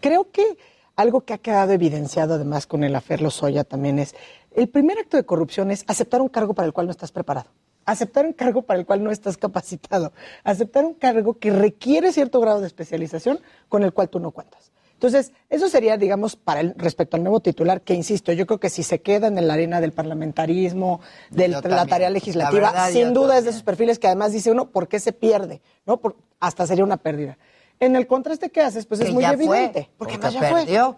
creo 0.00 0.30
que 0.30 0.56
algo 0.96 1.26
que 1.26 1.34
ha 1.34 1.38
quedado 1.38 1.72
evidenciado 1.72 2.34
además 2.34 2.66
con 2.66 2.84
el 2.84 2.96
afer 2.96 3.20
Lozoya 3.20 3.64
también 3.64 3.98
es, 3.98 4.14
el 4.56 4.70
primer 4.70 4.98
acto 4.98 5.18
de 5.18 5.24
corrupción 5.24 5.70
es 5.70 5.84
aceptar 5.88 6.22
un 6.22 6.28
cargo 6.28 6.54
para 6.54 6.66
el 6.66 6.72
cual 6.72 6.86
no 6.86 6.90
estás 6.90 7.12
preparado 7.12 7.50
aceptar 7.84 8.26
un 8.26 8.32
cargo 8.32 8.62
para 8.62 8.78
el 8.78 8.86
cual 8.86 9.02
no 9.02 9.10
estás 9.10 9.36
capacitado, 9.36 10.12
aceptar 10.44 10.84
un 10.84 10.94
cargo 10.94 11.34
que 11.34 11.50
requiere 11.50 12.12
cierto 12.12 12.40
grado 12.40 12.60
de 12.60 12.66
especialización 12.66 13.40
con 13.68 13.82
el 13.82 13.92
cual 13.92 14.08
tú 14.08 14.20
no 14.20 14.30
cuentas. 14.30 14.70
Entonces, 15.00 15.32
eso 15.48 15.70
sería, 15.70 15.96
digamos, 15.96 16.36
para 16.36 16.60
el, 16.60 16.74
respecto 16.76 17.16
al 17.16 17.22
nuevo 17.22 17.40
titular, 17.40 17.80
que 17.80 17.94
insisto, 17.94 18.32
yo 18.32 18.46
creo 18.46 18.60
que 18.60 18.68
si 18.68 18.82
se 18.82 19.00
queda 19.00 19.28
en 19.28 19.48
la 19.48 19.54
arena 19.54 19.80
del 19.80 19.92
parlamentarismo, 19.92 21.00
de 21.30 21.48
la 21.48 21.86
tarea 21.86 22.10
legislativa, 22.10 22.90
sin 22.90 23.14
duda 23.14 23.38
es 23.38 23.44
de 23.44 23.50
esos 23.50 23.62
perfiles 23.62 23.98
que 23.98 24.08
además 24.08 24.32
dice 24.32 24.50
uno, 24.50 24.68
¿por 24.68 24.88
qué 24.88 25.00
se 25.00 25.12
pierde? 25.12 25.62
¿No? 25.86 25.98
hasta 26.38 26.66
sería 26.66 26.84
una 26.84 26.98
pérdida. 26.98 27.38
En 27.78 27.96
el 27.96 28.06
contraste 28.06 28.50
que 28.50 28.60
haces, 28.60 28.84
pues 28.84 29.00
es 29.00 29.10
muy 29.10 29.24
evidente. 29.24 29.88
porque, 29.96 30.18
porque 30.18 30.34
ya 30.34 30.40
perdió. 30.40 30.96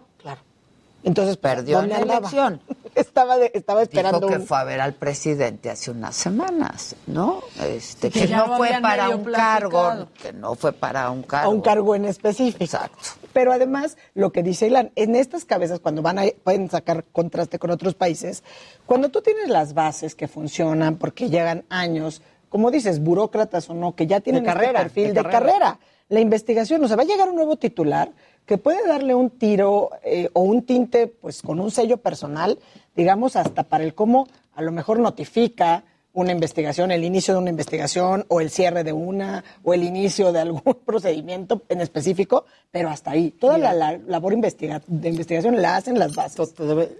Entonces, 1.03 1.37
perdió 1.37 1.81
la 1.81 1.99
elección. 1.99 2.61
Estaba, 2.95 3.37
estaba 3.37 3.81
esperando. 3.81 4.19
Dijo 4.19 4.39
que 4.39 4.45
fue 4.45 4.55
a 4.55 4.63
ver 4.65 4.79
al 4.79 4.93
presidente 4.93 5.71
hace 5.71 5.89
unas 5.89 6.15
semanas, 6.15 6.95
¿no? 7.07 7.41
Este, 7.65 8.11
que, 8.11 8.27
no 8.27 8.55
fue 8.55 8.69
para 8.83 9.09
un 9.09 9.23
cargo, 9.23 10.07
que 10.21 10.31
no 10.31 10.53
fue 10.53 10.73
para 10.73 11.09
un 11.09 11.23
cargo. 11.23 11.49
un 11.49 11.61
cargo 11.61 11.95
en 11.95 12.05
específico. 12.05 12.63
Exacto. 12.63 12.99
Pero 13.33 13.51
además, 13.51 13.97
lo 14.13 14.31
que 14.31 14.43
dice 14.43 14.67
Ilan, 14.67 14.91
en 14.95 15.15
estas 15.15 15.43
cabezas, 15.43 15.79
cuando 15.79 16.03
van 16.03 16.19
a, 16.19 16.25
pueden 16.43 16.69
sacar 16.69 17.03
contraste 17.11 17.57
con 17.57 17.71
otros 17.71 17.95
países, 17.95 18.43
cuando 18.85 19.09
tú 19.09 19.23
tienes 19.23 19.49
las 19.49 19.73
bases 19.73 20.13
que 20.13 20.27
funcionan, 20.27 20.97
porque 20.97 21.31
llegan 21.31 21.65
años, 21.69 22.21
como 22.49 22.69
dices, 22.69 22.99
burócratas 23.01 23.71
o 23.71 23.73
no, 23.73 23.95
que 23.95 24.05
ya 24.05 24.19
tienen 24.19 24.43
de 24.43 24.49
este 24.49 24.59
carrera, 24.59 24.81
perfil 24.81 25.13
de, 25.15 25.23
carrera. 25.23 25.79
la 26.09 26.19
investigación, 26.19 26.83
o 26.83 26.87
sea, 26.87 26.95
va 26.95 27.01
a 27.01 27.07
llegar 27.07 27.27
un 27.27 27.35
nuevo 27.35 27.55
titular 27.55 28.11
que 28.45 28.57
puede 28.57 28.87
darle 28.87 29.15
un 29.15 29.29
tiro 29.29 29.91
eh, 30.03 30.29
o 30.33 30.41
un 30.41 30.63
tinte, 30.63 31.07
pues 31.07 31.41
con 31.41 31.59
un 31.59 31.71
sello 31.71 31.97
personal, 31.97 32.59
digamos, 32.95 33.35
hasta 33.35 33.63
para 33.63 33.83
el 33.83 33.93
cómo 33.93 34.27
a 34.55 34.61
lo 34.61 34.71
mejor 34.71 34.99
notifica 34.99 35.83
una 36.13 36.31
investigación, 36.31 36.91
el 36.91 37.03
inicio 37.03 37.33
de 37.33 37.39
una 37.39 37.49
investigación 37.49 38.23
o 38.27 38.39
el 38.39 38.51
cierre 38.51 38.83
de 38.83 38.93
una 38.93 39.43
o 39.63 39.73
el 39.73 39.83
inicio 39.83 40.31
de 40.31 40.41
algún 40.41 40.61
procedimiento 40.85 41.63
en 41.69 41.81
específico, 41.81 42.45
pero 42.71 42.89
hasta 42.89 43.11
ahí. 43.11 43.31
Toda 43.31 43.57
la, 43.57 43.97
labor 43.97 44.35
de 44.35 45.09
investigación 45.09 45.59
la 45.59 45.77
hacen 45.77 45.97
las 45.97 46.13
bases. 46.13 46.53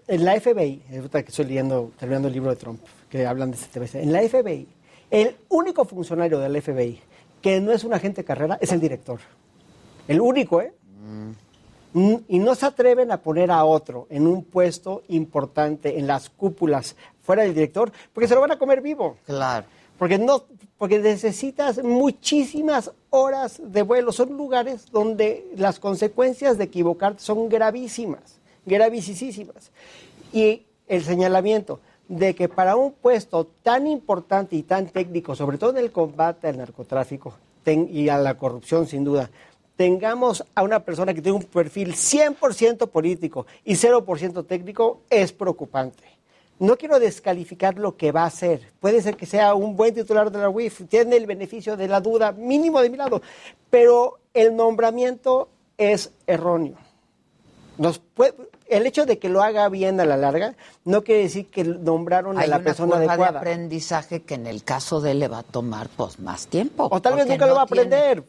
En 0.07 0.26
la 0.26 0.40
FBI, 0.40 0.82
que 1.11 1.20
estoy 1.20 1.45
leyendo, 1.45 1.91
terminando 1.99 2.28
el 2.28 2.34
libro 2.34 2.49
de 2.49 2.56
Trump, 2.56 2.80
que 3.10 3.26
hablan 3.26 3.52
de 3.52 3.57
este 3.57 4.02
en 4.02 4.11
la 4.11 4.22
FBI, 4.22 4.68
el 5.11 5.36
único 5.49 5.86
funcionario 5.86 6.40
del 6.40 6.60
FBI 6.60 6.99
que 7.44 7.60
no 7.60 7.74
es 7.74 7.84
un 7.84 7.94
agente 7.94 8.22
de 8.22 8.26
carrera 8.26 8.57
es 8.61 8.72
el 8.72 8.80
director. 8.80 9.20
El 10.07 10.22
único, 10.22 10.61
¿eh? 10.61 10.74
Mm, 11.94 12.16
y 12.28 12.40
no 12.40 12.56
se 12.56 12.66
atreven 12.66 13.12
a 13.12 13.18
poner 13.18 13.52
a 13.52 13.66
otro 13.66 14.08
en 14.10 14.26
un 14.26 14.44
puesto 14.44 15.04
importante 15.10 16.00
en 16.00 16.08
las 16.08 16.30
cúpulas 16.30 16.96
fuera 17.22 17.44
del 17.44 17.54
director 17.54 17.92
porque 18.14 18.28
se 18.28 18.34
lo 18.34 18.42
van 18.42 18.52
a 18.52 18.58
comer 18.58 18.82
vivo. 18.82 19.18
Claro. 19.26 19.68
Porque 20.00 20.18
no 20.18 20.44
porque 20.78 21.00
necesitas 21.00 21.82
muchísimas 21.82 22.92
horas 23.10 23.62
de 23.64 23.84
vuelo, 23.84 24.12
son 24.12 24.36
lugares 24.36 24.92
donde 24.92 25.48
las 25.56 25.80
consecuencias 25.80 26.58
de 26.58 26.66
equivocarte 26.66 27.22
son 27.22 27.48
gravísimas, 27.48 28.42
gravísimas. 28.66 29.72
Y 30.34 30.64
el 30.88 31.04
señalamiento 31.06 31.80
de 32.10 32.36
que 32.36 32.50
para 32.50 32.76
un 32.76 32.92
puesto 32.92 33.48
tan 33.62 33.88
importante 33.88 34.58
y 34.58 34.64
tan 34.64 34.88
técnico, 34.88 35.36
sobre 35.36 35.58
todo 35.58 35.70
en 35.70 35.78
el 35.78 35.92
combate 35.92 36.48
al 36.48 36.58
narcotráfico 36.58 37.36
y 37.66 38.10
a 38.10 38.18
la 38.18 38.38
corrupción 38.38 38.86
sin 38.88 39.06
duda, 39.06 39.30
tengamos 39.76 40.44
a 40.56 40.64
una 40.64 40.80
persona 40.80 41.14
que 41.14 41.22
tiene 41.22 41.38
un 41.38 41.44
perfil 41.44 41.94
100% 41.94 42.90
político 42.90 43.45
y 43.64 43.74
0% 43.74 44.45
técnico 44.45 45.02
es 45.10 45.32
preocupante. 45.34 46.04
No 46.60 46.78
quiero 46.78 47.00
descalificar 47.00 47.78
lo 47.78 47.98
que 47.98 48.12
va 48.12 48.24
a 48.24 48.28
hacer. 48.28 48.72
Puede 48.80 49.02
ser 49.02 49.18
que 49.18 49.26
sea 49.26 49.54
un 49.56 49.76
buen 49.76 49.94
titular 49.94 50.32
de 50.32 50.40
la 50.40 50.50
UIF, 50.50 50.88
tiene 50.88 51.18
el 51.18 51.26
beneficio 51.26 51.76
de 51.76 51.88
la 51.88 52.00
duda 52.00 52.32
mínimo 52.32 52.82
de 52.82 52.90
mi 52.90 52.98
lado, 52.98 53.22
pero 53.70 54.20
el 54.34 54.56
nombramiento 54.56 55.50
es 55.78 56.12
erróneo. 56.28 56.78
Nos 57.78 58.00
puede, 58.00 58.36
el 58.69 58.85
hecho 58.85 59.06
de 59.06 59.19
que 59.19 59.30
lo 59.30 59.41
haga 59.44 59.68
bien 59.69 59.99
a 59.99 60.06
la 60.06 60.18
larga 60.18 60.56
no 60.85 61.03
quiere 61.03 61.23
decir 61.23 61.48
que 61.48 61.64
nombraron 61.64 62.38
a 62.38 62.45
la 62.48 62.60
persona 62.60 62.91
curva 62.98 63.06
adecuada. 63.14 63.31
de 63.31 63.38
aprendizaje 63.40 64.22
que 64.22 64.35
en 64.35 64.48
el 64.48 64.64
caso 64.64 64.99
de 65.02 65.11
él 65.11 65.19
le 65.19 65.27
va 65.27 65.40
a 65.40 65.44
tomar 65.44 65.90
pues 65.95 66.19
más 66.19 66.48
tiempo. 66.48 66.88
O 66.91 67.02
tal 67.02 67.15
vez 67.15 67.27
nunca 67.27 67.45
lo 67.45 67.56
va 67.56 67.61
a 67.61 67.64
aprender. 67.64 68.23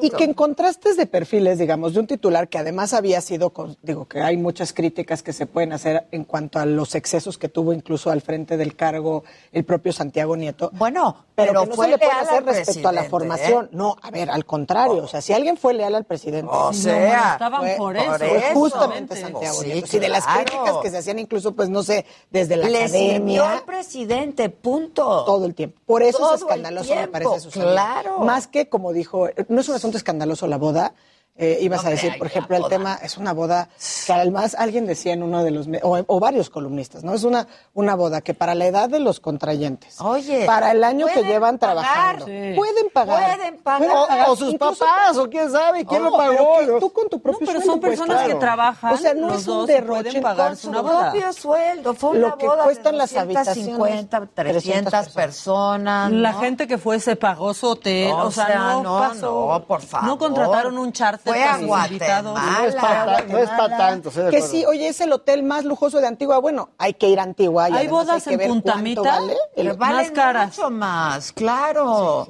Y 0.00 0.10
que 0.10 0.24
en 0.24 0.34
contrastes 0.34 0.96
de 0.96 1.06
perfiles, 1.06 1.58
digamos, 1.58 1.94
de 1.94 2.00
un 2.00 2.06
titular 2.06 2.48
que 2.48 2.58
además 2.58 2.92
había 2.94 3.20
sido, 3.20 3.50
con- 3.50 3.76
digo, 3.82 4.06
que 4.06 4.20
hay 4.20 4.36
muchas 4.36 4.72
críticas 4.72 5.22
que 5.22 5.32
se 5.32 5.46
pueden 5.46 5.72
hacer 5.72 6.06
en 6.10 6.24
cuanto 6.24 6.58
a 6.58 6.66
los 6.66 6.94
excesos 6.94 7.38
que 7.38 7.48
tuvo 7.48 7.72
incluso 7.72 8.10
al 8.10 8.20
frente 8.22 8.56
del 8.56 8.74
cargo 8.76 9.24
el 9.52 9.64
propio 9.64 9.92
Santiago 9.92 10.36
Nieto. 10.36 10.70
Bueno, 10.74 11.24
pero, 11.34 11.52
pero 11.52 11.62
que 11.64 11.68
no 11.70 11.74
fue 11.76 11.84
se 11.86 11.90
le 11.92 11.98
puede 11.98 12.10
leal 12.12 12.26
hacer 12.26 12.44
respecto 12.44 12.88
a 12.88 12.92
la 12.92 13.04
formación. 13.04 13.66
¿eh? 13.66 13.68
No, 13.72 13.96
a 14.02 14.10
ver, 14.10 14.30
al 14.30 14.44
contrario. 14.44 15.04
O 15.04 15.08
sea, 15.08 15.20
si 15.20 15.32
alguien 15.32 15.56
fue 15.56 15.74
leal 15.74 15.94
al 15.94 16.04
presidente. 16.04 16.50
O 16.50 16.72
sea, 16.72 17.32
estaban 17.32 17.60
fue- 17.62 17.76
por 17.76 17.96
eso, 17.96 18.12
fue 18.14 18.28
justamente 18.54 18.54
justamente. 18.54 19.16
Santiago 19.20 19.54
Sí, 19.62 19.77
Sí, 19.86 19.98
de 19.98 20.08
las 20.08 20.26
críticas 20.26 20.76
que 20.82 20.90
se 20.90 20.98
hacían 20.98 21.18
incluso, 21.18 21.54
pues 21.54 21.68
no 21.68 21.82
sé, 21.82 22.04
desde 22.30 22.56
la 22.56 22.68
Le 22.68 22.84
academia. 22.84 23.52
al 23.52 23.64
presidente, 23.64 24.48
punto. 24.50 25.24
Todo 25.24 25.46
el 25.46 25.54
tiempo. 25.54 25.80
Por 25.86 26.02
eso 26.02 26.18
Todo 26.18 26.34
es 26.34 26.40
escandaloso, 26.42 26.94
me 26.94 27.08
parece, 27.08 27.40
Susana. 27.40 27.64
claro. 27.72 28.18
Más 28.20 28.46
que, 28.48 28.68
como 28.68 28.92
dijo, 28.92 29.28
no 29.48 29.60
es 29.60 29.68
un 29.68 29.74
asunto 29.74 29.96
escandaloso 29.96 30.46
la 30.46 30.58
boda. 30.58 30.94
Eh, 31.38 31.58
ibas 31.62 31.78
a 31.78 31.88
Hombre, 31.88 31.94
decir, 31.94 32.18
por 32.18 32.26
la 32.26 32.30
ejemplo, 32.32 32.56
el 32.56 32.64
tema 32.68 32.98
es 33.02 33.16
una 33.16 33.32
boda 33.32 33.68
que 34.06 34.12
además 34.12 34.54
alguien 34.58 34.86
decía 34.86 35.12
en 35.12 35.22
uno 35.22 35.44
de 35.44 35.52
los, 35.52 35.68
o, 35.82 35.98
o 36.06 36.20
varios 36.20 36.50
columnistas, 36.50 37.04
¿no? 37.04 37.14
Es 37.14 37.22
una, 37.24 37.46
una 37.74 37.94
boda 37.94 38.20
que 38.20 38.34
para 38.34 38.54
la 38.54 38.66
edad 38.66 38.88
de 38.88 38.98
los 38.98 39.20
contrayentes, 39.20 40.00
Oye, 40.00 40.44
para 40.46 40.72
el 40.72 40.82
año 40.84 41.06
que 41.06 41.22
llevan 41.22 41.58
pagar. 41.58 41.76
trabajando, 41.76 42.26
Sí. 42.26 42.52
pueden 42.56 42.90
pagar. 42.92 43.36
Pueden 43.36 43.58
pagar. 43.62 43.88
O, 44.28 44.32
o 44.32 44.36
sus 44.36 44.52
Incluso- 44.52 44.84
papás, 44.84 45.16
o 45.16 45.30
quién 45.30 45.50
sabe, 45.50 45.84
quién 45.84 46.02
No, 46.02 46.10
lo 46.10 46.16
pagó. 46.16 46.32
pero 46.36 46.66
que 46.66 46.72
¿no? 46.72 46.78
tú 46.80 46.92
con 46.92 47.08
tu 47.08 47.20
propio 47.20 47.38
pero 47.46 47.52
sueldo, 47.52 47.70
son 47.72 47.80
pues, 47.80 47.90
personas 47.98 48.18
que 48.18 48.24
claro. 48.26 48.38
trabajan, 48.40 48.92
O 48.92 48.96
sea, 48.96 49.14
no 49.14 49.32
es 49.34 49.46
un 49.46 49.66
derroche 49.66 50.18
una 50.20 50.56
su 50.56 50.70
boda. 50.72 51.10
propio 51.12 51.32
sueldo. 51.32 51.94
Fue 51.94 52.18
Lo 52.18 52.26
una 52.28 52.36
que 52.36 52.46
boda 52.48 52.64
cuestan 52.64 52.92
de 52.92 52.98
las 52.98 53.14
250, 53.14 54.26
300 54.34 54.90
300 54.92 55.08
personas. 55.14 56.10
La 56.12 56.32
¿no? 56.32 56.40
gente 56.40 56.66
que 56.66 56.78
fue 56.78 56.98
se 57.00 57.16
pagó 57.16 57.54
su 57.54 57.68
hotel, 57.68 58.10
O 58.12 58.26
o 58.26 58.30
sea, 58.30 58.46
sea, 58.46 58.58
no, 58.58 58.82
no, 58.82 58.98
pasó. 58.98 59.48
no, 59.52 59.64
por 59.64 59.82
favor. 59.82 60.06
No 60.08 60.18
contrataron 60.18 60.78
un 60.78 60.92
charter 60.92 61.27
Fue 61.28 61.44
a. 61.44 61.58
Guatemala. 61.58 62.22
No 62.22 62.64
es 62.66 62.74
para 62.74 63.04
ta- 63.16 63.24
no 63.28 63.38
es 63.38 63.48
para 63.50 63.76
tanto, 63.76 64.10
Que 64.30 64.42
sí, 64.42 64.64
oye, 64.66 64.88
es 64.88 65.00
el 65.00 65.12
hotel 65.12 65.42
más 65.42 65.64
lujoso 65.64 66.00
de 66.00 66.06
Antigua. 66.06 66.38
Bueno, 66.38 66.70
hay 66.78 66.94
que 66.94 67.08
ir 67.08 67.20
a 67.20 67.22
Antigua. 67.22 67.68
y 67.70 67.72
Hay 67.74 67.88
bodas 67.88 68.24
que 68.24 68.32
en 68.32 68.38
ver 68.38 68.48
Punta 68.48 68.72
cuánto 68.72 68.82
Mita 68.84 69.02
vale 69.02 69.36
el- 69.56 69.72
valen 69.74 69.96
más 69.96 70.10
caras. 70.10 70.56
mucho 70.56 70.70
más, 70.70 71.32
claro. 71.32 72.28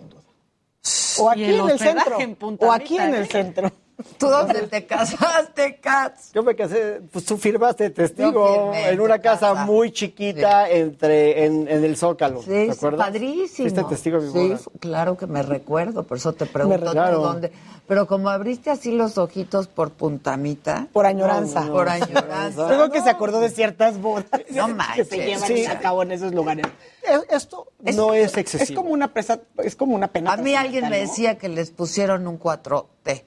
O 1.21 1.31
aquí 1.31 1.45
el 1.45 1.51
en 1.51 1.55
el 1.57 1.61
hospedaje 1.73 1.99
centro. 2.01 2.21
en 2.21 2.35
Punta 2.37 2.67
o 2.67 2.73
aquí 2.73 2.93
Mita, 2.95 3.05
en 3.05 3.15
el 3.15 3.23
¿eh? 3.25 3.29
centro. 3.31 3.73
¿Tú 4.17 4.29
dónde 4.29 4.63
te 4.69 4.87
casaste, 4.87 5.77
Katz? 5.81 6.33
Yo 6.33 6.43
me 6.45 6.55
casé, 6.55 7.01
pues 7.13 7.25
tú 7.25 7.37
firmaste 7.37 7.85
de 7.85 7.91
testigo 7.91 8.73
firmé 8.73 8.91
en 8.91 9.01
una 9.01 9.19
casa 9.21 9.49
casa. 9.51 9.65
muy 9.65 9.91
chiquita 9.91 10.71
entre 10.71 11.45
en, 11.45 11.67
en 11.69 11.85
el 11.85 11.97
Zócalo. 11.97 12.41
Sí, 12.43 12.49
¿Te 12.51 12.67
es 12.69 12.77
acuerdas? 12.77 13.07
padrísimo. 13.09 13.69
Fuiste 13.69 13.85
testigo 13.85 14.21
de 14.21 14.31
mi 14.31 14.57
Sí, 14.57 14.65
claro 14.79 15.17
que 15.17 15.27
me 15.27 15.43
recuerdo, 15.43 16.05
por 16.05 16.17
eso 16.19 16.33
te 16.33 16.47
pregunto 16.47 16.87
tú 16.87 16.93
Claro. 16.93 17.19
dónde. 17.21 17.51
Pero 17.89 18.07
como 18.07 18.29
abriste 18.29 18.71
así 18.71 18.93
los 18.93 19.19
ojitos 19.19 19.67
por 19.67 19.91
puntamita. 19.91 20.87
Por 20.93 21.07
añoranza. 21.07 21.63
Por 21.67 21.89
añoranza. 21.89 22.67
Creo 22.69 22.91
que 22.93 23.01
se 23.03 23.11
acordó 23.11 23.41
de 23.41 23.49
ciertas 23.51 23.99
bodas 24.01 24.27
No 24.51 24.67
que 24.69 24.75
manches. 24.75 25.09
se 25.09 25.17
llevan 25.17 25.49
Sí. 25.49 25.67
a 25.67 25.79
cabo 25.81 26.03
en 26.03 26.13
esos 26.13 26.33
lugares. 26.35 26.67
Es- 27.03 27.25
Esto 27.31 27.67
no 27.81 28.13
es 28.15 28.37
excesivo. 28.37 28.65
Es 28.71 28.77
como 28.77 28.91
una 28.91 29.09
pesa, 29.13 29.41
es 29.65 29.75
como 29.75 29.95
una 29.97 30.09
pena. 30.09 30.35
A 30.35 30.37
mí 30.37 30.55
alguien 30.55 30.89
me 30.89 30.99
decía 31.01 31.37
que 31.39 31.49
les 31.49 31.71
pusieron 31.71 32.27
un 32.29 32.39
4T. 32.39 33.25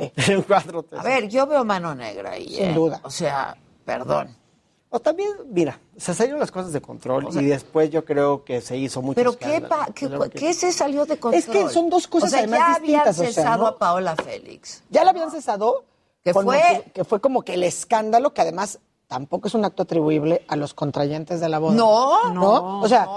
A 0.98 1.02
ver, 1.02 1.28
yo 1.28 1.46
veo 1.46 1.64
mano 1.64 1.94
negra 1.94 2.32
ahí. 2.32 2.48
Sin 2.54 2.70
¿eh? 2.70 2.74
duda. 2.74 3.00
O 3.04 3.10
sea, 3.10 3.56
perdón. 3.84 4.36
O 4.92 4.98
también, 4.98 5.30
mira, 5.50 5.78
se 5.96 6.12
salieron 6.14 6.40
las 6.40 6.50
cosas 6.50 6.72
de 6.72 6.80
control 6.80 7.28
y 7.30 7.44
después 7.44 7.90
yo 7.90 8.04
creo 8.04 8.44
que 8.44 8.60
se 8.60 8.76
hizo 8.76 9.00
mucho 9.02 9.14
Pero 9.14 9.38
¿qué, 9.38 9.56
escándalo. 9.56 9.68
pa- 9.86 9.92
qué, 9.94 10.06
Creo 10.08 10.20
que- 10.22 10.30
qué 10.30 10.52
se 10.54 10.72
salió 10.72 11.06
de 11.06 11.16
control? 11.18 11.38
Es 11.38 11.46
que 11.46 11.68
son 11.68 11.88
dos 11.88 12.08
cosas 12.08 12.28
o 12.28 12.30
sea, 12.30 12.38
además 12.40 12.58
ya 12.58 12.66
distintas, 12.80 13.18
habían 13.18 13.30
o 13.30 13.32
sea, 13.34 13.42
cesado 13.44 13.62
¿no? 13.62 13.66
a 13.68 13.78
Paola 13.78 14.16
Félix. 14.16 14.82
Ya 14.90 15.04
la 15.04 15.10
habían 15.10 15.30
cesado. 15.30 15.84
Que 16.24 16.34
fue- 16.34 16.90
que 16.92 17.04
fue 17.04 17.20
como 17.20 17.42
que 17.42 17.54
el 17.54 17.62
escándalo, 17.62 18.34
que 18.34 18.40
además 18.42 18.80
tampoco 19.10 19.48
es 19.48 19.54
un 19.54 19.64
acto 19.64 19.82
atribuible 19.82 20.44
a 20.46 20.54
los 20.54 20.72
contrayentes 20.72 21.40
de 21.40 21.48
la 21.48 21.58
boda. 21.58 21.74
No, 21.74 22.32
¿no? 22.32 22.80
O 22.80 22.88
sea, 22.88 23.08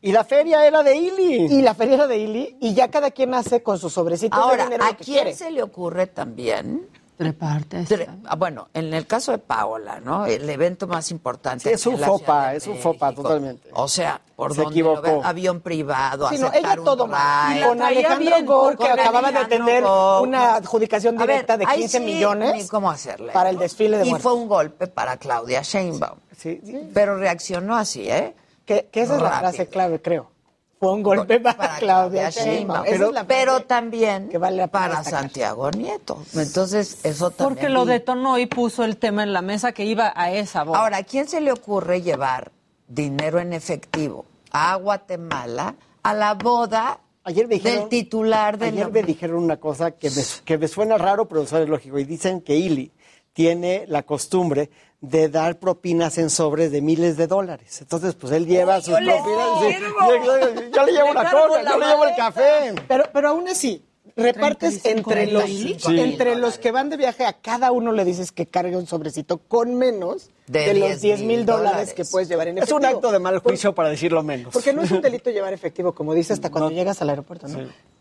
Y 0.00 0.10
la 0.10 0.24
feria 0.24 0.66
era 0.66 0.82
de 0.82 0.96
Ili. 0.96 1.44
y 1.54 1.60
la 1.60 1.74
feria 1.74 1.96
era 1.96 2.06
de 2.06 2.16
Ili, 2.16 2.56
y 2.60 2.72
ya 2.72 2.88
cada 2.88 3.10
quien 3.10 3.34
hace 3.34 3.62
con 3.62 3.78
sus 3.78 3.92
sobrecitos 3.92 4.38
de 4.38 4.42
Ahora, 4.42 4.64
dinero 4.64 4.84
¿a 4.84 4.90
lo 4.92 4.96
que 4.96 5.04
quién 5.04 5.16
quiere. 5.16 5.34
se 5.36 5.50
le 5.50 5.62
ocurre 5.62 6.06
también? 6.06 6.88
Treparte. 7.18 7.84
Tre- 7.84 8.08
ah, 8.24 8.36
bueno, 8.36 8.68
en 8.72 8.94
el 8.94 9.06
caso 9.06 9.32
de 9.32 9.38
Paola, 9.38 10.00
¿no? 10.00 10.24
El 10.24 10.48
evento 10.48 10.86
más 10.86 11.10
importante. 11.10 11.68
Sí, 11.68 11.74
es 11.74 11.86
un 11.86 11.98
fopa, 11.98 12.54
es 12.54 12.66
un 12.66 12.78
fopa, 12.78 13.12
totalmente. 13.12 13.68
O 13.74 13.86
sea, 13.86 14.20
por 14.38 14.54
Se 14.54 14.62
donde 14.62 14.70
equivocó. 14.78 15.20
avión 15.24 15.60
privado, 15.60 16.28
Sí, 16.28 16.38
no, 16.38 16.52
ella 16.54 16.76
un 16.78 16.84
todo 16.84 17.08
mal. 17.08 17.54
ride. 17.54 17.66
Con 17.66 17.82
Alejandro 17.82 18.36
Gor, 18.44 18.78
que 18.78 18.88
acababa 18.88 19.32
de 19.32 19.44
tener 19.46 19.82
Gor. 19.82 20.22
una 20.28 20.54
adjudicación 20.54 21.16
ver, 21.16 21.26
directa 21.26 21.56
de 21.56 21.64
ahí 21.66 21.80
15 21.80 21.98
sí, 21.98 22.04
millones 22.04 22.54
ni 22.54 22.68
cómo 22.68 22.88
hacerle. 22.88 23.32
para 23.32 23.50
el 23.50 23.58
desfile 23.58 23.98
de 23.98 24.06
Y 24.06 24.10
muertos. 24.10 24.22
fue 24.22 24.40
un 24.40 24.46
golpe 24.48 24.86
para 24.86 25.16
Claudia 25.16 25.62
Sheinbaum. 25.62 26.20
Sí, 26.36 26.60
sí. 26.64 26.88
Pero 26.94 27.18
reaccionó 27.18 27.74
así, 27.76 28.08
¿eh? 28.08 28.32
Que, 28.64 28.86
que 28.92 29.00
esa 29.00 29.16
es 29.16 29.22
la 29.22 29.40
frase 29.40 29.66
clave, 29.66 30.00
creo. 30.00 30.30
Fue 30.78 30.92
un 30.92 31.02
golpe 31.02 31.40
para, 31.40 31.56
para 31.58 31.76
Claudia 31.78 32.30
Sheinbaum. 32.30 32.84
Pero, 33.26 33.56
es 33.56 33.66
también 33.66 34.28
que 34.28 34.38
vale 34.38 34.68
para 34.68 34.98
destacar. 34.98 35.22
Santiago 35.22 35.68
Nieto. 35.72 36.22
Entonces, 36.36 36.98
eso 37.02 37.30
también. 37.32 37.56
Porque 37.56 37.68
lo 37.70 37.86
detonó 37.86 38.38
y 38.38 38.46
puso 38.46 38.84
el 38.84 38.98
tema 38.98 39.24
en 39.24 39.32
la 39.32 39.42
mesa 39.42 39.72
que 39.72 39.84
iba 39.84 40.12
a 40.14 40.30
esa 40.30 40.62
boda. 40.62 40.78
Ahora, 40.78 40.98
¿a 40.98 41.02
quién 41.02 41.26
se 41.26 41.40
le 41.40 41.50
ocurre 41.50 42.02
llevar 42.02 42.52
dinero 42.88 43.38
en 43.38 43.52
efectivo 43.52 44.24
a 44.50 44.74
Guatemala 44.76 45.74
a 46.02 46.14
la 46.14 46.34
boda 46.34 47.00
Ayer 47.24 47.46
me 47.46 47.56
dijeron, 47.56 47.80
del 47.80 47.88
titular 47.90 48.56
de 48.56 48.66
ayer 48.68 48.90
me 48.90 49.02
dijeron 49.02 49.42
una 49.44 49.58
cosa 49.58 49.90
que 49.90 50.08
me, 50.10 50.22
que 50.46 50.56
me 50.56 50.66
suena 50.66 50.96
raro, 50.96 51.28
pero 51.28 51.44
suena 51.46 51.66
lógico. 51.66 51.98
Y 51.98 52.04
dicen 52.04 52.40
que 52.40 52.56
Ili 52.56 52.90
tiene 53.34 53.84
la 53.86 54.02
costumbre 54.04 54.70
de 55.02 55.28
dar 55.28 55.58
propinas 55.58 56.16
en 56.16 56.30
sobres 56.30 56.72
de 56.72 56.80
miles 56.80 57.18
de 57.18 57.26
dólares. 57.26 57.82
Entonces, 57.82 58.14
pues 58.14 58.32
él 58.32 58.46
lleva 58.46 58.80
sus 58.80 58.88
yo 58.88 58.94
propinas. 58.94 59.24
sí. 59.60 59.76
yo, 60.08 60.24
yo- 60.24 60.70
yo 60.70 60.84
le 60.86 60.92
llevo 60.92 61.04
Le 61.06 61.10
una 61.10 61.30
coca, 61.30 61.62
yo 61.70 61.78
le 61.78 61.86
llevo 61.86 62.04
el 62.06 62.16
café. 62.16 62.74
Pero, 62.88 63.04
pero 63.12 63.28
aún 63.28 63.46
así, 63.46 63.84
repartes 64.16 64.82
35 64.82 65.10
entre 65.12 65.32
los, 65.32 65.44
entre 65.88 66.36
los 66.36 66.58
que 66.58 66.70
van 66.72 66.90
de 66.90 66.96
viaje, 66.96 67.24
a 67.24 67.32
cada 67.34 67.72
uno 67.72 67.92
le 67.92 68.04
dices 68.04 68.32
que 68.32 68.46
cargue 68.46 68.76
un 68.76 68.86
sobrecito 68.86 69.38
con 69.38 69.74
menos 69.76 70.30
De 70.46 70.60
de, 70.60 70.74
los 70.74 71.00
10 71.00 71.00
10 71.00 71.22
mil 71.22 71.46
dólares 71.46 71.92
que 71.94 72.04
puedes 72.04 72.28
llevar 72.28 72.48
en 72.48 72.58
Es 72.58 72.64
efectivo. 72.64 72.78
un 72.78 72.84
acto 72.96 73.12
de 73.12 73.18
mal 73.18 73.38
juicio 73.38 73.74
para 73.74 73.88
decirlo 73.90 74.22
menos. 74.22 74.52
Porque 74.52 74.72
no 74.72 74.82
es 74.82 74.90
un 74.90 75.00
delito 75.02 75.30
llevar 75.30 75.52
efectivo, 75.52 75.92
como 75.94 76.14
dice 76.14 76.32
hasta 76.32 76.50
cuando 76.50 76.70
llegas 76.70 77.00
al 77.02 77.10
aeropuerto, 77.10 77.48
¿no? 77.48 77.58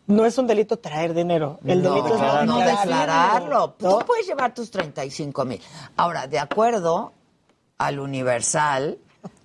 No 0.08 0.26
es 0.26 0.38
un 0.38 0.48
delito 0.48 0.78
traer 0.78 1.14
dinero. 1.14 1.60
El 1.66 1.84
no, 1.84 1.90
delito 1.94 2.16
es 2.16 2.22
no, 2.22 2.44
no 2.46 2.58
declararlo. 2.60 2.82
declararlo. 2.82 3.76
¿no? 3.80 4.00
Tú 4.00 4.06
puedes 4.06 4.26
llevar 4.26 4.54
tus 4.54 4.72
35 4.72 5.44
mil. 5.46 5.62
Ahora, 5.98 6.28
de 6.28 6.40
acuerdo 6.40 7.12
al 7.78 8.00
Universal, 8.00 8.98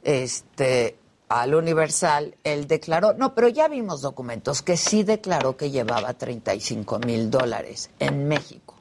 este, 0.05 0.97
al 1.40 1.54
Universal, 1.54 2.34
él 2.44 2.66
declaró, 2.66 3.14
no, 3.14 3.34
pero 3.34 3.48
ya 3.48 3.66
vimos 3.68 4.02
documentos 4.02 4.60
que 4.60 4.76
sí 4.76 5.02
declaró 5.02 5.56
que 5.56 5.70
llevaba 5.70 6.12
35 6.12 6.98
mil 7.00 7.30
dólares 7.30 7.88
en 7.98 8.28
México. 8.28 8.74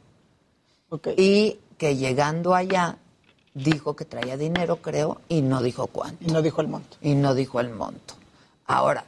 Y 1.18 1.60
que 1.78 1.95
llegando 1.95 2.53
allá 2.53 2.98
dijo 3.53 3.95
que 3.95 4.03
traía 4.06 4.36
dinero, 4.38 4.78
creo, 4.82 5.22
y 5.30 5.41
no 5.41 5.61
dijo 5.61 5.88
cuánto. 5.88 6.23
Y 6.26 6.32
no 6.32 6.41
dijo 6.41 6.61
el 6.61 6.68
monto. 6.68 6.98
Y 7.02 7.15
no 7.15 7.34
dijo 7.34 7.60
el 7.61 7.69
monto. 7.69 8.15
Ahora, 8.65 9.06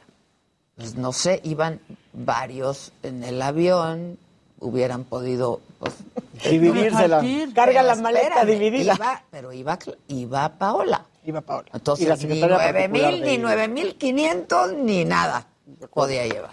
pues 0.76 0.94
no 0.96 1.12
sé, 1.12 1.40
iban 1.44 1.80
varios 2.14 2.92
en 3.02 3.22
el 3.24 3.40
avión, 3.42 4.18
hubieran 4.60 5.04
podido 5.04 5.60
pues, 5.78 5.94
Dividírsela. 6.50 7.22
Carga 7.54 7.82
la 7.82 7.96
maleta 7.96 8.44
dividida. 8.46 8.94
iba- 8.94 9.22
pero 9.30 9.52
iba, 9.52 9.78
iba 10.08 10.48
Paola. 10.58 11.04
Iba 11.24 11.40
Paola. 11.40 11.66
Y 11.68 11.72
la 11.72 11.76
Entonces, 11.78 12.08
ni 12.08 12.16
secretaria 12.40 12.88
ni 12.88 12.98
ella. 13.00 13.38
nueve 13.40 13.68
mil 13.68 13.96
quinientos, 13.96 14.72
ni 14.74 15.04
nada 15.04 15.46
podía 15.92 16.26
llevar. 16.26 16.50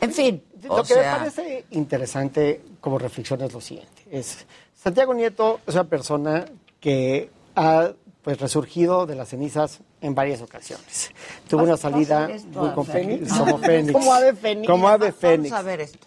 En 0.00 0.12
fin, 0.12 0.42
Lo 0.62 0.74
o 0.74 0.82
que 0.82 0.94
sea, 0.94 1.12
me 1.14 1.18
parece 1.18 1.64
interesante 1.70 2.62
como 2.80 2.98
reflexión 2.98 3.40
es 3.42 3.52
lo 3.52 3.60
siguiente. 3.60 4.04
Es, 4.10 4.46
Santiago 4.74 5.14
Nieto 5.14 5.60
es 5.66 5.74
una 5.74 5.84
persona 5.84 6.44
que 6.80 7.30
ha 7.56 7.92
pues 8.22 8.38
resurgido 8.40 9.06
de 9.06 9.14
las 9.14 9.28
cenizas 9.28 9.80
en 10.00 10.14
varias 10.14 10.42
ocasiones. 10.42 11.10
Tuvo 11.48 11.62
una 11.62 11.76
salida 11.76 12.28
muy 12.52 12.68
a 12.68 12.74
complicada. 12.74 13.06
Fénix? 13.06 13.32
Como 13.32 13.58
Fénix. 13.58 13.92
Como 13.92 14.12
ave 14.14 14.34
fénix. 14.34 14.66
Como 14.68 14.88
ave 14.88 15.06
vamos 15.06 15.20
fénix. 15.20 15.52
a 15.52 15.62
ver 15.62 15.80
esto. 15.80 16.06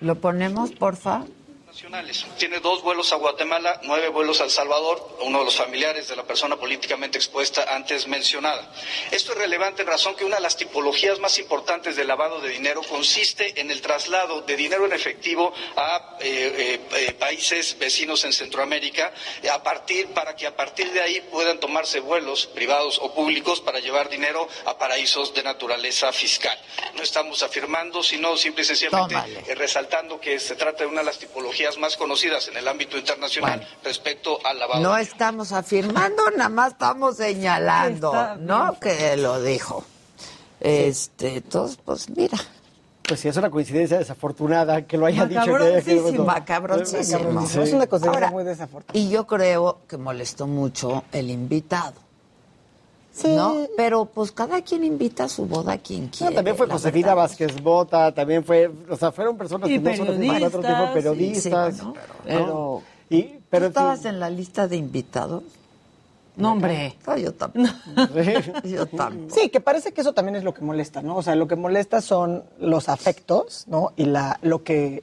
¿Lo 0.00 0.14
ponemos, 0.16 0.70
porfa? 0.72 1.24
Tiene 2.38 2.60
dos 2.60 2.82
vuelos 2.82 3.12
a 3.12 3.16
Guatemala, 3.16 3.80
nueve 3.84 4.08
vuelos 4.08 4.40
a 4.40 4.44
El 4.44 4.50
Salvador, 4.50 5.18
uno 5.20 5.40
de 5.40 5.44
los 5.44 5.56
familiares 5.56 6.08
de 6.08 6.16
la 6.16 6.22
persona 6.22 6.56
políticamente 6.56 7.18
expuesta 7.18 7.74
antes 7.74 8.06
mencionada. 8.06 8.72
Esto 9.10 9.32
es 9.32 9.38
relevante 9.38 9.82
en 9.82 9.88
razón 9.88 10.16
que 10.16 10.24
una 10.24 10.36
de 10.36 10.42
las 10.42 10.56
tipologías 10.56 11.18
más 11.18 11.38
importantes 11.38 11.94
del 11.94 12.08
lavado 12.08 12.40
de 12.40 12.48
dinero 12.48 12.80
consiste 12.82 13.60
en 13.60 13.70
el 13.70 13.82
traslado 13.82 14.40
de 14.42 14.56
dinero 14.56 14.86
en 14.86 14.94
efectivo 14.94 15.52
a 15.76 16.16
eh, 16.20 16.80
eh, 16.90 17.06
eh, 17.06 17.12
países 17.12 17.78
vecinos 17.78 18.24
en 18.24 18.32
Centroamérica 18.32 19.12
a 19.52 19.62
partir, 19.62 20.08
para 20.08 20.34
que 20.34 20.46
a 20.46 20.56
partir 20.56 20.90
de 20.92 21.02
ahí 21.02 21.20
puedan 21.30 21.60
tomarse 21.60 22.00
vuelos 22.00 22.46
privados 22.46 22.98
o 23.02 23.12
públicos 23.12 23.60
para 23.60 23.78
llevar 23.78 24.08
dinero 24.08 24.48
a 24.64 24.78
paraísos 24.78 25.34
de 25.34 25.42
naturaleza 25.42 26.12
fiscal. 26.12 26.58
No 26.94 27.02
estamos 27.02 27.42
afirmando, 27.42 28.02
sino 28.02 28.36
simple 28.38 28.62
y 28.62 28.66
sencillamente 28.66 29.16
resaltando 29.54 30.18
que 30.18 30.40
se 30.40 30.56
trata 30.56 30.84
de 30.84 30.86
una 30.86 31.00
de 31.00 31.06
las 31.06 31.18
tipologías 31.18 31.57
más 31.78 31.96
conocidas 31.96 32.48
en 32.48 32.56
el 32.56 32.68
ámbito 32.68 32.96
internacional 32.96 33.66
respecto 33.84 34.38
al 34.44 34.58
lavado. 34.58 34.80
No 34.80 34.96
estamos 34.96 35.52
afirmando, 35.52 36.30
nada 36.36 36.48
más 36.48 36.72
estamos 36.72 37.16
señalando, 37.16 38.36
¿no? 38.36 38.78
Que 38.80 39.16
lo 39.16 39.42
dijo. 39.42 39.84
Este, 40.60 41.36
entonces, 41.36 41.78
pues 41.84 42.08
mira. 42.10 42.38
Pues 43.06 43.20
sí, 43.20 43.28
es 43.28 43.36
una 43.38 43.50
coincidencia 43.50 43.98
desafortunada 43.98 44.86
que 44.86 44.98
lo 44.98 45.06
haya 45.06 45.24
dicho. 45.24 45.42
Que 45.44 46.18
Macabroncísimo. 46.18 47.40
Es 47.62 47.72
una 47.72 47.86
coincidencia 47.86 48.30
muy 48.30 48.44
desafortunada. 48.44 48.98
Y 48.98 49.08
yo 49.08 49.26
creo 49.26 49.80
que 49.88 49.96
molestó 49.96 50.46
mucho 50.46 51.04
el 51.12 51.30
invitado. 51.30 52.07
Sí. 53.18 53.34
¿no? 53.34 53.66
Pero 53.76 54.04
pues 54.04 54.30
cada 54.30 54.62
quien 54.62 54.84
invita 54.84 55.24
a 55.24 55.28
su 55.28 55.44
boda 55.44 55.72
a 55.72 55.78
quien 55.78 56.06
quiere. 56.06 56.36
también 56.36 56.56
fue 56.56 56.68
Josefina 56.68 57.14
Vázquez 57.14 57.60
Bota, 57.60 58.14
también 58.14 58.44
fue, 58.44 58.70
o 58.88 58.96
sea, 58.96 59.10
fueron 59.10 59.36
personas 59.36 59.68
que 59.68 59.78
no 59.80 59.96
son 59.96 60.08
otro 60.44 60.60
tipo 60.60 60.82
de 60.82 60.88
periodistas. 60.94 61.78
Sí, 61.78 61.82
pero, 62.24 62.82
y, 63.10 63.22
pero 63.50 63.66
¿Tú 63.66 63.70
estabas 63.70 64.04
en 64.04 64.20
la 64.20 64.30
lista 64.30 64.68
de 64.68 64.76
invitados? 64.76 65.42
No, 66.36 66.52
hombre. 66.52 66.94
No, 67.04 67.16
yo 67.16 67.34
también. 67.34 67.68
yo 68.64 68.86
también. 68.86 69.28
Sí, 69.32 69.48
que 69.48 69.60
parece 69.60 69.92
que 69.92 70.02
eso 70.02 70.12
también 70.12 70.36
es 70.36 70.44
lo 70.44 70.54
que 70.54 70.62
molesta, 70.62 71.02
¿no? 71.02 71.16
O 71.16 71.22
sea, 71.22 71.34
lo 71.34 71.48
que 71.48 71.56
molesta 71.56 72.00
son 72.00 72.44
los 72.60 72.88
afectos, 72.88 73.64
¿no? 73.66 73.92
Y 73.96 74.04
la, 74.04 74.38
lo 74.42 74.62
que 74.62 75.02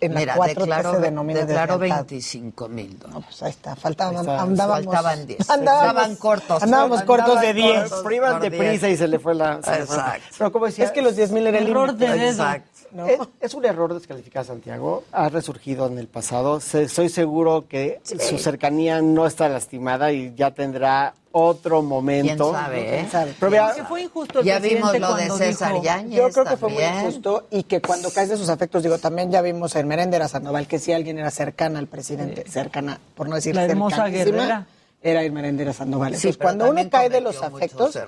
en 0.00 0.14
Mira, 0.14 0.34
4 0.36 0.54
declaró, 0.64 0.94
se 0.94 1.00
denomina 1.00 1.40
declaró 1.44 1.78
deslealtad. 1.78 2.06
25 2.06 2.68
mil 2.68 2.98
No, 3.12 3.20
pues 3.20 3.42
ahí 3.42 3.50
está, 3.50 3.76
faltaban, 3.76 4.16
andábamos, 4.16 4.58
faltaban 4.58 5.26
10. 5.26 5.50
Andábamos, 5.50 5.88
Estaban 5.88 6.16
cortos. 6.16 6.62
Andábamos 6.62 7.02
cortos 7.02 7.40
de 7.42 7.52
10. 7.54 7.80
cortos 7.80 8.00
Pero 8.02 8.14
iban 8.14 8.40
de 8.40 8.50
por 8.50 8.60
10. 8.60 8.70
prisa 8.70 8.88
y 8.88 8.96
se 8.96 9.06
le 9.08 9.18
fue 9.18 9.34
la... 9.34 9.54
Exacto. 9.56 10.22
Pero 10.38 10.52
como 10.52 10.66
decía... 10.66 10.84
Es 10.86 10.92
que 10.92 11.02
los 11.02 11.14
10 11.16 11.30
mil 11.32 11.46
era 11.46 11.58
el 11.58 11.68
Error 11.68 11.88
límite. 11.88 12.06
de 12.10 12.18
dedo. 12.18 12.30
Exacto. 12.30 12.70
¿no? 12.92 13.06
Es, 13.06 13.18
es 13.40 13.54
un 13.54 13.64
error 13.66 13.92
descalificar 13.92 14.42
a 14.42 14.44
Santiago. 14.46 15.04
Ha 15.12 15.28
resurgido 15.28 15.86
en 15.88 15.98
el 15.98 16.08
pasado. 16.08 16.60
Se- 16.60 16.84
Estoy 16.84 17.10
seguro 17.10 17.66
que 17.68 18.00
su 18.04 18.38
cercanía 18.38 19.02
no 19.02 19.26
está 19.26 19.48
lastimada 19.50 20.10
y 20.12 20.34
ya 20.36 20.52
tendrá 20.52 21.12
otro 21.38 21.82
momento. 21.82 22.50
¿Quién 22.50 22.62
sabe, 22.62 23.00
eh? 23.00 23.08
Pero 23.12 23.34
¿Quién 23.38 23.50
vea? 23.50 23.74
Que 23.74 23.84
fue 23.84 24.02
injusto 24.02 24.40
el 24.40 24.46
Ya 24.46 24.58
presidente 24.58 24.98
vimos 24.98 25.10
lo 25.10 25.16
de 25.16 25.30
César 25.30 25.72
dijo, 25.72 25.84
Yáñez 25.84 26.16
Yo 26.18 26.30
creo 26.30 26.44
que 26.46 26.56
fue 26.56 26.70
muy 26.70 26.82
injusto 26.82 27.46
y 27.50 27.64
que 27.64 27.82
cuando 27.82 28.10
caes 28.10 28.30
de 28.30 28.38
sus 28.38 28.48
afectos, 28.48 28.82
digo, 28.82 28.96
también 28.98 29.30
ya 29.30 29.42
vimos 29.42 29.76
en 29.76 29.86
Meréndez 29.86 30.30
Sandoval 30.30 30.66
que 30.66 30.78
si 30.78 30.92
alguien 30.92 31.18
era 31.18 31.30
cercana 31.30 31.78
al 31.78 31.88
presidente, 31.88 32.48
cercana, 32.48 32.98
por 33.14 33.28
no 33.28 33.34
decir 33.34 33.54
La 33.54 33.64
hermosa 33.64 34.08
guerrera. 34.08 34.66
era 35.02 35.24
Irmerendera 35.24 35.74
Sandoval. 35.74 36.12
Sí, 36.16 36.28
Entonces, 36.28 36.38
cuando 36.38 36.70
uno 36.70 36.88
cae 36.90 37.10
de 37.10 37.20
los 37.20 37.42
afectos, 37.42 37.98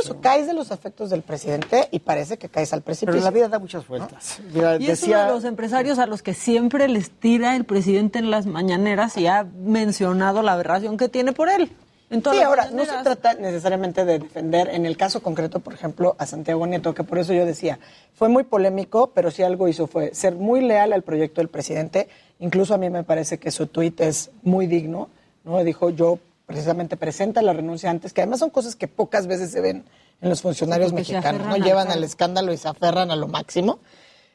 eso 0.00 0.20
caes 0.20 0.46
de 0.46 0.54
los 0.54 0.70
afectos 0.70 1.10
del 1.10 1.22
presidente 1.22 1.88
y 1.90 1.98
parece 1.98 2.38
que 2.38 2.48
caes 2.48 2.72
al 2.72 2.82
precipicio. 2.82 3.14
pero 3.14 3.24
la 3.24 3.30
vida 3.32 3.48
da 3.48 3.58
muchas 3.58 3.86
vueltas. 3.88 4.38
Mira, 4.54 4.76
Y 4.76 4.88
es 4.90 5.02
uno 5.02 5.18
de 5.18 5.26
los 5.26 5.44
empresarios 5.44 5.98
a 5.98 6.06
los 6.06 6.22
que 6.22 6.34
siempre 6.34 6.86
les 6.86 7.10
tira 7.10 7.56
el 7.56 7.64
presidente 7.64 8.20
en 8.20 8.30
las 8.30 8.46
mañaneras 8.46 9.16
y 9.16 9.26
ha 9.26 9.44
mencionado 9.58 10.42
la 10.42 10.52
aberración 10.52 10.96
que 10.96 11.08
tiene 11.08 11.32
por 11.32 11.48
él. 11.48 11.72
Sí, 12.08 12.40
ahora, 12.40 12.70
no 12.70 12.84
se 12.84 12.92
trata 13.02 13.34
necesariamente 13.34 14.04
de 14.04 14.20
defender, 14.20 14.68
en 14.68 14.86
el 14.86 14.96
caso 14.96 15.22
concreto, 15.22 15.58
por 15.58 15.74
ejemplo, 15.74 16.14
a 16.18 16.26
Santiago 16.26 16.64
Nieto, 16.66 16.94
que 16.94 17.02
por 17.02 17.18
eso 17.18 17.32
yo 17.32 17.44
decía, 17.44 17.80
fue 18.14 18.28
muy 18.28 18.44
polémico, 18.44 19.10
pero 19.12 19.32
sí 19.32 19.42
algo 19.42 19.66
hizo 19.66 19.88
fue 19.88 20.14
ser 20.14 20.36
muy 20.36 20.60
leal 20.60 20.92
al 20.92 21.02
proyecto 21.02 21.40
del 21.40 21.48
presidente. 21.48 22.08
Incluso 22.38 22.74
a 22.74 22.78
mí 22.78 22.90
me 22.90 23.02
parece 23.02 23.38
que 23.38 23.50
su 23.50 23.66
tuit 23.66 24.00
es 24.00 24.30
muy 24.42 24.68
digno, 24.68 25.08
¿no? 25.44 25.64
Dijo, 25.64 25.90
yo 25.90 26.20
precisamente 26.46 26.96
presenta 26.96 27.42
la 27.42 27.52
renuncia 27.52 27.90
antes, 27.90 28.12
que 28.12 28.20
además 28.20 28.38
son 28.38 28.50
cosas 28.50 28.76
que 28.76 28.86
pocas 28.86 29.26
veces 29.26 29.50
se 29.50 29.60
ven 29.60 29.84
en 30.20 30.28
los 30.28 30.42
funcionarios 30.42 30.92
porque 30.92 31.12
mexicanos, 31.12 31.46
¿no? 31.46 31.56
Llevan 31.56 31.90
al 31.90 32.04
escándalo 32.04 32.52
y 32.52 32.56
se 32.56 32.68
aferran 32.68 33.10
a 33.10 33.16
lo 33.16 33.26
máximo. 33.26 33.80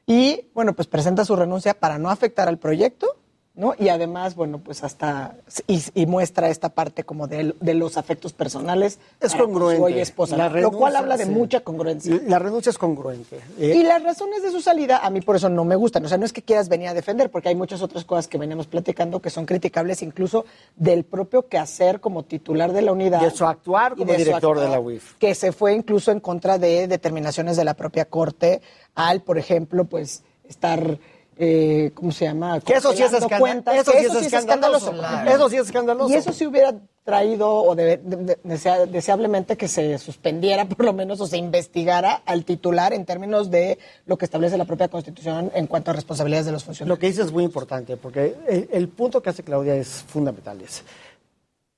Y, 0.06 0.46
bueno, 0.54 0.74
pues 0.74 0.90
presenta 0.90 1.24
su 1.24 1.38
renuncia 1.38 1.74
para 1.74 1.98
no 2.00 2.10
afectar 2.10 2.50
al 2.50 2.58
proyecto, 2.58 3.16
¿no? 3.54 3.74
Y 3.78 3.90
además, 3.90 4.36
bueno, 4.36 4.60
pues 4.60 4.84
hasta, 4.84 5.36
y, 5.68 5.82
y 5.94 6.06
muestra 6.06 6.50
esta 6.50 6.70
parte 6.70 7.04
como 7.04 7.28
de, 7.28 7.54
de 7.60 7.74
los 7.74 7.98
afectos 7.98 8.32
personales. 8.32 8.98
es 9.20 9.34
su 9.34 9.38
congruente. 9.38 9.82
hoy 9.84 10.00
esposa, 10.00 10.38
La 10.38 10.50
lo 10.50 10.72
cual 10.72 10.94
renuncia, 10.94 11.00
habla 11.00 11.18
de 11.18 11.26
sí. 11.26 11.30
mucha 11.32 11.60
congruencia. 11.60 12.22
La 12.28 12.40
renuncia 12.40 12.70
es 12.70 12.78
congruente. 12.78 13.40
Eh, 13.60 13.76
Y 13.76 13.84
las 13.84 14.02
razones 14.04 14.42
de 14.42 14.52
su 14.52 14.62
salida, 14.62 15.00
a 15.06 15.10
mí 15.10 15.20
por 15.22 15.36
eso 15.36 15.50
no 15.50 15.66
me 15.66 15.76
gustan. 15.76 16.06
O 16.06 16.08
sea, 16.08 16.18
no 16.18 16.26
es 16.26 16.32
que 16.34 16.42
quieras 16.42 16.70
venir 16.70 16.88
a 16.88 16.94
defender, 16.94 17.30
porque 17.30 17.50
hay 17.50 17.56
muchas 17.56 17.82
otras 17.82 18.06
cosas 18.06 18.28
que 18.28 18.38
veníamos 18.38 18.68
platicando 18.68 19.22
que 19.22 19.30
son 19.30 19.46
criticables, 19.46 20.02
incluso 20.02 20.46
del 20.78 21.04
propio 21.04 21.48
quehacer 21.48 22.00
como 22.00 22.24
titular 22.24 22.72
de 22.72 22.82
la 22.84 22.94
unidad. 22.94 23.20
De 23.22 23.32
su 23.32 23.46
actuar 23.46 23.96
como 23.96 24.14
su 24.14 24.18
director 24.18 24.60
de 24.60 24.70
la 24.70 24.80
UIF. 24.80 25.16
Que 25.18 25.36
se 25.36 25.52
fue 25.52 25.74
incluso 25.74 26.12
en 26.12 26.22
contra 26.22 26.58
de 26.58 26.88
determinaciones 26.88 27.58
de 27.58 27.66
la 27.66 27.74
propia 27.74 28.06
Corte, 28.06 28.62
al, 28.96 29.22
por 29.22 29.38
ejemplo, 29.38 29.84
pues 29.86 30.24
estar. 30.48 30.98
Eh, 31.44 31.92
¿Cómo 31.96 32.12
se 32.12 32.26
llama? 32.26 32.60
Que 32.60 32.74
eso 32.74 32.94
sí 32.94 33.02
es 33.02 33.12
cuentas, 33.40 33.76
eso 33.76 33.92
que 33.92 34.00
sí 34.10 34.26
es 34.28 34.34
escandaloso, 34.34 34.92
claro. 34.92 35.32
Eso 35.32 35.50
sí 35.50 35.56
es 35.56 35.64
escandaloso. 35.66 36.14
Y 36.14 36.18
eso 36.18 36.32
sí 36.34 36.46
hubiera 36.46 36.76
traído, 37.04 37.50
o 37.52 37.76
debe- 37.76 37.98
de- 37.98 38.16
de- 38.16 38.38
desea- 38.44 38.86
deseablemente 38.86 39.58
que 39.58 39.68
se 39.68 39.98
suspendiera 39.98 40.66
por 40.70 40.86
lo 40.86 40.94
menos 40.94 41.20
o 41.20 41.26
se 41.26 41.38
investigara 41.38 42.22
al 42.28 42.46
titular 42.46 42.94
en 42.94 43.06
términos 43.06 43.50
de 43.50 43.80
lo 44.06 44.18
que 44.20 44.26
establece 44.26 44.56
la 44.56 44.66
propia 44.66 44.88
Constitución 44.88 45.52
en 45.56 45.66
cuanto 45.66 45.90
a 45.90 45.96
responsabilidades 45.96 46.46
de 46.46 46.52
los 46.52 46.62
Lo 46.62 46.66
funcionarios. 46.68 47.00
que 47.00 47.08
dices 47.08 47.26
es 47.26 47.32
muy 47.32 47.44
importante, 47.44 47.98
porque 47.98 48.36
el, 48.48 48.70
el 48.72 48.88
punto 48.88 49.20
que 49.24 49.32
hace 49.32 49.42
Claudia 49.44 49.74
es 49.76 49.88
fundamental. 50.08 50.62
Es, 50.62 50.84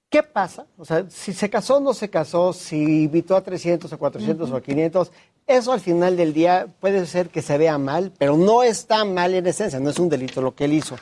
¿Qué 0.10 0.22
pasa? 0.24 0.66
O 0.78 0.84
sea, 0.86 1.06
si 1.10 1.32
se 1.34 1.50
casó 1.50 1.78
o 1.78 1.80
no 1.80 1.94
se 1.94 2.10
casó, 2.10 2.52
si 2.54 3.04
invitó 3.06 3.36
a 3.38 3.42
300 3.42 3.92
o 3.94 3.98
400 3.98 4.52
o 4.52 4.56
a 4.58 4.62
500, 4.62 5.12
eso 5.48 5.74
al 5.74 5.80
final 5.80 6.18
del 6.18 6.34
día 6.34 6.68
puede 6.80 7.06
ser 7.06 7.30
que 7.30 7.42
se 7.42 7.58
vea 7.58 7.78
mal, 7.78 8.12
pero 8.18 8.38
no 8.38 8.64
está 8.64 9.06
mal 9.06 9.34
en 9.34 9.48
esencia, 9.48 9.80
no 9.80 9.90
es 9.90 10.00
un 10.00 10.10
delito 10.10 10.42
lo 10.42 10.56
que 10.56 10.66
él 10.66 10.74
hizo. 10.74 10.96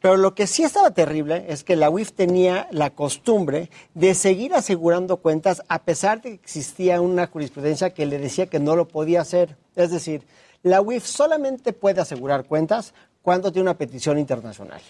Pero 0.00 0.16
lo 0.16 0.34
que 0.34 0.48
sí 0.48 0.64
estaba 0.64 0.90
terrible 0.90 1.46
es 1.48 1.62
que 1.62 1.76
la 1.76 1.88
UIF 1.88 2.12
tenía 2.12 2.66
la 2.72 2.90
costumbre 2.90 3.70
de 3.94 4.14
seguir 4.14 4.52
asegurando 4.52 5.18
cuentas 5.18 5.62
a 5.68 5.84
pesar 5.84 6.20
de 6.20 6.30
que 6.30 6.34
existía 6.34 7.00
una 7.00 7.28
jurisprudencia 7.28 7.90
que 7.90 8.04
le 8.04 8.18
decía 8.18 8.46
que 8.46 8.58
no 8.58 8.74
lo 8.74 8.88
podía 8.88 9.20
hacer. 9.20 9.56
Es 9.76 9.92
decir, 9.92 10.26
la 10.64 10.80
UIF 10.80 11.06
solamente 11.06 11.72
puede 11.72 12.00
asegurar 12.00 12.46
cuentas 12.46 12.94
cuando 13.22 13.52
tiene 13.52 13.70
una 13.70 13.78
petición 13.78 14.18
internacional. 14.18 14.80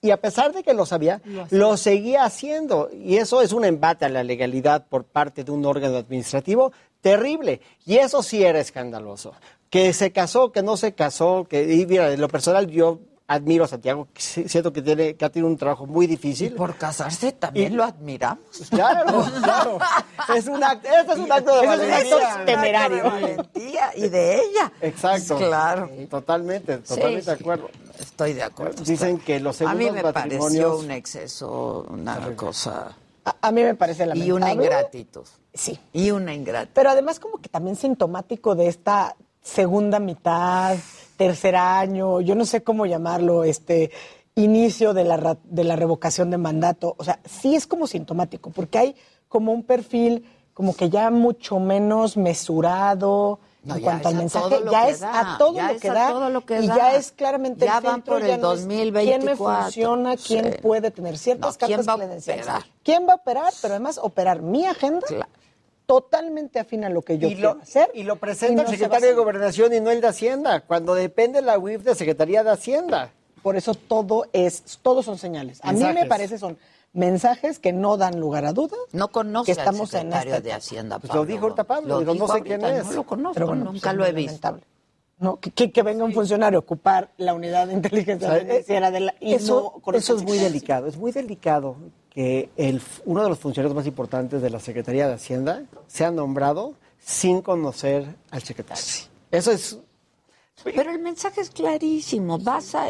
Y 0.00 0.10
a 0.10 0.18
pesar 0.18 0.52
de 0.52 0.62
que 0.62 0.72
lo 0.72 0.86
sabía, 0.86 1.20
lo, 1.50 1.76
seguía 1.76 2.24
haciendo. 2.24 2.90
Y 2.92 3.16
eso 3.16 3.42
es 3.42 3.52
un 3.52 3.64
embate 3.64 4.04
a 4.04 4.08
la 4.08 4.22
legalidad 4.22 4.86
por 4.86 5.04
parte 5.04 5.42
de 5.42 5.50
un 5.50 5.66
órgano 5.66 5.96
administrativo 5.96 6.72
terrible. 7.10 7.60
Y 7.84 7.98
eso 7.98 8.20
sí 8.22 8.42
era 8.42 8.58
escandaloso. 8.58 9.32
Que 9.70 9.92
se 9.92 10.10
casó, 10.10 10.50
que 10.50 10.62
no 10.62 10.76
se 10.76 10.92
casó, 10.94 11.46
que, 11.48 11.62
y 11.74 11.86
mira, 11.86 12.08
de 12.10 12.16
lo 12.16 12.26
personal 12.28 12.66
yo 12.66 12.98
admiro 13.28 13.64
a 13.64 13.68
Santiago, 13.68 14.06
siento 14.16 14.72
que 14.72 14.82
tiene 14.82 15.14
que 15.16 15.24
ha 15.24 15.30
tenido 15.30 15.48
un 15.48 15.56
trabajo 15.56 15.86
muy 15.86 16.06
difícil. 16.08 16.52
Por 16.54 16.76
casarse 16.76 17.30
también 17.32 17.76
lo 17.76 17.84
admiramos. 17.84 18.44
Claro, 18.70 19.24
claro. 19.42 19.78
Es 20.36 20.46
un 20.46 20.62
acto, 20.62 20.88
este 20.88 21.12
es 21.12 21.18
un 21.18 21.30
acto 21.32 21.60
de 21.60 21.66
Ese 21.66 21.74
es 21.74 21.80
un 21.80 21.92
acto 21.92 22.16
valentía. 22.18 22.44
temerario. 22.44 23.02
De 23.04 23.10
valentía 23.10 23.90
y 23.96 24.08
de 24.08 24.34
ella. 24.36 24.72
Exacto. 24.80 25.36
Claro. 25.38 25.90
Totalmente, 26.10 26.78
totalmente 26.78 27.20
Sí, 27.22 27.26
de 27.26 27.32
acuerdo. 27.32 27.70
Estoy 28.00 28.32
de 28.32 28.42
acuerdo. 28.42 28.82
Dicen 28.84 29.18
que 29.18 29.38
los 29.40 29.60
A 29.62 29.74
mí 29.74 29.84
segundos 29.84 29.94
me 30.04 30.12
pareció 30.12 30.38
matrimonios... 30.40 30.84
un 30.84 30.90
exceso, 30.90 31.86
una 31.90 32.34
cosa. 32.36 32.96
A, 33.24 33.36
a 33.42 33.50
mí 33.52 33.62
me 33.64 33.74
parece 33.74 34.04
Y 34.04 34.06
lamentable. 34.06 34.32
una 34.34 34.52
ingratitud. 34.52 35.24
Sí. 35.56 35.78
Y 35.92 36.10
una 36.10 36.34
ingratitud. 36.34 36.72
Pero 36.74 36.90
además 36.90 37.18
como 37.18 37.38
que 37.38 37.48
también 37.48 37.76
sintomático 37.76 38.54
de 38.54 38.68
esta 38.68 39.16
segunda 39.42 39.98
mitad, 39.98 40.76
tercer 41.16 41.56
año, 41.56 42.20
yo 42.20 42.34
no 42.34 42.44
sé 42.44 42.62
cómo 42.62 42.84
llamarlo, 42.86 43.42
este 43.44 43.90
inicio 44.34 44.92
de 44.92 45.04
la, 45.04 45.38
de 45.44 45.64
la 45.64 45.76
revocación 45.76 46.30
de 46.30 46.36
mandato. 46.38 46.94
O 46.98 47.04
sea, 47.04 47.20
sí 47.24 47.54
es 47.56 47.66
como 47.66 47.86
sintomático, 47.86 48.50
porque 48.50 48.78
hay 48.78 48.96
como 49.28 49.52
un 49.52 49.62
perfil 49.62 50.24
como 50.52 50.74
que 50.74 50.88
ya 50.90 51.10
mucho 51.10 51.58
menos 51.58 52.16
mesurado 52.16 53.40
No, 53.62 53.76
en 53.76 53.82
cuanto 53.82 54.08
al 54.08 54.14
a 54.14 54.18
mensaje, 54.18 54.60
ya 54.70 54.88
es 54.88 55.02
a 55.02 55.36
todo 55.38 55.52
lo 56.30 56.44
que 56.46 56.54
da 56.54 56.60
y 56.62 56.66
ya 56.66 56.94
es 56.96 57.12
claramente 57.12 57.66
Ya 57.66 57.78
el 57.78 57.84
van 57.84 57.94
filtro, 57.96 58.14
por 58.14 58.22
el 58.22 58.28
ya 58.28 58.36
no 58.38 58.52
es 58.54 58.60
2024. 58.62 59.10
quién 59.20 59.24
me 59.24 59.36
funciona, 59.36 60.16
quién 60.16 60.52
Sí. 60.52 60.58
puede 60.62 60.90
tener 60.90 61.18
ciertas 61.18 61.54
No, 61.54 61.66
¿quién 61.66 61.76
cartas 61.78 61.88
va 61.88 61.92
a 61.92 61.96
credenciales. 61.96 62.44
operar? 62.46 62.64
¿Quién 62.82 63.06
va 63.08 63.12
a 63.12 63.16
operar? 63.16 63.52
Pero 63.60 63.74
además 63.74 63.98
operar 64.02 64.40
mi 64.42 64.64
agenda 64.66 65.06
totalmente 65.86 66.58
afín 66.58 66.84
a 66.84 66.90
lo 66.90 67.02
que 67.02 67.18
yo 67.18 67.28
quiero 67.28 67.58
hacer. 67.62 67.90
Y 67.94 68.02
lo 68.02 68.16
presenta 68.16 68.62
el 68.62 68.68
secretario 68.68 69.08
de 69.08 69.14
Gobernación 69.14 69.72
y 69.72 69.80
no 69.80 69.90
el 69.90 70.00
de 70.00 70.08
Hacienda, 70.08 70.60
cuando 70.60 70.94
depende 70.94 71.40
la 71.42 71.58
UIF 71.58 71.82
de 71.82 71.94
Secretaría 71.94 72.44
de 72.44 72.50
Hacienda. 72.50 73.12
Por 73.42 73.56
eso 73.56 73.74
todo 73.74 74.26
es, 74.32 74.78
todos 74.82 75.04
son 75.04 75.18
señales. 75.18 75.60
A 75.62 75.72
mí 75.72 75.84
me 75.94 76.06
parece 76.06 76.38
son 76.38 76.58
mensajes 76.92 77.58
que 77.58 77.72
no 77.72 77.96
dan 77.96 78.18
lugar 78.18 78.44
a 78.44 78.52
dudas. 78.52 78.78
No 78.92 79.08
conoce 79.08 79.46
que 79.46 79.58
estamos 79.58 79.94
al 79.94 80.02
secretario 80.02 80.40
de 80.40 80.52
Hacienda. 80.52 80.98
Pues 80.98 81.14
lo 81.14 81.24
dijo 81.24 81.44
ahorita 81.44 81.64
Pablo, 81.64 82.00
no 82.02 82.28
sé 82.28 82.42
quién 82.42 82.64
es. 82.64 82.86
No 82.86 82.92
lo 82.92 83.02
conozco, 83.04 83.34
pero 83.34 83.54
nunca 83.54 83.92
lo 83.92 84.04
he 84.04 84.12
visto. 84.12 84.58
¿no? 85.18 85.38
Que, 85.38 85.82
venga 85.82 86.04
un 86.04 86.12
funcionario 86.12 86.58
a 86.58 86.60
ocupar 86.60 87.10
la 87.16 87.34
unidad 87.34 87.68
de 87.68 87.74
inteligencia 87.74 88.34
financiera 88.34 88.90
de 88.90 89.00
la 89.00 89.14
y 89.20 89.34
eso, 89.34 89.80
eso 89.94 90.16
es 90.16 90.22
muy 90.22 90.38
delicado, 90.38 90.86
es 90.86 90.96
muy 90.96 91.10
delicado 91.10 91.76
que 92.16 92.48
el, 92.56 92.82
uno 93.04 93.22
de 93.22 93.28
los 93.28 93.38
funcionarios 93.38 93.76
más 93.76 93.86
importantes 93.86 94.42
de 94.42 94.50
la 94.50 94.58
Secretaría 94.58 95.06
de 95.06 95.14
Hacienda 95.14 95.62
sea 95.86 96.10
nombrado 96.10 96.74
sin 96.98 97.42
conocer 97.42 98.16
al 98.30 98.42
secretario. 98.42 98.82
Eso 99.30 99.52
es 99.52 99.78
pero 100.64 100.90
el 100.90 100.98
mensaje 100.98 101.42
es 101.42 101.50
clarísimo. 101.50 102.38
Vas 102.38 102.74
a, 102.74 102.86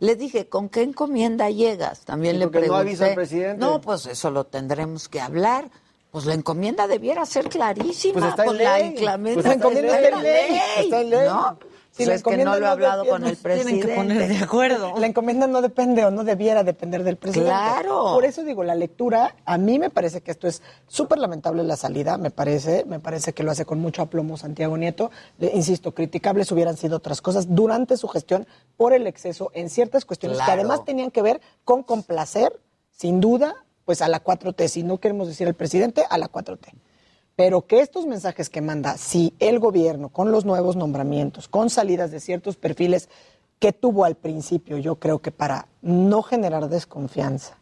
le 0.00 0.16
dije, 0.16 0.48
¿con 0.48 0.68
qué 0.68 0.82
encomienda 0.82 1.48
llegas? 1.50 2.00
También 2.00 2.38
le 2.38 2.48
pregunté. 2.48 2.68
no 2.68 2.76
avisa 2.76 3.06
al 3.06 3.14
presidente. 3.14 3.58
No, 3.58 3.80
pues 3.80 4.06
eso 4.06 4.30
lo 4.30 4.44
tendremos 4.44 5.08
que 5.08 5.20
hablar. 5.20 5.70
Pues 6.10 6.26
la 6.26 6.34
encomienda 6.34 6.88
debiera 6.88 7.24
ser 7.24 7.48
clarísima. 7.48 8.14
Pues 8.14 8.24
está 8.30 8.44
en 8.44 8.56
ley. 8.56 8.96
La, 8.98 9.16
pues 9.16 9.44
la 9.44 9.52
encomienda 9.52 10.00
está 10.00 10.16
en 10.16 10.22
ley. 10.22 10.60
Está 10.78 11.00
en 11.02 11.10
ley. 11.10 11.28
¿No? 11.28 11.58
Si 11.90 12.04
pues 12.04 12.16
es 12.16 12.22
que 12.22 12.44
no 12.44 12.56
lo 12.56 12.66
he 12.66 12.68
hablado 12.68 13.04
con 13.04 13.24
el 13.26 13.36
presidente. 13.36 13.86
Tienen 13.86 13.88
que 13.88 13.94
poner 13.94 14.28
de 14.28 14.44
acuerdo. 14.44 14.94
La 14.96 15.06
encomienda 15.06 15.46
no 15.48 15.60
depende 15.60 16.04
o 16.04 16.10
no 16.10 16.22
debiera 16.22 16.62
depender 16.62 17.02
del 17.02 17.16
presidente. 17.16 17.50
Claro. 17.50 18.12
Por 18.14 18.24
eso 18.24 18.44
digo, 18.44 18.62
la 18.62 18.76
lectura, 18.76 19.34
a 19.44 19.58
mí 19.58 19.78
me 19.78 19.90
parece 19.90 20.20
que 20.20 20.30
esto 20.30 20.46
es 20.46 20.62
súper 20.86 21.18
lamentable 21.18 21.64
la 21.64 21.76
salida, 21.76 22.16
me 22.16 22.30
parece, 22.30 22.84
me 22.86 23.00
parece 23.00 23.32
que 23.32 23.42
lo 23.42 23.50
hace 23.50 23.64
con 23.64 23.80
mucho 23.80 24.02
aplomo 24.02 24.36
Santiago 24.36 24.76
Nieto. 24.76 25.10
insisto, 25.40 25.92
criticables 25.92 26.52
hubieran 26.52 26.76
sido 26.76 26.98
otras 26.98 27.20
cosas 27.20 27.54
durante 27.54 27.96
su 27.96 28.06
gestión 28.06 28.46
por 28.76 28.92
el 28.92 29.06
exceso 29.06 29.50
en 29.54 29.68
ciertas 29.68 30.04
cuestiones 30.04 30.38
que 30.38 30.50
además 30.50 30.84
tenían 30.84 31.10
que 31.10 31.22
ver 31.22 31.40
con 31.64 31.82
complacer, 31.82 32.60
sin 32.92 33.20
duda, 33.20 33.64
pues 33.84 34.00
a 34.00 34.08
la 34.08 34.22
4T, 34.22 34.68
si 34.68 34.82
no 34.84 34.98
queremos 34.98 35.26
decir 35.26 35.48
al 35.48 35.54
presidente, 35.54 36.04
a 36.08 36.18
la 36.18 36.30
4T 36.30 36.72
pero 37.40 37.66
que 37.66 37.80
estos 37.80 38.04
mensajes 38.04 38.50
que 38.50 38.60
manda, 38.60 38.98
si 38.98 39.32
el 39.38 39.58
gobierno, 39.60 40.10
con 40.10 40.30
los 40.30 40.44
nuevos 40.44 40.76
nombramientos, 40.76 41.48
con 41.48 41.70
salidas 41.70 42.10
de 42.10 42.20
ciertos 42.20 42.56
perfiles 42.56 43.08
que 43.58 43.72
tuvo 43.72 44.04
al 44.04 44.14
principio, 44.14 44.76
yo 44.76 44.96
creo 44.96 45.20
que 45.20 45.30
para 45.30 45.66
no 45.80 46.22
generar 46.22 46.68
desconfianza, 46.68 47.56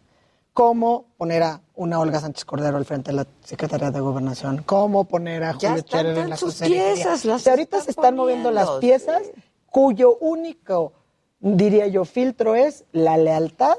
cómo 0.53 1.05
poner 1.17 1.45
a 1.45 1.61
una 1.77 2.01
Olga 2.01 2.19
Sánchez 2.19 2.45
Cordero 2.45 2.77
al 2.77 2.87
frente 2.87 3.13
de 3.13 3.19
la 3.19 3.27
Secretaría 3.45 3.93
de 3.93 4.01
Gobernación, 4.01 4.65
cómo 4.67 5.05
poner 5.05 5.45
a 5.45 5.55
Julio 5.55 5.79
Scherer 5.79 6.19
en 6.19 6.31
la 6.31 6.37
sus 6.37 6.57
piezas, 6.57 7.25
las 7.25 7.47
ahorita 7.47 7.81
se 7.81 7.93
están 7.93 8.17
moviendo 8.17 8.51
las 8.51 8.69
piezas 8.81 9.23
cuyo 9.71 10.17
único, 10.19 10.93
diría 11.39 11.87
yo, 11.87 12.05
filtro 12.05 12.57
es 12.57 12.85
la 12.91 13.17
lealtad 13.17 13.77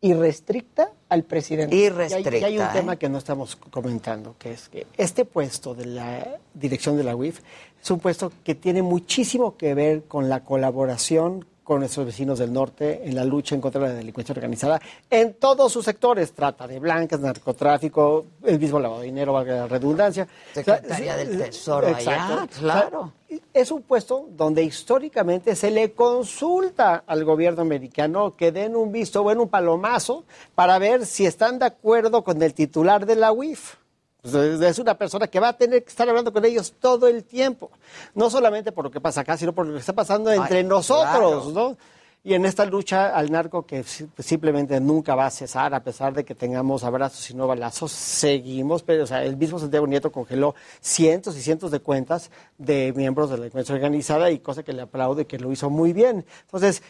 irrestricta 0.00 0.92
al 1.08 1.24
presidente. 1.24 1.76
Irrestricta. 1.76 2.38
Y 2.38 2.44
hay, 2.44 2.58
un 2.58 2.72
tema 2.72 2.94
¿eh? 2.94 2.96
que 2.96 3.08
no 3.08 3.18
estamos 3.18 3.56
comentando, 3.56 4.34
que 4.38 4.52
es 4.52 4.68
que 4.68 4.86
este 4.96 5.24
puesto 5.24 5.74
de 5.74 5.86
la 5.86 6.38
dirección 6.54 6.96
de 6.96 7.04
la 7.04 7.14
UIF 7.14 7.40
es 7.82 7.90
un 7.90 8.00
puesto 8.00 8.32
que 8.44 8.54
tiene 8.54 8.82
muchísimo 8.82 9.56
que 9.56 9.74
ver 9.74 10.04
con 10.04 10.28
la 10.28 10.44
colaboración 10.44 11.46
con 11.70 11.78
nuestros 11.78 12.04
vecinos 12.04 12.40
del 12.40 12.52
norte 12.52 13.02
en 13.04 13.14
la 13.14 13.24
lucha 13.24 13.54
en 13.54 13.60
contra 13.60 13.82
de 13.82 13.88
la 13.90 13.94
delincuencia 13.94 14.32
organizada 14.32 14.80
en 15.08 15.34
todos 15.34 15.72
sus 15.72 15.84
sectores, 15.84 16.32
trata 16.32 16.66
de 16.66 16.80
blancas, 16.80 17.20
narcotráfico, 17.20 18.26
el 18.42 18.58
mismo 18.58 18.80
lavado 18.80 19.02
de 19.02 19.06
dinero, 19.06 19.34
valga 19.34 19.54
la 19.54 19.66
redundancia. 19.68 20.26
Secretaría 20.52 21.14
del 21.14 21.38
Tesoro 21.38 21.94
allá, 21.94 22.48
claro. 22.58 23.12
es 23.54 23.70
un 23.70 23.82
puesto 23.82 24.26
donde 24.30 24.64
históricamente 24.64 25.54
se 25.54 25.70
le 25.70 25.92
consulta 25.92 27.04
al 27.06 27.24
gobierno 27.24 27.62
americano 27.62 28.34
que 28.34 28.50
den 28.50 28.74
un 28.74 28.90
visto 28.90 29.22
bueno, 29.22 29.42
un 29.42 29.48
palomazo, 29.48 30.24
para 30.56 30.76
ver 30.80 31.06
si 31.06 31.24
están 31.24 31.60
de 31.60 31.66
acuerdo 31.66 32.24
con 32.24 32.42
el 32.42 32.52
titular 32.52 33.06
de 33.06 33.14
la 33.14 33.30
UIF. 33.30 33.76
Pues, 34.22 34.34
es 34.34 34.78
una 34.78 34.96
persona 34.96 35.26
que 35.26 35.40
va 35.40 35.48
a 35.48 35.56
tener 35.56 35.82
que 35.82 35.88
estar 35.88 36.08
hablando 36.08 36.32
con 36.32 36.44
ellos 36.44 36.74
todo 36.78 37.08
el 37.08 37.24
tiempo. 37.24 37.70
No 38.14 38.30
solamente 38.30 38.72
por 38.72 38.84
lo 38.84 38.90
que 38.90 39.00
pasa 39.00 39.22
acá, 39.22 39.36
sino 39.36 39.52
por 39.52 39.66
lo 39.66 39.74
que 39.74 39.80
está 39.80 39.92
pasando 39.92 40.32
entre 40.32 40.62
nosotros, 40.62 41.52
¿no? 41.52 41.76
Y 42.22 42.34
en 42.34 42.44
esta 42.44 42.66
lucha 42.66 43.16
al 43.16 43.30
narco 43.32 43.64
que 43.64 43.82
simplemente 43.82 44.78
nunca 44.78 45.14
va 45.14 45.24
a 45.24 45.30
cesar, 45.30 45.72
a 45.74 45.82
pesar 45.82 46.12
de 46.12 46.22
que 46.22 46.34
tengamos 46.34 46.84
abrazos 46.84 47.30
y 47.30 47.34
no 47.34 47.46
balazos, 47.46 47.92
seguimos. 47.92 48.82
Pero, 48.82 49.04
o 49.04 49.06
sea, 49.06 49.24
el 49.24 49.38
mismo 49.38 49.58
Santiago 49.58 49.86
Nieto 49.86 50.12
congeló 50.12 50.54
cientos 50.82 51.34
y 51.38 51.40
cientos 51.40 51.70
de 51.70 51.80
cuentas 51.80 52.30
de 52.58 52.92
miembros 52.94 53.30
de 53.30 53.36
la 53.36 53.40
delincuencia 53.44 53.74
organizada 53.74 54.30
y 54.30 54.40
cosa 54.40 54.62
que 54.62 54.74
le 54.74 54.82
aplaude 54.82 55.26
que 55.26 55.38
lo 55.38 55.50
hizo 55.50 55.70
muy 55.70 55.94
bien. 55.94 56.26
Entonces, 56.42 56.82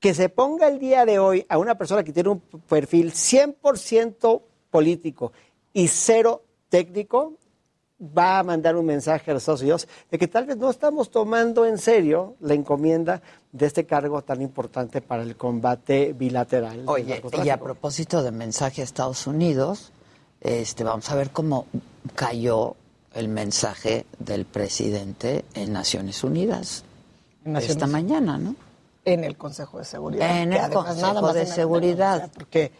que 0.00 0.12
se 0.12 0.28
ponga 0.28 0.66
el 0.66 0.80
día 0.80 1.06
de 1.06 1.20
hoy 1.20 1.46
a 1.48 1.56
una 1.56 1.78
persona 1.78 2.02
que 2.02 2.12
tiene 2.12 2.30
un 2.30 2.40
perfil 2.40 3.12
100% 3.12 4.42
político 4.70 5.32
y 5.72 5.86
cero 5.86 6.42
técnico 6.74 7.34
va 8.00 8.40
a 8.40 8.42
mandar 8.42 8.74
un 8.74 8.84
mensaje 8.84 9.30
a 9.30 9.34
los 9.34 9.44
Estados 9.44 9.60
Unidos 9.60 9.86
de 10.10 10.18
que 10.18 10.26
tal 10.26 10.44
vez 10.44 10.56
no 10.56 10.68
estamos 10.68 11.08
tomando 11.08 11.64
en 11.64 11.78
serio 11.78 12.34
la 12.40 12.54
encomienda 12.54 13.22
de 13.52 13.66
este 13.66 13.86
cargo 13.86 14.22
tan 14.22 14.42
importante 14.42 15.00
para 15.00 15.22
el 15.22 15.36
combate 15.36 16.12
bilateral. 16.14 16.82
Oye, 16.86 17.22
y 17.44 17.48
a 17.48 17.60
propósito 17.60 18.24
de 18.24 18.32
mensaje 18.32 18.80
a 18.80 18.84
Estados 18.84 19.28
Unidos, 19.28 19.92
este, 20.40 20.82
vamos 20.82 21.08
a 21.12 21.14
ver 21.14 21.30
cómo 21.30 21.66
cayó 22.16 22.74
el 23.12 23.28
mensaje 23.28 24.06
del 24.18 24.46
presidente 24.46 25.44
en 25.54 25.72
Naciones 25.72 26.24
Unidas 26.24 26.82
esta 27.44 27.86
mañana, 27.86 28.36
¿no? 28.36 28.56
En 29.04 29.22
el 29.22 29.36
Consejo 29.36 29.78
de 29.78 29.84
Seguridad. 29.84 30.42
En 30.42 30.52
el 30.52 30.72
Consejo 30.72 31.32
de 31.32 31.46
Seguridad. 31.46 32.30
porque 32.34 32.72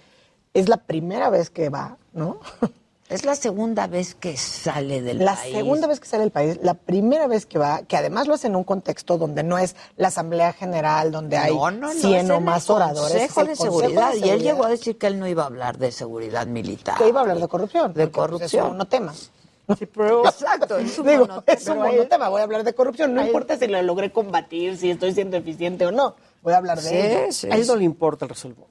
es 0.52 0.68
la 0.68 0.78
primera 0.78 1.30
vez 1.30 1.48
que 1.48 1.68
va, 1.68 1.96
¿no? 2.12 2.40
Es 3.10 3.26
la 3.26 3.34
segunda 3.34 3.86
vez 3.86 4.14
que 4.14 4.36
sale 4.38 5.02
del 5.02 5.18
país. 5.18 5.26
La 5.26 5.36
segunda 5.36 5.86
vez 5.86 6.00
que 6.00 6.08
sale 6.08 6.22
del 6.22 6.32
país, 6.32 6.58
la 6.62 6.72
primera 6.72 7.26
vez 7.26 7.44
que 7.44 7.58
va, 7.58 7.82
que 7.82 7.98
además 7.98 8.26
lo 8.26 8.34
hace 8.34 8.46
en 8.46 8.56
un 8.56 8.64
contexto 8.64 9.18
donde 9.18 9.42
no 9.42 9.58
es 9.58 9.76
la 9.96 10.08
Asamblea 10.08 10.54
General, 10.54 11.12
donde 11.12 11.36
hay 11.36 11.54
no, 11.54 11.92
100 11.92 12.30
o 12.30 12.40
más 12.40 12.70
oradores. 12.70 13.30
Consejo 13.30 13.44
de, 13.44 13.56
seguridad, 13.56 14.14
Y 14.14 14.30
él 14.30 14.42
llegó 14.42 14.64
a 14.64 14.70
decir 14.70 14.96
que 14.96 15.06
él 15.06 15.18
no 15.18 15.28
iba 15.28 15.42
a 15.42 15.46
hablar 15.46 15.76
de 15.76 15.92
seguridad 15.92 16.46
militar. 16.46 16.96
Que 16.96 17.08
iba 17.08 17.20
a 17.20 17.22
hablar 17.22 17.38
de 17.40 17.48
corrupción. 17.48 17.92
De 17.92 18.10
corrupción. 18.10 18.78
no 18.78 18.86
temas. 18.86 19.30
Sí, 19.78 19.86
pero... 19.86 20.24
Exacto, 20.26 20.78
es 20.78 20.98
un 20.98 21.06
Digo, 21.06 21.28
es 21.46 21.68
un 21.68 21.78
monotema. 21.78 22.30
Voy 22.30 22.40
a 22.40 22.44
hablar 22.44 22.64
de 22.64 22.74
corrupción. 22.74 23.12
No 23.12 23.24
importa 23.24 23.58
si 23.58 23.66
lo 23.66 23.82
logré 23.82 24.12
combatir, 24.12 24.78
si 24.78 24.90
estoy 24.90 25.12
siendo 25.12 25.36
eficiente 25.36 25.84
o 25.84 25.92
no. 25.92 26.16
Voy 26.42 26.54
a 26.54 26.56
hablar 26.56 26.80
de 26.80 26.88
sí, 26.88 27.46
ello. 27.46 27.54
a 27.54 27.56
él 27.56 27.66
no 27.66 27.76
le 27.76 27.84
importa 27.84 28.24
el 28.24 28.30
resultado 28.30 28.66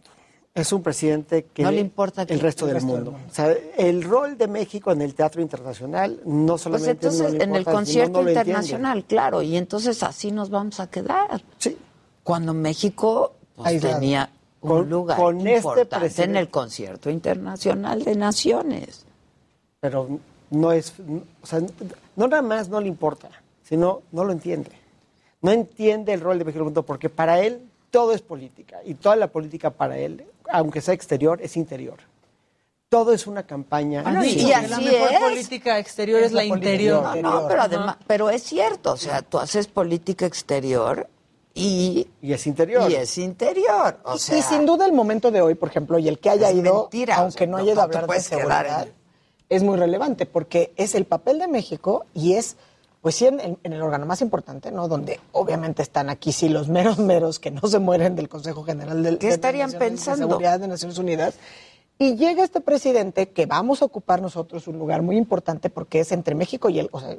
es 0.55 0.71
un 0.71 0.84
presidente 0.84 1.45
que 1.45 1.63
no 1.63 1.71
le 1.71 1.80
importa 1.80 2.23
el 2.23 2.39
resto, 2.39 2.67
del, 2.67 2.81
mundo. 2.84 3.15
O 3.30 3.34
sea, 3.34 3.55
el 3.77 4.03
rol 4.03 4.38
de 4.38 4.47
México 4.47 4.91
en 4.91 5.01
el 5.01 5.15
teatro 5.15 5.41
internacional 5.41 6.21
no 6.25 6.53
pues 6.53 6.61
solamente 6.61 7.07
pues 7.07 7.19
entonces, 7.19 7.41
en 7.41 7.55
el 7.55 7.65
concierto 7.65 8.21
internacional, 8.27 9.03
claro, 9.05 9.41
y 9.41 9.57
entonces 9.57 10.03
así 10.03 10.31
nos 10.31 10.49
vamos 10.51 10.80
a 10.80 10.88
quedar. 10.88 11.41
Sí. 11.57 11.75
Cuando 12.23 12.53
México 12.53 13.34
pues, 13.55 13.81
tenía 13.81 14.30
un 14.61 14.89
lugar 14.89 15.19
este 15.19 15.55
importante 15.55 16.23
en 16.23 16.35
el 16.35 16.49
concierto 16.49 17.09
internacional 17.09 18.03
de 18.03 18.15
naciones. 18.15 19.05
Pero 19.80 20.19
no 20.51 20.71
es, 20.71 20.93
o 21.41 21.45
sea, 21.45 21.61
no 22.15 22.27
nada 22.27 22.43
más 22.43 22.69
no 22.69 22.80
le 22.80 22.88
importa, 22.88 23.30
sino 23.63 24.03
no 24.11 24.23
lo 24.23 24.31
entiende. 24.31 24.71
No 25.41 25.51
entiende 25.51 26.13
el 26.13 26.21
rol 26.21 26.38
de 26.38 26.45
México 26.45 26.59
en 26.59 26.61
el 26.61 26.65
mundo 26.65 26.84
porque 26.84 27.09
para 27.09 27.41
él 27.41 27.59
todo 27.94 28.11
es 28.14 28.24
política 28.24 28.80
y 28.84 28.95
toda 28.95 29.15
la 29.15 29.28
política 29.28 29.70
para 29.70 29.99
él, 29.99 30.26
aunque 30.49 30.82
sea 30.82 30.95
exterior, 30.95 31.40
es 31.44 31.56
interior. 31.56 31.99
Todo 32.90 33.14
es 33.14 33.28
una 33.28 33.45
campaña. 33.45 34.02
Ah, 34.03 34.26
y, 34.26 34.52
así 34.52 34.68
la 34.68 34.80
mejor 34.80 35.30
política 35.30 35.78
exterior 35.78 36.24
es, 36.24 36.32
la, 36.32 36.44
interior. 36.44 37.15
No, 37.22 37.48
pero 37.48 37.61
además, 37.61 37.98
pero 38.07 38.32
es 38.32 38.41
cierto, 38.41 38.94
o 38.94 38.98
sea, 38.98 39.22
tú 39.22 39.38
haces 39.38 39.68
política 39.68 40.26
exterior 40.26 41.07
y, 41.53 42.07
y 42.20 42.34
es 42.34 42.48
interior. 42.48 42.90
Y 42.90 42.95
es 42.95 43.15
interior. 43.20 43.99
O 44.06 44.18
sea, 44.18 44.40
y 44.40 44.41
sin 44.41 44.65
duda 44.65 44.88
el 44.88 44.94
momento 44.94 45.30
de 45.30 45.41
hoy, 45.41 45.53
por 45.53 45.70
ejemplo, 45.70 45.99
y 45.99 46.07
el 46.07 46.18
que 46.18 46.32
haya 46.32 46.52
ido, 46.52 46.90
aunque 47.15 47.45
no 47.45 47.57
haya 47.57 47.74
ido 47.74 47.82
a 47.82 47.84
hablar 47.84 48.07
de 48.07 48.20
seguridad, 48.22 48.88
es 49.49 49.61
muy 49.61 49.78
relevante 49.78 50.26
porque 50.26 50.74
es 50.78 50.95
el 50.95 51.06
papel 51.06 51.38
de 51.38 51.48
México 51.48 52.07
y 52.15 52.34
es 52.34 52.57
pues 53.03 53.15
sí, 53.15 53.25
en, 53.27 53.59
el 53.61 53.81
órgano 53.81 54.05
más 54.05 54.21
importante, 54.21 54.71
¿no? 54.71 54.88
Donde 54.88 55.19
obviamente 55.34 55.81
están 55.81 56.09
aquí 56.09 56.31
sí 56.31 56.47
los 56.47 56.69
meros 56.69 56.99
meros 56.99 57.38
que 57.38 57.51
no 57.51 57.67
se 57.67 57.77
mueren 57.80 58.15
del 58.15 58.30
Consejo 58.30 58.63
General 58.63 59.03
del, 59.03 59.17
¿Qué 59.17 59.27
estarían 59.27 59.71
de, 59.71 59.77
pensando? 59.77 60.25
de 60.25 60.31
Seguridad 60.31 60.57
de 60.61 60.69
Naciones 60.69 60.97
Unidas. 60.97 61.35
Y 61.99 62.15
llega 62.15 62.45
este 62.45 62.61
presidente 62.61 63.27
que 63.27 63.45
vamos 63.45 63.81
a 63.81 63.85
ocupar 63.85 64.21
nosotros 64.21 64.69
un 64.69 64.80
lugar 64.80 65.01
muy 65.01 65.17
importante 65.17 65.69
porque 65.69 65.99
es 65.99 66.13
entre 66.13 66.34
México 66.34 66.69
y 66.69 66.80
el, 66.80 66.88
o 66.93 67.01
sea, 67.01 67.13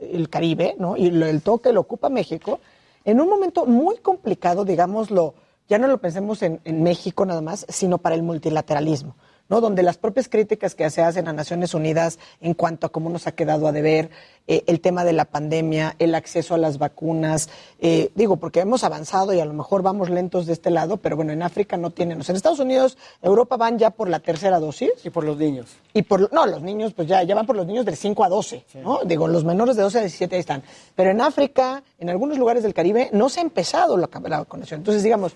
el 0.00 0.28
Caribe, 0.28 0.74
¿no? 0.80 0.96
Y 0.96 1.06
el 1.06 1.42
toque 1.42 1.72
lo 1.72 1.82
ocupa 1.82 2.08
México 2.08 2.58
en 3.04 3.20
un 3.20 3.28
momento 3.28 3.64
muy 3.64 3.98
complicado, 3.98 4.64
digámoslo, 4.64 5.34
ya 5.68 5.78
no 5.78 5.86
lo 5.86 5.98
pensemos 5.98 6.42
en, 6.42 6.60
en 6.64 6.82
México 6.82 7.24
nada 7.24 7.42
más, 7.42 7.64
sino 7.68 7.98
para 7.98 8.16
el 8.16 8.24
multilateralismo. 8.24 9.14
¿No? 9.52 9.60
Donde 9.60 9.82
las 9.82 9.98
propias 9.98 10.30
críticas 10.30 10.74
que 10.74 10.88
se 10.88 11.02
hacen 11.02 11.28
a 11.28 11.34
Naciones 11.34 11.74
Unidas 11.74 12.18
en 12.40 12.54
cuanto 12.54 12.86
a 12.86 12.88
cómo 12.88 13.10
nos 13.10 13.26
ha 13.26 13.32
quedado 13.32 13.68
a 13.68 13.72
deber, 13.72 14.08
eh, 14.46 14.64
el 14.66 14.80
tema 14.80 15.04
de 15.04 15.12
la 15.12 15.26
pandemia, 15.26 15.94
el 15.98 16.14
acceso 16.14 16.54
a 16.54 16.58
las 16.58 16.78
vacunas, 16.78 17.50
eh, 17.78 18.10
digo, 18.14 18.38
porque 18.38 18.60
hemos 18.60 18.82
avanzado 18.82 19.34
y 19.34 19.40
a 19.40 19.44
lo 19.44 19.52
mejor 19.52 19.82
vamos 19.82 20.08
lentos 20.08 20.46
de 20.46 20.54
este 20.54 20.70
lado, 20.70 20.96
pero 20.96 21.16
bueno, 21.16 21.32
en 21.32 21.42
África 21.42 21.76
no 21.76 21.90
tienen. 21.90 22.22
en 22.26 22.34
Estados 22.34 22.60
Unidos, 22.60 22.96
Europa 23.20 23.58
van 23.58 23.78
ya 23.78 23.90
por 23.90 24.08
la 24.08 24.20
tercera 24.20 24.58
dosis. 24.58 24.92
Y 25.04 25.10
por 25.10 25.22
los 25.22 25.36
niños. 25.36 25.76
Y 25.92 26.00
por, 26.00 26.32
no, 26.32 26.46
los 26.46 26.62
niños, 26.62 26.94
pues 26.94 27.06
ya, 27.06 27.22
ya 27.22 27.34
van 27.34 27.44
por 27.44 27.54
los 27.54 27.66
niños 27.66 27.84
de 27.84 27.94
5 27.94 28.24
a 28.24 28.30
12, 28.30 28.64
¿no? 28.82 29.00
Digo, 29.04 29.28
los 29.28 29.44
menores 29.44 29.76
de 29.76 29.82
12 29.82 29.98
a 29.98 30.00
17 30.00 30.34
ahí 30.34 30.40
están. 30.40 30.62
Pero 30.96 31.10
en 31.10 31.20
África, 31.20 31.82
en 31.98 32.08
algunos 32.08 32.38
lugares 32.38 32.62
del 32.62 32.72
Caribe, 32.72 33.10
no 33.12 33.28
se 33.28 33.40
ha 33.40 33.42
empezado 33.42 33.98
la, 33.98 34.08
la 34.24 34.38
vacunación. 34.38 34.80
Entonces, 34.80 35.02
digamos, 35.02 35.34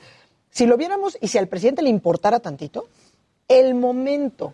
si 0.56 0.64
lo 0.64 0.78
viéramos 0.78 1.18
y 1.20 1.28
si 1.28 1.36
al 1.36 1.48
presidente 1.48 1.82
le 1.82 1.90
importara 1.90 2.40
tantito, 2.40 2.88
el 3.48 3.74
momento 3.74 4.52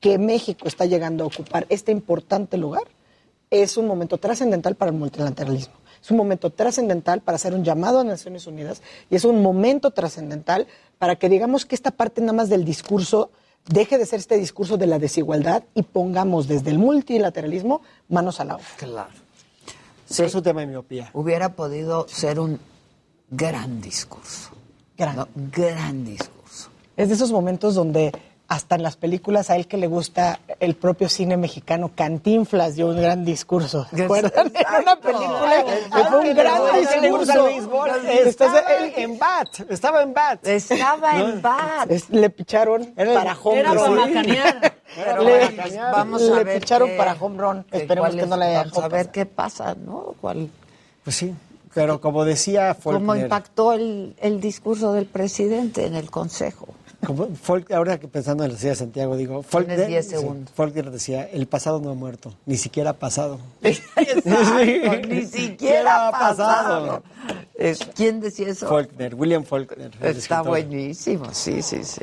que 0.00 0.18
México 0.18 0.68
está 0.68 0.86
llegando 0.86 1.24
a 1.24 1.26
ocupar 1.26 1.66
este 1.68 1.92
importante 1.92 2.56
lugar 2.56 2.84
es 3.50 3.76
un 3.76 3.86
momento 3.86 4.18
trascendental 4.18 4.74
para 4.74 4.90
el 4.90 4.96
multilateralismo. 4.96 5.74
Es 6.00 6.10
un 6.10 6.16
momento 6.16 6.50
trascendental 6.50 7.20
para 7.20 7.36
hacer 7.36 7.54
un 7.54 7.64
llamado 7.64 8.00
a 8.00 8.04
Naciones 8.04 8.46
Unidas 8.46 8.82
y 9.10 9.16
es 9.16 9.24
un 9.24 9.42
momento 9.42 9.90
trascendental 9.90 10.66
para 10.98 11.16
que 11.16 11.28
digamos 11.28 11.66
que 11.66 11.74
esta 11.74 11.90
parte 11.90 12.20
nada 12.20 12.34
más 12.34 12.48
del 12.48 12.64
discurso 12.64 13.30
deje 13.66 13.98
de 13.98 14.06
ser 14.06 14.20
este 14.20 14.38
discurso 14.38 14.76
de 14.76 14.86
la 14.86 14.98
desigualdad 14.98 15.64
y 15.74 15.82
pongamos 15.82 16.46
desde 16.46 16.70
el 16.70 16.78
multilateralismo 16.78 17.82
manos 18.08 18.40
a 18.40 18.44
la 18.44 18.56
obra. 18.56 18.66
Claro. 18.76 19.10
Sí. 20.06 20.22
Es 20.22 20.34
un 20.34 20.42
tema 20.42 20.60
de 20.60 20.68
miopía. 20.68 21.10
Hubiera 21.12 21.54
podido 21.54 22.06
ser 22.08 22.40
un 22.40 22.58
gran 23.30 23.80
discurso. 23.80 24.50
Gran. 24.96 25.28
gran 25.34 26.04
discurso. 26.04 26.70
Es 26.96 27.08
de 27.08 27.14
esos 27.14 27.30
momentos 27.30 27.74
donde 27.74 28.12
hasta 28.48 28.76
en 28.76 28.82
las 28.82 28.96
películas 28.96 29.50
a 29.50 29.56
él 29.56 29.66
que 29.66 29.76
le 29.76 29.86
gusta 29.86 30.40
el 30.58 30.74
propio 30.74 31.10
cine 31.10 31.36
mexicano, 31.36 31.90
Cantinflas 31.94 32.76
dio 32.76 32.88
un 32.88 32.96
gran 32.96 33.22
discurso. 33.22 33.86
¿Se 33.94 34.04
acuerdan? 34.04 34.50
En 34.54 34.82
una 34.82 34.96
película 34.96 35.64
que 35.94 36.04
fue 36.04 36.18
un 36.18 36.34
gran 36.34 36.62
discurso. 36.80 37.48
Estaba 38.08 38.62
en 38.96 39.18
Bat, 39.18 39.48
estaba 39.68 40.02
en 40.02 40.14
Bat. 40.14 40.46
Estaba 40.46 41.20
en 41.20 41.42
Bat. 41.42 41.90
Le 42.08 42.30
picharon 42.30 42.94
para 42.96 43.36
home 43.40 43.60
Era 43.60 43.74
para 43.74 43.86
run. 43.86 44.14
Le, 45.24 45.80
Vamos 45.92 46.22
a 46.22 46.36
le 46.36 46.44
ver 46.44 46.60
picharon 46.60 46.90
para 46.96 47.12
home 47.20 47.38
run. 47.38 47.66
Esperemos 47.70 48.14
que 48.16 48.26
no 48.26 48.36
le 48.38 48.46
haya 48.46 48.64
Vamos 48.64 48.78
a 48.78 48.88
ver 48.88 49.10
qué 49.10 49.26
pasa, 49.26 49.74
¿no? 49.74 50.14
¿Cuál, 50.20 50.50
Pues 51.04 51.14
sí, 51.14 51.34
pero 51.74 52.00
como 52.00 52.24
decía 52.24 52.74
¿Cómo 52.82 52.98
Faulkner, 52.98 53.24
impactó 53.24 53.74
el, 53.74 54.16
el 54.18 54.40
discurso 54.40 54.94
del 54.94 55.04
presidente 55.04 55.84
en 55.84 55.94
el 55.94 56.10
Consejo? 56.10 56.68
Como 57.06 57.28
ahora 57.74 57.98
que 57.98 58.08
pensando 58.08 58.44
en 58.44 58.52
la 58.52 58.58
ciudad 58.58 58.72
de 58.72 58.78
Santiago, 58.78 59.16
digo, 59.16 59.42
Faulkner, 59.42 59.86
10 59.86 60.04
sí, 60.04 60.10
segundos. 60.10 60.52
Faulkner 60.54 60.90
decía, 60.90 61.24
el 61.24 61.46
pasado 61.46 61.80
no 61.80 61.90
ha 61.90 61.94
muerto, 61.94 62.34
ni 62.44 62.56
siquiera 62.56 62.90
ha 62.90 62.94
pasado. 62.94 63.38
Exacto, 63.62 64.22
ni 65.08 65.24
siquiera 65.26 66.08
ha 66.08 66.10
pasado. 66.10 67.02
Es- 67.54 67.78
¿Quién 67.94 68.20
decía 68.20 68.48
eso? 68.48 68.68
Faulkner, 68.68 69.14
William 69.14 69.44
Faulkner. 69.44 69.92
Está 70.02 70.42
buenísimo, 70.42 71.32
sí, 71.32 71.62
sí, 71.62 71.84
sí. 71.84 72.02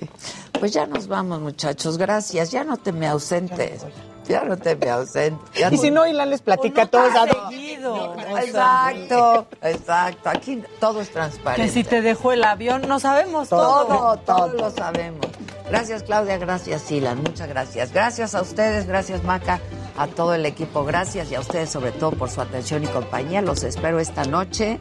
Pues 0.60 0.72
ya 0.72 0.86
nos 0.86 1.08
vamos, 1.08 1.42
muchachos. 1.42 1.98
Gracias. 1.98 2.52
Ya 2.52 2.64
no 2.64 2.78
te 2.78 2.92
me 2.92 3.08
ausentes. 3.08 3.82
Ya 4.28 4.44
no 4.44 4.58
te 4.58 4.76
me 4.76 4.90
ausentes. 4.90 5.60
Ya 5.60 5.72
Y 5.72 5.78
si 5.78 5.92
no, 5.92 6.06
Ilan 6.08 6.30
les 6.30 6.42
platica 6.42 6.86
todo. 6.88 7.08
seguido. 7.50 8.16
Exacto, 8.38 9.46
exacto. 9.62 10.30
Aquí 10.30 10.64
todo 10.80 11.02
es 11.02 11.12
transparente. 11.12 11.62
Que 11.62 11.70
si 11.70 11.84
te 11.84 12.02
dejó 12.02 12.32
el 12.32 12.44
avión, 12.44 12.88
no 12.88 13.00
sabemos 13.00 13.50
todo. 13.50 13.86
Todo, 13.86 14.18
todo 14.18 14.48
lo 14.50 14.70
sabemos. 14.72 15.26
Gracias, 15.70 16.04
Claudia. 16.04 16.38
Gracias, 16.38 16.82
Silan. 16.82 17.22
Muchas 17.24 17.48
gracias. 17.48 17.92
Gracias 17.92 18.36
a 18.36 18.42
ustedes. 18.42 18.88
Gracias, 18.88 19.24
Maca. 19.24 19.60
A 19.98 20.08
todo 20.08 20.34
el 20.34 20.46
equipo. 20.46 20.84
Gracias 20.86 21.32
y 21.32 21.36
a 21.36 21.40
ustedes, 21.40 21.70
sobre 21.70 21.92
todo, 21.92 22.12
por 22.12 22.30
su 22.30 22.42
atención 22.42 22.84
y 22.84 22.88
compañía. 22.88 23.42
Los 23.42 23.64
espero 23.64 24.00
esta 24.00 24.24
noche 24.26 24.80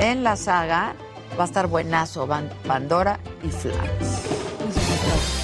en 0.00 0.24
la 0.24 0.36
saga. 0.36 0.94
Va 1.38 1.44
a 1.44 1.46
estar 1.46 1.66
buenazo. 1.66 2.26
Van- 2.26 2.50
Pandora 2.66 3.18
y 3.42 3.48
Flans. 3.48 5.43